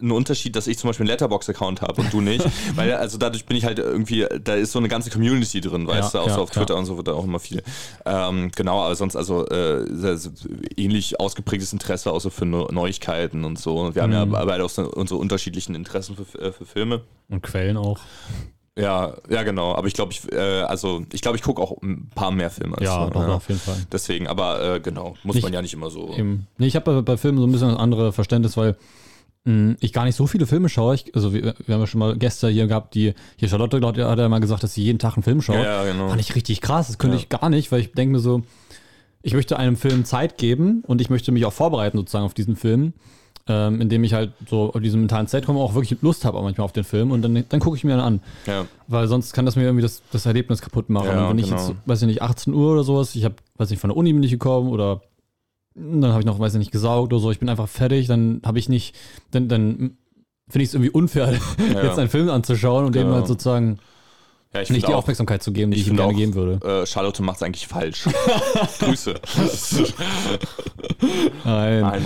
ein 0.01 0.11
Unterschied, 0.11 0.55
dass 0.55 0.67
ich 0.67 0.77
zum 0.77 0.89
Beispiel 0.89 1.03
einen 1.03 1.09
Letterbox-Account 1.11 1.81
habe 1.81 2.01
und 2.01 2.13
du 2.13 2.21
nicht. 2.21 2.45
weil 2.75 2.93
also 2.93 3.17
dadurch 3.17 3.45
bin 3.45 3.57
ich 3.57 3.65
halt 3.65 3.79
irgendwie, 3.79 4.25
da 4.43 4.53
ist 4.55 4.71
so 4.71 4.79
eine 4.79 4.87
ganze 4.87 5.09
Community 5.09 5.59
drin, 5.59 5.87
weißt 5.87 6.13
Ja, 6.13 6.19
du, 6.21 6.25
auch 6.25 6.29
so 6.29 6.35
ja, 6.37 6.41
auf 6.43 6.51
Twitter 6.51 6.73
ja. 6.75 6.79
und 6.79 6.85
so 6.85 6.95
wird 6.95 7.09
da 7.09 7.13
auch 7.13 7.25
immer 7.25 7.39
viel. 7.39 7.61
Ähm, 8.05 8.49
genau, 8.55 8.81
aber 8.81 8.95
sonst 8.95 9.15
also 9.17 9.45
äh, 9.47 9.83
ähnlich 10.77 11.19
ausgeprägtes 11.19 11.73
Interesse 11.73 12.11
außer 12.11 12.31
für 12.31 12.45
Neu- 12.45 12.67
Neuigkeiten 12.71 13.43
und 13.43 13.59
so. 13.59 13.77
Und 13.77 13.95
wir 13.95 14.01
haben 14.03 14.09
Mhm. 14.11 14.33
ja 14.33 14.45
beide 14.45 14.63
auch 14.63 14.69
so 14.69 14.89
unsere 14.89 15.19
unterschiedlichen 15.19 15.75
Interessen 15.75 16.15
für, 16.15 16.39
äh, 16.39 16.51
für 16.51 16.65
Filme. 16.65 17.01
Und 17.29 17.41
Quellen 17.43 17.77
auch. 17.77 17.99
Ja, 18.77 19.17
ja, 19.29 19.43
genau. 19.43 19.75
Aber 19.75 19.87
ich 19.87 19.93
glaube, 19.93 20.13
ich, 20.13 20.31
äh, 20.31 20.37
also 20.61 21.03
ich 21.11 21.21
glaube, 21.21 21.35
ich 21.35 21.43
gucke 21.43 21.61
auch 21.61 21.81
ein 21.81 22.09
paar 22.15 22.31
mehr 22.31 22.49
Filme. 22.49 22.77
als 22.77 22.85
Ja, 22.85 23.09
doch, 23.09 23.27
auf 23.27 23.49
jeden 23.49 23.59
Fall. 23.59 23.75
Deswegen, 23.91 24.27
aber 24.27 24.75
äh, 24.75 24.79
genau, 24.79 25.15
muss 25.23 25.35
Nicht- 25.35 25.43
man 25.43 25.51
ja 25.51 25.61
nicht 25.61 25.73
immer 25.73 25.89
so. 25.89 26.13
Eben. 26.15 26.47
Nee, 26.57 26.67
ich 26.67 26.75
habe 26.77 26.93
bei, 26.95 27.01
bei 27.01 27.17
Filmen 27.17 27.39
so 27.39 27.45
ein 27.45 27.51
bisschen 27.51 27.69
das 27.71 27.77
andere 27.79 28.13
Verständnis, 28.13 28.55
weil 28.55 28.77
ich 29.45 29.93
gar 29.93 30.05
nicht 30.05 30.15
so 30.15 30.27
viele 30.27 30.45
Filme 30.45 30.69
schaue. 30.69 30.93
Ich, 30.95 31.15
also 31.15 31.33
wir, 31.33 31.55
wir 31.65 31.73
haben 31.73 31.81
ja 31.81 31.87
schon 31.87 31.99
mal 31.99 32.15
Gäste 32.17 32.49
hier 32.49 32.67
gehabt, 32.67 32.93
die, 32.93 33.13
hier 33.37 33.47
Charlotte 33.49 33.79
glaub, 33.79 33.95
die 33.95 34.03
hat 34.03 34.19
ja 34.19 34.29
mal 34.29 34.39
gesagt, 34.39 34.61
dass 34.61 34.75
sie 34.75 34.83
jeden 34.83 34.99
Tag 34.99 35.15
einen 35.15 35.23
Film 35.23 35.41
schaut. 35.41 35.55
Ja, 35.55 35.83
ja, 35.83 35.91
genau. 35.91 36.09
Fand 36.09 36.21
ich 36.21 36.35
richtig 36.35 36.61
krass. 36.61 36.87
Das 36.87 36.99
könnte 36.99 37.15
Ja. 37.15 37.21
ich 37.23 37.29
gar 37.29 37.49
nicht, 37.49 37.71
weil 37.71 37.79
ich 37.79 37.91
denke 37.93 38.11
mir 38.13 38.19
so, 38.19 38.43
ich 39.23 39.33
möchte 39.33 39.57
einem 39.57 39.75
Film 39.75 40.05
Zeit 40.05 40.37
geben 40.37 40.83
und 40.85 41.01
ich 41.01 41.09
möchte 41.09 41.31
mich 41.31 41.45
auch 41.45 41.53
vorbereiten 41.53 41.97
sozusagen 41.97 42.25
auf 42.25 42.35
diesen 42.35 42.57
Film, 42.57 42.93
ähm, 43.47 43.81
indem 43.81 44.03
ich 44.03 44.13
halt 44.13 44.33
so 44.47 44.71
auf 44.73 44.81
diesem 44.81 44.99
mentalen 45.01 45.25
Zeitraum 45.25 45.57
auch 45.57 45.73
wirklich 45.73 45.99
Lust 46.01 46.25
habe 46.25 46.37
auch 46.37 46.43
manchmal 46.43 46.65
auf 46.65 46.73
den 46.73 46.83
Film 46.83 47.09
und 47.11 47.23
dann, 47.23 47.43
dann 47.49 47.59
gucke 47.59 47.75
ich 47.75 47.83
mir 47.83 47.91
dann 47.97 48.01
an. 48.05 48.21
Ja, 48.45 48.65
Weil 48.87 49.07
sonst 49.07 49.33
kann 49.33 49.45
das 49.47 49.55
mir 49.55 49.63
irgendwie 49.63 49.81
das, 49.81 50.03
das 50.11 50.27
Erlebnis 50.27 50.61
kaputt 50.61 50.89
machen. 50.89 51.07
Ja, 51.07 51.23
und 51.23 51.29
wenn 51.31 51.39
ich 51.39 51.49
genau. 51.49 51.69
jetzt, 51.69 51.75
weiß 51.87 52.01
ich 52.03 52.07
nicht, 52.07 52.21
18 52.21 52.53
Uhr 52.53 52.73
oder 52.73 52.83
sowas, 52.83 53.15
ich 53.15 53.25
habe, 53.25 53.35
weiß 53.57 53.71
nicht, 53.71 53.79
von 53.79 53.89
der 53.89 53.97
Uni 53.97 54.13
bin 54.13 54.21
ich 54.21 54.31
gekommen 54.31 54.69
oder 54.69 55.01
dann 55.75 56.07
habe 56.11 56.19
ich 56.21 56.25
noch, 56.25 56.39
weiß 56.39 56.53
ich 56.53 56.59
nicht, 56.59 56.71
gesaugt 56.71 57.13
oder 57.13 57.21
so, 57.21 57.31
ich 57.31 57.39
bin 57.39 57.49
einfach 57.49 57.69
fertig, 57.69 58.07
dann 58.07 58.41
habe 58.45 58.59
ich 58.59 58.69
nicht, 58.69 58.95
dann, 59.31 59.47
dann 59.47 59.97
finde 60.49 60.63
ich 60.63 60.69
es 60.69 60.73
irgendwie 60.73 60.91
unfair, 60.91 61.33
Ja. 61.73 61.83
jetzt 61.83 61.99
einen 61.99 62.09
Film 62.09 62.29
anzuschauen 62.29 62.85
und 62.85 62.95
dem 62.95 63.03
Genau. 63.03 63.15
halt 63.17 63.27
sozusagen 63.27 63.79
ja 64.53 64.61
ich 64.61 64.71
nicht 64.71 64.87
die 64.87 64.93
auch, 64.93 64.97
Aufmerksamkeit 64.99 65.43
zu 65.43 65.51
geben, 65.51 65.71
die 65.71 65.77
ich 65.77 65.83
ich, 65.83 65.89
ihm 65.91 65.95
gerne 65.97 66.11
auch, 66.13 66.17
geben 66.17 66.33
würde. 66.33 66.65
äh, 66.81 66.85
Charlotte 66.87 67.21
macht 67.21 67.37
es 67.37 67.43
eigentlich 67.43 67.67
falsch. 67.67 68.05
Grüße. 68.79 69.13
Nein. 71.45 71.81
Nein. 71.81 72.05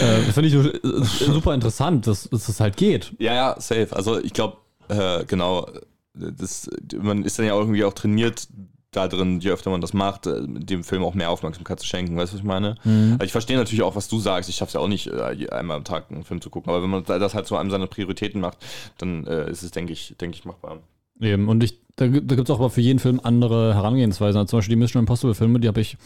Äh, 0.00 0.32
finde 0.32 0.48
ich 0.48 0.54
äh, 0.54 1.04
super 1.04 1.54
interessant, 1.54 2.06
dass, 2.06 2.28
dass 2.30 2.46
das 2.46 2.60
halt 2.60 2.76
geht. 2.76 3.12
Ja, 3.18 3.34
ja, 3.34 3.56
safe. 3.60 3.88
Also 3.92 4.18
ich 4.18 4.32
glaube, 4.32 4.56
äh, 4.88 5.24
genau, 5.26 5.68
das, 6.14 6.68
man 7.00 7.24
ist 7.24 7.38
dann 7.38 7.46
ja 7.46 7.54
auch 7.54 7.60
irgendwie 7.60 7.84
auch 7.84 7.92
trainiert 7.94 8.48
da 8.92 9.08
drin, 9.08 9.40
je 9.40 9.50
öfter 9.50 9.70
man 9.70 9.80
das 9.80 9.92
macht, 9.94 10.26
äh, 10.26 10.42
dem 10.46 10.84
Film 10.84 11.02
auch 11.02 11.14
mehr 11.14 11.30
Aufmerksamkeit 11.30 11.80
zu 11.80 11.86
schenken. 11.86 12.16
Weißt 12.16 12.32
du, 12.32 12.36
was 12.36 12.40
ich 12.42 12.46
meine? 12.46 12.76
Also 12.84 13.24
ich 13.24 13.32
verstehe 13.32 13.56
natürlich 13.56 13.82
auch, 13.82 13.96
was 13.96 14.06
du 14.08 14.18
sagst. 14.20 14.48
Ich 14.50 14.56
schaffe 14.56 14.68
es 14.70 14.74
ja 14.74 14.80
auch 14.80 14.88
nicht, 14.88 15.06
äh, 15.08 15.48
einmal 15.50 15.78
am 15.78 15.84
Tag 15.84 16.10
einen 16.10 16.24
Film 16.24 16.40
zu 16.40 16.50
gucken. 16.50 16.70
Aber 16.70 16.82
wenn 16.82 16.90
man 16.90 17.02
das 17.04 17.34
halt 17.34 17.46
zu 17.46 17.56
einem 17.56 17.70
seiner 17.70 17.86
Prioritäten 17.86 18.40
macht, 18.40 18.58
dann 18.98 19.26
äh, 19.26 19.50
ist 19.50 19.62
es, 19.62 19.70
denke 19.70 19.92
ich, 19.94 20.14
denke 20.20 20.36
ich, 20.36 20.44
machbar. 20.44 20.78
Eben. 21.20 21.48
Und 21.48 21.64
ich, 21.64 21.78
da, 21.96 22.06
gibt- 22.06 22.30
da 22.30 22.36
gibt 22.36 22.48
es 22.48 22.54
auch 22.54 22.58
aber 22.60 22.70
für 22.70 22.80
jeden 22.82 22.98
Film 22.98 23.18
andere 23.22 23.74
Herangehensweisen. 23.74 24.38
Also 24.38 24.50
zum 24.50 24.58
Beispiel 24.58 24.76
die 24.76 24.80
Mission 24.80 25.00
Impossible 25.00 25.34
Filme, 25.34 25.58
die 25.58 25.68
habe 25.68 25.80
ich 25.80 25.96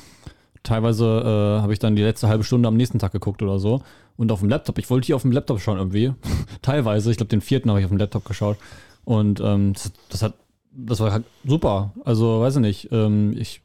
teilweise, 0.63 1.05
äh, 1.59 1.63
habe 1.63 1.73
ich 1.73 1.79
dann 1.79 1.97
die 1.97 2.03
letzte 2.03 2.29
halbe 2.29 2.45
Stunde 2.45 2.69
am 2.69 2.77
nächsten 2.77 2.99
Tag 2.99 3.13
geguckt 3.13 3.43
oder 3.43 3.59
so. 3.59 3.83
Und 4.17 4.33
auf 4.33 4.41
dem 4.41 4.49
Laptop, 4.49 4.79
ich 4.79 4.89
wollte 4.91 5.07
die 5.07 5.15
auf 5.15 5.23
dem 5.23 5.33
Laptop 5.33 5.61
schauen 5.61 5.79
irgendwie. 5.79 6.13
teilweise, 6.63 7.11
ich 7.11 7.17
glaube 7.17 7.29
den 7.31 7.41
vierten 7.41 7.69
habe 7.69 7.81
ich 7.81 7.85
auf 7.85 7.91
dem 7.91 7.99
Laptop 7.99 8.25
geschaut. 8.25 8.57
Und 9.05 9.41
ähm, 9.41 9.73
das, 9.75 9.93
das 10.09 10.23
hat, 10.23 10.35
das 10.77 11.01
war 11.01 11.11
halt 11.13 11.25
super. 11.45 11.93
Also, 12.05 12.41
weiß 12.41 12.57
ich 12.57 12.61
nicht, 12.63 12.89
ähm, 12.93 13.35
ich 13.39 13.63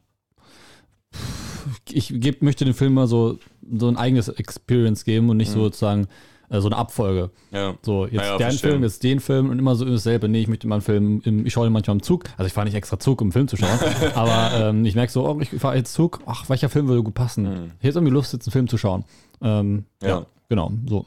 ich 1.90 2.08
geb, 2.20 2.42
möchte 2.42 2.64
dem 2.64 2.74
Film 2.74 2.94
mal 2.94 3.06
so, 3.06 3.38
so 3.76 3.86
ein 3.88 3.96
eigenes 3.96 4.28
Experience 4.28 5.04
geben 5.04 5.28
und 5.30 5.36
nicht 5.36 5.50
Mhm. 5.50 5.54
so 5.54 5.62
sozusagen 5.64 6.08
äh, 6.48 6.60
so 6.60 6.68
eine 6.68 6.76
Abfolge. 6.76 7.30
Ja. 7.50 7.74
So, 7.82 8.04
jetzt 8.06 8.14
Ja, 8.14 8.36
den 8.36 8.40
verstehe. 8.40 8.70
Film, 8.70 8.82
jetzt 8.82 9.02
den 9.04 9.20
Film 9.20 9.50
und 9.50 9.58
immer 9.58 9.74
so 9.74 9.84
dasselbe. 9.84 10.28
Nee, 10.28 10.40
ich 10.40 10.48
möchte 10.48 10.66
mal 10.66 10.76
einen 10.76 10.82
Film, 10.82 11.20
im, 11.24 11.46
ich 11.46 11.52
schaue 11.52 11.66
den 11.66 11.72
manchmal 11.72 11.96
im 11.96 12.02
Zug. 12.02 12.24
Also 12.36 12.46
ich 12.46 12.52
fahre 12.52 12.66
nicht 12.66 12.74
extra 12.74 12.98
Zug, 12.98 13.20
um 13.20 13.26
einen 13.26 13.32
Film 13.32 13.48
zu 13.48 13.56
schauen. 13.56 13.78
aber 14.14 14.68
ähm, 14.68 14.84
ich 14.84 14.94
merke 14.94 15.12
so, 15.12 15.26
oh, 15.26 15.38
ich 15.40 15.50
fahre 15.50 15.76
jetzt 15.76 15.92
Zug. 15.94 16.20
Ach, 16.26 16.48
welcher 16.50 16.68
Film 16.68 16.88
würde 16.88 17.02
gut 17.02 17.14
passen? 17.14 17.44
Mhm. 17.44 17.70
Hier 17.80 17.90
ist 17.90 17.96
irgendwie 17.96 18.12
Lust, 18.12 18.32
jetzt 18.32 18.46
einen 18.46 18.52
Film 18.52 18.68
zu 18.68 18.76
schauen. 18.78 19.04
Ähm, 19.40 19.84
ja. 20.02 20.08
Ja. 20.08 20.26
genau, 20.48 20.72
so. 20.88 21.06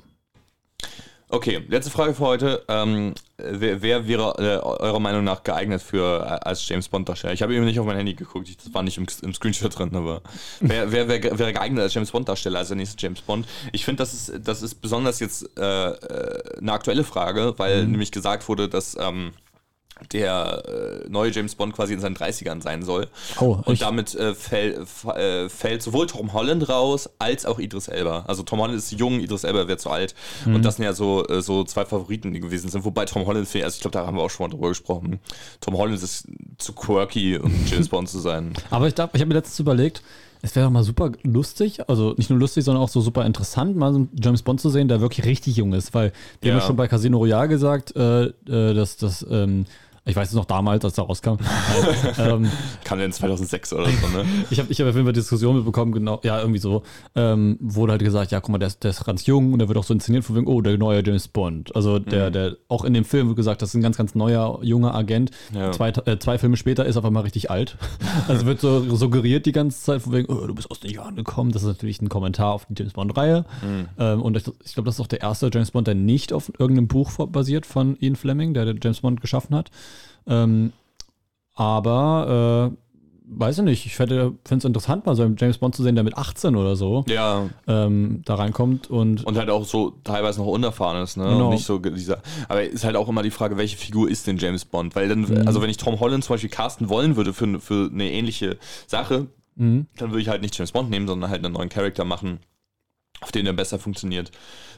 Okay, 1.36 1.61
letzte 1.67 1.91
Frage 1.91 2.13
für 2.13 2.23
heute. 2.23 2.63
Ähm, 2.69 3.13
wer, 3.36 3.81
wer 3.81 4.07
wäre 4.07 4.36
äh, 4.38 4.65
eurer 4.65 5.01
Meinung 5.01 5.25
nach 5.25 5.43
geeignet 5.43 5.81
für 5.81 6.21
äh, 6.21 6.47
als 6.47 6.65
James 6.69 6.88
Bond 6.88 7.09
Darsteller? 7.09 7.33
Ich 7.33 7.41
habe 7.41 7.53
eben 7.53 7.65
nicht 7.65 7.77
auf 7.77 7.86
mein 7.86 7.97
Handy 7.97 8.13
geguckt, 8.13 8.47
ich, 8.47 8.55
das 8.55 8.73
war 8.73 8.83
nicht 8.83 8.97
im, 8.97 9.05
im 9.21 9.33
Screenshot 9.33 9.77
drin, 9.77 9.93
aber 9.93 10.21
wer, 10.61 10.93
wer, 10.93 11.09
wer 11.09 11.38
wäre 11.38 11.51
geeignet 11.51 11.83
als 11.83 11.93
James 11.93 12.11
Bond 12.11 12.29
Darsteller, 12.29 12.59
als 12.59 12.69
der 12.69 12.77
nächste 12.77 12.95
James 12.97 13.19
Bond? 13.19 13.45
Ich 13.73 13.83
finde, 13.83 13.97
das 14.01 14.13
ist, 14.13 14.47
das 14.47 14.61
ist 14.61 14.75
besonders 14.75 15.19
jetzt 15.19 15.49
äh, 15.59 15.89
äh, 15.89 16.57
eine 16.57 16.71
aktuelle 16.71 17.03
Frage, 17.03 17.53
weil 17.57 17.86
nämlich 17.86 18.13
gesagt 18.13 18.47
wurde, 18.47 18.69
dass 18.69 18.95
ähm, 18.97 19.33
der 20.11 20.63
äh, 21.05 21.09
neue 21.09 21.31
James 21.31 21.55
Bond 21.55 21.73
quasi 21.73 21.93
in 21.93 21.99
seinen 21.99 22.15
30ern 22.15 22.61
sein 22.61 22.83
soll. 22.83 23.07
Oh, 23.39 23.57
Und 23.65 23.81
damit 23.81 24.13
äh, 24.15 24.35
fäll, 24.35 24.85
äh, 25.15 25.49
fällt 25.49 25.81
sowohl 25.83 26.05
Tom 26.07 26.33
Holland 26.33 26.67
raus, 26.67 27.09
als 27.17 27.45
auch 27.45 27.59
Idris 27.59 27.87
Elba. 27.87 28.25
Also 28.27 28.43
Tom 28.43 28.59
Holland 28.59 28.77
ist 28.77 28.91
jung, 28.91 29.19
Idris 29.19 29.43
Elba 29.45 29.67
wird 29.67 29.79
zu 29.79 29.89
alt. 29.89 30.13
Mhm. 30.45 30.55
Und 30.55 30.65
das 30.65 30.75
sind 30.75 30.85
ja 30.85 30.93
so, 30.93 31.25
äh, 31.27 31.41
so 31.41 31.63
zwei 31.63 31.85
Favoriten, 31.85 32.33
die 32.33 32.39
gewesen 32.39 32.69
sind. 32.69 32.83
Wobei 32.83 33.05
Tom 33.05 33.25
Holland, 33.25 33.47
also 33.47 33.57
ich 33.57 33.79
glaube, 33.79 33.91
da 33.93 34.05
haben 34.05 34.17
wir 34.17 34.23
auch 34.23 34.29
schon 34.29 34.47
mal 34.47 34.53
drüber 34.53 34.69
gesprochen. 34.69 35.19
Tom 35.61 35.77
Holland 35.77 36.01
ist 36.01 36.27
zu 36.57 36.73
quirky, 36.73 37.37
um 37.37 37.53
James 37.65 37.89
Bond 37.89 38.09
zu 38.09 38.19
sein. 38.19 38.53
Aber 38.69 38.87
ich, 38.87 38.93
ich 38.93 38.99
habe 38.99 39.25
mir 39.25 39.33
letztens 39.35 39.59
überlegt, 39.59 40.01
es 40.41 40.55
wäre 40.55 40.65
doch 40.67 40.71
mal 40.71 40.83
super 40.83 41.11
lustig, 41.23 41.89
also 41.89 42.13
nicht 42.17 42.29
nur 42.29 42.37
lustig, 42.37 42.63
sondern 42.63 42.83
auch 42.83 42.89
so 42.89 43.01
super 43.01 43.25
interessant, 43.25 43.75
mal 43.75 43.91
so 43.91 43.99
einen 43.99 44.09
James 44.21 44.43
Bond 44.43 44.61
zu 44.61 44.69
sehen, 44.69 44.87
der 44.87 45.01
wirklich 45.01 45.25
richtig 45.25 45.55
jung 45.55 45.73
ist, 45.73 45.93
weil 45.95 46.11
wir 46.41 46.51
haben 46.51 46.57
Ja. 46.57 46.61
ja 46.61 46.67
schon 46.67 46.75
bei 46.75 46.87
Casino 46.87 47.17
Royale 47.17 47.47
gesagt, 47.47 47.95
äh, 47.95 48.25
äh, 48.25 48.73
dass 48.75 48.97
das, 48.97 49.25
ähm, 49.27 49.65
ich 50.08 50.16
weiß 50.16 50.30
es 50.30 50.36
noch 50.36 50.45
damals, 50.45 50.86
als 50.86 50.97
er 50.99 51.06
rauskam, 51.06 51.38
ähm, 52.20 52.49
Kam 52.84 52.99
denn 52.99 53.12
2006 53.12 53.74
oder 53.74 53.86
so, 53.86 54.08
ne? 54.10 54.24
Ich 54.51 54.60
habe 54.60 54.72
ich 54.72 54.80
hab 54.80 54.88
auf 54.88 54.93
jeden 54.93 55.06
Fall 55.06 55.14
Diskussionen 55.14 55.58
mitbekommen, 55.58 55.91
genau, 55.91 56.22
ja, 56.24 56.39
irgendwie 56.39 56.60
so. 56.60 56.84
Ähm, 57.16 57.58
wurde 57.60 57.93
halt 57.93 58.03
gesagt, 58.03 58.32
ja, 58.32 58.39
guck 58.39 58.49
mal, 58.49 58.60
der 58.60 58.68
ist, 58.68 58.84
der 58.84 58.91
ist 58.91 59.03
ganz 59.03 59.26
jung 59.26 59.51
und 59.51 59.60
der 59.60 59.68
wird 59.68 59.80
auch 59.80 59.84
so 59.84 59.95
inszeniert 59.95 60.24
von 60.24 60.36
wegen, 60.36 60.47
oh, 60.47 60.62
der 60.62 60.78
neue 60.78 61.03
James 61.03 61.28
Bond. 61.28 61.76
Also 61.76 61.97
der, 61.97 62.30
der, 62.30 62.56
auch 62.68 62.86
in 62.86 62.93
dem 62.93 63.03
Film 63.03 63.28
wird 63.28 63.38
gesagt, 63.38 63.64
das 63.64 63.70
ist 63.70 63.76
ein 63.76 63.82
ganz, 63.82 63.97
ganz 63.97 64.14
neuer, 64.14 64.60
junger 64.62 64.93
Agent. 64.93 65.32
Ja. 65.53 65.72
Zwei, 65.72 65.89
äh, 65.89 66.20
zwei 66.20 66.38
Filme 66.38 66.58
später 66.58 66.86
ist 66.86 66.97
er 66.97 66.99
auf 66.99 67.06
einmal 67.06 67.24
richtig 67.24 67.49
alt. 67.49 67.78
Also 68.28 68.45
wird 68.45 68.60
so 68.60 68.95
suggeriert 68.95 69.45
die 69.45 69.51
ganze 69.51 69.80
Zeit 69.82 70.01
von 70.01 70.14
wegen, 70.14 70.32
oh, 70.34 70.47
du 70.47 70.56
bist 70.56 70.72
aus 70.72 70.80
den 70.80 70.89
Jahren 70.91 71.16
gekommen. 71.16 71.51
Das 71.51 71.62
ist 71.62 71.68
natürlich 71.68 72.01
ein 72.01 72.10
Kommentar 72.10 72.53
auf 72.53 72.66
die 72.66 72.74
James 72.78 72.93
Bond-Reihe. 72.93 73.45
Ähm, 73.99 74.22
und 74.22 74.38
ich, 74.38 74.43
ich 74.64 74.74
glaube, 74.74 74.86
das 74.88 74.95
ist 74.95 75.01
auch 75.01 75.08
der 75.08 75.22
erste 75.22 75.49
James 75.53 75.72
Bond, 75.72 75.88
der 75.88 75.95
nicht 75.95 76.34
auf 76.34 76.51
irgendeinem 76.58 76.88
Buch 76.88 77.12
basiert 77.28 77.66
von 77.66 77.97
Ian 77.99 78.16
Fleming, 78.16 78.53
der 78.53 78.74
James 78.82 79.01
Bond 79.01 79.22
geschaffen 79.22 79.56
hat. 79.56 79.70
Ähm, 80.28 80.71
aber 81.53 82.71
weiß 83.28 83.57
ich 83.57 83.63
nicht, 83.63 83.86
ich 83.88 83.95
finde 83.95 84.36
es 84.47 84.65
interessant, 84.65 85.05
mal 85.07 85.15
so 85.15 85.23
einen 85.23 85.36
James 85.38 85.57
Bond 85.57 85.76
zu 85.76 85.82
sehen, 85.82 85.95
der 85.95 86.03
mit 86.03 86.15
18 86.15 86.55
oder 86.55 86.76
so 86.76 87.03
Ja, 87.07 87.49
ähm, 87.67 88.21
da 88.23 88.36
reinkommt 88.36 88.89
und, 88.91 89.23
und 89.26 89.38
halt 89.38 89.49
auch 89.49 89.65
so 89.65 89.93
teilweise 90.03 90.39
noch 90.41 90.47
unerfahren 90.47 91.01
ist, 91.01 91.17
ne? 91.17 91.23
Genau. 91.23 91.45
Und 91.45 91.53
nicht 91.55 91.65
so 91.65 91.80
dieser. 91.80 92.21
Aber 92.47 92.63
ist 92.63 92.84
halt 92.84 92.95
auch 92.95 93.07
immer 93.09 93.23
die 93.23 93.32
Frage, 93.32 93.57
welche 93.57 93.78
Figur 93.78 94.09
ist 94.09 94.28
denn 94.28 94.38
James 94.38 94.63
Bond? 94.65 94.95
Weil 94.95 95.09
dann, 95.09 95.21
Mhm. 95.21 95.47
also 95.47 95.59
wenn 95.61 95.69
ich 95.71 95.78
Tom 95.78 95.99
Holland 95.99 96.23
zum 96.23 96.36
Beispiel 96.36 96.51
casten 96.51 96.88
wollen 96.89 97.15
würde 97.15 97.34
für, 97.34 97.59
für 97.59 97.89
eine 97.91 98.11
ähnliche 98.11 98.57
Sache, 98.86 99.28
Mhm. 99.55 99.88
dann 99.97 100.11
würde 100.11 100.21
ich 100.21 100.30
halt 100.30 100.41
nicht 100.43 100.55
James 100.57 100.71
Bond 100.73 100.89
nehmen, 100.91 101.07
sondern 101.07 101.30
halt 101.32 101.43
einen 101.43 101.53
neuen 101.53 101.69
Charakter 101.69 102.05
machen, 102.05 102.39
auf 103.21 103.32
den 103.32 103.45
der 103.45 103.53
besser 103.53 103.80
funktioniert. 103.80 104.30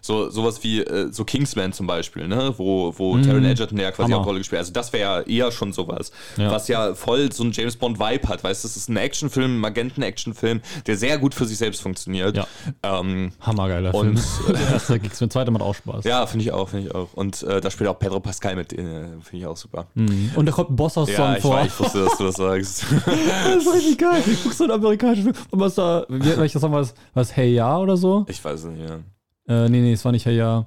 So 0.01 0.29
sowas 0.29 0.63
wie 0.63 0.81
äh, 0.81 1.11
so 1.11 1.23
Kingsman 1.25 1.73
zum 1.73 1.87
Beispiel, 1.87 2.27
ne? 2.27 2.53
wo, 2.57 2.93
wo 2.97 3.17
Taron 3.19 3.45
Egerton 3.45 3.77
ja 3.79 3.91
quasi. 3.91 4.11
Hammer. 4.11 4.17
auch 4.17 4.21
eine 4.21 4.27
Rolle 4.27 4.37
gespielt 4.39 4.59
hat. 4.59 4.63
Also 4.63 4.73
das 4.73 4.93
wäre 4.93 5.25
ja 5.27 5.45
eher 5.45 5.51
schon 5.51 5.73
sowas, 5.73 6.11
Ja. 6.37 6.51
was 6.51 6.67
ja 6.67 6.93
voll 6.95 7.31
so 7.31 7.43
ein 7.43 7.51
James 7.51 7.75
Bond 7.75 7.99
Vibe 7.99 8.27
hat. 8.27 8.43
Weißt 8.43 8.63
du, 8.63 8.67
das 8.67 8.77
ist 8.77 8.89
ein 8.89 8.97
Actionfilm, 8.97 9.61
ein 9.61 9.65
Agenten-Actionfilm, 9.65 10.61
der 10.85 10.97
sehr 10.97 11.17
gut 11.17 11.33
für 11.33 11.45
sich 11.45 11.57
selbst 11.57 11.81
funktioniert. 11.81 12.37
Ja. 12.37 12.47
Ähm, 12.83 13.31
hammergeiler 13.41 13.93
Und- 13.93 14.19
Film. 14.19 14.55
Der 14.57 14.69
erste 14.73 14.99
Kick's, 14.99 15.19
der 15.19 15.29
zweite 15.29 15.51
macht 15.51 15.63
auch 15.63 15.75
Spaß. 15.75 16.05
ja, 16.05 16.25
finde 16.25 16.45
ich 16.45 16.51
auch, 16.51 16.69
finde 16.69 16.87
ich 16.87 16.95
auch. 16.95 17.09
Und 17.13 17.43
äh, 17.43 17.61
da 17.61 17.69
spielt 17.71 17.89
auch 17.89 17.99
Pedro 17.99 18.19
Pascal 18.19 18.55
mit, 18.55 18.73
äh, 18.73 18.77
finde 18.77 19.19
ich 19.33 19.45
auch 19.45 19.57
super. 19.57 19.87
Mhm. 19.95 20.31
Und 20.35 20.45
da 20.45 20.51
kommt 20.51 20.69
ein 20.71 20.75
Boss-Song 20.75 21.07
Ja, 21.07 21.35
ich, 21.35 21.41
vor. 21.41 21.55
war, 21.55 21.65
ich 21.65 21.79
wusste, 21.79 22.03
dass 22.05 22.17
du 22.17 22.23
das 22.25 22.35
sagst. 22.35 22.85
Das 23.07 23.65
ist 23.65 23.73
richtig 23.73 23.97
geil. 23.97 24.21
Du 24.25 24.31
guckst 24.43 24.57
so 24.57 24.63
einen 24.65 24.73
amerikanischen 24.73 25.23
Film. 25.23 25.35
Und 25.49 25.59
was 25.59 25.75
da, 25.75 26.05
wie, 26.09 26.37
welches 26.37 26.61
Song 26.61 26.71
war 26.71 26.79
das? 26.79 26.93
Was, 27.13 27.35
Hey 27.35 27.53
Ja 27.53 27.77
oder 27.77 27.97
so? 27.97 28.25
Ich 28.29 28.43
weiß 28.43 28.59
es 28.59 28.65
nicht, 28.65 28.87
ja. 28.87 28.99
Äh, 29.47 29.69
nee, 29.69 29.81
nee, 29.81 29.93
es 29.93 30.03
war 30.03 30.11
nicht 30.11 30.25
Hey 30.25 30.35
Ja. 30.35 30.65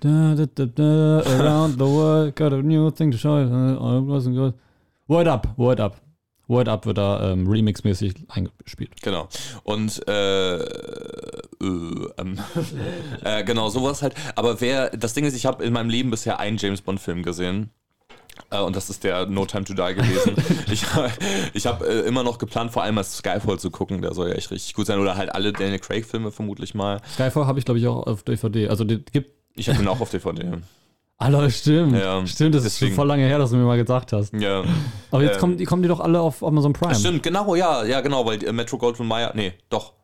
Da, 0.00 0.34
da, 0.34 0.46
da, 0.46 0.66
da, 0.66 1.20
around 1.20 1.74
the 1.74 1.84
world, 1.84 2.36
got 2.36 2.52
a 2.52 2.62
new 2.62 2.90
thing 2.90 3.10
to 3.10 3.16
show. 3.18 3.36
good. 4.34 4.54
Word 5.08 5.26
Up, 5.26 5.48
Word 5.56 5.80
Up. 5.80 6.00
Word 6.46 6.68
Up 6.68 6.86
wird 6.86 6.98
da 6.98 7.32
ähm, 7.32 7.46
remixmäßig 7.46 8.14
eingespielt. 8.28 9.00
Genau. 9.02 9.28
Und 9.64 10.06
äh, 10.08 10.56
äh, 10.56 10.64
ähm, 11.60 12.38
äh, 13.24 13.44
genau, 13.44 13.68
sowas 13.68 14.02
halt. 14.02 14.14
Aber 14.34 14.60
wer, 14.60 14.90
das 14.90 15.14
Ding 15.14 15.24
ist, 15.24 15.34
ich 15.34 15.46
habe 15.46 15.64
in 15.64 15.72
meinem 15.72 15.90
Leben 15.90 16.10
bisher 16.10 16.38
einen 16.38 16.56
James 16.56 16.80
Bond-Film 16.80 17.22
gesehen. 17.22 17.70
Äh, 18.50 18.60
und 18.60 18.76
das 18.76 18.90
ist 18.90 19.04
der 19.04 19.26
No 19.26 19.46
Time 19.46 19.64
to 19.64 19.74
Die 19.74 19.94
gewesen. 19.94 20.34
ich 20.72 20.84
ich 21.54 21.66
habe 21.66 21.86
äh, 21.86 22.00
immer 22.06 22.22
noch 22.22 22.38
geplant, 22.38 22.70
vor 22.72 22.82
allem 22.82 22.98
als 22.98 23.16
Skyfall 23.18 23.58
zu 23.58 23.70
gucken. 23.70 24.02
Der 24.02 24.14
soll 24.14 24.28
ja 24.28 24.34
echt 24.34 24.50
richtig 24.50 24.74
gut 24.74 24.86
sein. 24.86 24.98
Oder 24.98 25.16
halt 25.16 25.34
alle 25.34 25.52
Daniel 25.52 25.78
Craig-Filme 25.78 26.32
vermutlich 26.32 26.74
mal. 26.74 27.00
Skyfall 27.14 27.46
habe 27.46 27.58
ich, 27.58 27.64
glaube 27.64 27.78
ich, 27.78 27.86
auch 27.86 28.06
auf 28.06 28.22
DVD. 28.22 28.68
Also, 28.68 28.84
die 28.84 29.02
gibt. 29.12 29.30
Ich 29.54 29.68
habe 29.68 29.78
den 29.78 29.88
auch 29.88 30.00
auf 30.00 30.10
DVD. 30.10 30.58
Alter, 31.20 31.50
stimmt. 31.50 31.94
Ja, 31.96 32.24
stimmt, 32.26 32.54
das 32.54 32.64
ist 32.64 32.76
deswegen. 32.76 32.92
schon 32.92 32.96
voll 32.96 33.08
lange 33.08 33.26
her, 33.26 33.38
dass 33.38 33.50
du 33.50 33.56
mir 33.56 33.64
mal 33.64 33.76
gesagt 33.76 34.12
hast. 34.12 34.32
Ja. 34.34 34.62
Aber 35.10 35.22
jetzt 35.22 35.34
Ähm, 35.34 35.40
kommen, 35.40 35.56
die, 35.56 35.64
kommen 35.64 35.82
die 35.82 35.88
doch 35.88 36.00
alle 36.00 36.20
auf 36.20 36.44
Amazon 36.44 36.72
Prime. 36.72 36.94
Stimmt, 36.94 37.22
genau, 37.24 37.56
ja, 37.56 37.84
ja, 37.84 38.00
genau, 38.00 38.24
weil 38.24 38.42
äh, 38.44 38.52
Metro 38.52 38.78
Goldwyn 38.78 39.08
Mayer, 39.08 39.32
nee, 39.34 39.52
doch. 39.68 39.94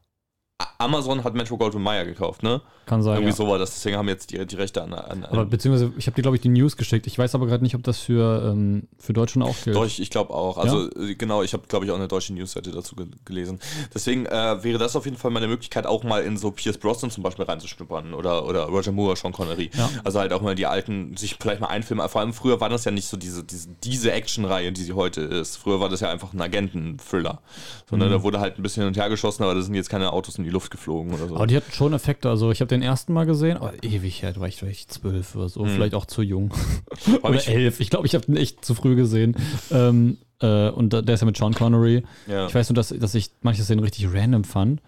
Amazon 0.78 1.22
hat 1.24 1.34
Metro 1.34 1.56
Goldwyn 1.56 1.82
Mayer 1.82 2.04
gekauft, 2.04 2.42
ne? 2.42 2.60
Kann 2.86 3.02
sein. 3.02 3.14
Irgendwie 3.14 3.30
Ja. 3.30 3.36
so 3.36 3.48
war 3.48 3.58
das. 3.58 3.72
Deswegen 3.72 3.96
haben 3.96 4.08
jetzt 4.08 4.30
die, 4.30 4.44
die 4.46 4.56
Rechte 4.56 4.82
an. 4.82 4.92
an, 4.92 5.24
Aber 5.24 5.42
an 5.42 5.48
beziehungsweise, 5.48 5.92
ich 5.96 6.06
habe 6.06 6.16
dir, 6.16 6.22
glaube 6.22 6.36
ich, 6.36 6.42
die 6.42 6.48
News 6.50 6.76
geschickt. 6.76 7.06
Ich 7.06 7.16
weiß 7.18 7.34
aber 7.34 7.46
gerade 7.46 7.62
nicht, 7.62 7.74
ob 7.74 7.82
das 7.82 7.98
für, 8.00 8.50
ähm, 8.52 8.88
für 8.98 9.12
Deutschland 9.14 9.48
auch 9.48 9.54
gilt. 9.64 9.76
Doch, 9.76 9.86
ich, 9.86 10.10
glaube 10.10 10.34
auch. 10.34 10.58
Also 10.58 10.90
äh, 11.00 11.14
genau, 11.14 11.42
ich 11.42 11.52
habe, 11.54 11.62
glaube 11.68 11.86
ich, 11.86 11.90
auch 11.92 11.96
eine 11.96 12.08
deutsche 12.08 12.34
Newsseite 12.34 12.72
dazu 12.72 12.94
ge 12.96 13.06
gelesen. 13.24 13.58
Deswegen 13.94 14.26
äh, 14.26 14.62
wäre 14.62 14.78
das 14.78 14.96
auf 14.96 15.04
jeden 15.06 15.16
Fall 15.16 15.30
meine 15.30 15.46
Möglichkeit, 15.48 15.86
auch 15.86 16.02
mal 16.04 16.22
in 16.22 16.36
so 16.36 16.50
Pierce 16.50 16.76
Brosnan 16.76 17.10
zum 17.10 17.22
Beispiel 17.22 17.44
reinzuschnuppern 17.46 18.12
oder, 18.12 18.44
oder 18.46 18.64
Roger 18.64 18.92
Moore, 18.92 19.16
Sean 19.16 19.32
Connery. 19.32 19.70
Ja. 19.74 19.88
Also 20.04 20.18
halt 20.18 20.32
auch 20.34 20.42
mal 20.42 20.54
die 20.54 20.66
alten, 20.66 21.16
sich 21.16 21.36
vielleicht 21.40 21.60
mal 21.60 21.68
einfilmen. 21.68 22.06
Vor 22.08 22.20
allem 22.20 22.34
früher 22.34 22.60
war 22.60 22.68
das 22.68 22.84
ja 22.84 22.90
nicht 22.90 23.08
so 23.08 23.16
diese, 23.16 23.44
diese, 23.44 23.68
diese 23.82 24.12
Actionreihe, 24.12 24.72
die 24.72 24.82
sie 24.82 24.92
heute 24.92 25.22
ist. 25.22 25.56
Früher 25.56 25.80
war 25.80 25.88
das 25.88 26.00
ja 26.00 26.10
einfach 26.10 26.34
ein 26.34 26.40
Agenten-Thriller. 26.42 27.40
Sondern 27.88 28.08
Mhm. 28.08 28.12
da 28.14 28.22
wurde 28.22 28.40
halt 28.40 28.58
ein 28.58 28.62
bisschen 28.62 28.82
hin 28.82 28.88
und 28.88 28.96
her 28.96 29.08
geschossen, 29.08 29.42
aber 29.44 29.54
da 29.54 29.62
sind 29.62 29.74
jetzt 29.74 29.88
keine 29.88 30.12
Autos 30.12 30.36
in 30.36 30.44
die 30.44 30.50
Luft 30.50 30.63
geflogen 30.70 31.12
oder 31.14 31.28
so. 31.28 31.36
Aber 31.36 31.46
die 31.46 31.56
hatten 31.56 31.72
schon 31.72 31.92
Effekte. 31.92 32.28
Also 32.28 32.50
ich 32.50 32.60
habe 32.60 32.68
den 32.68 32.82
ersten 32.82 33.12
Mal 33.12 33.26
gesehen, 33.26 33.56
aber 33.56 33.72
ewig 33.82 34.22
her, 34.22 34.32
da 34.32 34.40
war 34.40 34.48
ich 34.48 34.56
vielleicht 34.56 34.92
zwölf 34.92 35.34
oder 35.36 35.48
so, 35.48 35.64
vielleicht 35.64 35.94
auch 35.94 36.06
zu 36.06 36.22
jung. 36.22 36.52
Oder 37.22 37.34
ich- 37.36 37.48
elf. 37.48 37.80
Ich 37.80 37.90
glaube, 37.90 38.06
ich 38.06 38.14
habe 38.14 38.26
den 38.26 38.36
echt 38.36 38.64
zu 38.64 38.74
früh 38.74 38.94
gesehen. 38.96 39.36
ähm, 39.70 40.18
äh, 40.40 40.68
und 40.70 40.92
da- 40.92 41.02
der 41.02 41.14
ist 41.14 41.20
ja 41.20 41.26
mit 41.26 41.36
Sean 41.36 41.54
Connery. 41.54 42.02
Ja. 42.26 42.46
Ich 42.46 42.54
weiß 42.54 42.68
nur, 42.70 42.74
dass, 42.74 42.88
dass 42.88 43.14
ich 43.14 43.30
manche 43.42 43.62
Szenen 43.62 43.82
richtig 43.84 44.08
random 44.12 44.44
fand. 44.44 44.80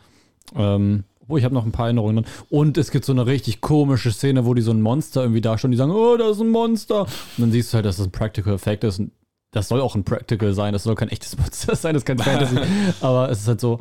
Ähm, 0.54 1.04
obwohl, 1.22 1.38
ich 1.40 1.44
habe 1.44 1.54
noch 1.54 1.64
ein 1.64 1.72
paar 1.72 1.86
Erinnerungen. 1.86 2.22
dran. 2.22 2.32
Und 2.50 2.78
es 2.78 2.90
gibt 2.92 3.04
so 3.04 3.12
eine 3.12 3.26
richtig 3.26 3.60
komische 3.60 4.12
Szene, 4.12 4.44
wo 4.46 4.54
die 4.54 4.62
so 4.62 4.70
ein 4.70 4.80
Monster 4.80 5.22
irgendwie 5.22 5.40
darstellen. 5.40 5.72
Die 5.72 5.76
sagen, 5.78 5.90
oh, 5.90 6.16
da 6.16 6.30
ist 6.30 6.40
ein 6.40 6.50
Monster. 6.50 7.00
Und 7.02 7.08
dann 7.38 7.50
siehst 7.52 7.72
du 7.72 7.76
halt, 7.76 7.86
dass 7.86 7.96
das 7.96 8.06
ein 8.06 8.12
Practical 8.12 8.54
Effect 8.54 8.84
ist. 8.84 9.00
Und 9.00 9.10
das 9.50 9.68
soll 9.68 9.80
auch 9.80 9.94
ein 9.96 10.04
Practical 10.04 10.52
sein. 10.54 10.72
Das 10.72 10.84
soll 10.84 10.94
kein 10.94 11.08
echtes 11.08 11.36
Monster 11.36 11.74
sein. 11.76 11.94
Das 11.94 12.02
ist 12.02 12.06
kein 12.06 12.18
Fantasy. 12.18 12.56
Aber 13.00 13.28
es 13.30 13.40
ist 13.40 13.48
halt 13.48 13.60
so, 13.60 13.80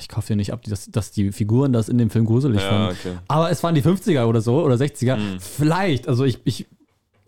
ich 0.00 0.08
kaufe 0.08 0.28
dir 0.28 0.36
nicht 0.36 0.52
ab, 0.52 0.62
dass, 0.66 0.86
dass 0.90 1.10
die 1.10 1.32
Figuren 1.32 1.72
das 1.72 1.88
in 1.88 1.98
dem 1.98 2.10
Film 2.10 2.24
gruselig 2.26 2.60
Ja, 2.62 2.68
fanden. 2.68 2.96
okay. 3.00 3.18
Aber 3.28 3.50
es 3.50 3.62
waren 3.62 3.74
die 3.74 3.82
50er 3.82 4.24
oder 4.24 4.40
so 4.40 4.62
oder 4.62 4.74
60er. 4.76 5.16
Mhm. 5.16 5.40
Vielleicht. 5.40 6.08
Also 6.08 6.24
ich, 6.24 6.40
ich 6.44 6.66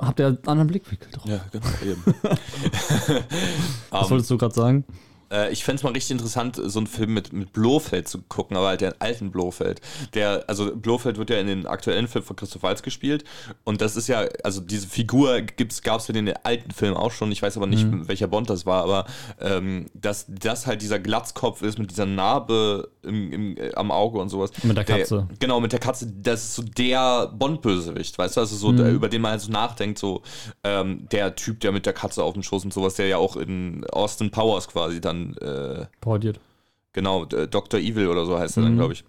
habe 0.01 0.15
da 0.23 0.27
einen 0.29 0.39
anderen 0.47 0.67
Blickwinkel 0.69 1.11
drauf. 1.13 1.25
Ja, 1.27 1.41
genau, 1.53 1.67
eben. 1.85 2.03
Was 3.91 4.11
wolltest 4.11 4.31
du 4.31 4.39
gerade 4.39 4.55
sagen? 4.55 4.85
Äh, 5.31 5.53
ich 5.53 5.65
fände 5.65 5.77
es 5.77 5.83
mal 5.83 5.93
richtig 5.93 6.13
interessant, 6.13 6.61
so 6.63 6.79
einen 6.79 6.87
Film 6.87 7.15
mit, 7.15 7.33
mit 7.33 7.53
Blofeld 7.53 8.09
zu 8.09 8.23
gucken, 8.23 8.57
aber 8.57 8.69
halt 8.69 8.81
den 8.81 8.93
alten 9.01 9.31
Blofeld. 9.31 9.81
Der, 10.15 10.45
also 10.47 10.75
Blofeld 10.75 11.19
wird 11.19 11.31
ja 11.31 11.39
in 11.39 11.47
den 11.47 11.67
aktuellen 11.67 12.09
Film 12.09 12.25
von 12.25 12.37
Christoph 12.37 12.63
Waltz 12.63 12.83
gespielt. 12.83 13.25
Und 13.65 13.81
das 13.81 13.97
ist 13.97 14.09
ja, 14.09 14.27
also 14.43 14.61
diese 14.61 14.87
Figur 14.87 15.41
gab 15.83 16.01
es 16.01 16.07
für 16.07 16.13
den 16.13 16.33
alten 16.45 16.71
Film 16.71 16.95
auch 16.95 17.13
schon. 17.13 17.33
Ich 17.33 17.43
weiß 17.43 17.57
aber 17.57 17.67
nicht, 17.67 17.87
welcher 18.09 18.29
Bond 18.29 18.51
das 18.51 18.67
war, 18.67 18.83
aber 18.83 19.07
ähm, 19.41 19.87
dass 19.95 20.27
das 20.29 20.67
halt 20.67 20.83
dieser 20.83 20.99
Glatzkopf 20.99 21.63
ist 21.63 21.79
mit 21.79 21.91
dieser 21.91 22.07
Narbe 22.07 22.91
im, 23.03 23.33
im, 23.33 23.57
äh, 23.57 23.73
am 23.75 23.91
Auge 23.91 24.19
und 24.19 24.29
sowas. 24.29 24.51
Mit 24.63 24.77
der 24.77 24.85
Katze. 24.85 25.29
genau, 25.39 25.61
mit 25.61 25.73
der 25.73 25.81
Katze, 25.81 26.07
das 26.07 26.45
ist 26.45 26.55
so 26.55 26.63
der 26.63 27.29
Bond-Bösewicht, 27.29 28.19
weißt 28.19 28.37
du? 28.37 28.41
Also 28.41 28.57
so, 28.57 28.73
der, 28.73 28.91
über 28.93 29.09
den 29.09 29.23
man 29.23 29.33
halt 29.33 29.41
so 29.41 29.53
nachdenkt, 29.53 29.99
so 29.99 30.23
ähm, 30.63 31.07
der 31.11 31.35
Typ, 31.35 31.61
der 31.61 31.73
mit 31.73 31.87
der 31.87 31.93
Katze 31.93 32.23
auf 32.23 32.35
dem 32.35 32.43
Schoß 32.43 32.65
und 32.65 32.73
sowas, 32.73 32.95
der 32.95 33.09
ja 33.09 33.19
auch 33.19 33.37
in 33.37 33.85
Austin 33.91 34.31
Powers 34.31 34.69
quasi 34.69 35.01
dann, 35.01 35.14
äh, 35.41 35.87
Parodiert. 36.01 36.39
genau, 36.93 37.25
äh, 37.27 37.47
Dr. 37.49 37.81
Evil 37.81 38.09
oder 38.09 38.25
so 38.27 38.39
heißt 38.39 38.57
er 38.59 38.63
dann, 38.65 38.73
Mhm. 38.75 38.79
glaube 38.79 38.93
ich. 38.95 39.05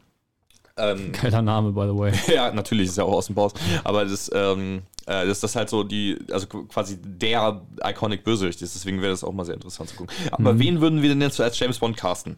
Ähm, 0.78 1.12
Geiler 1.22 1.42
Name, 1.42 1.72
by 1.72 1.82
the 1.92 1.98
way. 1.98 2.12
ja, 2.34 2.52
natürlich 2.52 2.90
ist 2.90 2.98
ja 2.98 3.04
auch 3.06 3.14
Austin 3.14 3.36
Powers, 3.36 3.54
aber 3.84 4.04
das, 4.06 4.30
ähm, 4.34 4.82
äh, 5.06 5.26
das 5.26 5.56
halt 5.56 5.70
so 5.70 5.84
die, 5.84 6.18
also 6.32 6.48
quasi 6.48 6.98
der 7.02 7.62
iconic 7.84 8.24
Bösewicht 8.24 8.62
ist, 8.62 8.76
deswegen 8.76 9.02
wäre 9.02 9.12
das 9.12 9.24
auch 9.24 9.32
mal 9.34 9.46
sehr 9.46 9.56
interessant 9.56 9.90
zu 9.90 9.96
gucken. 9.96 10.14
Aber 10.32 10.54
Mhm. 10.54 10.60
wen 10.60 10.82
würden 10.82 11.02
wir 11.02 11.10
denn 11.10 11.22
jetzt 11.22 11.40
als 11.40 11.58
James 11.60 11.80
Bond 11.80 11.96
casten? 11.98 12.38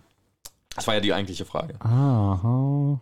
Das 0.76 0.86
war 0.86 0.94
ja 0.94 1.00
die 1.00 1.14
eigentliche 1.14 1.46
Frage. 1.46 1.74
Aha. 1.80 3.00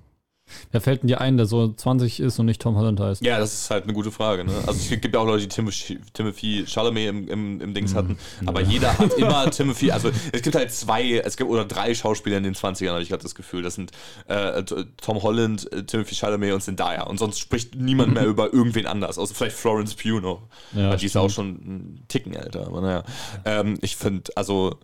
Wer 0.71 0.81
fällt 0.81 1.01
denn 1.01 1.07
dir 1.07 1.21
ein, 1.21 1.37
der 1.37 1.45
so 1.45 1.73
20 1.73 2.19
ist 2.19 2.37
und 2.39 2.45
nicht 2.45 2.61
Tom 2.61 2.75
Holland 2.75 2.99
heißt? 2.99 3.23
Ja, 3.23 3.39
das 3.39 3.53
ist 3.53 3.69
halt 3.69 3.85
eine 3.85 3.93
gute 3.93 4.11
Frage. 4.11 4.43
Ne? 4.43 4.53
Also 4.67 4.79
es 4.79 4.89
gibt 5.01 5.13
ja 5.13 5.19
auch 5.19 5.25
Leute, 5.25 5.43
die 5.43 5.49
Timothy, 5.49 5.99
Timothy 6.13 6.65
Chalamet 6.67 7.09
im, 7.09 7.27
im, 7.27 7.61
im 7.61 7.73
Dings 7.73 7.95
hatten, 7.95 8.17
aber 8.45 8.61
jeder 8.61 8.97
hat 8.97 9.13
immer 9.13 9.49
Timothy, 9.49 9.91
also 9.91 10.11
es 10.31 10.41
gibt 10.41 10.55
halt 10.55 10.71
zwei, 10.71 11.19
es 11.19 11.37
gibt 11.37 11.49
oder 11.49 11.65
drei 11.65 11.95
Schauspieler 11.95 12.37
in 12.37 12.43
den 12.43 12.53
20ern, 12.55 12.91
habe 12.91 13.01
ich 13.01 13.09
gerade 13.09 13.23
das 13.23 13.35
Gefühl. 13.35 13.63
Das 13.63 13.75
sind 13.75 13.91
äh, 14.27 14.63
Tom 14.63 15.21
Holland, 15.23 15.71
äh, 15.71 15.83
Timothy 15.83 16.15
Chalamet 16.15 16.53
und 16.53 16.61
Zendaya. 16.61 17.03
Und 17.03 17.17
sonst 17.17 17.39
spricht 17.39 17.75
niemand 17.75 18.13
mehr 18.13 18.25
über 18.27 18.53
irgendwen 18.53 18.85
anders, 18.85 19.17
außer 19.17 19.33
vielleicht 19.33 19.57
Florence 19.57 19.95
Pugh 19.95 20.21
noch. 20.21 20.43
Ja, 20.73 20.95
die 20.95 21.05
ist 21.05 21.11
stimmt. 21.11 21.25
auch 21.25 21.29
schon 21.29 21.47
einen 21.47 22.05
Ticken 22.07 22.33
älter, 22.33 22.67
aber 22.67 22.81
naja. 22.81 23.03
Ähm, 23.45 23.77
ich 23.81 23.95
finde, 23.95 24.31
also 24.35 24.79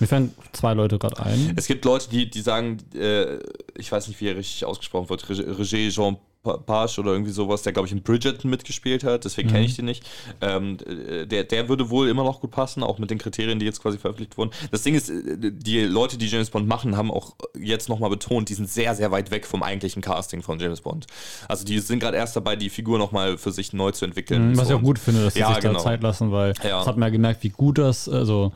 Mir 0.00 0.06
fallen 0.06 0.32
zwei 0.52 0.72
Leute 0.74 0.98
gerade 0.98 1.20
ein. 1.22 1.52
es 1.56 1.66
gibt 1.66 1.84
Leute, 1.84 2.08
die, 2.10 2.28
die 2.30 2.40
sagen, 2.40 2.78
äh, 2.94 3.38
ich 3.76 3.92
weiß 3.92 4.08
nicht, 4.08 4.20
wie 4.20 4.28
er 4.28 4.36
richtig 4.36 4.64
ausgesprochen 4.64 5.10
wird, 5.10 5.28
Roger 5.28 5.88
Jean 5.90 6.16
Pa- 6.42 6.56
Page 6.56 6.98
oder 6.98 7.12
irgendwie 7.12 7.30
sowas, 7.30 7.60
der, 7.62 7.72
glaube 7.72 7.86
ich, 7.86 7.92
in 7.92 8.02
Bridgerton 8.02 8.50
mitgespielt 8.50 9.04
hat, 9.04 9.24
deswegen 9.26 9.50
kenne 9.50 9.64
ich 9.66 9.76
den 9.76 9.84
nicht. 9.84 10.04
Ähm, 10.40 10.78
äh, 10.86 11.26
der, 11.26 11.44
der 11.44 11.68
würde 11.68 11.90
wohl 11.90 12.08
immer 12.08 12.24
noch 12.24 12.40
gut 12.40 12.50
passen, 12.50 12.82
auch 12.82 12.98
mit 12.98 13.10
den 13.10 13.18
Kriterien, 13.18 13.58
die 13.60 13.66
jetzt 13.66 13.80
quasi 13.82 13.98
veröffentlicht 13.98 14.36
wurden. 14.38 14.50
Das 14.72 14.82
Ding 14.82 14.94
ist, 14.94 15.10
äh, 15.10 15.36
die 15.52 15.82
Leute, 15.82 16.16
die 16.18 16.26
James 16.26 16.48
Bond 16.50 16.66
machen, 16.66 16.96
haben 16.96 17.10
auch 17.12 17.36
jetzt 17.56 17.88
nochmal 17.90 18.10
betont, 18.10 18.48
die 18.48 18.54
sind 18.54 18.68
sehr, 18.70 18.94
sehr 18.96 19.10
weit 19.12 19.30
weg 19.30 19.46
vom 19.46 19.62
eigentlichen 19.62 20.00
Casting 20.02 20.42
von 20.42 20.58
James 20.58 20.80
Bond. 20.80 21.06
Also 21.46 21.64
die 21.64 21.78
sind 21.78 22.00
gerade 22.00 22.16
erst 22.16 22.34
dabei, 22.34 22.56
die 22.56 22.70
Figur 22.70 22.98
nochmal 22.98 23.36
für 23.38 23.52
sich 23.52 23.72
neu 23.74 23.92
zu 23.92 24.06
entwickeln. 24.06 24.48
Mhm, 24.52 24.56
Was 24.56 24.64
ich 24.64 24.70
So. 24.70 24.78
auch 24.78 24.82
gut 24.82 24.98
finde, 24.98 25.22
dass 25.24 25.34
sie 25.34 25.40
Ja, 25.40 25.48
sich 25.54 25.60
genau. 25.62 25.74
da 25.74 25.84
Zeit 25.84 26.02
lassen, 26.02 26.32
weil 26.32 26.54
Ja. 26.64 26.78
das 26.78 26.86
hat 26.88 26.96
man 26.96 27.08
ja 27.08 27.10
gemerkt, 27.12 27.44
wie 27.44 27.50
gut 27.50 27.76
das 27.78 28.08
also 28.08 28.52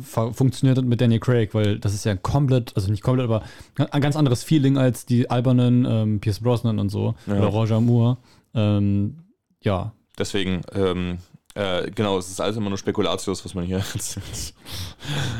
funktioniert 0.00 0.78
hat 0.78 0.84
mit 0.84 1.00
Daniel 1.00 1.20
Craig, 1.20 1.54
weil 1.54 1.78
das 1.78 1.94
ist 1.94 2.04
ja 2.04 2.16
komplett, 2.16 2.74
also 2.76 2.90
nicht 2.90 3.02
komplett, 3.02 3.24
aber 3.24 3.42
ein 3.90 4.00
ganz 4.00 4.16
anderes 4.16 4.42
Feeling 4.44 4.78
als 4.78 5.06
die 5.06 5.30
albernen 5.30 5.84
ähm, 5.88 6.20
Pierce 6.20 6.40
Brosnan 6.40 6.78
und 6.78 6.88
so 6.90 7.14
Ja. 7.26 7.34
oder 7.38 7.46
Roger 7.46 7.80
Moore. 7.80 8.18
Ähm, 8.54 9.18
ja, 9.62 9.92
Deswegen, 10.18 10.60
ähm, 10.74 11.18
äh, 11.54 11.90
genau, 11.90 12.18
es 12.18 12.28
ist 12.28 12.40
alles 12.40 12.56
immer 12.56 12.68
nur 12.68 12.76
Spekulatius, 12.78 13.42
was 13.44 13.54
man 13.54 13.64
hier 13.64 13.78
erzählt. 13.94 14.52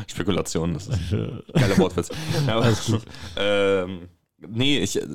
Spekulation, 0.07 0.73
das 0.73 0.87
ist 0.87 1.13
ein 1.13 1.41
geiler 1.53 1.77
Wortwitz. 1.77 2.09
Ja, 2.47 2.55
aber, 2.55 2.65
Alles 2.65 2.85
gut. 2.85 3.01
ähm, 3.37 4.07
nee, 4.47 4.79
ich, 4.79 4.99
äh, 4.99 5.05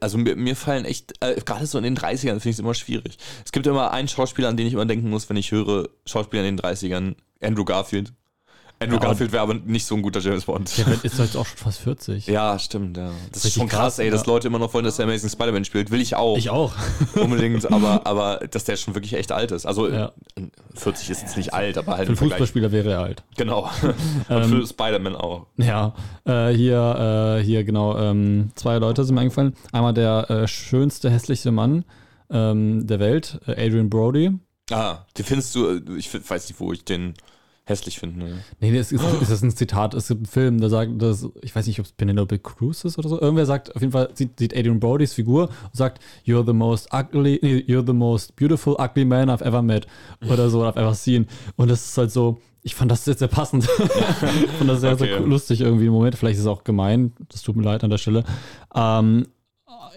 also 0.00 0.16
mir, 0.18 0.36
mir 0.36 0.56
fallen 0.56 0.84
echt, 0.84 1.12
äh, 1.20 1.40
gerade 1.44 1.66
so 1.66 1.78
in 1.78 1.84
den 1.84 1.96
30ern 1.96 2.38
finde 2.40 2.48
ich 2.50 2.56
es 2.56 2.58
immer 2.60 2.74
schwierig. 2.74 3.18
Es 3.44 3.52
gibt 3.52 3.66
immer 3.66 3.90
einen 3.90 4.08
Schauspieler, 4.08 4.48
an 4.48 4.56
den 4.56 4.66
ich 4.66 4.72
immer 4.74 4.86
denken 4.86 5.10
muss, 5.10 5.28
wenn 5.28 5.36
ich 5.36 5.50
höre 5.50 5.88
Schauspieler 6.06 6.44
in 6.44 6.56
den 6.56 6.64
30ern, 6.64 7.16
Andrew 7.42 7.64
Garfield. 7.64 8.12
Andrew 8.80 8.96
Ja, 8.96 9.00
Garfield 9.02 9.32
wäre 9.32 9.42
aber 9.42 9.54
nicht 9.54 9.86
so 9.86 9.96
ein 9.96 10.02
guter 10.02 10.20
James 10.20 10.44
Bond. 10.44 10.78
Der 10.78 11.04
ist 11.04 11.18
jetzt 11.18 11.36
auch 11.36 11.46
schon 11.46 11.58
fast 11.58 11.80
40. 11.80 12.26
Ja, 12.28 12.58
stimmt, 12.58 12.96
ja. 12.96 13.10
Das 13.32 13.38
ist 13.38 13.44
Richtig 13.46 13.54
schon 13.54 13.68
krass, 13.68 13.80
krass, 13.80 13.98
ey, 13.98 14.10
dass. 14.10 14.26
Leute 14.26 14.46
immer 14.46 14.58
noch 14.58 14.72
wollen, 14.74 14.84
dass 14.84 14.96
der 14.96 15.06
Amazing 15.06 15.30
Spider-Man 15.30 15.64
spielt. 15.64 15.90
Will 15.90 16.00
ich 16.00 16.14
auch. 16.14 16.36
Ich 16.36 16.50
auch. 16.50 16.72
Unbedingt, 17.14 17.70
aber, 17.72 18.02
aber 18.06 18.40
dass 18.50 18.64
der 18.64 18.76
schon 18.76 18.94
wirklich 18.94 19.14
echt 19.14 19.32
alt 19.32 19.50
ist. 19.50 19.66
Also 19.66 19.88
Ja. 19.88 20.12
40 20.74 21.10
ist 21.10 21.22
jetzt 21.22 21.36
nicht 21.36 21.54
alt, 21.54 21.76
aber 21.78 21.96
halt 21.96 22.06
Für 22.06 22.12
einen. 22.12 22.16
Fußballspieler 22.30 22.70
wäre 22.70 22.92
er 22.92 23.00
alt. 23.00 23.24
Genau. 23.36 23.70
Ähm, 23.82 23.94
Und 24.36 24.44
für 24.44 24.66
Spider-Man 24.66 25.16
auch. 25.16 25.46
Ja, 25.56 25.94
äh, 26.24 26.50
hier, 26.50 27.38
äh, 27.40 27.44
hier 27.44 27.64
genau, 27.64 27.98
ähm, 27.98 28.50
zwei 28.54 28.78
Leute 28.78 29.04
sind 29.04 29.14
mir 29.14 29.22
eingefallen. 29.22 29.54
Einmal 29.72 29.94
der 29.94 30.30
äh, 30.30 30.46
schönste, 30.48 31.10
hässlichste 31.10 31.50
Mann 31.50 31.84
ähm, 32.30 32.86
der 32.86 33.00
Welt, 33.00 33.40
äh, 33.46 33.52
Adrian 33.52 33.90
Brody. 33.90 34.30
Ah, 34.70 34.98
die 35.16 35.22
findest 35.22 35.54
du, 35.54 35.66
äh, 35.66 35.80
ich 35.96 36.12
weiß 36.12 36.48
nicht, 36.48 36.60
wo 36.60 36.72
ich 36.72 36.84
den 36.84 37.14
hässlich 37.68 37.98
finde. 37.98 38.18
Ne? 38.18 38.38
Nee, 38.60 38.76
das 38.76 38.92
ist, 38.92 39.02
ist 39.22 39.30
das 39.30 39.42
ein 39.42 39.50
Zitat. 39.50 39.94
Es 39.94 40.08
gibt 40.08 40.20
einen 40.20 40.26
Film, 40.26 40.60
der 40.60 40.70
sagt, 40.70 40.92
das, 41.00 41.28
ich 41.42 41.54
weiß 41.54 41.66
nicht, 41.66 41.78
ob 41.80 41.86
es 41.86 41.92
Penelope 41.92 42.38
Cruz 42.38 42.84
ist 42.84 42.98
oder 42.98 43.08
so. 43.08 43.20
Irgendwer 43.20 43.46
sagt, 43.46 43.74
auf 43.76 43.82
jeden 43.82 43.92
Fall 43.92 44.10
sieht, 44.14 44.38
sieht 44.38 44.56
Adrian 44.56 44.80
Brodys 44.80 45.12
Figur 45.14 45.48
und 45.48 45.74
sagt, 45.76 46.02
You're 46.26 46.44
the 46.46 46.52
most 46.52 46.88
ugly, 46.92 47.38
nee, 47.42 47.64
you're 47.66 47.86
the 47.86 47.92
most 47.92 48.36
beautiful 48.36 48.76
ugly 48.78 49.04
man 49.04 49.30
I've 49.30 49.44
ever 49.44 49.62
met. 49.62 49.86
Oder 50.28 50.50
so, 50.50 50.64
I've 50.64 50.78
ever 50.78 50.94
seen. 50.94 51.26
Und 51.56 51.68
das 51.70 51.84
ist 51.84 51.98
halt 51.98 52.10
so, 52.10 52.38
ich 52.62 52.74
fand 52.74 52.90
das 52.90 53.06
jetzt 53.06 53.20
sehr 53.20 53.28
passend. 53.28 53.64
ich 53.78 54.50
fand 54.52 54.68
das 54.68 54.80
sehr, 54.80 54.92
Okay. 54.92 55.06
sehr 55.06 55.20
lustig 55.20 55.60
irgendwie 55.60 55.86
im 55.86 55.92
Moment. 55.92 56.16
Vielleicht 56.16 56.36
ist 56.36 56.42
es 56.42 56.46
auch 56.48 56.64
gemein. 56.64 57.12
Das 57.28 57.42
tut 57.42 57.56
mir 57.56 57.62
leid 57.62 57.84
an 57.84 57.90
der 57.90 57.98
Stelle. 57.98 58.24
Ähm, 58.74 59.26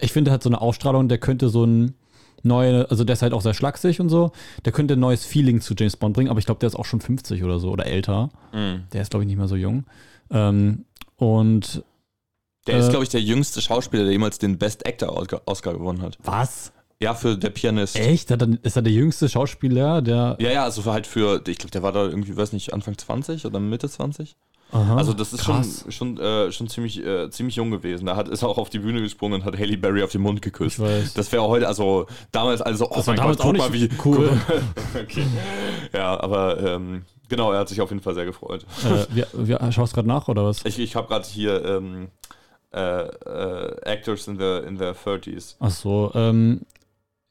ich 0.00 0.12
finde, 0.12 0.30
hat 0.30 0.42
so 0.42 0.48
eine 0.48 0.60
Ausstrahlung, 0.60 1.08
der 1.08 1.18
könnte 1.18 1.48
so 1.48 1.64
ein 1.64 1.94
neue, 2.42 2.88
also 2.90 3.04
der 3.04 3.14
ist 3.14 3.22
halt 3.22 3.32
auch 3.32 3.42
sehr 3.42 3.54
schlaksig 3.54 4.00
und 4.00 4.08
so. 4.08 4.32
Der 4.64 4.72
könnte 4.72 4.94
ein 4.94 5.00
neues 5.00 5.24
Feeling 5.24 5.60
zu 5.60 5.74
James 5.76 5.96
Bond 5.96 6.14
bringen, 6.14 6.30
aber 6.30 6.38
ich 6.38 6.46
glaube, 6.46 6.60
der 6.60 6.66
ist 6.68 6.76
auch 6.76 6.84
schon 6.84 7.00
50 7.00 7.42
oder 7.44 7.58
so 7.58 7.70
oder 7.70 7.86
älter. 7.86 8.30
Mhm. 8.52 8.84
Der 8.92 9.02
ist, 9.02 9.10
glaube 9.10 9.24
ich, 9.24 9.28
nicht 9.28 9.38
mehr 9.38 9.48
so 9.48 9.56
jung. 9.56 9.84
Ähm, 10.30 10.84
und 11.16 11.82
Der 12.66 12.78
ist, 12.78 12.86
Äh, 12.86 12.90
glaube 12.90 13.02
ich, 13.04 13.10
der 13.10 13.20
jüngste 13.20 13.60
Schauspieler, 13.60 14.04
der 14.04 14.12
jemals 14.12 14.38
den 14.38 14.56
Best 14.58 14.86
Actor 14.86 15.16
Oscar- 15.46 15.72
gewonnen 15.74 16.00
hat. 16.02 16.18
was? 16.22 16.72
Ja, 17.00 17.14
für 17.14 17.36
der 17.36 17.50
Pianist. 17.50 17.96
Echt? 17.96 18.30
Ist 18.30 18.76
er 18.76 18.82
der 18.82 18.92
jüngste 18.92 19.28
Schauspieler, 19.28 20.02
der. 20.02 20.36
Ja, 20.38 20.50
ja, 20.52 20.62
also 20.64 20.84
halt 20.84 21.08
für, 21.08 21.42
ich 21.48 21.58
glaube, 21.58 21.72
der 21.72 21.82
war 21.82 21.90
da 21.90 22.04
irgendwie, 22.04 22.36
weiß 22.36 22.52
nicht, 22.52 22.72
Anfang 22.72 22.96
20 22.96 23.44
oder 23.44 23.58
Mitte 23.58 23.88
20. 23.88 24.36
Aha, 24.72 24.96
Also 24.96 25.12
das 25.12 25.32
ist 25.34 25.44
schon, 25.44 25.56
krass. 25.56 25.84
schon, 25.90 26.18
äh, 26.18 26.50
schon 26.50 26.66
ziemlich, 26.66 27.04
äh, 27.04 27.30
ziemlich 27.30 27.56
jung 27.56 27.70
gewesen. 27.70 28.06
Da 28.06 28.16
hat, 28.16 28.28
ist 28.28 28.42
er 28.42 28.48
auch 28.48 28.56
auf 28.56 28.70
die 28.70 28.78
Bühne 28.78 29.02
gesprungen 29.02 29.40
und 29.40 29.44
hat 29.44 29.58
Haley 29.58 29.76
Berry 29.76 30.02
auf 30.02 30.12
den 30.12 30.22
Mund 30.22 30.40
geküsst. 30.40 30.80
Das 31.14 31.30
wäre 31.30 31.42
heute, 31.42 31.68
also 31.68 32.06
damals 32.32 32.62
also, 32.62 32.90
oh 32.90 32.94
Das 32.96 33.06
mein 33.06 33.16
damals 33.16 33.36
Gott, 33.36 33.46
auch 33.46 33.50
guck 33.50 33.70
nicht 33.70 33.92
mal, 33.92 34.00
wie 34.02 34.08
cool. 34.08 34.40
okay. 35.00 35.26
Ja, 35.92 36.18
aber 36.18 36.58
ähm, 36.58 37.02
genau, 37.28 37.52
er 37.52 37.60
hat 37.60 37.68
sich 37.68 37.80
auf 37.82 37.90
jeden 37.90 38.02
Fall 38.02 38.14
sehr 38.14 38.24
gefreut. 38.24 38.64
Äh, 38.84 39.14
wir, 39.14 39.26
wir, 39.32 39.72
schaust 39.72 39.92
gerade 39.92 40.08
nach, 40.08 40.28
oder 40.28 40.44
was? 40.44 40.64
Ich, 40.64 40.78
ich 40.78 40.96
habe 40.96 41.06
gerade 41.06 41.28
hier 41.28 41.62
ähm, 41.64 42.08
äh, 42.72 43.02
äh, 43.02 43.76
Actors 43.82 44.26
in 44.26 44.38
the 44.38 44.66
in 44.66 44.78
their 44.78 44.94
30s. 44.94 45.56
Ach 45.60 45.70
so, 45.70 46.10
ähm, 46.14 46.62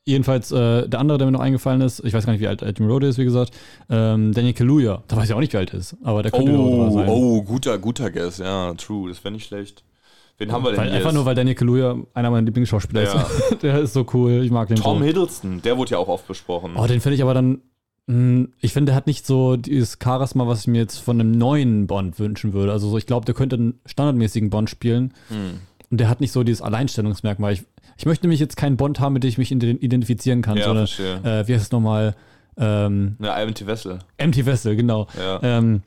jedenfalls, 0.05 0.51
äh, 0.51 0.87
der 0.87 0.99
andere, 0.99 1.17
der 1.17 1.27
mir 1.27 1.31
noch 1.33 1.39
eingefallen 1.39 1.81
ist, 1.81 2.03
ich 2.03 2.13
weiß 2.13 2.25
gar 2.25 2.33
nicht, 2.33 2.41
wie 2.41 2.47
alt 2.47 2.63
Adrian 2.63 2.89
Brody 2.89 3.07
ist, 3.07 3.17
wie 3.17 3.23
gesagt, 3.23 3.51
ähm, 3.89 4.33
Daniel 4.33 4.53
Kaluuya. 4.53 5.03
Da 5.07 5.17
weiß 5.17 5.25
ich 5.29 5.33
auch 5.33 5.39
nicht, 5.39 5.53
wie 5.53 5.57
alt 5.57 5.73
er 5.73 5.79
ist, 5.79 5.95
aber 6.03 6.23
der 6.23 6.31
könnte 6.31 6.51
auch 6.57 6.65
Oh, 6.65 6.91
sein. 6.91 7.09
oh, 7.09 7.41
guter, 7.43 7.77
guter 7.77 8.09
Guess, 8.11 8.39
ja, 8.39 8.73
true, 8.75 9.09
das 9.09 9.23
wäre 9.23 9.31
nicht 9.33 9.45
schlecht. 9.47 9.83
Wen 10.37 10.51
haben 10.51 10.63
wir 10.63 10.71
denn 10.71 10.79
Weil, 10.79 10.87
hier? 10.89 10.97
einfach 10.97 11.11
nur, 11.13 11.25
weil 11.25 11.35
Daniel 11.35 11.55
Kaluuya 11.55 11.97
einer 12.15 12.31
meiner 12.31 12.45
Lieblingsschauspieler 12.45 13.03
Ja. 13.03 13.21
ist. 13.51 13.57
der 13.61 13.79
ist 13.81 13.93
so 13.93 14.05
cool, 14.13 14.41
ich 14.43 14.49
mag 14.51 14.67
den 14.69 14.77
Tom 14.77 14.99
so. 14.99 15.03
Hiddleston, 15.05 15.61
der 15.61 15.77
wurde 15.77 15.91
ja 15.91 15.97
auch 15.99 16.07
oft 16.07 16.27
besprochen. 16.27 16.71
Oh, 16.75 16.87
den 16.87 16.99
finde 16.99 17.15
ich 17.15 17.21
aber 17.21 17.35
dann. 17.35 17.61
mh, 18.07 18.47
Ich 18.59 18.73
finde, 18.73 18.87
der 18.91 18.95
hat 18.95 19.05
nicht 19.05 19.27
so 19.27 19.55
dieses 19.55 19.99
Charisma, 20.03 20.47
was 20.47 20.61
ich 20.61 20.67
mir 20.67 20.79
jetzt 20.79 20.97
von 20.97 21.19
einem 21.19 21.31
neuen 21.31 21.85
Bond 21.85 22.17
wünschen 22.17 22.53
würde. 22.53 22.71
Also 22.71 22.89
so, 22.89 22.97
ich 22.97 23.05
glaube, 23.05 23.25
der 23.27 23.35
könnte 23.35 23.55
einen 23.57 23.79
standardmäßigen 23.85 24.49
Bond 24.49 24.71
spielen. 24.71 25.13
Hm. 25.27 25.59
Und 25.91 25.99
der 25.99 26.09
hat 26.09 26.21
nicht 26.21 26.31
so 26.31 26.43
dieses 26.43 26.61
Alleinstellungsmerkmal. 26.61 27.53
Ich, 27.53 27.63
ich 27.97 28.05
möchte 28.05 28.25
nämlich 28.25 28.39
jetzt 28.39 28.55
keinen 28.57 28.77
Bond 28.77 28.99
haben, 28.99 29.13
mit 29.13 29.23
dem 29.23 29.29
ich 29.29 29.37
mich 29.37 29.51
ident- 29.51 29.79
identifizieren 29.81 30.41
kann. 30.41 30.57
Ja, 30.57 30.63
sondern, 30.63 30.85
äh, 31.25 31.47
wie 31.47 31.53
heißt 31.53 31.65
es 31.65 31.71
nochmal? 31.71 32.15
Ähm, 32.57 33.17
Ja, 33.21 33.37
Empty 33.39 33.67
Vessel. 33.67 33.99
Empty 34.17 34.45
Vessel, 34.45 34.75
genau. 34.75 35.07
Ja. 35.19 35.39
Ähm, 35.43 35.83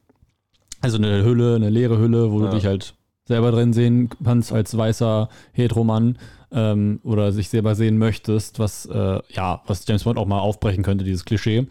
also 0.83 0.99
eine 0.99 1.25
Hülle, 1.25 1.57
eine 1.57 1.71
leere 1.71 1.99
Hülle, 1.99 2.31
wo 2.31 2.41
Ja. 2.43 2.51
du 2.51 2.57
dich 2.57 2.67
halt 2.67 2.95
selber 3.27 3.51
drin 3.51 3.73
sehen 3.73 4.11
kannst 4.23 4.53
als 4.53 4.77
weißer 4.77 5.31
Heteromann 5.53 6.19
ähm, 6.53 7.01
oder 7.03 7.33
sich 7.33 7.49
selber 7.49 7.75
sehen 7.75 7.97
möchtest, 7.97 8.59
was 8.59 8.85
äh, 8.87 9.21
ja, 9.31 9.63
was 9.67 9.87
James 9.89 10.05
Bond 10.05 10.19
auch 10.19 10.27
mal 10.27 10.41
aufbrechen 10.41 10.83
könnte, 10.85 11.05
dieses 11.05 11.25
Klischee. 11.25 11.67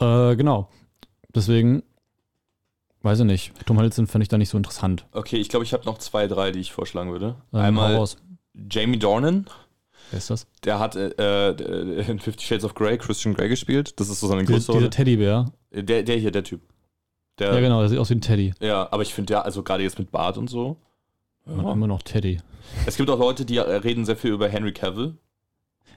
Äh, 0.00 0.34
genau. 0.36 0.68
Deswegen, 1.32 1.84
weiß 3.04 3.20
ich 3.20 3.26
nicht. 3.26 3.52
Tom 3.66 3.76
Hiddleston 3.76 4.06
fand 4.06 4.22
ich 4.22 4.28
da 4.28 4.38
nicht 4.38 4.48
so 4.48 4.56
interessant. 4.56 5.06
Okay, 5.12 5.36
ich 5.36 5.48
glaube, 5.48 5.64
ich 5.64 5.72
habe 5.72 5.84
noch 5.84 5.98
zwei, 5.98 6.26
drei, 6.26 6.50
die 6.50 6.60
ich 6.60 6.72
vorschlagen 6.72 7.12
würde. 7.12 7.36
Ähm, 7.52 7.60
Einmal 7.60 7.96
raus. 7.96 8.16
Jamie 8.70 8.98
Dornan, 8.98 9.46
Wer 10.10 10.18
ist 10.18 10.30
das? 10.30 10.46
der 10.64 10.78
hat 10.78 10.96
äh, 10.96 11.08
äh, 11.50 12.10
in 12.10 12.18
Fifty 12.20 12.44
Shades 12.44 12.64
of 12.64 12.74
Grey 12.74 12.96
Christian 12.98 13.34
Grey 13.34 13.48
gespielt. 13.48 13.98
Das 13.98 14.08
ist 14.08 14.20
so 14.20 14.28
seine 14.28 14.44
größte 14.44 14.72
dieser. 14.72 14.90
Teddybär. 14.90 15.46
Der, 15.72 16.02
der 16.02 16.16
hier, 16.16 16.30
der 16.30 16.44
Typ. 16.44 16.60
Der, 17.38 17.52
Ja, 17.52 17.60
genau, 17.60 17.80
der 17.80 17.88
sieht 17.88 17.98
aus 17.98 18.10
wie 18.10 18.14
ein 18.14 18.20
Teddy. 18.20 18.54
Ja, 18.60 18.88
aber 18.92 19.02
ich 19.02 19.12
finde 19.12 19.32
ja, 19.34 19.42
also 19.42 19.62
gerade 19.62 19.82
jetzt 19.82 19.98
mit 19.98 20.10
Bart 20.12 20.38
und 20.38 20.48
so. 20.48 20.76
Und 21.46 21.58
Immer 21.58 21.86
noch 21.86 22.02
Teddy. 22.02 22.40
Es 22.86 22.96
gibt 22.96 23.10
auch 23.10 23.18
Leute, 23.18 23.44
die 23.44 23.58
reden 23.58 24.04
sehr 24.04 24.16
viel 24.16 24.30
über 24.30 24.48
Henry 24.48 24.72
Cavill. 24.72 25.16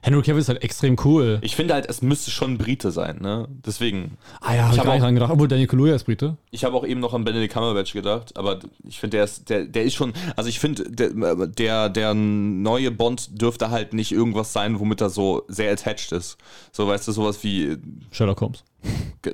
Henry 0.02 0.22
Cavill 0.22 0.40
ist 0.40 0.48
halt 0.48 0.62
extrem 0.62 0.96
cool. 1.04 1.38
Ich 1.42 1.56
finde 1.56 1.74
halt, 1.74 1.86
es 1.88 2.02
müsste 2.02 2.30
schon 2.30 2.52
ein 2.52 2.58
Brite 2.58 2.90
sein, 2.90 3.18
ne? 3.20 3.48
Deswegen. 3.66 4.16
Ah 4.40 4.54
ja, 4.54 4.62
hab 4.62 4.68
Ich 4.70 4.74
ich 4.74 4.78
hab 4.80 4.86
gar 4.86 4.92
nicht 4.94 5.02
auch- 5.02 5.06
dran 5.06 5.14
gedacht. 5.14 5.30
Obwohl 5.32 5.48
Daniel 5.48 5.66
Kaluuya 5.66 5.94
ist 5.94 6.04
Brite. 6.04 6.36
Ich 6.50 6.64
habe 6.64 6.74
auch 6.76 6.86
eben 6.86 7.00
noch 7.00 7.14
an 7.14 7.24
Benedict 7.24 7.52
Cumberbatch 7.54 7.92
gedacht, 7.92 8.36
aber 8.36 8.58
ich 8.86 9.00
finde, 9.00 9.16
der 9.18 9.24
ist, 9.24 9.48
der, 9.50 9.64
der 9.64 9.84
ist 9.84 9.94
schon, 9.94 10.12
also 10.36 10.48
ich 10.48 10.60
finde, 10.60 10.84
der, 10.90 11.46
der, 11.46 11.88
der 11.88 12.14
neue 12.14 12.90
Bond 12.90 13.40
dürfte 13.40 13.70
halt 13.70 13.92
nicht 13.92 14.12
irgendwas 14.12 14.52
sein, 14.52 14.78
womit 14.80 15.00
er 15.00 15.10
so 15.10 15.42
sehr 15.48 15.72
attached 15.72 16.12
ist. 16.12 16.38
So, 16.72 16.86
weißt 16.88 17.08
du, 17.08 17.12
sowas 17.12 17.42
wie 17.42 17.76
Sherlock 18.10 18.40
Holmes. 18.40 18.64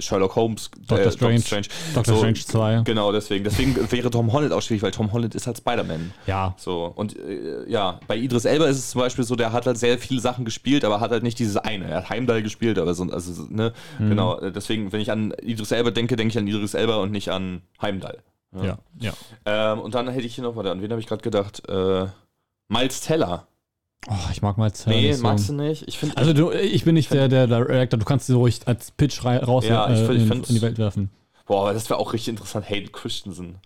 Sherlock 0.00 0.34
Holmes, 0.34 0.70
Doctor 0.88 1.10
Strange. 1.10 1.42
Doctor 1.94 2.14
So, 2.14 2.18
Strange 2.20 2.34
2. 2.40 2.82
Genau, 2.84 3.12
deswegen. 3.12 3.44
Deswegen 3.44 3.76
wäre 3.92 4.10
Tom 4.10 4.32
Holland 4.32 4.52
auch 4.52 4.62
schwierig, 4.62 4.82
weil 4.82 4.90
Tom 4.90 5.12
Holland 5.12 5.34
ist 5.34 5.46
halt 5.46 5.58
Spider-Man. 5.58 6.12
Ja. 6.26 6.54
So, 6.56 6.86
und 6.96 7.16
äh, 7.16 7.68
ja, 7.70 8.00
bei 8.08 8.16
Idris 8.16 8.46
Elba 8.46 8.66
ist 8.66 8.78
es 8.78 8.90
zum 8.90 9.02
Beispiel 9.02 9.24
so, 9.24 9.36
der 9.36 9.52
hat 9.52 9.66
halt 9.66 9.76
sehr 9.78 9.98
viele 9.98 10.20
Sachen 10.20 10.44
gespielt, 10.44 10.84
aber 10.84 11.00
hat 11.00 11.10
halt 11.10 11.22
nicht 11.22 11.38
dieses 11.38 11.56
eine. 11.58 11.84
Er 11.90 11.98
hat 11.98 12.10
Heimdall 12.10 12.42
gespielt, 12.42 12.78
aber 12.78 12.94
so, 12.94 13.04
also, 13.04 13.32
so, 13.32 13.44
ne, 13.50 13.72
Mhm. 13.98 14.08
genau. 14.08 14.38
äh, 14.38 14.50
Deswegen, 14.50 14.90
wenn 14.92 15.00
ich 15.00 15.10
an 15.10 15.34
Idris 15.42 15.70
Elba 15.70 15.90
denke, 15.90 16.16
denke 16.16 16.32
ich 16.32 16.38
an 16.38 16.46
Idris 16.48 16.74
Elba 16.74 16.96
und 16.96 17.10
nicht 17.12 17.28
an 17.30 17.60
Heimdall. 17.80 18.18
Ja. 18.62 18.78
ja. 19.00 19.12
Ähm, 19.46 19.80
und 19.80 19.94
dann 19.94 20.08
hätte 20.08 20.26
ich 20.26 20.34
hier 20.36 20.44
noch, 20.44 20.56
warte, 20.56 20.70
an 20.70 20.80
wen 20.80 20.90
habe 20.90 21.00
ich 21.00 21.06
gerade 21.08 21.22
gedacht? 21.22 21.68
Äh, 21.68 22.06
Miles 22.68 23.00
Teller. 23.00 23.46
Oh, 24.08 24.14
ich 24.32 24.42
mag 24.42 24.58
mal 24.58 24.70
Teller 24.70 24.96
nee, 24.96 25.06
nicht 25.08 25.16
so. 25.18 25.22
magst 25.22 25.48
du 25.48 25.52
nicht? 25.54 25.84
Ich 25.88 25.98
finde, 25.98 26.16
Also 26.16 26.32
du, 26.34 26.50
ich 26.50 26.84
bin 26.84 26.94
nicht 26.94 27.12
der, 27.12 27.28
der 27.28 27.46
Director, 27.46 27.98
du 27.98 28.04
kannst 28.04 28.26
sie 28.26 28.34
ruhig 28.34 28.60
als 28.66 28.90
Pitch 28.90 29.24
raus 29.24 29.64
Ja, 29.66 29.88
äh, 29.88 30.06
find- 30.06 30.20
in, 30.20 30.32
in 30.32 30.54
die 30.56 30.62
Welt 30.62 30.76
werfen. 30.78 31.10
boah, 31.46 31.72
das 31.72 31.88
wäre 31.88 31.98
auch 31.98 32.12
richtig 32.12 32.28
interessant. 32.32 32.68
Hayden 32.68 32.92
Christensen. 32.92 33.56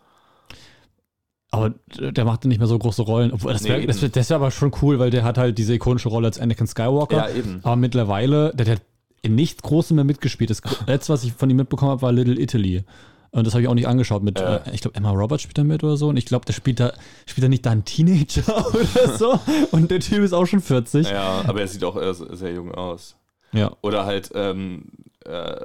Aber 1.51 1.75
der 1.99 2.25
macht 2.25 2.45
nicht 2.45 2.59
mehr 2.59 2.67
so 2.69 2.79
große 2.79 3.03
Rollen. 3.03 3.33
Obwohl, 3.33 3.53
das 3.55 3.63
Nee, 3.63 3.71
wäre 3.71 3.87
das 3.87 4.03
wär, 4.03 4.11
das 4.11 4.29
wär 4.29 4.37
aber 4.37 4.51
schon 4.51 4.71
cool, 4.83 4.99
weil 4.99 5.11
der 5.11 5.25
hat 5.25 5.39
halt 5.39 5.57
diese 5.57 5.75
ikonische 5.75 6.09
Rolle 6.11 6.27
als 6.29 6.39
Anakin 6.39 6.67
Skywalker. 6.67 7.17
Ja, 7.31 7.35
eben. 7.35 7.61
Aber 7.63 7.77
mittlerweile, 7.77 8.53
der, 8.55 8.67
der 8.67 8.75
hat 8.77 8.83
in 9.23 9.35
nichts 9.35 9.63
Großem 9.63 9.95
mehr 9.97 10.05
mitgespielt. 10.05 10.51
Das 10.51 10.61
letzte, 10.87 11.13
was 11.13 11.25
ich 11.25 11.33
von 11.33 11.49
ihm 11.49 11.57
mitbekommen 11.57 11.91
habe, 11.91 12.03
war 12.03 12.13
Little 12.13 12.39
Italy. 12.39 12.85
Und 13.31 13.47
das 13.47 13.53
habe 13.55 13.63
ich 13.63 13.69
auch 13.69 13.75
nicht 13.75 13.87
angeschaut 13.89 14.23
mit, 14.23 14.41
Äh. 14.41 14.61
ich 14.73 14.81
glaube, 14.81 14.97
Emma 14.97 15.11
Roberts 15.11 15.43
spielt 15.43 15.59
da 15.59 15.65
mit 15.65 15.85
oder 15.85 15.97
so. 15.97 16.09
Und 16.09 16.17
ich 16.17 16.25
glaube, 16.27 16.47
der 16.47 16.53
spielt 16.55 16.81
da, 16.81 16.93
spielt 17.27 17.45
da 17.45 17.49
nicht 17.49 17.65
da 17.67 17.71
einen 17.73 17.85
Teenager 17.85 18.67
oder 18.75 19.17
so. 19.19 19.39
Und 19.71 19.91
der 19.91 20.01
Typ 20.01 20.21
ist 20.25 20.33
auch 20.33 20.47
schon 20.47 20.61
40. 20.61 21.11
Ja, 21.11 21.43
aber 21.47 21.61
er 21.61 21.69
sieht 21.69 21.85
auch 21.85 21.97
sehr 22.13 22.53
jung 22.55 22.73
aus. 22.75 23.17
Ja. 23.53 23.71
Oder 23.83 24.05
halt, 24.07 24.31
ähm, 24.35 24.85
äh, 25.27 25.65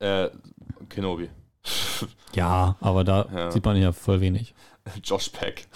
äh, 0.00 0.30
Kenobi. 0.88 1.28
Ja, 2.34 2.76
aber 2.80 3.04
da 3.04 3.26
Ja. 3.32 3.50
sieht 3.52 3.64
man 3.64 3.76
ja 3.76 3.92
voll 3.92 4.20
wenig. 4.20 4.54
Josh 5.02 5.30
Peck. 5.30 5.66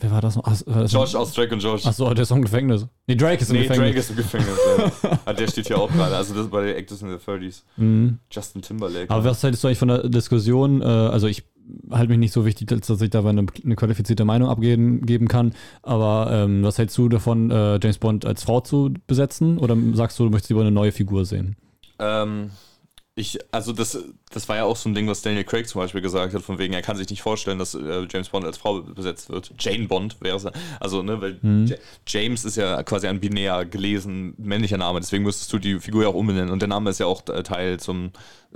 Wer 0.00 0.10
war 0.10 0.20
das 0.20 0.36
noch? 0.36 0.44
Ach, 0.44 0.60
war 0.66 0.82
das 0.82 0.92
Josh 0.92 1.14
aus 1.14 1.32
Drake 1.32 1.54
und 1.54 1.62
Josh. 1.62 1.86
Achso, 1.86 2.12
der 2.12 2.22
ist 2.22 2.30
im 2.30 2.42
Gefängnis. 2.42 2.86
Nee, 3.06 3.16
Drake 3.16 3.42
ist 3.42 3.50
im 3.50 3.56
nee, 3.56 3.62
Gefängnis. 3.62 3.86
Drake 3.86 3.98
ist 4.00 4.10
im 4.10 4.16
Gefängnis. 4.16 4.58
ja. 5.02 5.18
Ah, 5.24 5.32
der 5.32 5.48
steht 5.48 5.66
hier 5.68 5.78
auch 5.78 5.90
gerade. 5.90 6.16
Also 6.16 6.34
das 6.34 6.44
ist 6.44 6.50
bei 6.50 6.64
den 6.64 6.76
Actors 6.76 7.02
in 7.02 7.08
the 7.08 7.16
30s. 7.16 7.62
Mhm. 7.76 8.18
Justin 8.30 8.62
Timberlake. 8.62 9.08
Aber 9.10 9.24
was 9.24 9.42
hältst 9.42 9.62
du 9.62 9.68
eigentlich 9.68 9.78
von 9.78 9.88
der 9.88 10.08
Diskussion? 10.08 10.82
Äh, 10.82 10.84
also 10.84 11.26
ich 11.26 11.44
halte 11.90 12.10
mich 12.10 12.18
nicht 12.18 12.32
so 12.32 12.44
wichtig, 12.44 12.68
dass 12.68 12.80
dass 12.80 13.00
ich 13.00 13.10
dabei 13.10 13.30
eine, 13.30 13.46
eine 13.64 13.76
qualifizierte 13.76 14.24
Meinung 14.24 14.48
abgeben 14.48 15.06
geben 15.06 15.28
kann. 15.28 15.54
Aber 15.82 16.28
ähm, 16.30 16.62
was 16.62 16.78
hältst 16.78 16.98
du 16.98 17.08
davon, 17.08 17.50
äh, 17.50 17.78
James 17.82 17.98
Bond 17.98 18.26
als 18.26 18.42
Frau 18.42 18.60
zu 18.60 18.92
besetzen? 19.06 19.58
Oder 19.58 19.76
sagst 19.94 20.18
du, 20.18 20.24
du 20.24 20.30
möchtest 20.30 20.50
lieber 20.50 20.60
eine 20.62 20.70
neue 20.70 20.92
Figur 20.92 21.24
sehen? 21.24 21.56
Ähm, 21.98 22.50
ich, 23.14 23.38
also 23.52 23.72
das, 23.72 23.98
das 24.32 24.48
war 24.48 24.56
ja 24.56 24.64
auch 24.64 24.76
so 24.76 24.88
ein 24.88 24.94
Ding, 24.94 25.06
was 25.08 25.22
Daniel 25.22 25.44
Craig 25.44 25.68
zum 25.68 25.80
Beispiel 25.80 26.00
gesagt 26.00 26.34
hat, 26.34 26.42
von 26.42 26.58
wegen, 26.58 26.74
er 26.74 26.82
kann 26.82 26.96
sich 26.96 27.08
nicht 27.10 27.22
vorstellen, 27.22 27.58
dass 27.58 27.74
äh, 27.74 28.06
James 28.10 28.28
Bond 28.30 28.44
als 28.44 28.58
Frau 28.58 28.80
besetzt 28.82 29.28
wird. 29.30 29.52
Jane 29.58 29.86
Bond 29.86 30.16
wäre 30.20 30.36
es. 30.36 30.46
Also, 30.80 31.02
ne, 31.02 31.20
weil 31.20 31.38
Ja- 31.68 31.76
James 32.06 32.44
ist 32.44 32.56
ja 32.56 32.82
quasi 32.82 33.06
ein 33.06 33.20
binär 33.20 33.64
gelesen 33.64 34.34
männlicher 34.38 34.78
Name, 34.78 35.00
deswegen 35.00 35.24
müsstest 35.24 35.52
du 35.52 35.58
die 35.58 35.78
Figur 35.80 36.02
ja 36.02 36.08
auch 36.08 36.14
umbenennen. 36.14 36.50
Und 36.50 36.60
der 36.60 36.68
Name 36.68 36.90
ist 36.90 36.98
ja 37.00 37.06
auch 37.06 37.22
äh, 37.28 37.42
Teil 37.42 37.78
zum 37.80 38.10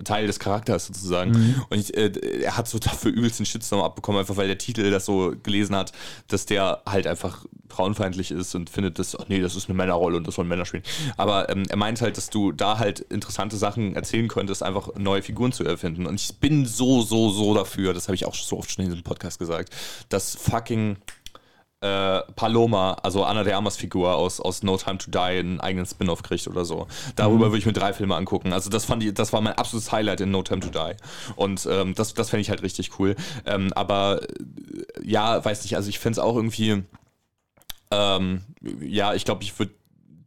Teil 0.04 0.26
des 0.26 0.38
Charakters 0.38 0.88
sozusagen. 0.88 1.54
Und 1.70 1.78
ich, 1.78 1.96
äh, 1.96 2.12
er 2.42 2.56
hat 2.58 2.68
so 2.68 2.78
dafür 2.78 3.10
übelst 3.12 3.38
den 3.38 3.46
Shitstorm 3.46 3.80
abbekommen, 3.82 4.20
einfach 4.20 4.36
weil 4.36 4.46
der 4.46 4.58
Titel 4.58 4.90
das 4.90 5.06
so 5.06 5.32
gelesen 5.42 5.74
hat, 5.74 5.92
dass 6.28 6.44
der 6.44 6.82
halt 6.86 7.06
einfach 7.06 7.46
frauenfeindlich 7.70 8.30
ist 8.30 8.54
und 8.54 8.68
findet 8.70 8.98
das, 8.98 9.18
ach 9.18 9.24
nee, 9.28 9.40
das 9.40 9.56
ist 9.56 9.68
eine 9.68 9.76
Männerrolle 9.76 10.16
und 10.18 10.26
das 10.26 10.34
sollen 10.34 10.48
Männer 10.48 10.66
spielen. 10.66 10.82
Aber 11.16 11.48
ähm, 11.48 11.64
er 11.68 11.76
meint 11.76 12.00
halt, 12.02 12.16
dass 12.18 12.28
du 12.30 12.52
da 12.52 12.78
halt 12.78 13.00
interessante 13.00 13.56
Sachen 13.56 13.96
erzählen 13.96 14.28
könntest, 14.28 14.62
einfach 14.62 14.90
neue 14.96 15.22
Figuren 15.22 15.52
zu 15.52 15.64
erfinden. 15.68 16.06
Und 16.06 16.20
ich 16.20 16.36
bin 16.38 16.66
so, 16.66 17.02
so, 17.02 17.30
so 17.30 17.54
dafür, 17.54 17.94
das 17.94 18.08
habe 18.08 18.14
ich 18.14 18.24
auch 18.24 18.34
so 18.34 18.58
oft 18.58 18.70
schon 18.70 18.84
in 18.84 18.90
diesem 18.90 19.04
Podcast 19.04 19.38
gesagt, 19.38 19.74
dass 20.08 20.36
fucking 20.36 20.96
äh, 21.80 22.22
Paloma, 22.34 22.94
also 23.02 23.24
Anna 23.24 23.44
de 23.44 23.52
Armas 23.52 23.76
Figur 23.76 24.14
aus, 24.14 24.40
aus 24.40 24.62
No 24.62 24.76
Time 24.76 24.98
to 24.98 25.10
Die, 25.10 25.18
einen 25.18 25.60
eigenen 25.60 25.86
Spin-off 25.86 26.22
kriegt 26.22 26.48
oder 26.48 26.64
so. 26.64 26.86
Darüber 27.16 27.46
würde 27.46 27.58
ich 27.58 27.66
mir 27.66 27.72
drei 27.72 27.92
Filme 27.92 28.16
angucken. 28.16 28.52
Also 28.52 28.70
das 28.70 28.86
fand 28.86 29.04
ich, 29.04 29.12
das 29.12 29.32
war 29.32 29.40
mein 29.40 29.54
absolutes 29.54 29.92
Highlight 29.92 30.20
in 30.22 30.30
No 30.30 30.42
Time 30.42 30.60
to 30.60 30.70
Die. 30.70 30.96
Und 31.36 31.66
ähm, 31.70 31.94
das, 31.94 32.14
das 32.14 32.30
fände 32.30 32.40
ich 32.40 32.50
halt 32.50 32.62
richtig 32.62 32.98
cool. 32.98 33.14
Ähm, 33.44 33.72
aber 33.74 34.22
äh, 34.22 34.26
ja, 35.04 35.44
weiß 35.44 35.62
nicht, 35.64 35.76
also 35.76 35.88
ich 35.88 35.98
fände 35.98 36.18
es 36.18 36.24
auch 36.24 36.36
irgendwie, 36.36 36.82
ähm, 37.90 38.40
ja, 38.80 39.14
ich 39.14 39.24
glaube, 39.24 39.42
ich 39.42 39.58
würde 39.58 39.72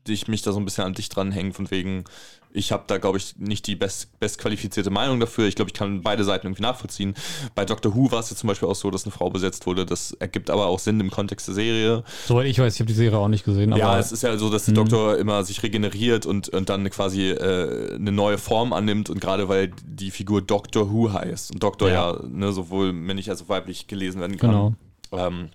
dich 0.08 0.28
mich 0.28 0.42
da 0.44 0.52
so 0.52 0.60
ein 0.60 0.66
bisschen 0.66 0.86
an 0.86 0.94
dich 0.94 1.10
dranhängen, 1.10 1.54
von 1.54 1.72
wegen, 1.72 2.04
ich 2.52 2.72
habe 2.72 2.84
da, 2.88 2.98
glaube 2.98 3.18
ich, 3.18 3.36
nicht 3.38 3.68
die 3.68 3.76
best, 3.76 4.20
bestqualifizierte 4.20 4.90
Meinung 4.90 5.20
dafür. 5.20 5.48
Ich 5.48 5.56
glaube, 5.56 5.70
ich 5.70 5.74
kann 5.76 6.02
beide 6.02 6.24
Seiten 6.24 6.48
irgendwie 6.48 6.64
nachvollziehen. 6.64 7.14
Bei 7.54 7.64
Doctor 7.66 7.96
Who 7.96 8.12
war 8.12 8.20
es 8.20 8.30
jetzt 8.32 8.40
zum 8.40 8.48
Beispiel 8.48 8.68
auch 8.68 8.76
so, 8.76 8.90
dass 8.90 9.04
eine 9.06 9.12
Frau 9.12 9.30
besetzt 9.30 9.66
wurde. 9.68 9.86
Das 9.86 10.14
ergibt 10.14 10.50
aber 10.50 10.66
auch 10.68 10.80
Sinn 10.80 11.00
im 11.00 11.12
Kontext 11.12 11.48
der 11.48 11.56
Serie. 11.56 12.04
Soweit 12.26 12.48
ich 12.48 12.58
weiß, 12.60 12.74
ich 12.74 12.80
habe 12.80 12.88
die 12.88 12.94
Serie 12.94 13.20
auch 13.20 13.28
nicht 13.28 13.46
gesehen, 13.46 13.76
Ja, 13.76 14.00
es 14.00 14.12
ist 14.12 14.24
ja 14.24 14.36
so, 14.38 14.50
dass 14.50 14.66
der 14.66 14.74
Doktor 14.74 15.18
immer 15.18 15.44
sich 15.44 15.62
regeneriert 15.62 16.26
und, 16.26 16.50
und 16.50 16.70
dann 16.70 16.90
quasi 16.90 17.30
äh, 17.30 17.96
eine 17.96 18.12
neue 18.12 18.38
Form 18.38 18.74
annimmt 18.74 19.10
und 19.10 19.22
gerade 19.22 19.48
weil 19.48 19.72
die 19.86 20.10
Figur 20.12 20.42
Doctor 20.42 20.92
Who 20.92 21.14
heißt 21.14 21.52
und 21.52 21.62
Doktor 21.62 21.90
ja, 21.90 22.14
Ja. 22.14 22.20
ne, 22.28 22.52
sowohl 22.52 22.94
männlich 22.94 23.30
als 23.30 23.44
auch 23.44 23.50
weiblich 23.50 23.88
gelesen 23.88 24.22
werden 24.22 24.38
kann. 24.38 24.50
genau. 24.50 24.74
Ähm, 25.12 25.50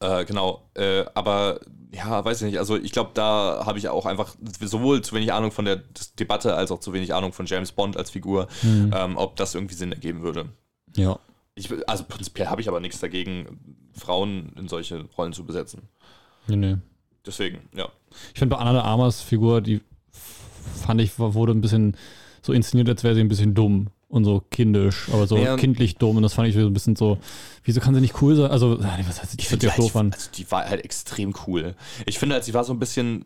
äh, 0.00 0.24
genau, 0.24 0.62
äh, 0.74 1.04
aber 1.14 1.60
ja, 1.92 2.24
weiß 2.24 2.40
ich 2.40 2.46
nicht. 2.46 2.58
Also 2.58 2.76
ich 2.76 2.92
glaube, 2.92 3.10
da 3.14 3.64
habe 3.66 3.78
ich 3.78 3.88
auch 3.88 4.06
einfach 4.06 4.34
sowohl 4.60 5.02
zu 5.02 5.14
wenig 5.14 5.32
Ahnung 5.32 5.52
von 5.52 5.66
der 5.66 5.82
Debatte 6.18 6.54
als 6.54 6.70
auch 6.70 6.80
zu 6.80 6.92
wenig 6.92 7.14
Ahnung 7.14 7.32
von 7.32 7.46
James 7.46 7.72
Bond 7.72 7.96
als 7.96 8.10
Figur, 8.10 8.48
ähm, 8.64 9.16
ob 9.16 9.36
das 9.36 9.54
irgendwie 9.54 9.74
Sinn 9.74 9.92
ergeben 9.92 10.22
würde. 10.22 10.48
Ja. 10.96 11.18
Ich, 11.54 11.68
also 11.86 12.04
prinzipiell 12.04 12.48
habe 12.48 12.62
ich 12.62 12.68
aber 12.68 12.80
nichts 12.80 13.00
dagegen, 13.00 13.76
Frauen 13.94 14.52
in 14.56 14.68
solche 14.68 15.04
Rollen 15.18 15.34
zu 15.34 15.44
besetzen. 15.44 15.82
Nee, 16.46 16.56
nee. 16.56 16.76
Deswegen, 17.26 17.68
ja. 17.74 17.88
Ich 18.32 18.38
finde 18.38 18.56
bei 18.56 18.60
Anna 18.60 18.72
de 18.72 18.80
Armas 18.80 19.20
Figur, 19.20 19.60
die 19.60 19.82
fand 20.84 21.00
ich, 21.00 21.18
wurde 21.18 21.52
ein 21.52 21.60
bisschen 21.60 21.96
so 22.40 22.54
inszeniert, 22.54 22.88
als 22.88 23.04
wäre 23.04 23.14
sie 23.14 23.20
ein 23.20 23.28
bisschen 23.28 23.54
dumm 23.54 23.88
und 24.12 24.24
so 24.26 24.42
kindisch, 24.50 25.08
aber 25.10 25.26
so 25.26 25.38
Ja. 25.38 25.56
kindlich 25.56 25.96
dumm. 25.96 26.16
Und 26.18 26.22
das 26.22 26.34
fand 26.34 26.46
ich 26.46 26.54
so 26.54 26.60
ein 26.60 26.72
bisschen 26.74 26.96
so, 26.96 27.16
wieso 27.64 27.80
kann 27.80 27.94
sie 27.94 28.00
nicht 28.02 28.20
cool 28.20 28.36
sein? 28.36 28.50
Also, 28.50 28.78
was 28.78 29.22
heißt, 29.22 29.34
ich 29.38 29.48
finde 29.48 29.66
die 29.66 29.70
halt, 29.72 29.80
also 29.96 30.10
die 30.36 30.50
war 30.50 30.68
halt 30.68 30.84
extrem 30.84 31.34
cool. 31.46 31.74
Ich 32.04 32.18
finde 32.18 32.34
halt, 32.34 32.44
sie 32.44 32.52
war 32.52 32.62
so 32.62 32.74
ein 32.74 32.78
bisschen 32.78 33.24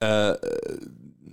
äh, 0.00 0.30
äh, 0.30 0.36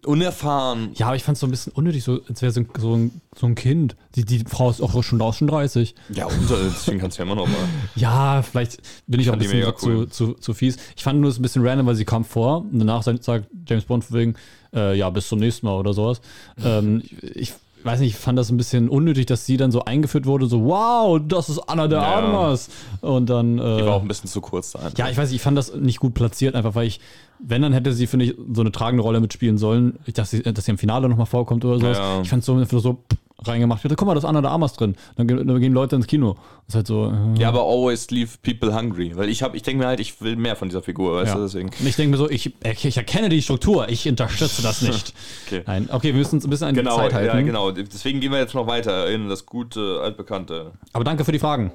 unerfahren. 0.05 0.91
Ja, 0.95 1.07
aber 1.07 1.15
ich 1.15 1.23
fand 1.23 1.37
es 1.37 1.39
so 1.39 1.47
ein 1.47 1.51
bisschen 1.51 1.71
unnötig, 1.73 2.03
so, 2.03 2.19
als 2.27 2.41
wäre 2.41 2.51
sie 2.51 2.65
so 2.77 2.95
ein, 2.95 3.21
so 3.33 3.45
ein 3.47 3.55
Kind. 3.55 3.95
Die, 4.15 4.25
die 4.25 4.39
Frau 4.39 4.69
ist 4.69 4.81
auch 4.81 4.91
schon, 5.03 5.21
schon 5.33 5.47
30. 5.47 5.95
Ja, 6.09 6.25
und 6.25 6.51
äh, 6.51 6.55
deswegen 6.65 6.99
kannst 6.99 7.17
du 7.17 7.23
ja 7.23 7.25
immer 7.25 7.35
noch 7.35 7.47
mal. 7.47 7.55
Ja, 7.95 8.41
vielleicht 8.41 8.81
bin 9.07 9.21
ich 9.21 9.29
auch 9.29 9.33
ein 9.33 9.39
bisschen 9.39 9.63
so 9.63 9.73
cool. 9.87 10.07
zu, 10.09 10.25
zu, 10.27 10.33
zu 10.33 10.53
fies. 10.53 10.77
Ich 10.97 11.03
fand 11.03 11.19
nur 11.21 11.29
es 11.29 11.39
ein 11.39 11.41
bisschen 11.41 11.65
random, 11.65 11.85
weil 11.87 11.95
sie 11.95 12.05
kam 12.05 12.25
vor 12.25 12.57
und 12.59 12.77
danach 12.79 13.03
sagt, 13.03 13.25
James 13.67 13.85
Bond 13.85 14.11
wegen, 14.11 14.35
äh, 14.73 14.97
ja, 14.97 15.09
bis 15.09 15.29
zum 15.29 15.39
nächsten 15.39 15.65
Mal 15.65 15.75
oder 15.75 15.93
sowas. 15.93 16.19
ähm, 16.63 17.01
ich 17.21 17.53
weiß 17.87 17.99
nicht, 18.01 18.09
ich 18.11 18.17
fand 18.17 18.37
das 18.37 18.51
ein 18.51 18.57
bisschen 18.57 18.87
unnötig, 18.89 19.25
dass 19.25 19.45
sie 19.47 19.57
dann 19.57 19.71
so 19.71 19.83
eingeführt 19.85 20.25
wurde, 20.27 20.45
so, 20.45 20.65
wow, 20.65 21.19
das 21.25 21.49
ist 21.49 21.57
Anna 21.67 21.87
de 21.87 21.97
Ja. 21.97 22.03
Armas. 22.03 22.69
Und 23.01 23.29
dann. 23.29 23.57
Äh, 23.57 23.77
Die 23.77 23.85
war 23.85 23.95
auch 23.95 24.01
ein 24.03 24.07
bisschen 24.07 24.29
zu 24.29 24.41
kurz 24.41 24.73
da. 24.73 24.79
ja, 24.95 25.09
ich 25.09 25.17
weiß, 25.17 25.29
nicht, 25.29 25.37
ich 25.37 25.41
fand 25.41 25.57
das 25.57 25.73
nicht 25.73 25.99
gut 25.99 26.13
platziert, 26.13 26.53
einfach 26.55 26.75
weil 26.75 26.85
ich, 26.87 26.99
wenn, 27.39 27.61
dann 27.63 27.73
hätte 27.73 27.93
sie, 27.93 28.05
finde 28.07 28.25
ich, 28.25 28.35
so 28.53 28.61
eine 28.61 28.71
tragende 28.71 29.01
Rolle 29.03 29.19
mitspielen 29.19 29.57
sollen. 29.57 29.97
Ich 30.05 30.13
dachte, 30.13 30.41
dass 30.53 30.65
sie 30.65 30.71
im 30.71 30.77
Finale 30.77 31.09
nochmal 31.09 31.25
vorkommt 31.25 31.65
oder 31.65 31.79
sowas. 31.79 31.97
Ja. 31.97 32.21
Ich 32.21 32.29
fand 32.29 32.41
es 32.41 32.45
so 32.45 32.53
einfach 32.55 32.79
so 32.79 32.99
reingemacht. 33.45 33.79
Ich 33.79 33.83
dachte, 33.83 33.95
guck 33.95 34.07
mal, 34.07 34.13
da 34.13 34.19
ist 34.19 34.25
Anna 34.25 34.41
de 34.41 34.49
Armas 34.49 34.73
drin. 34.73 34.95
Dann, 35.15 35.27
ge- 35.27 35.43
dann 35.43 35.59
gehen 35.59 35.73
Leute 35.73 35.95
ins 35.95 36.07
Kino. 36.07 36.33
Das 36.65 36.69
ist 36.69 36.75
halt 36.75 36.87
so. 36.87 37.11
Äh, 37.11 37.39
Ja, 37.39 37.49
aber 37.49 37.61
always 37.63 38.09
leave 38.09 38.31
people 38.41 38.73
hungry. 38.75 39.11
Weil 39.15 39.29
ich 39.29 39.43
habe, 39.43 39.55
ich 39.55 39.63
denke 39.63 39.83
mir 39.83 39.87
halt, 39.87 39.99
ich 39.99 40.19
will 40.21 40.35
mehr 40.35 40.55
von 40.55 40.69
dieser 40.69 40.81
Figur, 40.81 41.15
weißt 41.17 41.29
Ja. 41.33 41.35
du, 41.35 41.41
deswegen. 41.43 41.69
Und 41.69 41.87
ich 41.87 41.95
denke 41.95 42.11
mir 42.11 42.17
so, 42.17 42.29
ich, 42.29 42.51
ich 42.83 42.97
erkenne 42.97 43.29
die 43.29 43.41
Struktur, 43.41 43.87
ich 43.89 44.07
unterstütze 44.09 44.61
das 44.63 44.81
nicht. 44.81 45.13
Okay. 45.47 45.63
Nein, 45.65 45.87
okay, 45.91 46.07
wir 46.07 46.15
müssen 46.15 46.35
uns 46.35 46.45
ein 46.45 46.49
bisschen 46.49 46.67
an 46.67 46.73
die 46.75 46.79
Genau, 46.81 46.97
Zeit 46.97 47.13
halten. 47.13 47.37
ja, 47.37 47.41
genau. 47.41 47.71
Deswegen 47.71 48.19
gehen 48.19 48.31
wir 48.33 48.39
jetzt 48.39 48.53
noch 48.53 48.67
weiter 48.67 49.09
in 49.09 49.29
das 49.29 49.45
gute, 49.45 50.01
altbekannte. 50.03 50.71
Aber 50.93 51.03
danke 51.05 51.23
für 51.23 51.31
die 51.31 51.39
Fragen. 51.39 51.71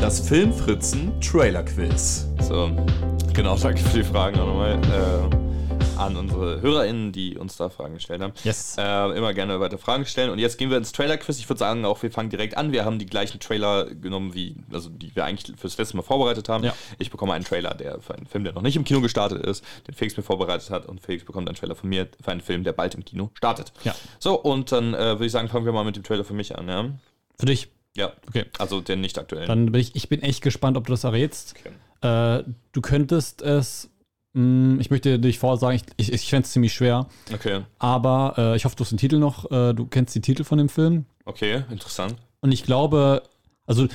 Das 0.00 0.18
Filmfritzen 0.20 1.12
Trailer 1.20 1.62
Quiz. 1.62 2.26
So, 2.40 2.70
genau, 3.32 3.56
danke 3.56 3.80
für 3.80 3.98
die 3.98 4.04
Fragen 4.04 4.40
auch 4.40 4.46
nochmal 4.46 4.72
äh, 4.74 5.49
an 6.00 6.16
unsere 6.16 6.60
HörerInnen, 6.60 7.12
die 7.12 7.36
uns 7.36 7.56
da 7.56 7.68
Fragen 7.68 7.94
gestellt 7.94 8.22
haben. 8.22 8.32
Yes. 8.44 8.76
Äh, 8.78 9.16
immer 9.16 9.34
gerne 9.34 9.60
weiter 9.60 9.78
Fragen 9.78 10.06
stellen. 10.06 10.30
Und 10.30 10.38
jetzt 10.38 10.58
gehen 10.58 10.70
wir 10.70 10.76
ins 10.76 10.92
Trailer-Quiz. 10.92 11.38
Ich 11.38 11.48
würde 11.48 11.58
sagen, 11.58 11.84
auch 11.84 12.02
wir 12.02 12.10
fangen 12.10 12.30
direkt 12.30 12.56
an. 12.56 12.72
Wir 12.72 12.84
haben 12.84 12.98
die 12.98 13.06
gleichen 13.06 13.40
Trailer 13.40 13.86
genommen, 13.86 14.34
wie, 14.34 14.56
also 14.72 14.88
die 14.88 15.14
wir 15.14 15.24
eigentlich 15.24 15.56
fürs 15.58 15.76
letzte 15.78 15.96
Mal 15.96 16.02
vorbereitet 16.02 16.48
haben. 16.48 16.64
Ja. 16.64 16.74
Ich 16.98 17.10
bekomme 17.10 17.34
einen 17.34 17.44
Trailer, 17.44 17.74
der 17.74 18.00
für 18.00 18.14
einen 18.14 18.26
Film, 18.26 18.44
der 18.44 18.52
noch 18.52 18.62
nicht 18.62 18.76
im 18.76 18.84
Kino 18.84 19.00
gestartet 19.00 19.44
ist, 19.44 19.64
den 19.86 19.94
Felix 19.94 20.16
mir 20.16 20.22
vorbereitet 20.22 20.70
hat. 20.70 20.86
Und 20.86 21.00
Felix 21.00 21.24
bekommt 21.24 21.48
einen 21.48 21.56
Trailer 21.56 21.74
von 21.74 21.88
mir 21.88 22.08
für 22.22 22.30
einen 22.30 22.40
Film, 22.40 22.64
der 22.64 22.72
bald 22.72 22.94
im 22.94 23.04
Kino 23.04 23.30
startet. 23.34 23.72
Ja. 23.84 23.94
So, 24.18 24.34
und 24.40 24.72
dann 24.72 24.94
äh, 24.94 24.98
würde 24.98 25.26
ich 25.26 25.32
sagen, 25.32 25.48
fangen 25.48 25.66
wir 25.66 25.72
mal 25.72 25.84
mit 25.84 25.96
dem 25.96 26.02
Trailer 26.02 26.24
für 26.24 26.34
mich 26.34 26.56
an. 26.56 26.68
Ja, 26.68 26.88
Für 27.38 27.46
dich. 27.46 27.68
ja. 27.96 28.12
Okay. 28.28 28.46
also 28.58 28.80
den 28.80 29.00
nicht 29.00 29.18
aktuellen. 29.18 29.48
Dann 29.48 29.72
bin 29.72 29.80
ich, 29.80 29.94
ich 29.94 30.08
bin 30.08 30.22
echt 30.22 30.42
gespannt, 30.42 30.76
ob 30.76 30.86
du 30.86 30.92
das 30.92 31.04
errätst. 31.04 31.54
Okay. 31.58 31.72
Äh, 32.02 32.44
du 32.72 32.80
könntest 32.80 33.42
es, 33.42 33.90
ich 34.32 34.90
möchte 34.90 35.18
dich 35.18 35.38
vorsagen, 35.38 35.76
ich, 35.76 36.08
ich, 36.08 36.12
ich 36.12 36.30
fände 36.30 36.46
es 36.46 36.52
ziemlich 36.52 36.72
schwer, 36.72 37.08
okay, 37.34 37.62
aber 37.80 38.34
äh, 38.38 38.56
ich 38.56 38.64
hoffe, 38.64 38.76
du 38.76 38.84
hast 38.84 38.90
den 38.90 38.98
Titel 38.98 39.18
noch, 39.18 39.50
äh, 39.50 39.72
du 39.72 39.86
kennst 39.86 40.14
die 40.14 40.20
Titel 40.20 40.44
von 40.44 40.58
dem 40.58 40.68
Film. 40.68 41.04
okay, 41.24 41.64
interessant. 41.70 42.14
Und 42.40 42.52
ich 42.52 42.62
glaube, 42.62 43.22
also 43.66 43.88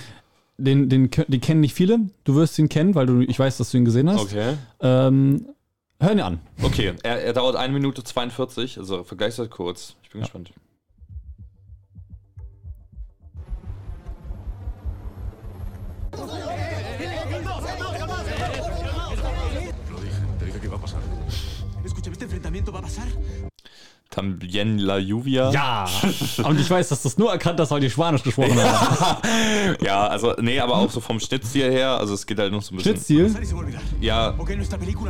den, 0.57 0.89
den, 0.89 1.09
den 1.09 1.41
kennen 1.41 1.61
nicht 1.61 1.73
viele. 1.73 1.99
Du 2.23 2.35
wirst 2.35 2.57
ihn 2.59 2.69
kennen, 2.69 2.95
weil 2.95 3.05
du, 3.05 3.21
ich 3.21 3.37
weiß, 3.39 3.57
dass 3.57 3.71
du 3.71 3.77
ihn 3.77 3.85
gesehen 3.85 4.09
hast. 4.09 4.21
Okay. 4.21 4.55
Ähm, 4.81 5.47
hör 5.99 6.11
ihn 6.11 6.21
an. 6.21 6.39
Okay, 6.61 6.93
er, 7.03 7.21
er 7.23 7.33
dauert 7.33 7.55
1 7.55 7.73
Minute 7.73 8.03
42, 8.03 8.77
also 8.77 9.03
vergleichsweise 9.03 9.49
kurz. 9.49 9.95
Ich 10.03 10.09
bin 10.09 10.21
gespannt. 10.21 10.51
Lo 16.17 16.74
lanzamiento 22.55 22.71
va 22.71 22.79
a 22.79 22.81
pasar? 22.83 23.44
Tambien 24.15 24.77
la 24.79 24.95
Lluvia. 24.97 25.51
Ja! 25.51 25.85
Und 26.43 26.59
ich 26.59 26.69
weiß, 26.69 26.87
dass 26.89 27.01
du 27.01 27.09
es 27.09 27.17
nur 27.17 27.31
erkannt 27.31 27.59
hast, 27.59 27.71
weil 27.71 27.81
die 27.81 27.89
Spanisch 27.89 28.23
gesprochen 28.23 28.55
haben. 28.57 29.17
Ja, 29.85 30.07
also, 30.07 30.33
nee, 30.39 30.59
aber 30.59 30.75
auch 30.77 30.89
so 30.89 30.99
vom 31.01 31.19
Schnittstil 31.19 31.69
her, 31.71 31.97
also 31.97 32.13
es 32.13 32.25
geht 32.25 32.39
halt 32.39 32.51
noch 32.51 32.61
so 32.61 32.73
ein 32.73 32.77
bisschen. 32.77 32.93
Schnittstil? 32.95 33.35
Ja. 33.99 34.33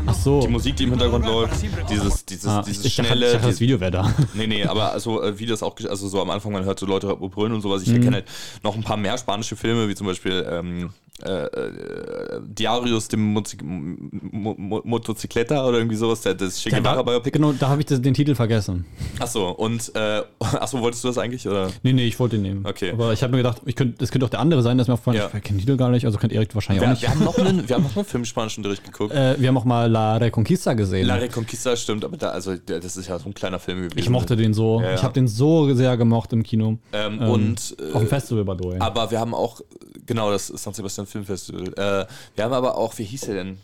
Ach 0.08 0.14
so. 0.14 0.40
die 0.42 0.48
Musik, 0.48 0.76
die 0.78 0.84
im 0.86 0.92
Hintergrund 0.92 1.26
läuft, 1.26 1.54
dieses, 1.90 2.26
dieses, 2.26 2.48
Ah, 2.48 2.62
dieses 2.66 2.80
ich, 2.84 2.92
ich, 2.92 2.96
dachte, 2.96 3.08
schnelle. 3.10 3.28
ich 3.28 3.34
dachte, 3.34 3.48
das 3.48 3.60
Video 3.60 3.80
wäre 3.80 3.92
da. 3.92 4.14
Nee, 4.34 4.48
nee, 4.48 4.66
aber 4.66 4.92
also, 4.92 5.22
äh, 5.22 5.38
wie 5.40 5.46
das 5.46 5.62
auch, 5.64 5.76
also 5.88 6.08
so 6.08 6.22
am 6.22 6.30
Anfang, 6.30 6.52
man 6.52 6.64
hört 6.66 6.80
so 6.80 6.86
Leute 6.86 7.16
brüllen 7.16 7.54
und 7.54 7.62
sowas. 7.62 7.82
Ich 7.84 7.90
Mhm. 7.90 7.96
erkenne 7.96 8.16
halt 8.18 8.26
noch 8.64 8.76
ein 8.76 8.84
paar 8.84 8.98
mehr 8.98 9.18
spanische 9.18 9.56
Filme, 9.56 9.88
wie 9.88 9.96
zum 9.96 10.08
Beispiel 10.08 10.46
ähm, 10.50 10.90
äh, 11.24 11.30
äh, 11.46 12.42
Diarios 12.44 13.08
de 13.08 13.18
Mozi- 13.20 13.64
Mo 13.64 14.54
Mo 14.58 14.82
Motocicleta 14.84 15.66
oder 15.66 15.78
irgendwie 15.78 15.96
sowas, 15.96 16.22
der, 16.22 16.34
das 16.34 16.60
Che 16.62 16.70
Guevara 16.70 17.02
Biopic. 17.04 17.32
genau, 17.32 17.54
da 17.54 17.70
habe 17.70 17.82
ich 17.82 17.88
den 17.88 18.14
Titel 18.14 18.36
vergessen. 18.36 18.86
Achso, 19.20 19.50
und, 19.52 19.92
äh, 19.96 20.22
achso, 20.40 20.80
wolltest 20.82 21.04
du 21.04 21.08
das 21.10 21.18
eigentlich, 21.18 21.48
oder? 21.48 21.70
Nee, 21.84 21.94
nee, 21.94 22.06
ich 22.08 22.20
wollte 22.20 22.36
den 22.36 22.44
nehmen. 22.44 22.66
Okay. 22.66 22.92
Aber 22.92 23.14
ich 23.14 23.22
habe 23.24 23.32
mir 23.32 23.38
gedacht, 23.38 23.62
ich 23.66 23.76
könnt, 23.76 24.02
das 24.02 24.12
könnte 24.12 24.26
auch 24.26 24.30
der 24.30 24.40
andere 24.40 24.62
sein, 24.62 24.78
das 24.78 24.86
ist 24.86 24.88
mir 24.90 24.94
aufgefallen. 24.96 25.18
Ja. 25.18 25.30
Ich 25.38 25.44
kenne 25.44 25.60
Titel 25.60 25.78
gar 25.78 25.90
nicht, 25.90 26.06
also 26.06 26.18
kennt 26.18 26.34
Erik 26.34 26.54
wahrscheinlich 26.56 26.82
auch 26.84 26.88
Wir, 26.88 26.92
nicht. 26.92 27.02
wir, 27.04 27.10
haben 27.10 27.24
noch 27.24 27.38
einen, 27.38 27.68
wir 27.70 27.76
haben 27.76 27.84
noch 27.84 27.96
einen 27.96 28.06
Film 28.06 28.26
spanischen 28.26 28.60
Unterricht 28.62 28.84
geguckt. 28.84 29.14
äh, 29.14 29.40
wir 29.40 29.48
haben 29.48 29.58
auch 29.58 29.66
mal 29.66 29.90
La 29.90 30.18
Reconquista 30.18 30.74
gesehen. 30.74 31.08
La 31.08 31.16
Reconquista 31.16 31.76
stimmt, 31.76 32.04
aber 32.06 32.18
da, 32.18 32.30
also 32.30 32.56
das 32.56 32.98
ist 32.98 33.08
ja 33.08 33.18
so 33.20 33.28
ein 33.30 33.34
kleiner 33.34 33.60
Film 33.60 33.78
gewesen. 33.80 33.98
ich 34.00 34.10
mochte 34.10 34.36
den 34.36 34.54
so. 34.54 34.82
Ja, 34.82 34.90
ja. 34.90 34.96
Ich 34.96 35.04
habe 35.04 35.14
den 35.14 35.28
so 35.28 35.74
sehr 35.74 35.96
gemocht 35.98 36.34
im 36.34 36.44
Kino. 36.44 36.78
Ähm, 36.94 37.20
Ähm, 37.22 37.30
und 37.30 37.76
Auf 37.94 38.00
dem 38.02 38.04
äh, 38.04 38.06
Festival 38.08 38.44
bei 38.46 38.56
Doyle. 38.56 38.82
aber 38.82 39.12
wir 39.12 39.20
haben 39.20 39.34
auch, 39.34 39.62
genau, 40.06 40.32
das 40.32 40.48
San 40.48 40.74
Sebastian 40.74 41.08
Filmfestival. 41.08 41.68
Äh, 41.76 42.06
wir 42.36 42.44
haben 42.44 42.54
aber 42.54 42.78
auch, 42.78 42.98
wie 42.98 43.04
hieß 43.04 43.22
der 43.22 43.36
denn? 43.36 43.58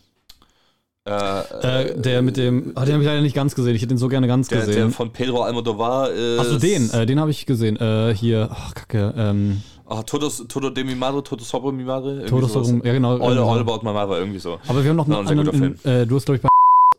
Äh, 1.11 1.83
Äh, 1.91 1.99
der 2.01 2.21
mit 2.21 2.38
dem, 2.38 2.71
ah, 2.75 2.85
den 2.85 2.93
habe 2.93 3.03
ich 3.03 3.09
leider 3.09 3.21
nicht 3.21 3.35
ganz 3.35 3.55
gesehen. 3.55 3.75
Ich 3.75 3.81
hätte 3.81 3.89
den 3.93 3.97
so 3.97 4.07
gerne 4.07 4.27
ganz 4.27 4.47
der, 4.47 4.59
der 4.59 4.67
gesehen. 4.67 4.91
von 4.91 5.11
Pedro 5.11 5.41
Almodovar 5.43 6.09
ist. 6.11 6.39
Achso, 6.39 6.57
den, 6.57 6.89
äh, 6.91 7.05
den 7.05 7.19
habe 7.19 7.31
ich 7.31 7.45
gesehen. 7.45 7.77
Äh, 7.77 8.13
hier, 8.15 8.49
ach, 8.51 8.73
kacke, 8.73 9.13
ähm, 9.17 9.61
Ah, 9.88 10.03
Todos, 10.03 10.45
Todo 10.47 10.69
de 10.69 10.85
mi 10.85 10.95
madre, 10.95 11.21
Todo 11.21 11.43
sobre 11.43 11.73
mi 11.73 11.83
madre. 11.83 12.25
sowas. 12.29 12.51
sobre- 12.53 12.88
ja, 12.88 12.93
genau, 12.93 13.17
All, 13.17 13.35
genau. 13.35 13.51
all 13.51 13.59
about 13.59 13.79
my 13.83 13.91
mother, 13.91 14.19
irgendwie 14.19 14.39
so. 14.39 14.57
aber 14.67 14.81
wir 14.83 14.89
haben 14.89 14.95
noch 14.95 15.07
Ja, 15.09 15.19
einen 15.19 15.27
ein 15.27 15.35
sehr 15.35 15.43
guter 15.43 15.53
anderen, 15.65 15.85
äh, 16.03 16.07
du 16.07 16.15
hast 16.15 16.25
glaube 16.25 16.38
ich 16.38 16.47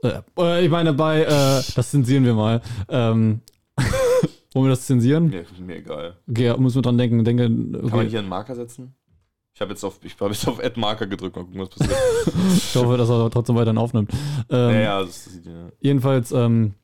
bei, 0.03 0.11
äh, 0.11 0.59
äh, 0.61 0.65
ich 0.67 0.71
meine 0.71 0.93
bei, 0.93 1.23
äh, 1.23 1.27
das 1.75 1.91
zensieren 1.91 2.25
wir 2.27 2.35
mal. 2.35 2.61
Ähm, 2.91 3.41
wollen 4.53 4.67
wir 4.67 4.71
das 4.71 4.85
zensieren? 4.85 5.31
Mir, 5.31 5.45
mir 5.67 5.77
egal. 5.77 6.17
Okay, 6.29 6.45
ja, 6.45 6.57
muss 6.59 6.75
man 6.75 6.83
dran 6.83 6.99
denken, 6.99 7.25
denke, 7.25 7.45
Kann 7.45 7.71
man 7.83 7.85
okay. 7.93 8.09
hier 8.11 8.19
einen 8.19 8.29
Marker 8.29 8.55
setzen? 8.55 8.93
Ich 9.63 9.65
habe 9.65 9.75
jetzt 9.75 9.85
auf, 9.85 9.99
ich 10.03 10.17
habe 10.19 10.33
jetzt 10.33 10.49
auf 10.49 10.59
Add 10.59 10.79
Marker 10.81 11.07
gedrückt, 11.07 11.37
mal 11.37 11.43
gucken, 11.45 11.61
was 11.61 11.69
passiert. 11.69 11.97
ich 12.57 12.75
hoffe, 12.75 12.97
dass 12.97 13.09
er 13.09 13.31
trotzdem 13.31 13.55
weiterhin 13.55 13.79
aufnimmt. 13.79 14.11
Ähm, 14.51 14.71
ja, 14.75 14.81
ja, 14.81 15.01
das 15.05 15.25
sieht 15.27 15.47
ja. 15.47 15.53
Jedenfalls, 15.81 16.33
ähm, 16.33 16.75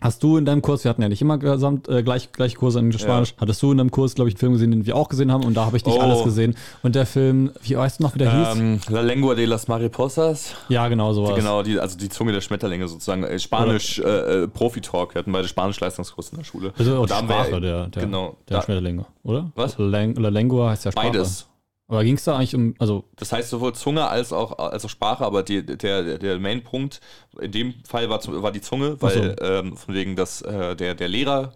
hast 0.00 0.22
du 0.22 0.36
in 0.36 0.44
deinem 0.44 0.60
Kurs, 0.62 0.84
wir 0.84 0.90
hatten 0.90 1.00
ja 1.02 1.08
nicht 1.08 1.22
immer 1.22 1.38
gesamt 1.38 1.88
äh, 1.88 2.02
gleich, 2.04 2.30
gleich 2.30 2.54
Kurse 2.56 2.78
in 2.78 2.92
Spanisch, 2.96 3.34
hattest 3.40 3.60
du 3.62 3.72
in 3.72 3.78
deinem 3.78 3.90
Kurs, 3.90 4.14
glaube 4.14 4.28
ich, 4.28 4.34
einen 4.34 4.38
Film 4.38 4.52
gesehen, 4.52 4.70
den 4.70 4.86
wir 4.86 4.94
auch 4.94 5.08
gesehen 5.08 5.32
haben 5.32 5.44
und 5.44 5.54
da 5.54 5.64
habe 5.64 5.76
ich 5.76 5.84
nicht 5.86 5.96
Oh. 5.98 6.00
alles 6.00 6.22
gesehen. 6.22 6.56
Und 6.84 6.94
der 6.94 7.04
Film, 7.06 7.50
wie 7.62 7.76
weißt 7.76 7.98
du 7.98 8.04
noch, 8.04 8.14
wie 8.14 8.18
der 8.18 8.30
hieß? 8.52 8.58
Ähm, 8.60 8.80
La 8.90 9.00
Lengua 9.00 9.34
de 9.34 9.46
las 9.46 9.66
Mariposas. 9.66 10.54
Ja, 10.68 10.86
genau 10.88 11.12
sowas. 11.14 11.34
Genau, 11.34 11.62
die, 11.64 11.80
also 11.80 11.98
die 11.98 12.10
Zunge 12.10 12.30
der 12.32 12.42
Schmetterlinge 12.42 12.86
sozusagen. 12.86 13.24
Äh, 13.24 13.38
Spanisch 13.40 13.98
äh, 13.98 14.42
äh, 14.44 14.46
Profi-Talk. 14.48 15.14
Wir 15.14 15.20
hatten 15.20 15.32
beide 15.32 15.48
Spanisch-Leistungskurs 15.48 16.28
in 16.30 16.38
der 16.38 16.44
Schule. 16.44 16.72
Also 16.78 16.94
auch 16.96 17.00
Und 17.00 17.10
die 17.10 17.14
haben 17.14 17.28
wir- 17.28 17.34
Sprache 17.44 17.60
der, 17.60 17.86
der, 17.88 18.02
genau, 18.04 18.36
der 18.48 18.58
da- 18.58 18.62
Schmetterlinge, 18.62 19.06
oder? 19.24 19.50
Was? 19.56 19.74
Lang, 19.78 20.14
La 20.14 20.28
Lengua 20.28 20.70
heißt 20.70 20.84
ja 20.84 20.92
Sprache. 20.92 21.08
Beides. 21.10 21.47
Aber 21.88 22.04
ging 22.04 22.16
es 22.16 22.24
da 22.24 22.36
eigentlich 22.36 22.54
um, 22.54 22.74
also, 22.78 23.04
Das 23.16 23.32
heißt 23.32 23.48
sowohl 23.48 23.74
Zunge 23.74 24.06
als 24.06 24.32
auch, 24.32 24.58
als 24.58 24.84
auch 24.84 24.90
Sprache, 24.90 25.24
aber 25.24 25.42
die, 25.42 25.64
der, 25.64 26.18
der 26.18 26.38
Main-Punkt 26.38 27.00
in 27.40 27.50
dem 27.50 27.74
Fall 27.84 28.10
war, 28.10 28.20
war 28.42 28.52
die 28.52 28.60
Zunge, 28.60 29.00
weil 29.00 29.36
Ach 29.40 29.64
ähm, 29.64 29.76
von 29.76 29.94
wegen, 29.94 30.14
dass 30.14 30.42
äh, 30.42 30.76
der, 30.76 30.94
der 30.94 31.08
Lehrer 31.08 31.54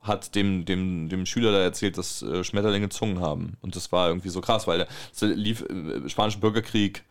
hat 0.00 0.36
dem, 0.36 0.64
dem, 0.64 1.08
dem 1.08 1.26
Schüler 1.26 1.50
da 1.50 1.58
erzählt, 1.58 1.98
dass 1.98 2.22
äh, 2.22 2.44
Schmetterlinge 2.44 2.88
Zungen 2.88 3.20
haben. 3.20 3.56
Und 3.60 3.74
das 3.74 3.90
war 3.90 4.08
irgendwie 4.08 4.28
so 4.28 4.40
krass, 4.40 4.68
weil 4.68 4.86
es 5.12 5.22
lief 5.22 5.62
im 5.62 6.08
Spanischen 6.08 6.40
Bürgerkrieg 6.40 7.04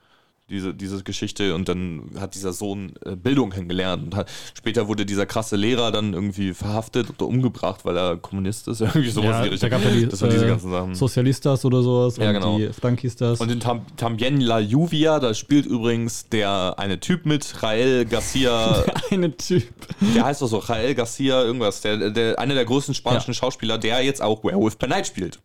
diese, 0.49 0.73
diese 0.73 1.03
Geschichte 1.03 1.53
und 1.55 1.67
dann 1.67 2.03
hat 2.19 2.35
dieser 2.35 2.53
Sohn 2.53 2.93
äh, 3.05 3.15
Bildung 3.15 3.49
kennengelernt 3.49 4.03
und 4.05 4.15
hat, 4.15 4.29
später 4.53 4.87
wurde 4.87 5.05
dieser 5.05 5.25
krasse 5.25 5.57
Lehrer 5.57 5.91
dann 5.91 6.13
irgendwie 6.13 6.53
verhaftet 6.53 7.09
oder 7.09 7.27
umgebracht, 7.27 7.83
weil 7.83 7.97
er 7.97 8.17
Kommunist 8.17 8.67
ist, 8.69 8.79
irgendwie 8.81 9.09
sowas 9.09 9.29
ja, 9.31 9.43
in 9.43 9.51
die 9.51 9.57
da 9.57 9.69
gab 9.69 9.83
ja 9.83 9.89
die 9.91 10.07
das 10.07 10.21
waren 10.21 10.29
diese 10.31 10.45
äh, 10.45 10.49
ganzen 10.49 10.71
Sachen. 10.71 10.95
Sozialistas 10.95 11.65
oder 11.65 11.81
sowas 11.81 12.15
Ja, 12.17 12.29
und 12.29 12.33
genau. 12.35 12.57
die 12.57 12.69
Frankistas. 12.71 13.41
Und 13.41 13.51
in 13.51 13.59
Tam 13.59 13.85
Tambien 13.97 14.39
La 14.39 14.59
Lluvia, 14.59 15.19
da 15.19 15.33
spielt 15.33 15.65
übrigens 15.65 16.29
der 16.29 16.75
eine 16.77 16.99
Typ 16.99 17.25
mit, 17.25 17.61
Rael 17.61 18.05
Garcia, 18.05 18.85
eine 19.11 19.35
Typ. 19.35 19.63
der 20.15 20.23
heißt 20.25 20.41
doch 20.41 20.47
so, 20.47 20.59
Rael 20.59 20.95
Garcia, 20.95 21.43
irgendwas, 21.43 21.81
der, 21.81 22.09
der, 22.11 22.39
einer 22.39 22.53
der 22.53 22.65
größten 22.65 22.95
spanischen 22.95 23.31
Ja. 23.31 23.35
Schauspieler, 23.35 23.77
der 23.77 24.01
jetzt 24.01 24.21
auch 24.21 24.43
Werewolf 24.43 24.77
by 24.77 24.87
Night 24.87 25.07
spielt. 25.07 25.39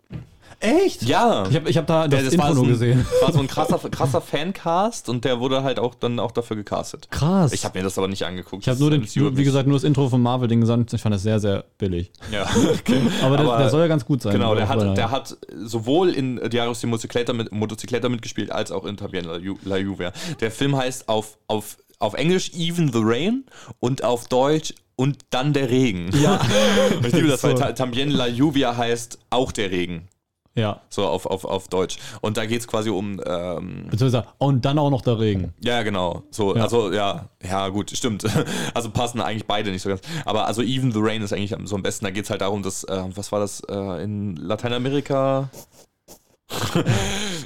Echt? 0.62 1.02
Ja. 1.02 1.44
Ich 1.50 1.56
habe 1.56 1.68
ich 1.68 1.76
hab 1.76 1.86
da 1.86 2.06
das, 2.08 2.22
Der- 2.22 2.32
Intro 2.32 2.46
war 2.46 2.54
so 2.54 2.62
nur 2.62 2.70
gesehen. 2.72 3.04
Das 3.10 3.22
war 3.28 3.32
so 3.32 3.40
ein 3.40 3.48
krasser, 3.48 3.78
krasser 3.90 4.20
Fancast 4.20 5.08
und 5.08 5.24
der 5.24 5.40
wurde 5.40 5.62
halt 5.64 5.78
auch 5.78 5.94
dann 5.94 6.18
auch 6.20 6.30
dafür 6.30 6.56
gecastet. 6.56 7.08
Krass. 7.10 7.52
Ich 7.52 7.64
habe 7.64 7.78
mir 7.78 7.82
das 7.84 7.98
aber 7.98 8.06
nicht 8.08 8.24
angeguckt. 8.24 8.62
Ich 8.62 8.68
habe 8.68 8.78
nur, 8.78 8.90
den, 8.90 9.02
Das 9.02 9.16
nur, 9.16 9.36
wie 9.36 9.44
gesagt, 9.44 9.66
nur 9.66 9.76
das 9.76 9.84
Intro 9.84 10.08
vom 10.08 10.22
Marvel-Ding 10.22 10.60
gesandt. 10.60 10.92
Ich 10.92 11.02
fand 11.02 11.14
das 11.14 11.22
sehr, 11.22 11.40
sehr 11.40 11.64
billig. 11.78 12.12
Ja. 12.30 12.42
Aber, 13.22 13.36
der, 13.36 13.46
Aber- 13.46 13.58
der 13.58 13.70
soll 13.70 13.80
ja 13.80 13.88
ganz 13.88 14.04
gut 14.04 14.22
sein. 14.22 14.32
Genau, 14.32 14.54
der 14.54 14.68
hat, 14.68 14.96
der 14.96 15.10
hat 15.10 15.36
sowohl 15.64 16.10
in 16.10 16.36
Diarios 16.48 16.80
de 16.80 16.88
Motocicleta, 16.88 17.32
mit, 17.32 17.50
Motocicleta 17.52 18.08
mitgespielt, 18.08 18.52
als 18.52 18.70
auch 18.70 18.84
in 18.84 18.96
Tambien 18.96 19.24
La, 19.24 19.36
Ju, 19.38 19.56
La 19.64 19.76
Lluvia. 19.76 20.12
Der 20.40 20.50
Film 20.52 20.76
heißt 20.76 21.08
auf, 21.08 21.38
auf, 21.48 21.76
auf 21.98 22.14
Englisch 22.14 22.52
Even 22.54 22.92
the 22.92 23.00
Rain 23.02 23.44
und 23.80 24.04
auf 24.04 24.28
Deutsch 24.28 24.74
und 24.94 25.18
dann 25.30 25.52
der 25.52 25.70
Regen. 25.70 26.10
Ja. 26.22 26.40
ich 27.04 27.12
liebe 27.12 27.26
das, 27.28 27.42
weil 27.42 27.56
So. 27.56 27.62
Ta- 27.62 27.72
Tambien 27.72 28.10
La 28.10 28.26
Lluvia 28.26 28.76
heißt 28.76 29.18
auch 29.30 29.50
der 29.50 29.70
Regen. 29.70 30.08
Ja. 30.54 30.80
So 30.90 31.06
auf, 31.06 31.24
auf, 31.26 31.44
auf 31.46 31.68
Deutsch. 31.68 31.98
Und 32.20 32.36
da 32.36 32.44
geht 32.44 32.60
es 32.60 32.66
quasi 32.68 32.90
um. 32.90 33.20
Ähm, 33.24 33.86
Beziehungsweise, 33.90 34.26
und 34.38 34.64
dann 34.64 34.78
auch 34.78 34.90
noch 34.90 35.00
der 35.00 35.18
Regen. 35.18 35.54
ja, 35.64 35.82
genau. 35.82 36.24
So, 36.30 36.54
Ja. 36.54 36.62
also 36.64 36.92
ja, 36.92 37.30
ja, 37.42 37.68
gut, 37.68 37.90
stimmt. 37.90 38.24
Also 38.74 38.90
passen 38.90 39.20
eigentlich 39.20 39.46
beide 39.46 39.70
nicht 39.70 39.82
so 39.82 39.88
ganz. 39.88 40.02
Aber 40.26 40.46
also 40.46 40.60
Even 40.62 40.92
the 40.92 40.98
Rain 41.00 41.22
ist 41.22 41.32
eigentlich 41.32 41.54
so 41.64 41.74
am 41.76 41.82
besten. 41.82 42.04
Da 42.04 42.10
geht 42.10 42.24
es 42.24 42.30
halt 42.30 42.40
darum, 42.42 42.62
dass, 42.62 42.84
äh, 42.84 43.02
was 43.14 43.32
war 43.32 43.40
das, 43.40 43.60
äh, 43.68 44.02
in 44.04 44.36
Lateinamerika? 44.36 45.48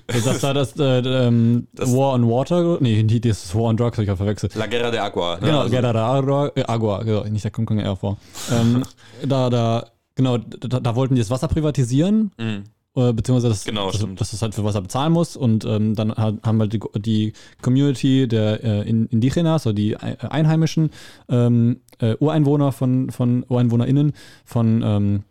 Das 0.08 0.42
war 0.42 0.54
das, 0.54 0.76
äh, 0.78 0.98
ähm, 0.98 1.68
Das- 1.72 1.92
War 1.94 2.12
on 2.14 2.28
Water. 2.28 2.78
Nee, 2.80 3.02
das 3.20 3.44
ist 3.44 3.54
War 3.54 3.62
on 3.64 3.76
Drugs, 3.76 3.96
hab 3.98 4.02
ich 4.02 4.08
ja 4.08 4.16
verwechselt. 4.16 4.54
La 4.54 4.66
Guerra 4.66 4.90
de 4.90 4.98
Agua. 5.00 5.34
ne? 5.36 5.46
Genau, 5.46 5.60
Also- 5.60 5.70
Guerra 5.70 5.92
de 5.92 6.00
Agua, 6.02 6.50
äh, 6.56 6.64
Agua, 6.66 7.02
genau, 7.02 7.24
nicht 7.24 7.44
da 7.44 7.50
kommt 7.50 7.68
kein 7.68 7.78
R 7.78 7.96
vor. 7.96 8.16
Ähm, 8.50 8.82
da, 9.24 9.48
da, 9.50 9.86
genau, 10.14 10.38
da, 10.38 10.80
da 10.80 10.96
wollten 10.96 11.14
die 11.14 11.20
das 11.20 11.30
Wasser 11.30 11.48
privatisieren. 11.48 12.32
Mhm. 12.38 12.64
Äh, 12.96 13.12
Beziehungsweise, 13.12 13.48
dass, 13.50 13.64
Genau, 13.64 13.90
dass, 13.90 14.04
dass 14.16 14.32
es 14.32 14.42
halt 14.42 14.54
für 14.54 14.64
Wasser 14.64 14.82
bezahlen 14.82 15.12
muss. 15.12 15.36
Und 15.36 15.64
ähm, 15.64 15.94
dann 15.94 16.10
ha- 16.12 16.36
haben 16.42 16.58
halt 16.60 16.72
die, 16.72 16.80
die 16.96 17.32
Community 17.62 18.26
der 18.26 18.64
äh, 18.64 18.88
In- 18.88 19.06
Indigenas, 19.06 19.66
oder 19.66 19.74
die 19.74 19.96
Ei- 19.96 20.18
Einheimischen, 20.20 20.90
ähm, 21.28 21.80
äh, 21.98 22.14
Ureinwohner 22.18 22.72
von, 22.72 23.10
von 23.10 23.44
UreinwohnerInnen 23.48 24.12
von 24.44 24.82
ähm, 24.84 25.22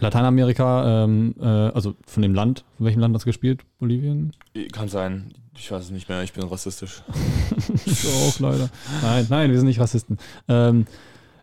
Lateinamerika, 0.00 1.04
ähm, 1.04 1.34
äh, 1.40 1.44
also 1.46 1.94
von 2.06 2.22
dem 2.22 2.34
Land, 2.34 2.64
von 2.76 2.86
welchem 2.86 3.00
Land 3.00 3.12
hat 3.14 3.20
das 3.20 3.24
gespielt? 3.24 3.62
Bolivien? 3.78 4.32
Kann 4.72 4.88
sein. 4.88 5.32
Ich 5.56 5.70
weiß 5.70 5.84
es 5.84 5.90
nicht 5.90 6.08
mehr. 6.08 6.22
Ich 6.24 6.32
bin 6.32 6.42
rassistisch. 6.44 7.02
Ich 7.86 8.06
auch 8.08 8.40
leider. 8.40 8.68
Nein, 9.02 9.26
nein, 9.30 9.50
wir 9.50 9.56
sind 9.58 9.68
nicht 9.68 9.78
Rassisten. 9.78 10.18
Ähm, 10.48 10.86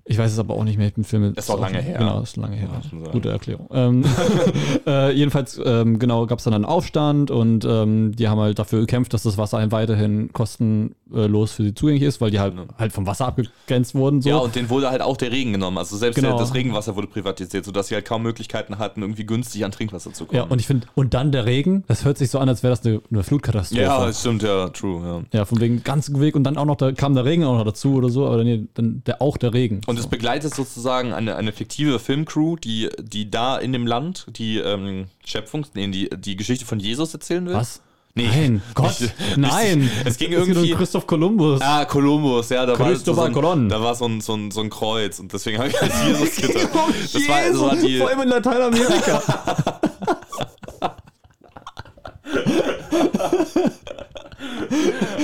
ich 0.05 0.17
weiß 0.17 0.31
es 0.31 0.39
aber 0.39 0.55
auch 0.55 0.63
nicht 0.63 0.77
mehr. 0.77 0.87
Ich 0.87 0.93
bin 0.93 1.03
Film. 1.03 1.33
Ist 1.35 1.49
auch 1.49 1.59
lange 1.59 1.79
her. 1.81 1.99
Genau, 1.99 2.21
ist 2.21 2.37
lange 2.37 2.55
her. 2.55 2.69
Gute 3.11 3.29
Erklärung. 3.29 3.67
Ähm, 3.71 4.03
äh, 4.87 5.11
jedenfalls, 5.11 5.59
ähm, 5.63 5.99
genau, 5.99 6.25
gab 6.25 6.39
es 6.39 6.45
dann 6.45 6.53
einen 6.53 6.65
Aufstand 6.65 7.31
und 7.31 7.65
ähm, 7.65 8.15
die 8.15 8.27
haben 8.27 8.39
halt 8.39 8.59
dafür 8.59 8.81
gekämpft, 8.81 9.13
dass 9.13 9.23
das 9.23 9.37
Wasser 9.37 9.59
halt 9.59 9.71
weiterhin 9.71 10.33
kostenlos 10.33 11.51
für 11.53 11.63
sie 11.63 11.73
zugänglich 11.73 12.03
ist, 12.03 12.21
weil 12.21 12.31
die 12.31 12.39
halt, 12.39 12.53
halt 12.77 12.91
vom 12.93 13.05
Wasser 13.05 13.27
abgegrenzt 13.27 13.95
wurden. 13.95 14.21
So. 14.21 14.29
Ja, 14.29 14.37
und 14.37 14.55
denen 14.55 14.69
wurde 14.69 14.89
halt 14.89 15.01
auch 15.01 15.17
der 15.17 15.31
Regen 15.31 15.53
genommen. 15.53 15.77
Also 15.77 15.97
selbst 15.97 16.15
Genau. 16.15 16.37
das 16.37 16.53
Regenwasser 16.53 16.95
wurde 16.95 17.07
privatisiert, 17.07 17.65
sodass 17.65 17.87
sie 17.87 17.95
halt 17.95 18.05
kaum 18.05 18.23
Möglichkeiten 18.23 18.79
hatten, 18.79 19.01
irgendwie 19.01 19.25
günstig 19.25 19.63
an 19.65 19.71
Trinkwasser 19.71 20.13
zu 20.13 20.25
kommen. 20.25 20.37
Ja, 20.37 20.43
und 20.43 20.59
ich 20.59 20.67
finde, 20.67 20.87
und 20.95 21.13
dann 21.13 21.31
der 21.31 21.45
Regen, 21.45 21.83
das 21.87 22.05
hört 22.05 22.17
sich 22.17 22.29
so 22.31 22.39
an, 22.39 22.49
als 22.49 22.63
wäre 22.63 22.71
das 22.71 22.85
eine, 22.85 23.01
eine 23.11 23.23
Flutkatastrophe. 23.23 23.81
ja, 23.81 24.05
das 24.05 24.19
stimmt, 24.21 24.43
ja, 24.43 24.69
true. 24.69 25.23
Ja. 25.31 25.39
ja, 25.39 25.45
von 25.45 25.59
wegen 25.59 25.83
ganzen 25.83 26.19
Weg 26.19 26.35
und 26.35 26.43
dann 26.43 26.57
auch 26.57 26.65
noch, 26.65 26.75
da 26.75 26.91
kam 26.91 27.13
der 27.13 27.25
Regen 27.25 27.43
auch 27.43 27.57
noch 27.57 27.65
dazu 27.65 27.95
oder 27.95 28.09
so, 28.09 28.25
aber 28.25 28.43
nee, 28.43 28.65
dann 28.73 29.03
der, 29.05 29.21
auch 29.21 29.37
der 29.37 29.53
Regen. 29.53 29.81
Und 29.91 29.99
es 29.99 30.07
begleitet 30.07 30.55
sozusagen 30.55 31.13
eine, 31.13 31.35
eine 31.35 31.51
fiktive 31.51 31.99
Filmcrew, 31.99 32.55
die, 32.55 32.89
die 32.99 33.29
da 33.29 33.57
in 33.57 33.73
dem 33.73 33.85
Land 33.85 34.25
die 34.29 34.57
ähm, 34.57 35.07
Schöpfungs-, 35.27 35.67
nee, 35.73 35.87
die, 35.89 36.09
die 36.09 36.35
Geschichte 36.37 36.65
von 36.65 36.79
Jesus 36.79 37.13
erzählen 37.13 37.45
will. 37.45 37.53
Was? 37.55 37.81
Nee. 38.13 38.27
Nein, 38.27 38.61
Gott, 38.73 38.99
Nicht- 38.99 39.13
nein. 39.37 39.89
Es 40.05 40.17
ging 40.17 40.31
Es 40.31 40.37
geht 40.37 40.37
um 40.37 40.49
irgendwie. 40.49 40.73
Christoph 40.73 41.05
Kolumbus. 41.07 41.61
Ah, 41.61 41.85
Kolumbus, 41.85 42.49
ja, 42.49 42.65
da 42.65 42.71
war, 42.71 42.87
so 42.87 42.91
Christopher 42.93 43.23
ein, 43.25 43.33
Colon. 43.33 43.69
da 43.69 43.81
war 43.81 43.95
so 43.95 44.05
ein, 44.05 44.21
so, 44.21 44.33
ein, 44.33 44.51
so 44.51 44.61
ein 44.61 44.69
Kreuz 44.69 45.19
und 45.19 45.31
deswegen 45.33 45.57
habe 45.59 45.69
ich 45.69 45.81
als 45.81 45.93
Jesus 46.05 46.35
gedacht. 46.37 46.69
Das 47.13 47.27
war, 47.27 47.41
das 47.49 47.59
war 47.59 47.75
die, 47.75 47.97
Vor 47.97 48.09
allem 48.09 48.21
in 48.21 48.29
Lateinamerika. 48.29 49.21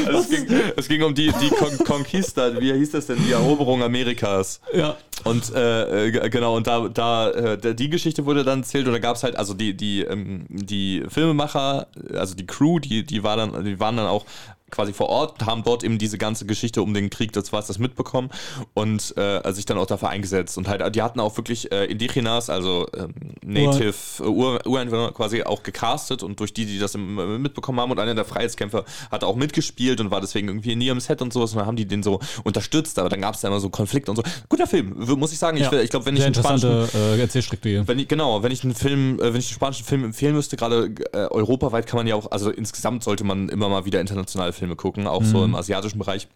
Also 0.05 0.19
es, 0.19 0.29
ging, 0.29 0.47
es 0.75 0.87
ging 0.87 1.03
um 1.03 1.13
die, 1.13 1.31
die 1.41 1.49
Con 1.49 1.77
Conquista, 1.79 2.59
wie 2.59 2.73
hieß 2.73 2.91
das 2.91 3.07
denn, 3.07 3.17
die 3.25 3.31
Eroberung 3.31 3.83
Amerikas. 3.83 4.61
ja. 4.73 4.95
Und 5.23 5.53
äh, 5.53 6.07
äh, 6.07 6.29
genau, 6.29 6.55
und 6.55 6.67
da, 6.67 6.87
da 6.87 7.31
äh, 7.31 7.75
die 7.75 7.89
Geschichte 7.89 8.25
wurde 8.25 8.43
dann 8.43 8.59
erzählt 8.59 8.85
und 8.87 8.93
da 8.93 8.99
gab 8.99 9.15
es 9.15 9.23
halt, 9.23 9.35
also 9.35 9.53
die, 9.53 9.75
die, 9.75 10.01
ähm, 10.01 10.45
die 10.47 11.03
Filmemacher, 11.07 11.87
also 12.13 12.35
die 12.35 12.45
Crew, 12.45 12.79
die, 12.79 13.03
die, 13.03 13.23
war 13.23 13.35
dann, 13.35 13.65
die 13.65 13.79
waren 13.79 13.97
dann 13.97 14.07
auch 14.07 14.25
quasi 14.69 14.93
vor 14.93 15.09
Ort, 15.09 15.45
haben 15.45 15.63
dort 15.63 15.83
eben 15.83 15.97
diese 15.97 16.17
ganze 16.17 16.45
Geschichte 16.45 16.81
um 16.81 16.93
den 16.93 17.09
Krieg 17.09 17.31
des 17.31 17.53
Wassers 17.53 17.79
mitbekommen 17.79 18.29
und 18.73 19.15
äh, 19.17 19.51
sich 19.53 19.65
dann 19.65 19.77
auch 19.77 19.85
dafür 19.85 20.09
eingesetzt. 20.09 20.57
Und 20.57 20.67
halt, 20.67 20.95
die 20.95 21.01
hatten 21.01 21.19
auch 21.19 21.37
wirklich 21.37 21.71
äh, 21.71 21.85
Indigenas, 21.85 22.49
also 22.49 22.87
ähm, 22.95 23.13
Native, 23.43 23.95
Ur 24.23 24.65
Ureinwohner 24.65 25.11
quasi 25.11 25.43
auch 25.43 25.63
gecastet 25.63 26.23
und 26.23 26.39
durch 26.39 26.53
die, 26.53 26.65
die 26.65 26.79
das 26.79 26.95
im, 26.95 27.17
äh, 27.17 27.37
mitbekommen 27.37 27.79
haben 27.79 27.91
und 27.91 27.99
einer 27.99 28.15
der 28.15 28.25
Freiheitskämpfer 28.25 28.83
hat 29.11 29.23
auch 29.23 29.35
mitgespielt 29.35 30.01
und 30.01 30.11
war 30.11 30.21
deswegen 30.21 30.47
irgendwie 30.49 30.73
in 30.73 30.81
ihrem 30.81 30.99
Set 30.99 31.21
und 31.21 31.31
sowas 31.31 31.51
und 31.53 31.59
dann 31.59 31.67
haben 31.67 31.77
die 31.77 31.87
den 31.87 32.03
so 32.03 32.19
unterstützt, 32.43 32.99
aber 32.99 33.09
dann 33.09 33.21
gab 33.21 33.35
es 33.35 33.41
da 33.41 33.47
immer 33.47 33.59
so 33.59 33.69
Konflikte 33.69 34.11
und 34.11 34.17
so. 34.17 34.23
Guter 34.49 34.67
Film, 34.67 34.95
muss 34.97 35.31
ich 35.31 35.39
sagen. 35.39 35.57
Ich, 35.57 35.63
Ja. 35.63 35.79
ich 35.79 35.89
glaube, 35.89 36.05
wenn 36.05 36.17
ich 36.17 36.25
einen 36.25 36.35
spanischen 36.35 36.87
äh, 36.93 37.19
Erzählstruktur. 37.19 37.87
wenn 37.87 37.99
ich, 37.99 38.07
genau, 38.07 38.43
wenn 38.43 38.51
ich 38.51 38.63
einen 38.63 38.75
Film, 38.75 39.19
äh, 39.19 39.33
wenn 39.33 39.39
ich 39.39 39.47
einen 39.47 39.55
spanischen 39.55 39.85
Film 39.85 40.03
empfehlen 40.03 40.35
müsste, 40.35 40.57
gerade 40.57 40.93
äh, 41.13 41.17
europaweit 41.17 41.87
kann 41.87 41.97
man 41.97 42.07
ja 42.07 42.15
auch, 42.15 42.31
also 42.31 42.49
insgesamt 42.49 43.03
sollte 43.03 43.23
man 43.23 43.49
immer 43.49 43.69
mal 43.69 43.85
wieder 43.85 44.01
internationale 44.01 44.53
Filme 44.57 44.75
gucken, 44.75 45.07
auch 45.07 45.21
Mhm. 45.21 45.25
so 45.25 45.43
im 45.45 45.55
asiatischen 45.55 45.99
Bereich. 45.99 46.27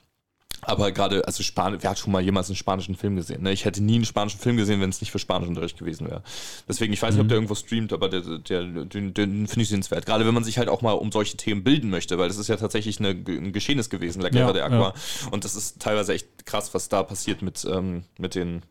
Aber 0.64 0.92
gerade, 0.92 1.26
also 1.26 1.42
Span 1.42 1.76
wer 1.82 1.90
hat 1.90 1.98
schon 1.98 2.12
mal 2.12 2.22
jemals 2.22 2.48
einen 2.50 2.56
spanischen 2.56 2.96
Film 2.96 3.16
gesehen? 3.16 3.42
Ne? 3.42 3.52
Ich 3.52 3.66
hätte 3.66 3.82
nie 3.82 3.96
einen 3.96 4.06
spanischen 4.06 4.40
Film 4.40 4.58
gesehen, 4.58 4.80
wenn 4.80 4.92
es 4.92 5.02
nicht 5.02 5.10
für 5.10 5.18
Spanischunterricht 5.18 5.80
gewesen 5.80 6.08
wäre. 6.08 6.22
Deswegen, 6.68 6.94
ich 6.94 7.02
weiß 7.02 7.16
nicht, 7.16 7.22
ob 7.24 7.30
der 7.30 7.38
irgendwo 7.38 7.56
streamt, 7.56 7.94
aber 7.94 8.10
der, 8.10 8.22
der, 8.22 8.64
den, 8.66 9.14
den 9.16 9.48
finde 9.48 9.62
ich 9.64 9.70
sehenswert. 9.70 10.06
Gerade 10.06 10.24
wenn 10.28 10.36
man 10.36 10.44
sich 10.44 10.60
halt 10.60 10.70
auch 10.70 10.84
mal 10.84 10.92
um 10.92 11.12
solche 11.12 11.36
Themen 11.36 11.64
bilden 11.64 11.90
möchte, 11.90 12.20
weil 12.20 12.28
das 12.28 12.38
ist 12.38 12.48
ja 12.48 12.58
tatsächlich 12.58 13.00
eine, 13.00 13.10
ein 13.10 13.54
Geschehnis 13.54 13.90
gewesen, 13.90 14.22
La 14.22 14.30
Guerra 14.30 14.48
Ja, 14.50 14.54
de 14.54 14.62
Aqua. 14.62 14.94
Und 15.32 15.46
das 15.46 15.56
ist 15.56 15.82
teilweise 15.82 16.14
echt 16.14 16.46
krass, 16.46 16.72
was 16.76 16.90
da 16.90 17.02
passiert 17.02 17.42
mit, 17.42 17.66
ähm, 17.66 18.04
mit 18.20 18.36
den, 18.36 18.62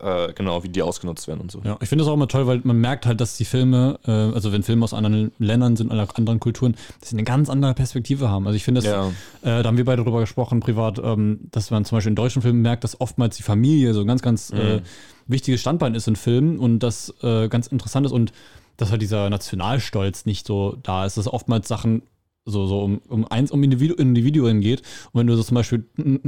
äh, 0.00 0.32
genau, 0.32 0.62
wie 0.64 0.68
die 0.68 0.82
ausgenutzt 0.82 1.28
werden 1.28 1.40
und 1.40 1.50
so. 1.50 1.60
Ja, 1.64 1.76
ich 1.80 1.88
finde 1.88 2.02
das 2.04 2.10
auch 2.10 2.14
immer 2.14 2.28
toll, 2.28 2.46
weil 2.46 2.60
man 2.64 2.78
merkt 2.80 3.06
halt, 3.06 3.20
dass 3.20 3.36
die 3.36 3.44
Filme, 3.44 3.98
äh, 4.06 4.10
also 4.10 4.52
wenn 4.52 4.62
Filme 4.62 4.84
aus 4.84 4.92
anderen 4.92 5.32
Ländern 5.38 5.76
sind, 5.76 5.92
oder 5.92 6.08
anderen 6.14 6.40
Kulturen, 6.40 6.74
dass 7.00 7.10
sie 7.10 7.16
eine 7.16 7.24
ganz 7.24 7.48
andere 7.48 7.74
Perspektive 7.74 8.28
haben. 8.28 8.46
Also 8.46 8.56
ich 8.56 8.64
finde 8.64 8.80
das, 8.80 8.90
Ja. 8.90 9.08
äh, 9.42 9.62
da 9.62 9.64
haben 9.68 9.76
wir 9.76 9.84
beide 9.84 10.02
drüber 10.02 10.20
gesprochen, 10.20 10.60
privat, 10.60 10.98
ähm, 10.98 11.40
dass 11.52 11.70
man 11.70 11.84
zum 11.84 11.96
Beispiel 11.96 12.10
in 12.10 12.16
deutschen 12.16 12.42
Filmen 12.42 12.62
merkt, 12.62 12.82
dass 12.84 13.00
oftmals 13.00 13.36
die 13.36 13.42
Familie 13.44 13.94
so 13.94 14.00
ein 14.00 14.06
ganz, 14.06 14.22
ganz 14.22 14.50
äh, 14.50 14.80
wichtiges 15.26 15.60
Standbein 15.60 15.94
ist 15.94 16.08
in 16.08 16.16
Filmen 16.16 16.58
und 16.58 16.80
das 16.80 17.14
äh, 17.22 17.48
ganz 17.48 17.66
interessant 17.68 18.06
ist 18.06 18.12
und 18.12 18.32
dass 18.76 18.90
halt 18.90 19.00
dieser 19.02 19.30
Nationalstolz 19.30 20.26
nicht 20.26 20.46
so 20.46 20.76
da 20.82 21.06
ist, 21.06 21.16
dass 21.16 21.28
oftmals 21.28 21.68
Sachen 21.68 22.02
so, 22.46 22.66
so 22.66 22.80
um, 22.82 22.98
um 23.08 23.26
eins 23.26 23.50
um 23.50 23.62
Individu 23.62 23.94
Individuen 23.94 24.60
geht. 24.60 24.82
Und 25.12 25.20
wenn 25.20 25.26
du 25.26 25.34
so 25.36 25.42
zum 25.42 25.54
Beispiel 25.54 25.84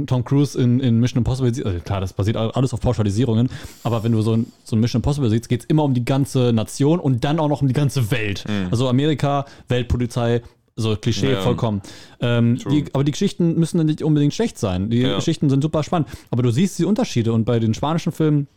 Tom 0.07 0.23
Cruise 0.23 0.59
in, 0.59 0.79
in 0.79 0.99
Mission 0.99 1.19
Impossible 1.19 1.53
siehst, 1.53 1.65
also 1.65 1.79
klar, 1.79 2.01
das 2.01 2.13
basiert 2.13 2.37
alles 2.37 2.73
auf 2.73 2.79
Pauschalisierungen, 2.81 3.49
aber 3.83 4.03
wenn 4.03 4.11
du 4.13 4.21
so 4.21 4.33
ein, 4.35 4.47
so 4.63 4.75
ein 4.75 4.79
Mission 4.79 4.99
Impossible 4.99 5.29
siehst, 5.29 5.47
geht 5.47 5.61
es 5.61 5.65
immer 5.67 5.83
um 5.83 5.93
die 5.93 6.05
ganze 6.05 6.53
Nation 6.53 6.99
und 6.99 7.23
dann 7.23 7.39
auch 7.39 7.49
noch 7.49 7.61
um 7.61 7.67
die 7.67 7.73
ganze 7.75 8.09
Welt. 8.11 8.45
Also 8.71 8.87
Amerika, 8.89 9.45
Weltpolizei, 9.67 10.41
so 10.75 10.95
Klischee 10.95 11.31
Ja. 11.33 11.41
vollkommen. 11.41 11.81
Ähm, 12.19 12.57
die, 12.71 12.85
aber 12.93 13.03
die 13.03 13.11
Geschichten 13.11 13.55
müssen 13.59 13.83
nicht 13.85 14.03
unbedingt 14.03 14.33
schlecht 14.33 14.57
sein. 14.59 14.89
Die 14.89 14.97
Ja. 15.01 15.15
Geschichten 15.15 15.49
sind 15.49 15.61
super 15.61 15.83
spannend. 15.83 16.07
Aber 16.31 16.43
du 16.43 16.51
siehst 16.51 16.77
die 16.79 16.85
Unterschiede 16.85 17.33
und 17.33 17.45
bei 17.45 17.59
den 17.59 17.73
spanischen 17.73 18.11
Filmen, 18.11 18.47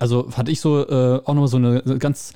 also 0.00 0.28
hatte 0.36 0.50
ich 0.50 0.60
so 0.60 0.86
äh, 0.86 1.20
auch 1.24 1.34
nochmal 1.34 1.48
so 1.48 1.56
eine 1.58 1.82
ganz, 1.98 2.32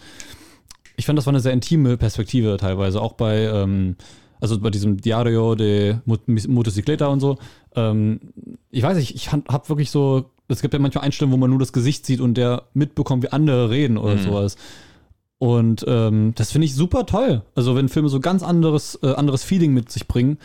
ich 0.96 1.06
fand, 1.06 1.16
das 1.18 1.26
war 1.26 1.32
eine 1.32 1.40
sehr 1.40 1.52
intime 1.52 1.96
Perspektive 1.96 2.56
teilweise, 2.58 3.00
auch 3.00 3.12
bei, 3.12 3.42
ähm, 3.44 3.96
also 4.40 4.58
bei 4.58 4.70
diesem 4.70 4.96
Diario 5.00 5.54
de 5.54 5.96
Mot- 6.06 6.26
Motocicleta 6.48 7.06
und 7.06 7.20
so. 7.20 7.38
Ähm, 7.74 8.20
ich 8.70 8.82
weiß 8.82 8.96
nicht, 8.96 9.14
ich 9.14 9.32
habe 9.32 9.68
wirklich 9.68 9.90
so, 9.90 10.30
es 10.48 10.60
gibt 10.62 10.74
ja 10.74 10.80
manchmal 10.80 11.04
Einstellungen, 11.04 11.32
wo 11.34 11.40
man 11.40 11.50
nur 11.50 11.58
das 11.58 11.72
Gesicht 11.72 12.04
sieht 12.06 12.20
und 12.20 12.34
der 12.34 12.64
mitbekommt, 12.74 13.22
wie 13.22 13.28
andere 13.28 13.70
reden 13.70 13.96
oder 13.98 14.16
Mhm. 14.16 14.22
sowas. 14.22 14.56
Und 15.38 15.84
ähm, 15.88 16.32
das 16.36 16.52
finde 16.52 16.66
ich 16.66 16.74
super 16.74 17.06
toll. 17.06 17.42
Also 17.54 17.74
wenn 17.74 17.88
Filme 17.88 18.08
so 18.08 18.20
ganz 18.20 18.42
anderes, 18.42 18.98
äh, 19.02 19.12
anderes 19.14 19.42
Feeling 19.42 19.72
mit 19.72 19.90
sich 19.90 20.06
bringen. 20.06 20.38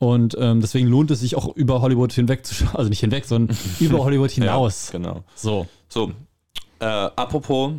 Und 0.00 0.36
ähm, 0.40 0.60
deswegen 0.60 0.88
lohnt 0.88 1.12
es 1.12 1.20
sich 1.20 1.36
auch 1.36 1.54
über 1.54 1.80
Hollywood 1.80 2.12
hinweg 2.12 2.44
zu 2.44 2.54
schauen. 2.54 2.74
Also 2.74 2.88
nicht 2.88 2.98
hinweg, 3.00 3.24
sondern 3.24 3.56
über 3.80 3.98
Hollywood 4.02 4.32
hinaus. 4.32 4.90
Ja, 4.92 4.98
genau. 4.98 5.22
So. 5.36 5.68
So, 5.88 6.10
äh, 6.80 6.84
apropos, 6.86 7.74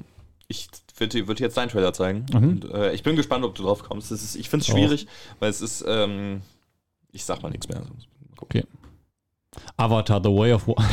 ich 0.47 0.69
würde 0.95 1.27
würd 1.27 1.39
jetzt 1.39 1.57
deinen 1.57 1.69
Trailer 1.69 1.93
zeigen. 1.93 2.25
Mhm. 2.31 2.49
Und, 2.49 2.71
äh, 2.71 2.93
ich 2.93 3.03
bin 3.03 3.15
gespannt, 3.15 3.43
ob 3.45 3.55
du 3.55 3.63
drauf 3.63 3.83
kommst. 3.83 4.11
Ist, 4.11 4.35
ich 4.35 4.49
finde 4.49 4.63
es 4.63 4.69
Auch. 4.69 4.75
schwierig, 4.75 5.07
weil 5.39 5.49
es 5.49 5.61
ist, 5.61 5.83
ähm, 5.87 6.41
ich 7.11 7.25
sag 7.25 7.41
mal 7.41 7.49
nichts 7.49 7.67
mehr. 7.67 7.81
Okay. 8.39 8.63
Avatar, 9.77 10.21
The 10.23 10.29
Way 10.29 10.53
of 10.53 10.67
Water. 10.67 10.83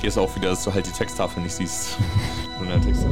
Hier 0.00 0.08
ist 0.08 0.18
auch 0.18 0.34
wieder, 0.36 0.50
dass 0.50 0.64
du 0.64 0.72
halt 0.72 0.86
die 0.86 0.92
Texttafel 0.92 1.42
nicht 1.42 1.54
siehst. 1.54 1.98
Nur 2.58 2.68
der 2.68 2.80
Texte. 2.80 3.08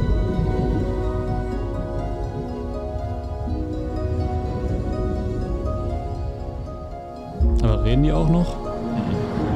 Aber 7.67 7.83
reden 7.83 8.03
die 8.03 8.13
auch 8.13 8.29
noch? 8.29 8.55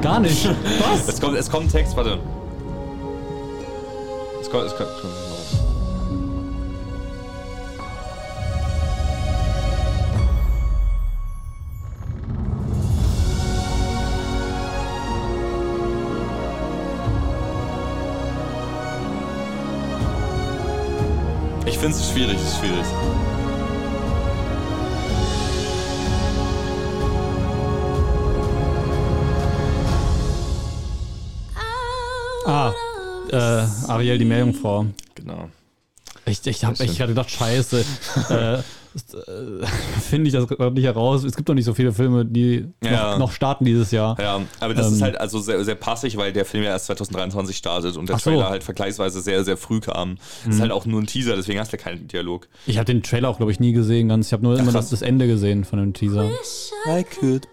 Gar 0.01 0.19
nicht. 0.19 0.45
Was? 0.45 1.07
Es 1.07 1.21
kommt, 1.21 1.37
es 1.37 1.49
kommt 1.49 1.67
ein 1.67 1.71
Text, 1.71 1.95
warte. 1.95 2.19
Es 4.41 4.49
kommt, 4.49 4.65
es 4.65 4.75
kommt. 4.75 4.89
Ich 21.65 21.77
finde 21.77 21.95
es 21.95 22.11
schwierig, 22.11 22.35
es 22.35 22.43
ist 22.43 22.57
schwierig. 22.59 23.20
Ah, 32.45 32.73
äh, 33.31 33.35
Ariel, 33.87 34.17
die 34.17 34.25
Meerjungfrau. 34.25 34.87
Genau. 35.15 35.49
Ich, 36.25 36.45
ich 36.45 36.63
habe 36.63 36.75
Sehr 36.75 36.85
echt 36.87 36.97
gerade 36.97 37.11
gedacht, 37.13 37.31
scheiße. 37.31 37.83
äh, 38.29 38.53
äh, 38.59 38.61
Finde 40.01 40.27
ich 40.27 40.33
das 40.33 40.47
gerade 40.47 40.73
nicht 40.75 40.83
heraus. 40.83 41.23
Es 41.23 41.35
gibt 41.35 41.47
doch 41.49 41.53
nicht 41.53 41.65
so 41.65 41.73
viele 41.73 41.93
Filme, 41.93 42.25
die 42.25 42.65
Ja. 42.83 43.11
noch, 43.11 43.19
noch 43.19 43.31
starten 43.31 43.65
dieses 43.65 43.91
Jahr. 43.91 44.19
Ja, 44.19 44.41
aber 44.59 44.73
das 44.73 44.87
Ähm. 44.87 44.93
ist 44.93 45.01
halt 45.01 45.19
also 45.19 45.39
sehr, 45.39 45.63
sehr 45.63 45.75
passig, 45.75 46.17
weil 46.17 46.33
der 46.33 46.45
Film 46.45 46.63
ja 46.63 46.71
erst 46.71 46.87
2023 46.87 47.55
startet 47.57 47.97
und 47.97 48.07
der 48.09 48.17
Ach 48.17 48.19
so. 48.19 48.29
Mhm. 48.31 48.35
Trailer 48.35 48.49
halt 48.49 48.63
vergleichsweise 48.63 49.21
sehr, 49.21 49.43
sehr 49.43 49.57
früh 49.57 49.79
kam. 49.79 50.17
Das 50.45 50.55
ist 50.55 50.61
halt 50.61 50.71
auch 50.71 50.85
nur 50.85 51.01
ein 51.01 51.07
Teaser, 51.07 51.35
deswegen 51.35 51.59
hast 51.59 51.71
du 51.73 51.77
ja 51.77 51.83
keinen 51.83 52.07
Dialog. 52.07 52.47
Ich 52.67 52.77
habe 52.77 52.85
den 52.85 53.01
Trailer 53.01 53.29
auch, 53.29 53.37
glaube 53.37 53.51
ich, 53.51 53.59
nie 53.59 53.71
gesehen 53.71 54.09
ganz. 54.09 54.27
Ich 54.27 54.33
habe 54.33 54.43
nur 54.43 54.59
immer 54.59 54.71
das, 54.71 54.89
das 54.89 55.01
Ende 55.01 55.25
gesehen 55.27 55.63
von 55.63 55.79
dem 55.79 55.93
Teaser. 55.93 56.29
I 56.87 57.03
could. 57.03 57.47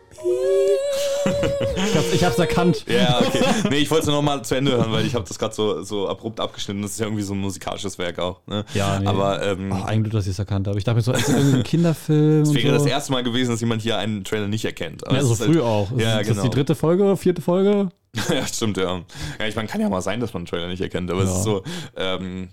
Ich 1.25 1.95
hab's, 1.97 2.13
ich 2.13 2.25
hab's 2.25 2.39
erkannt. 2.39 2.85
Ja, 2.89 3.21
okay. 3.21 3.41
Nee, 3.71 3.77
ich 3.79 3.91
wollte 3.91 4.03
es 4.03 4.07
nur 4.07 4.17
noch 4.17 4.23
mal 4.23 4.43
zu 4.45 4.55
Ende 4.55 4.73
hören, 4.73 4.93
weil 4.93 5.05
ich 5.07 5.15
habe 5.15 5.25
das 5.27 5.39
gerade 5.39 5.55
so, 5.55 5.83
so 5.83 6.09
abrupt 6.09 6.41
abgeschnitten. 6.41 6.83
Das 6.83 6.93
ist 6.93 7.01
ja 7.01 7.07
irgendwie 7.07 7.23
so 7.23 7.35
ein 7.35 7.41
musikalisches 7.41 7.99
Werk 7.99 8.19
auch. 8.19 8.41
Ne? 8.47 8.65
Ja, 8.75 8.99
nee. 9.01 9.07
Aber 9.07 9.43
ähm, 9.43 9.73
Ach, 9.73 9.85
eigentlich, 9.87 10.13
dass 10.13 10.25
ich 10.27 10.33
es 10.33 10.39
erkannt 10.39 10.67
habe. 10.69 10.79
Ich 10.79 10.85
dachte 10.85 10.97
mir 10.97 11.03
so, 11.03 11.13
ist 11.13 11.29
das 11.29 11.35
irgendwie 11.37 11.59
ein 11.59 11.63
Kinderfilm? 11.65 12.43
es 12.43 12.55
wäre 12.55 12.69
so. 12.79 12.85
das 12.85 12.87
erste 12.87 13.13
Mal 13.13 13.23
gewesen, 13.23 13.51
dass 13.51 13.61
jemand 13.61 13.83
hier 13.83 13.97
einen 13.99 14.25
Trailer 14.25 14.49
nicht 14.49 14.65
erkennt. 14.65 15.07
Aber 15.07 15.17
Ja, 15.17 15.23
es 15.23 15.29
so 15.29 15.35
ist 15.35 15.41
halt- 15.41 15.51
früh 15.53 15.61
auch. 15.61 15.91
Ja, 15.97 16.19
ist 16.19 16.29
das 16.31 16.37
genau. 16.37 16.43
die 16.49 16.55
dritte 16.55 16.75
Folge, 16.75 17.17
vierte 17.17 17.43
Folge? 17.43 17.89
ja, 18.31 18.47
stimmt, 18.47 18.77
ja. 18.77 19.01
Ja, 19.39 19.47
ich 19.47 19.55
meine, 19.57 19.69
kann 19.69 19.81
ja 19.81 19.89
mal 19.89 20.01
sein, 20.03 20.21
dass 20.21 20.33
man 20.33 20.41
einen 20.41 20.47
Trailer 20.47 20.69
nicht 20.69 20.81
erkennt, 20.81 21.11
aber 21.11 21.23
es 21.23 21.31
Ja. 21.31 21.37
ist 21.37 21.45
so, 21.45 21.63
ähm, 21.97 22.49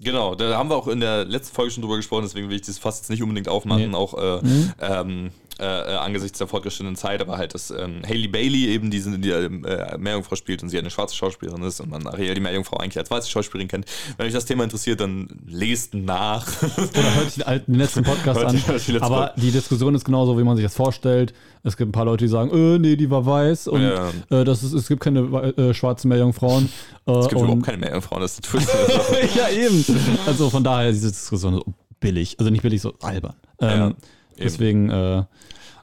genau, 0.00 0.34
da 0.34 0.56
haben 0.56 0.68
wir 0.70 0.76
auch 0.76 0.86
in 0.88 1.00
der 1.00 1.24
letzten 1.24 1.54
Folge 1.54 1.70
schon 1.72 1.82
drüber 1.82 1.96
gesprochen, 1.96 2.22
deswegen 2.24 2.48
will 2.48 2.56
ich 2.56 2.62
das 2.62 2.78
fast 2.78 3.00
jetzt 3.02 3.10
nicht 3.10 3.22
unbedingt 3.22 3.48
aufmachen, 3.48 3.90
Nee. 3.90 3.96
auch 3.96 4.14
äh, 4.14 4.40
Mhm. 4.46 4.72
ähm, 4.80 5.30
äh, 5.58 5.64
äh, 5.64 5.96
angesichts 5.96 6.38
der 6.38 6.46
fortgeschrittenen 6.46 6.96
Zeit, 6.96 7.20
aber 7.20 7.36
halt, 7.38 7.54
dass 7.54 7.70
ähm, 7.70 8.02
Haley 8.06 8.28
Bailey 8.28 8.66
eben 8.68 8.90
diese 8.90 9.18
die, 9.18 9.30
äh, 9.30 9.98
Meerjungfrau 9.98 10.36
spielt 10.36 10.62
und 10.62 10.68
sie 10.68 10.78
eine 10.78 10.90
schwarze 10.90 11.16
Schauspielerin 11.16 11.62
ist 11.62 11.80
und 11.80 11.90
man 11.90 12.06
Ariel 12.06 12.34
die 12.34 12.40
Meerjungfrau 12.40 12.76
eigentlich 12.78 12.98
als 12.98 13.10
weiße 13.10 13.28
Schauspielerin 13.28 13.68
kennt. 13.68 13.86
Wenn 14.16 14.26
euch 14.26 14.32
das 14.32 14.44
Thema 14.44 14.64
interessiert, 14.64 15.00
dann 15.00 15.28
lest 15.46 15.94
nach. 15.94 16.46
Oder 16.62 17.14
hört 17.14 17.24
sich 17.26 17.34
den, 17.34 17.42
alten, 17.44 17.72
den 17.72 17.80
letzten 17.80 18.02
Podcast 18.04 18.44
an. 18.44 18.54
letzten 18.66 18.96
Aber 19.02 19.32
die 19.36 19.50
Diskussion 19.50 19.94
ist 19.94 20.04
genauso, 20.04 20.38
wie 20.38 20.44
man 20.44 20.56
sich 20.56 20.64
das 20.64 20.74
vorstellt. 20.74 21.34
Es 21.64 21.76
gibt 21.76 21.88
ein 21.88 21.92
paar 21.92 22.04
Leute, 22.04 22.24
die 22.24 22.28
sagen, 22.30 22.50
äh, 22.50 22.78
nee, 22.78 22.96
die 22.96 23.10
war 23.10 23.26
weiß 23.26 23.66
und 23.68 23.82
Ja. 23.82 24.10
äh, 24.30 24.44
das 24.44 24.62
ist, 24.62 24.72
es 24.74 24.86
gibt 24.88 25.00
keine 25.02 25.20
äh, 25.56 25.74
schwarzen 25.74 26.08
Meerjungfrauen. 26.08 26.68
Äh, 27.06 27.12
Es 27.18 27.28
gibt 27.28 27.40
überhaupt 27.42 27.64
keine 27.64 27.78
Meerjungfrauen, 27.78 28.22
das 28.22 28.34
ist 28.38 28.44
der 28.44 28.50
Twist. 28.60 29.36
ja, 29.36 29.48
eben. 29.48 29.84
Also 30.26 30.50
von 30.50 30.62
daher 30.62 30.92
diese 30.92 31.08
Diskussion 31.08 31.54
so 31.54 31.64
billig. 32.00 32.36
Also 32.38 32.50
nicht 32.50 32.62
billig, 32.62 32.80
so 32.80 32.94
albern. 33.02 33.34
Ähm, 33.60 33.68
Ja. 33.80 33.92
Deswegen, 34.38 34.90
äh, 34.90 35.24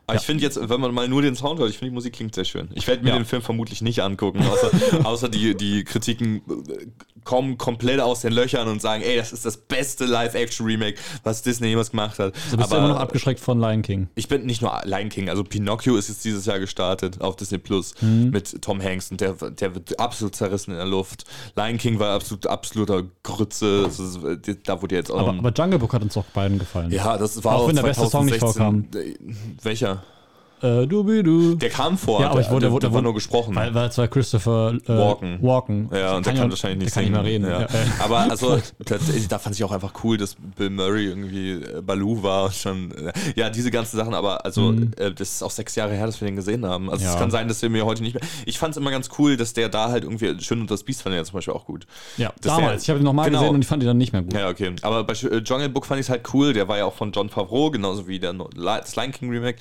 Aber 0.07 0.15
ich 0.18 0.22
finde 0.22 0.44
jetzt, 0.44 0.60
wenn 0.69 0.80
man 0.80 0.94
mal 0.94 1.07
nur 1.07 1.22
den 1.22 1.36
Sound 1.36 1.60
hört, 1.60 1.69
ich 1.69 1.77
finde 1.77 1.91
die 1.91 1.95
Musik 1.95 2.14
klingt 2.14 2.36
sehr 2.36 2.45
schön. 2.45 2.69
Ich 2.76 2.88
werde 2.88 3.03
mir 3.03 3.10
Ja. 3.10 3.15
den 3.15 3.26
Film 3.26 3.41
vermutlich 3.41 3.82
nicht 3.82 4.02
angucken, 4.02 4.41
außer, 4.44 4.72
außer 5.06 5.30
die, 5.30 5.56
die 5.56 5.84
Kritiken 5.84 6.38
äh, 6.69 6.86
kommen 7.26 7.57
komplett 7.57 7.99
aus 7.99 8.22
den 8.22 8.31
Löchern 8.31 8.69
und 8.69 8.81
sagen, 8.81 9.03
ey, 9.03 9.18
das 9.18 9.34
ist 9.34 9.43
das 9.45 9.57
beste 9.57 10.06
Live-Action-Remake, 10.06 10.97
was 11.23 11.41
Disney 11.41 11.68
jemals 11.68 11.91
gemacht 11.91 12.18
hat. 12.19 12.34
also 12.45 12.57
bist 12.57 12.72
du 12.72 12.76
immer 12.77 12.88
noch 12.88 12.99
abgeschreckt 12.99 13.39
von 13.41 13.60
Lion 13.60 13.81
King. 13.81 14.07
ich 14.15 14.27
bin 14.30 14.45
nicht 14.45 14.61
nur 14.61 14.72
Lion 14.85 15.10
King, 15.10 15.30
also 15.30 15.43
Pinocchio 15.43 15.97
ist 15.97 16.07
jetzt 16.07 16.23
dieses 16.23 16.45
Jahr 16.45 16.60
gestartet 16.60 17.19
auf 17.19 17.35
Disney 17.35 17.57
Plus 17.57 17.93
Mhm. 18.02 18.30
mit 18.30 18.61
Tom 18.61 18.81
Hanks 18.81 19.11
und 19.11 19.19
der, 19.19 19.34
der 19.34 19.76
wird 19.76 19.99
absolut 19.99 20.35
zerrissen 20.35 20.72
in 20.72 20.77
der 20.77 20.85
Luft. 20.85 21.26
Lion 21.56 21.77
King 21.77 21.99
war 21.99 22.14
absolut 22.15 22.47
absoluter 22.47 23.03
Grütze, 23.23 23.89
da 24.64 24.81
wurde 24.81 24.95
jetzt 24.95 25.11
auch 25.11 25.19
Aber, 25.19 25.34
aber 25.38 25.52
Jungle 25.52 25.80
Book 25.80 25.93
hat 25.93 26.03
uns 26.03 26.14
doch 26.14 26.26
beiden 26.26 26.60
gefallen. 26.60 26.91
ja, 26.91 27.18
das 27.18 27.43
war 27.43 27.56
Auch 27.56 27.68
wenn 27.68 27.76
der 27.76 27.84
beste 27.84 28.07
Song 28.07 28.26
nicht 28.26 28.39
2016. 28.39 29.02
Äh, 29.02 29.15
Welcher? 29.64 30.03
Äh, 30.61 30.88
du 30.88 31.56
Der 31.56 31.69
kam 31.69 31.98
vor, 31.98 32.22
Ja, 32.22 32.30
aber 32.32 32.40
ich 32.40 32.45
der, 32.48 32.53
wurde, 32.56 32.65
der, 32.68 32.72
wurde, 32.72 32.88
der 32.88 32.94
war 32.94 33.02
nur 33.02 33.14
gesprochen. 33.14 33.56
Weil, 33.56 33.73
weil 33.73 33.90
es 33.90 33.98
war 33.98 34.07
Christopher 34.07 34.73
äh, 34.86 34.88
Walken. 34.90 35.41
Walken. 35.41 35.90
Ja, 35.94 36.15
und 36.18 36.26
der 36.26 36.34
kann 36.34 36.49
wahrscheinlich 36.49 36.80
nicht 36.80 36.95
der 36.95 37.03
kann 37.03 37.11
nicht 37.11 37.22
mehr 37.22 37.30
reden. 37.32 37.45
Ja. 37.45 37.61
Ja. 37.61 37.68
Aber 38.03 38.19
also, 38.19 38.57
da, 38.86 38.95
da 39.30 39.40
fand 39.40 39.56
ich 39.56 39.64
auch 39.64 39.72
einfach 39.72 39.94
cool, 40.03 40.18
dass 40.18 40.36
Bill 40.57 40.69
Murray 40.69 41.06
irgendwie 41.07 41.52
äh, 41.53 41.82
Baloo 41.82 42.23
war. 42.23 42.52
Schon, 42.52 42.91
äh, 42.91 43.11
ja, 43.36 43.49
diese 43.49 43.69
ganzen 43.72 43.98
Sachen, 43.98 44.14
aber 44.14 44.45
also, 44.45 44.73
äh, 44.98 45.11
das 45.14 45.34
ist 45.34 45.44
auch 45.44 45.52
sechs 45.52 45.76
Jahre 45.76 45.94
her, 45.94 46.06
dass 46.06 46.19
wir 46.22 46.27
den 46.27 46.36
gesehen 46.36 46.65
haben. 46.65 46.90
Also, 46.90 47.06
es 47.06 47.15
Mhm. 47.15 47.19
Kann 47.19 47.32
sein, 47.32 47.48
dass 47.48 47.60
der 47.60 47.69
mir 47.69 47.86
heute 47.86 48.02
nicht 48.03 48.14
mehr. 48.14 48.23
Ich 48.45 48.57
fand 48.60 48.72
es 48.72 48.77
immer 48.77 48.91
ganz 48.91 49.10
cool, 49.19 49.38
dass 49.38 49.53
der 49.53 49.69
da 49.69 49.90
halt 49.90 50.03
irgendwie. 50.03 50.36
Schön 50.41 50.61
und 50.61 50.72
das 50.72 50.84
Biest 50.84 51.02
fand 51.02 51.14
ich 51.15 51.18
ja 51.19 51.23
zum 51.23 51.36
Beispiel 51.36 51.53
auch 51.53 51.65
gut. 51.65 51.86
ja, 52.18 52.32
Dass 52.41 52.56
damals. 52.56 52.72
der- 52.72 52.82
ich 52.84 52.90
habe 52.90 52.99
ihn 52.99 53.03
nochmal 53.06 53.26
Genau. 53.30 53.40
gesehen 53.40 53.56
und 53.56 53.61
ich 53.61 53.68
fand 53.68 53.84
ihn 53.84 53.88
dann 53.88 53.98
nicht 53.98 54.14
mehr 54.14 54.22
gut. 54.22 54.34
Ja, 54.34 54.49
okay. 54.49 54.73
Aber 54.82 55.03
bei 55.03 55.14
äh, 55.14 55.38
Jungle 55.38 55.69
Book 55.69 55.86
fand 55.86 55.99
ich 55.99 56.06
es 56.07 56.10
halt 56.10 56.22
cool. 56.34 56.53
Der 56.53 56.68
war 56.68 56.77
ja 56.77 56.86
auch 56.86 56.94
von 56.94 57.11
John 57.11 57.30
Favreau, 57.30 57.72
genauso 57.72 58.07
wie 58.07 58.19
der 58.19 58.34
das 58.34 58.95
Lion 58.95 59.11
King 59.11 59.30
Remake. 59.30 59.57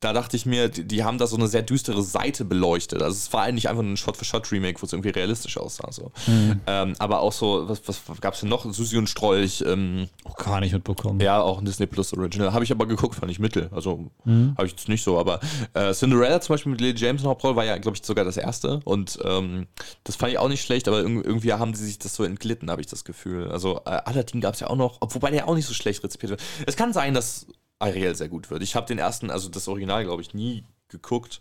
Da 0.00 0.12
dachte 0.12 0.36
ich 0.36 0.46
mir, 0.46 0.68
die, 0.68 0.84
die 0.86 1.02
haben 1.02 1.18
da 1.18 1.26
so 1.26 1.36
eine 1.36 1.48
sehr 1.48 1.62
düstere 1.62 2.02
Seite 2.02 2.44
beleuchtet. 2.44 3.02
Also 3.02 3.16
es 3.16 3.32
war 3.32 3.42
eigentlich 3.42 3.68
einfach 3.68 3.82
ein 3.82 3.96
Shot-for-Shot-Remake, 3.96 4.80
wo 4.80 4.86
es 4.86 4.92
irgendwie 4.92 5.08
realistisch 5.10 5.56
aussah. 5.58 5.90
So. 5.90 6.12
Mhm. 6.28 6.60
Ähm, 6.68 6.94
aber 7.00 7.18
auch 7.20 7.32
so, 7.32 7.68
was, 7.68 7.80
was 7.86 8.20
gab 8.20 8.34
es 8.34 8.40
denn 8.40 8.48
noch? 8.48 8.64
Susi 8.72 8.96
und 8.96 9.08
Strolch. 9.08 9.64
Ähm, 9.66 10.08
Auch 10.24 10.36
gar 10.36 10.60
nicht 10.60 10.72
mitbekommen. 10.72 11.18
ja, 11.20 11.40
auch 11.40 11.58
ein 11.58 11.64
Disney 11.64 11.86
Plus 11.86 12.12
Original. 12.12 12.52
Habe 12.52 12.62
ich 12.62 12.70
aber 12.70 12.86
geguckt, 12.86 13.16
fand 13.16 13.30
ich 13.32 13.40
mittel. 13.40 13.68
Also 13.72 14.08
Mhm. 14.24 14.54
habe 14.56 14.66
ich 14.66 14.72
jetzt 14.72 14.88
nicht 14.88 15.02
so. 15.02 15.18
Aber 15.18 15.40
äh, 15.74 15.92
Cinderella 15.92 16.40
zum 16.40 16.54
Beispiel 16.54 16.70
mit 16.70 16.80
Lily 16.80 16.96
James 16.96 17.22
in 17.22 17.24
der 17.24 17.30
Hauptrolle 17.30 17.56
war 17.56 17.64
ja, 17.64 17.76
glaube 17.78 17.96
ich, 17.96 18.04
sogar 18.06 18.24
das 18.24 18.36
erste. 18.36 18.80
Und 18.84 19.18
ähm, 19.24 19.66
das 20.04 20.14
fand 20.14 20.30
ich 20.32 20.38
auch 20.38 20.48
nicht 20.48 20.62
schlecht, 20.64 20.86
aber 20.86 20.98
irg- 20.98 21.24
irgendwie 21.24 21.52
haben 21.54 21.74
sie 21.74 21.84
sich 21.86 21.98
das 21.98 22.14
so 22.14 22.22
entglitten, 22.22 22.70
habe 22.70 22.80
ich 22.80 22.86
das 22.86 23.04
Gefühl. 23.04 23.50
Also 23.50 23.78
äh, 23.84 23.98
Aladdin 24.04 24.40
gab 24.40 24.54
es 24.54 24.60
ja 24.60 24.68
auch 24.68 24.76
noch, 24.76 24.98
ob- 25.00 25.14
wobei 25.16 25.32
der 25.32 25.48
auch 25.48 25.54
nicht 25.56 25.66
so 25.66 25.74
schlecht 25.74 26.04
rezipiert 26.04 26.30
wird. 26.30 26.42
Es 26.66 26.76
kann 26.76 26.92
sein, 26.92 27.14
dass 27.14 27.46
Ariel 27.78 28.14
sehr 28.14 28.28
gut 28.28 28.50
wird. 28.50 28.62
Ich 28.62 28.74
habe 28.76 28.86
den 28.86 28.98
ersten, 28.98 29.30
also 29.30 29.48
das 29.48 29.68
Original, 29.68 30.04
glaube 30.04 30.22
ich, 30.22 30.34
nie 30.34 30.64
geguckt. 30.88 31.40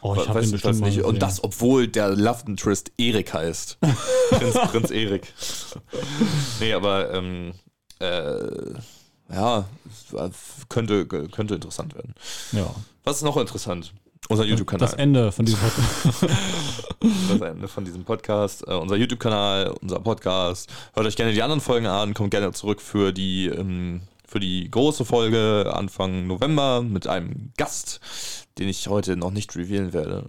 Oh, 0.00 0.14
ich 0.14 0.20
We- 0.22 0.28
hab 0.28 0.34
weißt 0.36 0.48
ihn 0.48 0.52
bestimmt 0.52 0.74
das 0.74 0.80
nicht. 0.80 1.02
Und 1.04 1.20
das, 1.22 1.42
obwohl 1.44 1.88
der 1.88 2.10
Love 2.10 2.44
Interest 2.46 2.90
Erik 2.98 3.32
heißt. 3.34 3.78
Prinz, 4.30 4.54
Prinz 4.70 4.90
Erik. 4.90 5.32
nee, 6.60 6.72
aber 6.72 7.12
ähm, 7.14 7.52
äh, 8.00 8.74
ja, 9.32 9.64
könnte, 10.68 11.06
könnte 11.06 11.54
interessant 11.54 11.94
werden. 11.94 12.14
Ja. 12.52 12.74
Was 13.04 13.16
ist 13.18 13.22
noch 13.22 13.36
interessant? 13.36 13.92
Unser 14.28 14.42
Das 14.44 14.50
YouTube-Kanal. 14.50 14.94
Ende 14.98 15.32
von 15.32 15.44
diesem 15.46 15.60
Podcast. 15.60 16.22
Das 17.30 17.40
Ende 17.40 17.68
von 17.68 17.84
diesem 17.84 18.04
Podcast. 18.04 18.66
Äh, 18.66 18.72
unser 18.74 18.96
YouTube-Kanal, 18.96 19.74
unser 19.80 20.00
Podcast. 20.00 20.70
Hört 20.94 21.06
euch 21.06 21.16
gerne 21.16 21.32
die 21.32 21.42
anderen 21.42 21.60
Folgen 21.60 21.86
an. 21.86 22.14
Kommt 22.14 22.30
gerne 22.32 22.52
zurück 22.52 22.80
für 22.82 23.12
die, 23.12 23.46
ähm, 23.46 24.02
für 24.28 24.40
die 24.40 24.70
große 24.70 25.04
Folge 25.04 25.72
Anfang 25.74 26.26
November 26.26 26.82
mit 26.82 27.06
einem 27.06 27.52
Gast, 27.56 28.00
den 28.58 28.68
ich 28.68 28.86
heute 28.86 29.16
noch 29.16 29.30
nicht 29.30 29.56
revealen 29.56 29.92
werde. 29.94 30.24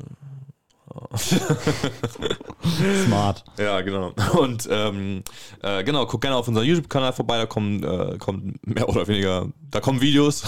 Smart. 3.05 3.43
Ja, 3.57 3.81
genau. 3.81 4.13
Und 4.37 4.67
ähm, 4.71 5.23
äh, 5.61 5.83
genau, 5.83 6.05
guckt 6.05 6.21
gerne 6.21 6.37
auf 6.37 6.47
unseren 6.47 6.65
YouTube-Kanal 6.65 7.13
vorbei, 7.13 7.37
da 7.37 7.45
kommen, 7.45 7.83
äh, 7.83 8.17
kommen 8.17 8.55
mehr 8.65 8.89
oder 8.89 9.07
weniger, 9.07 9.49
da 9.69 9.81
kommen 9.81 10.01
Videos. 10.01 10.43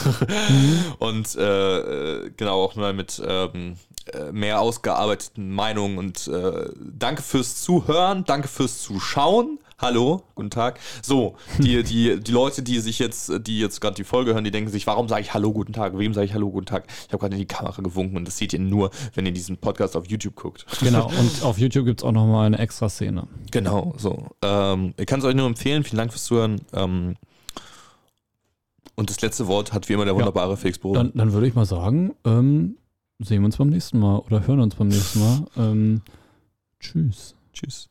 Und 0.99 1.36
äh, 1.36 1.78
äh, 1.78 2.32
genau, 2.36 2.64
auch 2.64 2.76
mal 2.76 2.94
mit 2.94 3.22
ähm, 3.26 3.76
äh, 4.14 4.32
mehr 4.32 4.61
ausgearbeiteten 4.61 5.52
Meinungen. 5.52 5.98
Und 5.98 6.28
äh, 6.28 6.69
danke 6.80 7.22
fürs 7.22 7.61
Zuhören, 7.61 8.23
danke 8.26 8.48
fürs 8.48 8.82
Zuschauen. 8.82 9.60
Hallo, 9.82 10.22
guten 10.36 10.52
Tag. 10.52 10.80
So, 11.02 11.38
die, 11.58 11.82
die, 11.82 12.20
die 12.20 12.32
Leute, 12.32 12.62
die 12.62 12.78
sich 12.80 12.99
jetzt, 12.99 13.32
die 13.48 13.60
jetzt 13.60 13.82
gerade 13.82 13.95
die 13.95 14.03
Folge 14.03 14.36
hören, 14.36 14.44
die 14.44 14.52
denken 14.52 14.70
sich, 14.70 14.86
warum 14.86 15.08
sage 15.08 15.22
ich 15.22 15.34
Hallo, 15.34 15.52
guten 15.52 15.74
Tag? 15.74 15.98
Wem 15.98 16.14
sage 16.14 16.26
ich 16.26 16.36
Hallo, 16.36 16.52
guten 16.52 16.68
Tag? 16.68 16.86
Ich 16.88 17.12
habe 17.12 17.18
gerade 17.18 17.34
in 17.34 17.40
die 17.40 17.48
Kamera 17.48 17.82
gewunken 17.82 18.16
und 18.16 18.28
das 18.28 18.38
seht 18.38 18.53
ihr 18.53 18.60
nur, 18.60 18.91
wenn 19.16 19.26
ihr 19.26 19.32
diesen 19.32 19.58
Podcast 19.58 19.95
auf 19.95 20.06
YouTube 20.06 20.36
guckt. 20.36 20.68
Genau. 20.82 21.08
Und 21.08 21.41
auf 21.41 21.58
YouTube 21.58 21.86
gibt 21.86 22.02
es 22.02 22.03
auch 22.03 22.12
nochmal 22.12 22.45
eine 22.45 22.60
extra 22.60 22.90
Szene. 22.90 23.28
Genau, 23.49 23.95
so. 23.98 24.28
Ähm, 24.44 24.94
ich 24.98 25.08
kann 25.08 25.20
es 25.20 25.26
euch 25.26 25.34
nur 25.34 25.48
empfehlen. 25.48 25.84
Vielen 25.84 25.98
Dank 25.98 26.12
fürs 26.12 26.26
Zuhören. 26.26 26.62
Ähm, 26.74 27.16
und 28.95 29.10
das 29.10 29.20
letzte 29.22 29.48
Wort 29.48 29.74
hat 29.74 29.90
wie 29.90 29.94
immer 29.94 30.06
der 30.06 30.14
wunderbare 30.14 30.58
Felix 30.58 30.78
Brode. 30.78 30.99
Dann, 30.99 31.12
dann 31.16 31.34
würde 31.34 31.48
ich 31.48 31.56
mal 31.56 31.66
sagen, 31.66 32.14
ähm, 32.24 32.78
sehen 33.18 33.41
wir 33.41 33.45
uns 33.45 33.58
beim 33.58 33.70
nächsten 33.70 33.98
Mal 33.98 34.20
oder 34.20 34.45
hören 34.45 34.60
uns 34.60 34.76
beim 34.76 34.90
nächsten 34.90 35.20
Mal. 35.20 35.45
Ähm, 35.58 36.02
tschüss. 36.80 37.34
Tschüss. 37.52 37.90